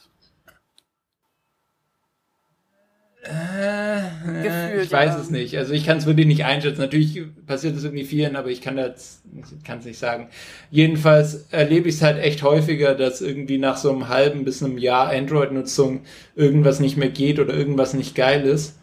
Äh, 3.28 4.42
Gefühlt, 4.42 4.84
ich 4.84 4.92
weiß 4.92 5.14
ja. 5.14 5.20
es 5.20 5.30
nicht. 5.30 5.56
Also 5.56 5.72
ich 5.72 5.84
kann 5.84 5.98
es 5.98 6.06
wirklich 6.06 6.26
nicht 6.26 6.44
einschätzen. 6.44 6.80
Natürlich 6.80 7.22
passiert 7.46 7.76
es 7.76 7.84
irgendwie 7.84 8.04
vielen, 8.04 8.36
aber 8.36 8.50
ich 8.50 8.60
kann 8.60 8.76
das 8.76 9.22
kann 9.64 9.78
es 9.78 9.84
nicht 9.84 9.98
sagen. 9.98 10.28
Jedenfalls 10.70 11.46
erlebe 11.50 11.88
ich 11.88 11.96
es 11.96 12.02
halt 12.02 12.18
echt 12.18 12.42
häufiger, 12.42 12.94
dass 12.94 13.20
irgendwie 13.20 13.58
nach 13.58 13.76
so 13.76 13.90
einem 13.90 14.08
halben 14.08 14.44
bis 14.44 14.62
einem 14.62 14.78
Jahr 14.78 15.10
Android-Nutzung 15.10 16.02
irgendwas 16.34 16.80
nicht 16.80 16.96
mehr 16.96 17.08
geht 17.08 17.40
oder 17.40 17.54
irgendwas 17.54 17.94
nicht 17.94 18.14
geil 18.14 18.44
ist. 18.44 18.76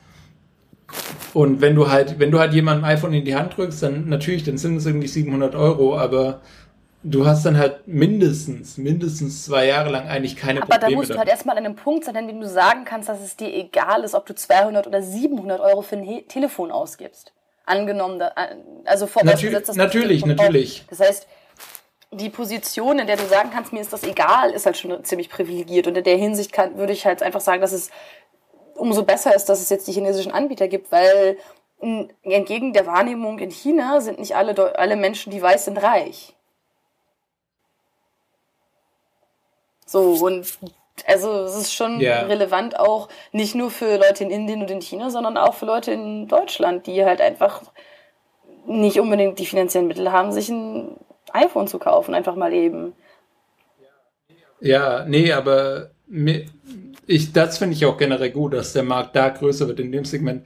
Und 1.34 1.62
wenn 1.62 1.76
du 1.76 1.90
halt, 1.90 2.20
wenn 2.20 2.32
du 2.32 2.40
halt 2.40 2.54
jemandem 2.54 2.86
iPhone 2.86 3.14
in 3.14 3.26
die 3.26 3.36
Hand 3.36 3.58
drückst, 3.58 3.82
dann 3.82 4.10
natürlich, 4.10 4.44
dann 4.44 4.58
sind 4.58 4.78
es 4.78 4.86
irgendwie 4.86 5.08
700 5.08 5.56
Euro, 5.56 5.98
aber 5.98 6.42
du 7.04 7.26
hast 7.26 7.46
dann 7.46 7.58
halt 7.58 7.88
mindestens, 7.88 8.78
mindestens 8.78 9.46
zwei 9.46 9.68
Jahre 9.68 9.90
lang 9.90 10.08
eigentlich 10.08 10.36
keine 10.36 10.62
Aber 10.62 10.68
Probleme. 10.68 10.86
Aber 10.86 10.92
da 10.92 10.98
musst 10.98 11.10
du 11.12 11.18
halt 11.18 11.30
erstmal 11.30 11.58
an 11.58 11.66
einem 11.66 11.76
Punkt 11.76 12.06
sein, 12.06 12.16
an 12.16 12.28
dem 12.28 12.40
du 12.40 12.48
sagen 12.48 12.86
kannst, 12.86 13.10
dass 13.10 13.22
es 13.22 13.36
dir 13.36 13.54
egal 13.54 14.04
ist, 14.04 14.16
ob 14.16 14.26
du 14.26 14.34
200 14.34 14.88
oder 14.88 15.02
700 15.02 15.60
Euro 15.60 15.82
für 15.82 15.98
ein 15.98 16.04
He 16.04 16.24
Telefon 16.24 16.72
ausgibst. 16.72 17.34
Angenommen, 17.66 18.22
also 18.86 19.08
vorausgesetzt, 19.08 19.70
dass 19.70 19.76
Natürlich, 19.76 20.26
natürlich. 20.26 20.86
Das 20.90 21.00
heißt, 21.00 21.28
die 22.12 22.30
Position, 22.30 23.00
in 23.00 23.08
der 23.08 23.18
du 23.18 23.26
sagen 23.26 23.50
kannst, 23.54 23.74
mir 23.74 23.82
ist 23.82 23.94
das 23.94 24.04
egal, 24.04 24.52
ist 24.52 24.66
halt 24.66 24.78
schon 24.78 25.04
ziemlich 25.04 25.30
privilegiert. 25.30 25.88
Und 25.88 25.98
in 25.98 26.04
der 26.04 26.18
Hinsicht 26.18 26.52
kann, 26.52 26.78
würde 26.78 26.94
ich 26.94 27.06
halt 27.06 27.24
einfach 27.24 27.42
sagen, 27.42 27.62
dass 27.62 27.72
es 27.72 27.90
umso 28.76 29.04
besser 29.04 29.36
ist, 29.36 29.46
dass 29.46 29.62
es 29.62 29.70
jetzt 29.70 29.88
die 29.88 29.94
chinesischen 29.94 30.32
Anbieter 30.32 30.68
gibt, 30.68 30.92
weil 30.92 31.38
entgegen 32.24 32.74
der 32.74 32.86
Wahrnehmung 32.86 33.40
in 33.40 33.52
China 33.52 34.00
sind 34.00 34.20
nicht 34.20 34.36
alle, 34.36 34.78
alle 34.78 34.96
Menschen, 34.96 35.32
die 35.32 35.42
weiß 35.42 35.66
sind, 35.66 35.82
reich. 35.82 36.33
So, 39.86 40.14
und 40.26 40.46
also 41.08 41.44
es 41.44 41.56
ist 41.56 41.74
schon 41.74 42.00
yeah. 42.00 42.22
relevant 42.24 42.80
auch 42.80 43.10
nicht 43.32 43.56
nur 43.56 43.72
für 43.72 43.98
Leute 43.98 44.24
in 44.24 44.30
Indien 44.30 44.62
und 44.62 44.72
in 44.72 44.82
China, 44.82 45.10
sondern 45.10 45.38
auch 45.38 45.56
für 45.56 45.66
Leute 45.66 45.92
in 45.92 46.28
Deutschland, 46.28 46.88
die 46.88 47.04
halt 47.04 47.20
einfach 47.20 47.64
nicht 48.66 49.00
unbedingt 49.00 49.40
die 49.40 49.46
finanziellen 49.46 49.88
Mittel 49.88 50.12
haben, 50.12 50.32
sich 50.32 50.50
ein 50.50 50.96
iPhone 51.34 51.68
zu 51.68 51.80
kaufen, 51.80 52.14
einfach 52.14 52.36
mal 52.36 52.54
eben. 52.54 52.94
Ja, 54.62 55.04
nee, 55.06 55.32
aber 55.34 55.90
ich, 57.08 57.34
das 57.34 57.58
finde 57.58 57.76
ich 57.76 57.86
auch 57.86 57.98
generell 57.98 58.30
gut, 58.30 58.54
dass 58.54 58.74
der 58.74 58.84
Markt 58.84 59.16
da 59.16 59.30
größer 59.30 59.68
wird 59.68 59.80
in 59.80 59.92
dem 59.92 60.06
Segment. 60.06 60.46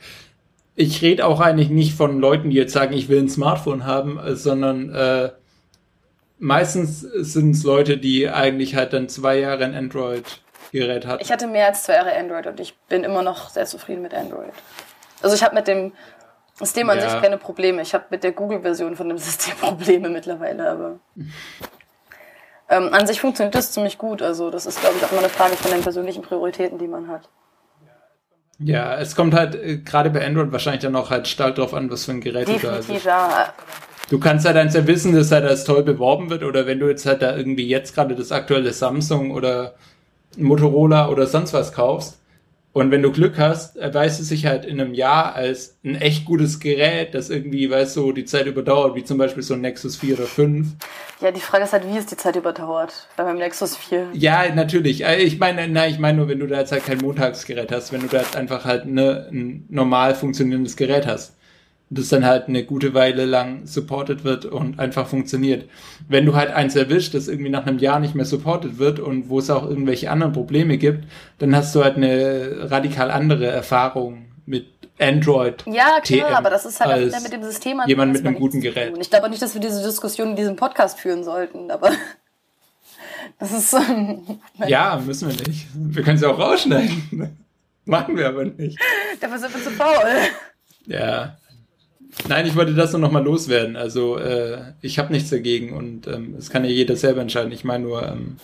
Ich 0.76 1.02
rede 1.02 1.26
auch 1.26 1.40
eigentlich 1.40 1.70
nicht 1.70 1.94
von 1.94 2.20
Leuten, 2.20 2.50
die 2.50 2.56
jetzt 2.56 2.74
sagen, 2.74 2.94
ich 2.94 3.10
will 3.10 3.20
ein 3.20 3.30
Smartphone 3.30 3.86
haben, 3.86 4.20
sondern 4.36 4.94
äh, 4.94 5.30
meistens 6.40 7.02
sind 7.02 7.52
es 7.52 7.64
Leute, 7.64 7.98
die 7.98 8.30
eigentlich 8.30 8.76
halt 8.76 8.94
dann 8.94 9.10
zwei 9.10 9.40
Jahre 9.40 9.66
ein 9.66 9.76
Android-Gerät 9.76 11.06
hatten. 11.06 11.22
Ich 11.22 11.32
hatte 11.32 11.48
mehr 11.48 11.68
als 11.68 11.84
zwei 11.84 11.94
Jahre 11.94 12.16
Android 12.16 12.48
und 12.48 12.60
ich 12.60 12.78
bin 12.90 13.04
immer 13.04 13.22
noch 13.22 13.50
sehr 13.50 13.66
zufrieden 13.66 14.02
mit 14.02 14.14
Android. 14.14 14.54
Also 15.22 15.36
ich 15.36 15.44
habe 15.44 15.56
mit 15.56 15.68
dem 15.68 15.94
System 16.56 16.90
an 16.90 16.98
ja. 16.98 17.10
sich 17.10 17.22
keine 17.22 17.38
Probleme. 17.38 17.82
Ich 17.82 17.94
habe 17.94 18.06
mit 18.10 18.24
der 18.24 18.32
Google-Version 18.32 18.96
von 18.96 19.10
dem 19.10 19.18
System 19.18 19.56
Probleme 19.56 20.10
mittlerweile, 20.10 20.70
aber 20.70 21.00
ähm, 22.70 22.94
an 22.94 23.08
sich 23.08 23.22
funktioniert 23.22 23.56
das 23.56 23.72
ziemlich 23.72 23.98
gut. 23.98 24.22
Also 24.22 24.50
das 24.50 24.66
ist, 24.66 24.82
glaube 24.82 24.98
ich, 24.98 25.06
auch 25.06 25.12
immer 25.12 25.22
eine 25.22 25.30
Frage 25.30 25.56
von 25.56 25.72
den 25.72 25.82
persönlichen 25.82 26.22
Prioritäten, 26.22 26.78
die 26.78 26.88
man 26.88 27.08
hat. 27.08 27.30
Ja, 28.60 28.96
es 28.96 29.16
kommt 29.16 29.36
halt 29.36 29.56
äh, 29.56 29.78
gerade 29.78 30.10
bei 30.10 30.26
Android 30.26 30.52
wahrscheinlich 30.52 30.82
dann 30.82 30.96
auch 30.96 31.12
halt 31.12 31.28
stark 31.28 31.56
drauf 31.56 31.74
an, 31.74 31.90
was 31.92 32.06
für 32.06 32.12
ein 32.12 32.22
Gerät 32.22 32.48
Definitiv, 32.48 33.04
du 33.04 33.08
da 33.08 33.28
hast. 33.28 33.54
Ja. 33.54 33.54
Du 34.10 34.20
kannst 34.20 34.46
halt 34.46 34.56
eins 34.56 34.74
ja 34.74 34.88
wissen, 34.88 35.14
dass 35.14 35.32
halt 35.32 35.46
das 35.46 35.66
toll 35.66 35.84
beworben 35.84 36.30
wird 36.30 36.44
oder 36.44 36.66
wenn 36.66 36.80
du 36.80 36.88
jetzt 36.88 37.06
halt 37.06 37.22
da 37.22 37.36
irgendwie 37.36 37.68
jetzt 37.68 37.94
gerade 37.94 38.16
das 38.16 38.32
aktuelle 38.32 38.72
Samsung 38.72 39.32
oder 39.32 39.76
Motorola 40.38 41.10
oder 41.10 41.28
sonst 41.28 41.54
was 41.54 41.74
kaufst 41.74 42.20
und 42.78 42.92
wenn 42.92 43.02
du 43.02 43.12
Glück 43.12 43.40
hast, 43.40 43.76
erweist 43.76 44.20
es 44.20 44.30
sich 44.30 44.46
halt 44.46 44.64
in 44.64 44.80
einem 44.80 44.94
Jahr 44.94 45.34
als 45.34 45.80
ein 45.84 45.96
echt 45.96 46.26
gutes 46.26 46.60
Gerät, 46.60 47.16
das 47.16 47.32
irgendwie, 47.32 47.72
weißt 47.72 47.96
du, 47.98 48.12
die 48.12 48.26
Zeit 48.26 48.46
überdauert, 48.46 48.94
wie 48.94 49.04
zum 49.04 49.18
Beispiel 49.18 49.42
so 49.42 49.56
ein 49.56 49.62
Nexus 49.62 49.96
4 49.96 50.14
oder 50.14 50.28
5. 50.28 50.68
Ja, 51.20 51.32
die 51.32 51.40
Frage 51.40 51.64
ist 51.64 51.74
halt, 51.74 51.92
wie 51.92 51.98
es 51.98 52.06
die 52.06 52.18
Zeit 52.18 52.36
überdauert 52.36 53.08
bei 53.16 53.24
meinem 53.24 53.40
Nexus 53.40 53.76
4. 53.76 54.10
Ja, 54.14 54.54
natürlich. 54.54 55.04
Äh, 55.04 55.24
ich 55.24 55.40
meine, 55.40 55.68
nein, 55.68 55.92
ich 55.92 55.98
meine 55.98 56.20
nur, 56.20 56.28
wenn 56.28 56.38
du 56.38 56.46
da 56.46 56.60
jetzt 56.60 56.72
halt 56.72 56.86
kein 56.86 57.00
Montagsgerät 57.00 57.72
hast, 57.72 57.92
wenn 57.94 58.02
du 58.02 58.08
da 58.10 58.20
jetzt 58.20 58.36
einfach 58.36 58.64
halt 58.64 58.86
ne, 58.86 59.28
ein 59.32 59.66
normal 59.70 60.14
funktionierendes 60.14 60.78
Gerät 60.78 61.08
hast 61.08 61.34
das 61.90 62.10
dann 62.10 62.26
halt 62.26 62.48
eine 62.48 62.66
gute 62.66 62.94
Weile 62.94 63.26
lang 63.26 63.66
supported 63.66 64.24
wird 64.24 64.46
und 64.46 64.80
einfach 64.80 65.08
funktioniert. 65.08 65.70
Wenn 66.08 66.26
du 66.26 66.36
halt 66.36 66.52
eins 66.52 66.76
erwischt, 66.76 67.14
das 67.14 67.28
irgendwie 67.28 67.50
nach 67.50 67.66
einem 67.66 67.80
Jahr 67.80 68.00
nicht 68.00 68.14
mehr 68.14 68.26
supported 68.26 68.78
wird 68.78 69.00
und 69.00 69.30
wo 69.30 69.40
es 69.40 69.50
auch 69.50 69.68
irgendwelche 69.68 70.12
anderen 70.12 70.34
Probleme 70.34 70.78
gibt, 70.78 71.06
dann 71.40 71.56
hast 71.56 71.74
du 71.76 71.84
halt 71.84 71.96
eine 71.96 72.70
radikal 72.70 73.10
andere 73.10 73.48
Erfahrung 73.48 74.26
mit 74.46 74.68
Android. 75.00 75.64
Ja, 75.68 76.00
klar, 76.02 76.30
TM 76.30 76.36
aber 76.36 76.50
das 76.50 76.66
ist 76.66 76.80
halt 76.82 77.12
mit 77.24 77.32
dem 77.32 77.44
System 77.44 77.80
an 77.80 77.88
jemand 77.88 78.14
mit 78.14 78.26
einem 78.26 78.36
guten 78.36 78.60
Gerät. 78.60 78.94
Ich 79.00 79.10
glaube 79.10 79.30
nicht, 79.30 79.42
dass 79.42 79.54
wir 79.54 79.62
diese 79.62 79.82
Diskussion 79.84 80.32
in 80.32 80.36
diesem 80.36 80.56
Podcast 80.56 81.00
führen 81.00 81.24
sollten, 81.24 81.72
aber 81.72 81.92
das 83.40 83.54
ist 83.54 83.76
Ja, 84.68 85.02
müssen 85.06 85.30
wir 85.30 85.48
nicht. 85.48 85.68
Wir 85.74 86.04
können 86.04 86.18
sie 86.18 86.26
auch 86.26 86.40
rausschneiden. 86.40 87.38
Machen 87.86 88.18
wir 88.18 88.28
aber 88.28 88.44
nicht. 88.44 88.78
Dafür 89.22 89.40
sind 89.40 89.54
wir 89.54 89.64
zu 89.64 89.72
faul. 89.72 89.96
Ja. 90.88 91.38
Nein, 92.28 92.46
ich 92.46 92.56
wollte 92.56 92.74
das 92.74 92.92
nur 92.92 93.02
noch 93.02 93.12
mal 93.12 93.24
loswerden. 93.24 93.76
Also 93.76 94.18
äh, 94.18 94.74
ich 94.82 95.00
habe 95.00 95.14
nichts 95.14 95.30
dagegen 95.30 95.74
und 95.74 96.08
ähm, 96.08 96.36
es 96.38 96.50
kann 96.50 96.64
ja 96.64 96.70
jeder 96.70 96.96
selber 96.96 97.22
entscheiden. 97.22 97.52
Ich 97.52 97.64
meine 97.64 97.84
nur, 97.84 98.04
ähm, 98.04 98.38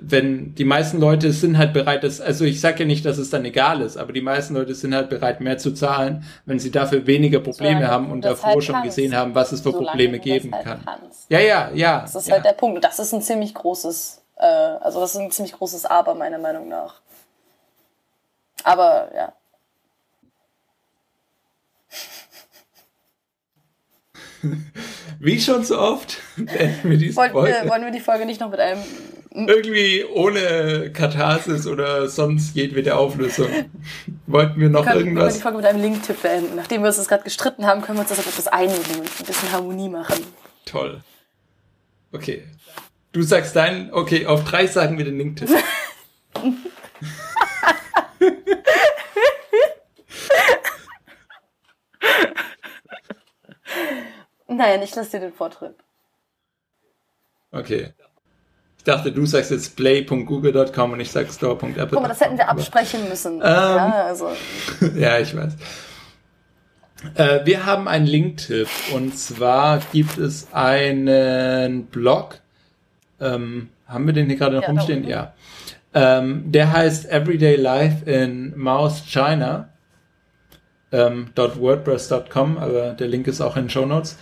wenn 0.00 0.54
die 0.54 0.64
meisten 0.64 1.00
Leute 1.00 1.32
sind 1.32 1.58
halt 1.58 1.72
bereit, 1.72 2.04
das, 2.04 2.20
also 2.20 2.44
ich 2.44 2.60
sage 2.60 2.80
ja 2.80 2.84
nicht, 2.84 3.04
dass 3.06 3.18
es 3.18 3.30
dann 3.30 3.44
egal 3.44 3.80
ist, 3.80 3.96
aber 3.96 4.12
die 4.12 4.20
meisten 4.20 4.54
Leute 4.54 4.74
sind 4.74 4.94
halt 4.94 5.08
bereit, 5.08 5.40
mehr 5.40 5.58
zu 5.58 5.72
zahlen, 5.72 6.24
wenn 6.44 6.58
sie 6.58 6.70
dafür 6.70 7.06
weniger 7.06 7.40
Probleme 7.40 7.76
Solange 7.76 7.88
haben 7.88 8.10
und 8.10 8.24
davor 8.24 8.50
halt 8.50 8.64
schon 8.64 8.74
kannst. 8.74 8.96
gesehen 8.96 9.16
haben, 9.16 9.34
was 9.34 9.52
es 9.52 9.60
für 9.60 9.70
Solange 9.70 9.86
Probleme 9.86 10.18
geben 10.18 10.54
halt 10.54 10.64
kann. 10.64 10.80
kannst. 10.84 11.30
Ja, 11.30 11.40
ja, 11.40 11.70
ja. 11.74 12.00
Das 12.00 12.14
ist 12.14 12.28
ja. 12.28 12.34
halt 12.34 12.44
der 12.44 12.52
Punkt. 12.52 12.76
Und 12.76 12.84
das 12.84 12.98
ist 12.98 13.12
ein 13.12 13.22
ziemlich 13.22 13.54
großes, 13.54 14.22
äh, 14.36 14.44
also 14.44 15.00
das 15.00 15.14
ist 15.14 15.20
ein 15.20 15.30
ziemlich 15.30 15.54
großes 15.54 15.86
Aber, 15.86 16.14
meiner 16.14 16.38
Meinung 16.38 16.68
nach. 16.68 17.00
Aber 18.64 19.10
ja. 19.14 19.32
Wie 25.20 25.40
schon 25.40 25.64
so 25.64 25.78
oft 25.78 26.18
beenden 26.36 26.90
wir 26.90 26.98
diese 26.98 27.16
Wollen, 27.16 27.32
Folge. 27.32 27.54
äh, 27.56 27.68
wollen 27.68 27.84
wir 27.84 27.90
die 27.90 28.00
Folge 28.00 28.26
nicht 28.26 28.40
noch 28.40 28.50
mit 28.50 28.60
einem. 28.60 28.80
Irgendwie 29.32 30.04
ohne 30.04 30.90
Katharsis 30.92 31.66
oder 31.66 32.08
sonst 32.08 32.54
jedwede 32.56 32.96
Auflösung. 32.96 33.48
Wollten 34.26 34.58
wir 34.60 34.70
noch 34.70 34.82
Können, 34.84 34.92
können 34.94 35.04
wir 35.04 35.12
irgendwas? 35.12 35.34
die 35.34 35.40
Folge 35.42 35.58
mit 35.58 35.66
einem 35.66 35.82
Link-Tipp 35.82 36.22
beenden? 36.22 36.56
Nachdem 36.56 36.80
wir 36.82 36.88
uns 36.88 36.96
das 36.96 37.06
gerade 37.08 37.24
gestritten 37.24 37.66
haben, 37.66 37.82
können 37.82 37.98
wir 37.98 38.00
uns 38.00 38.08
das 38.08 38.18
auf 38.18 38.26
etwas 38.26 38.48
einigen 38.48 38.78
und 38.98 39.20
ein 39.20 39.26
bisschen 39.26 39.52
Harmonie 39.52 39.90
machen. 39.90 40.24
Toll. 40.64 41.02
Okay. 42.12 42.44
Du 43.12 43.20
sagst 43.22 43.54
deinen, 43.56 43.92
okay, 43.92 44.24
auf 44.26 44.44
drei 44.44 44.66
sagen 44.66 44.96
wir 44.96 45.04
den 45.04 45.18
Link-Tipp. 45.18 45.48
Nein, 54.56 54.82
ich 54.82 54.94
lasse 54.94 55.12
dir 55.12 55.20
den 55.20 55.32
Vortritt. 55.32 55.74
Okay. 57.52 57.92
Ich 58.78 58.84
dachte, 58.84 59.12
du 59.12 59.26
sagst 59.26 59.50
jetzt 59.50 59.76
play.google.com 59.76 60.92
und 60.92 61.00
ich 61.00 61.10
sag 61.10 61.30
store.apple. 61.30 61.88
Guck 61.90 62.02
mal, 62.02 62.08
das 62.08 62.20
hätten 62.20 62.38
wir 62.38 62.48
absprechen 62.48 63.08
müssen. 63.08 63.40
ja, 63.40 64.04
also. 64.06 64.30
ja, 64.96 65.18
ich 65.18 65.36
weiß. 65.36 65.54
Äh, 67.14 67.44
wir 67.44 67.66
haben 67.66 67.88
einen 67.88 68.06
Link-Tipp 68.06 68.68
und 68.94 69.16
zwar 69.18 69.80
gibt 69.92 70.18
es 70.18 70.48
einen 70.52 71.86
Blog. 71.86 72.40
Ähm, 73.20 73.68
haben 73.86 74.06
wir 74.06 74.14
den 74.14 74.26
hier 74.26 74.36
gerade 74.36 74.56
noch 74.56 74.62
Ja, 74.62 74.68
rumstehen? 74.68 75.06
Ja. 75.06 75.34
Ähm, 75.94 76.50
der 76.52 76.72
heißt 76.72 77.10
Everyday 77.10 77.56
Life 77.56 78.10
in 78.10 78.56
Mouse 78.58 79.02
China. 79.06 79.68
Ähm, 80.92 81.30
.wordpress.com, 81.34 82.58
aber 82.58 82.92
der 82.92 83.08
Link 83.08 83.26
ist 83.26 83.40
auch 83.40 83.56
in 83.56 83.64
den 83.64 83.70
Show 83.70 83.84
Notes. 83.84 84.16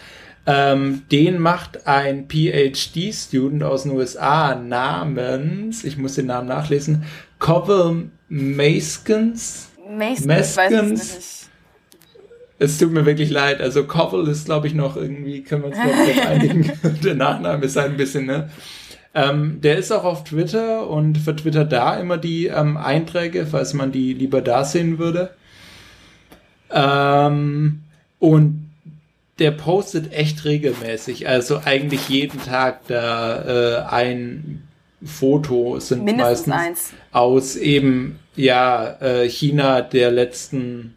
Ähm, 0.46 1.02
den 1.10 1.38
macht 1.38 1.86
ein 1.86 2.28
PhD-Student 2.28 3.62
aus 3.62 3.84
den 3.84 3.92
USA 3.92 4.54
namens, 4.54 5.84
ich 5.84 5.96
muss 5.96 6.16
den 6.16 6.26
Namen 6.26 6.48
nachlesen, 6.48 7.04
Covell 7.38 8.10
Maskins. 8.28 9.70
Weiß 9.88 10.26
es 12.58 12.78
tut 12.78 12.92
mir 12.92 13.04
wirklich 13.04 13.30
leid. 13.30 13.60
Also 13.60 13.84
Covell 13.84 14.28
ist, 14.28 14.46
glaube 14.46 14.66
ich, 14.66 14.74
noch 14.74 14.96
irgendwie, 14.96 15.42
können 15.42 15.62
wir 15.62 15.68
uns 15.68 15.76
darauf 15.76 16.26
einigen. 16.26 16.72
Der 17.04 17.14
Nachname 17.14 17.64
ist 17.64 17.76
halt 17.76 17.92
ein 17.92 17.96
bisschen, 17.96 18.26
ne? 18.26 18.50
Ähm, 19.16 19.60
der 19.60 19.78
ist 19.78 19.92
auch 19.92 20.02
auf 20.02 20.24
Twitter 20.24 20.90
und 20.90 21.18
vertwittert 21.18 21.70
da 21.70 21.96
immer 22.00 22.18
die 22.18 22.48
ähm, 22.48 22.76
Einträge, 22.76 23.46
falls 23.46 23.72
man 23.72 23.92
die 23.92 24.12
lieber 24.12 24.40
da 24.40 24.64
sehen 24.64 24.98
würde. 24.98 25.30
Ähm, 26.68 27.84
und 28.18 28.63
der 29.38 29.50
postet 29.50 30.12
echt 30.12 30.44
regelmäßig, 30.44 31.28
also 31.28 31.60
eigentlich 31.64 32.08
jeden 32.08 32.40
Tag 32.42 32.86
da 32.86 33.42
äh, 33.42 33.84
ein 33.88 34.68
Foto 35.04 35.80
sind 35.80 36.04
Mindestens 36.04 36.46
meistens 36.46 36.92
eins. 36.92 36.92
aus 37.12 37.56
eben 37.56 38.18
ja 38.36 38.96
äh, 39.00 39.28
China 39.28 39.82
der 39.82 40.10
letzten, 40.10 40.96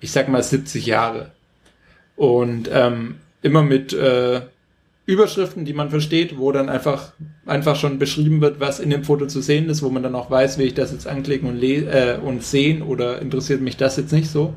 ich 0.00 0.12
sag 0.12 0.28
mal 0.28 0.42
70 0.42 0.86
Jahre 0.86 1.32
und 2.14 2.70
ähm, 2.72 3.16
immer 3.42 3.62
mit 3.62 3.92
äh, 3.92 4.42
Überschriften, 5.06 5.64
die 5.64 5.72
man 5.72 5.88
versteht, 5.88 6.36
wo 6.36 6.50
dann 6.50 6.68
einfach 6.68 7.12
einfach 7.46 7.76
schon 7.76 7.98
beschrieben 8.00 8.40
wird, 8.40 8.58
was 8.58 8.80
in 8.80 8.90
dem 8.90 9.04
Foto 9.04 9.26
zu 9.26 9.40
sehen 9.40 9.68
ist, 9.68 9.82
wo 9.82 9.88
man 9.88 10.02
dann 10.02 10.16
auch 10.16 10.30
weiß, 10.30 10.58
will 10.58 10.66
ich 10.66 10.74
das 10.74 10.90
jetzt 10.90 11.06
anklicken 11.06 11.48
und, 11.48 11.62
äh, 11.62 12.18
und 12.22 12.42
sehen 12.42 12.82
oder 12.82 13.22
interessiert 13.22 13.60
mich 13.60 13.76
das 13.76 13.96
jetzt 13.96 14.12
nicht 14.12 14.28
so. 14.28 14.54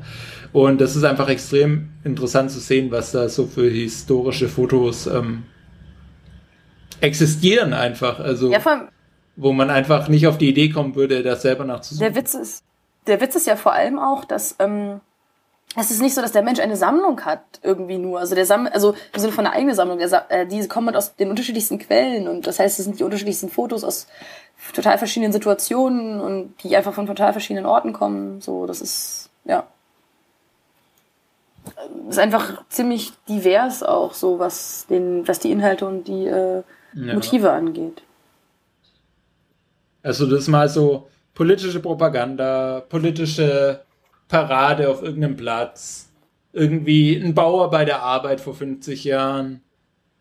Und 0.52 0.80
das 0.80 0.96
ist 0.96 1.04
einfach 1.04 1.28
extrem 1.28 1.90
interessant 2.02 2.50
zu 2.50 2.58
sehen, 2.58 2.90
was 2.90 3.12
da 3.12 3.28
so 3.28 3.46
für 3.46 3.70
historische 3.70 4.48
Fotos 4.48 5.06
ähm, 5.06 5.44
existieren 7.00 7.72
einfach. 7.72 8.18
Also 8.18 8.50
Ja, 8.50 8.58
allem, 8.58 8.88
wo 9.36 9.52
man 9.52 9.70
einfach 9.70 10.08
nicht 10.08 10.26
auf 10.26 10.36
die 10.36 10.48
Idee 10.48 10.70
kommen 10.70 10.96
würde, 10.96 11.22
das 11.22 11.42
selber 11.42 11.64
nachzusuchen. 11.64 12.12
der 12.12 12.20
Witz 12.20 12.34
ist, 12.34 12.64
der 13.06 13.20
Witz 13.20 13.36
ist 13.36 13.46
ja 13.46 13.54
vor 13.54 13.72
allem 13.72 14.00
auch, 14.00 14.24
dass 14.24 14.56
ähm, 14.58 15.00
es 15.76 15.90
ist 15.90 16.02
nicht 16.02 16.14
so, 16.14 16.20
dass 16.20 16.32
der 16.32 16.42
Mensch 16.42 16.58
eine 16.60 16.76
Sammlung 16.76 17.20
hat 17.24 17.42
irgendwie 17.62 17.98
nur. 17.98 18.18
Also 18.18 18.34
der 18.34 18.44
Sammel, 18.46 18.72
also 18.72 18.94
im 19.12 19.20
Sinne 19.20 19.32
von 19.32 19.46
einer 19.46 19.54
eigenen 19.54 19.74
Sammlung. 19.74 20.06
Sa- 20.08 20.26
äh, 20.28 20.46
die 20.46 20.66
kommen 20.66 20.88
halt 20.88 20.96
aus 20.96 21.14
den 21.14 21.30
unterschiedlichsten 21.30 21.78
Quellen 21.78 22.26
und 22.28 22.46
das 22.46 22.58
heißt, 22.58 22.78
es 22.78 22.84
sind 22.84 22.98
die 22.98 23.04
unterschiedlichsten 23.04 23.48
Fotos 23.48 23.84
aus 23.84 24.06
total 24.74 24.98
verschiedenen 24.98 25.32
Situationen 25.32 26.20
und 26.20 26.54
die 26.62 26.76
einfach 26.76 26.92
von 26.92 27.06
total 27.06 27.32
verschiedenen 27.32 27.66
Orten 27.66 27.92
kommen. 27.92 28.40
So, 28.40 28.66
das 28.66 28.80
ist 28.80 29.30
ja 29.44 29.64
ist 32.08 32.18
einfach 32.18 32.64
ziemlich 32.68 33.12
divers 33.28 33.82
auch 33.82 34.14
so, 34.14 34.38
was 34.38 34.86
den, 34.88 35.26
was 35.28 35.38
die 35.38 35.52
Inhalte 35.52 35.86
und 35.86 36.08
die 36.08 36.26
äh, 36.26 36.62
Ja. 36.94 37.14
Motive 37.14 37.52
angeht. 37.52 38.02
Also 40.02 40.26
das 40.26 40.40
ist 40.40 40.48
mal 40.48 40.68
so 40.68 41.08
politische 41.34 41.78
Propaganda, 41.80 42.82
politische 42.88 43.82
Parade 44.30 44.88
auf 44.88 45.02
irgendeinem 45.02 45.36
Platz, 45.36 46.08
irgendwie 46.52 47.16
ein 47.16 47.34
Bauer 47.34 47.70
bei 47.70 47.84
der 47.84 48.02
Arbeit 48.02 48.40
vor 48.40 48.54
50 48.54 49.04
Jahren, 49.04 49.60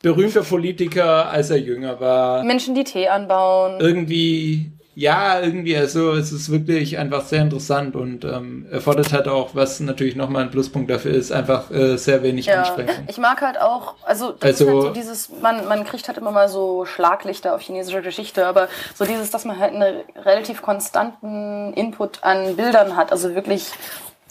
berühmter 0.02 0.42
Politiker, 0.42 1.30
als 1.30 1.50
er 1.52 1.58
jünger 1.58 2.00
war, 2.00 2.44
Menschen, 2.44 2.76
die 2.76 2.84
Tee 2.84 3.08
anbauen. 3.08 3.80
irgendwie, 3.80 4.72
ja, 5.00 5.40
irgendwie, 5.40 5.78
also 5.78 6.12
es 6.12 6.34
ist 6.34 6.52
wirklich 6.52 6.98
einfach 6.98 7.24
sehr 7.26 7.42
interessant 7.42 7.96
und 7.96 8.26
ähm, 8.26 8.68
erfordert 8.70 9.14
halt 9.14 9.30
auch, 9.30 9.56
was 9.56 9.80
natürlich 9.80 10.18
nochmal 10.18 10.44
ein 10.44 10.52
Pluspunkt 10.52 10.90
dafür 10.92 11.14
ist, 11.14 11.32
einfach 11.32 11.72
äh, 11.72 11.96
sehr 11.98 12.22
wenig 12.22 12.48
Ja, 12.48 12.64
Anstrengung. 12.64 12.96
ich 13.08 13.18
mag 13.18 13.40
halt 13.42 13.62
auch, 13.62 13.96
also, 14.04 14.32
das 14.34 14.60
Also- 14.60 14.66
ist 14.66 14.70
halt 14.74 14.82
so 14.84 14.90
dieses, 14.90 15.30
man, 15.42 15.66
man 15.70 15.86
kriegt 15.86 16.06
halt 16.10 16.18
immer 16.18 16.32
mal 16.32 16.50
so 16.50 16.84
Schlaglichter 16.84 17.56
auf 17.56 17.62
chinesische 17.62 18.02
Geschichte, 18.02 18.46
aber 18.46 18.68
so 18.94 19.06
dieses, 19.06 19.32
dass 19.32 19.46
man 19.46 19.58
halt 19.58 19.74
einen 19.74 20.02
relativ 20.18 20.62
konstanten 20.62 21.72
Input 21.76 22.22
an 22.26 22.58
Bildern 22.58 22.98
hat, 22.98 23.14
also 23.14 23.34
wirklich, 23.36 23.72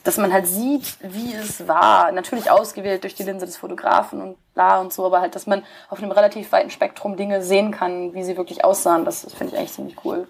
dass 0.05 0.19
man 0.19 0.35
halt 0.35 0.47
sieht, 0.47 0.99
wie 1.01 1.33
es 1.33 1.67
war, 1.67 2.13
natürlich 2.13 2.51
ausgewählt 2.51 3.05
durch 3.05 3.15
die 3.15 3.23
Linse 3.23 3.47
des 3.47 3.57
Fotografen 3.57 4.21
und 4.21 4.37
bla 4.53 4.81
und 4.81 4.93
so, 4.93 5.07
aber 5.07 5.23
halt, 5.23 5.35
dass 5.35 5.47
man 5.47 5.63
auf 5.89 6.03
einem 6.03 6.13
relativ 6.13 6.53
weiten 6.53 6.69
Spektrum 6.69 7.17
Dinge 7.17 7.43
sehen 7.43 7.71
kann, 7.71 8.13
wie 8.13 8.23
sie 8.23 8.37
wirklich 8.37 8.65
aussahen, 8.67 9.07
das, 9.07 9.23
das 9.23 9.33
finde 9.33 9.55
ich 9.55 9.59
eigentlich 9.59 9.73
ziemlich 9.73 9.97
cool. 10.05 10.29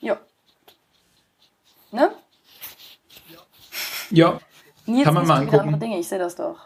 Ja. 0.00 0.18
Ne? 1.92 2.10
Ja, 4.10 4.40
Nils 4.86 5.04
Kann 5.04 5.14
man 5.14 5.26
mal 5.26 5.40
angucken. 5.40 5.78
Dinge, 5.78 5.98
ich 6.00 6.08
sehe 6.08 6.18
das 6.18 6.34
doch. 6.36 6.58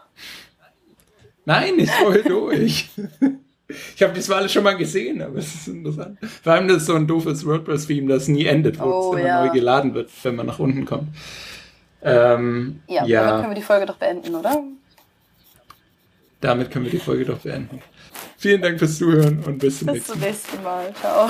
Nein, 1.45 1.75
ich 1.77 1.89
scroll 1.91 2.23
durch. 2.23 2.89
Ich 3.95 4.01
habe 4.01 4.13
das 4.13 4.29
alles 4.31 4.51
schon 4.53 4.63
mal 4.63 4.77
gesehen, 4.77 5.21
aber 5.21 5.37
es 5.39 5.53
ist 5.53 5.67
interessant. 5.67 6.17
Vor 6.43 6.53
allem 6.53 6.67
das 6.69 6.77
ist 6.77 6.85
so 6.87 6.95
ein 6.95 7.05
doofes 7.05 7.45
WordPress-Theme, 7.45 8.07
das 8.07 8.27
nie 8.29 8.45
endet, 8.45 8.79
wo 8.79 8.85
Oh, 8.85 9.13
es 9.13 9.19
immer 9.19 9.27
ja. 9.27 9.45
neu 9.45 9.51
geladen 9.53 9.93
wird, 9.93 10.09
wenn 10.23 10.35
man 10.37 10.45
nach 10.45 10.59
unten 10.59 10.85
kommt. 10.85 11.09
Ähm, 12.01 12.81
Ja, 12.87 13.05
ja, 13.05 13.23
damit 13.25 13.41
können 13.41 13.51
wir 13.51 13.55
die 13.55 13.61
Folge 13.61 13.85
doch 13.85 13.97
beenden, 13.97 14.35
oder? 14.35 14.63
damit 16.39 16.71
können 16.71 16.85
wir 16.85 16.91
die 16.91 16.99
Folge 16.99 17.25
doch 17.25 17.39
beenden. 17.39 17.81
Vielen 18.37 18.61
Dank 18.61 18.79
fürs 18.79 18.97
Zuhören 18.97 19.43
und 19.43 19.57
bis 19.57 19.79
zum 19.79 19.87
Bis 19.87 19.95
nächsten 19.95 20.13
zum 20.13 20.21
Mal. 20.21 20.27
nächsten 20.27 20.63
Mal. 20.63 20.93
Ciao. 20.95 21.29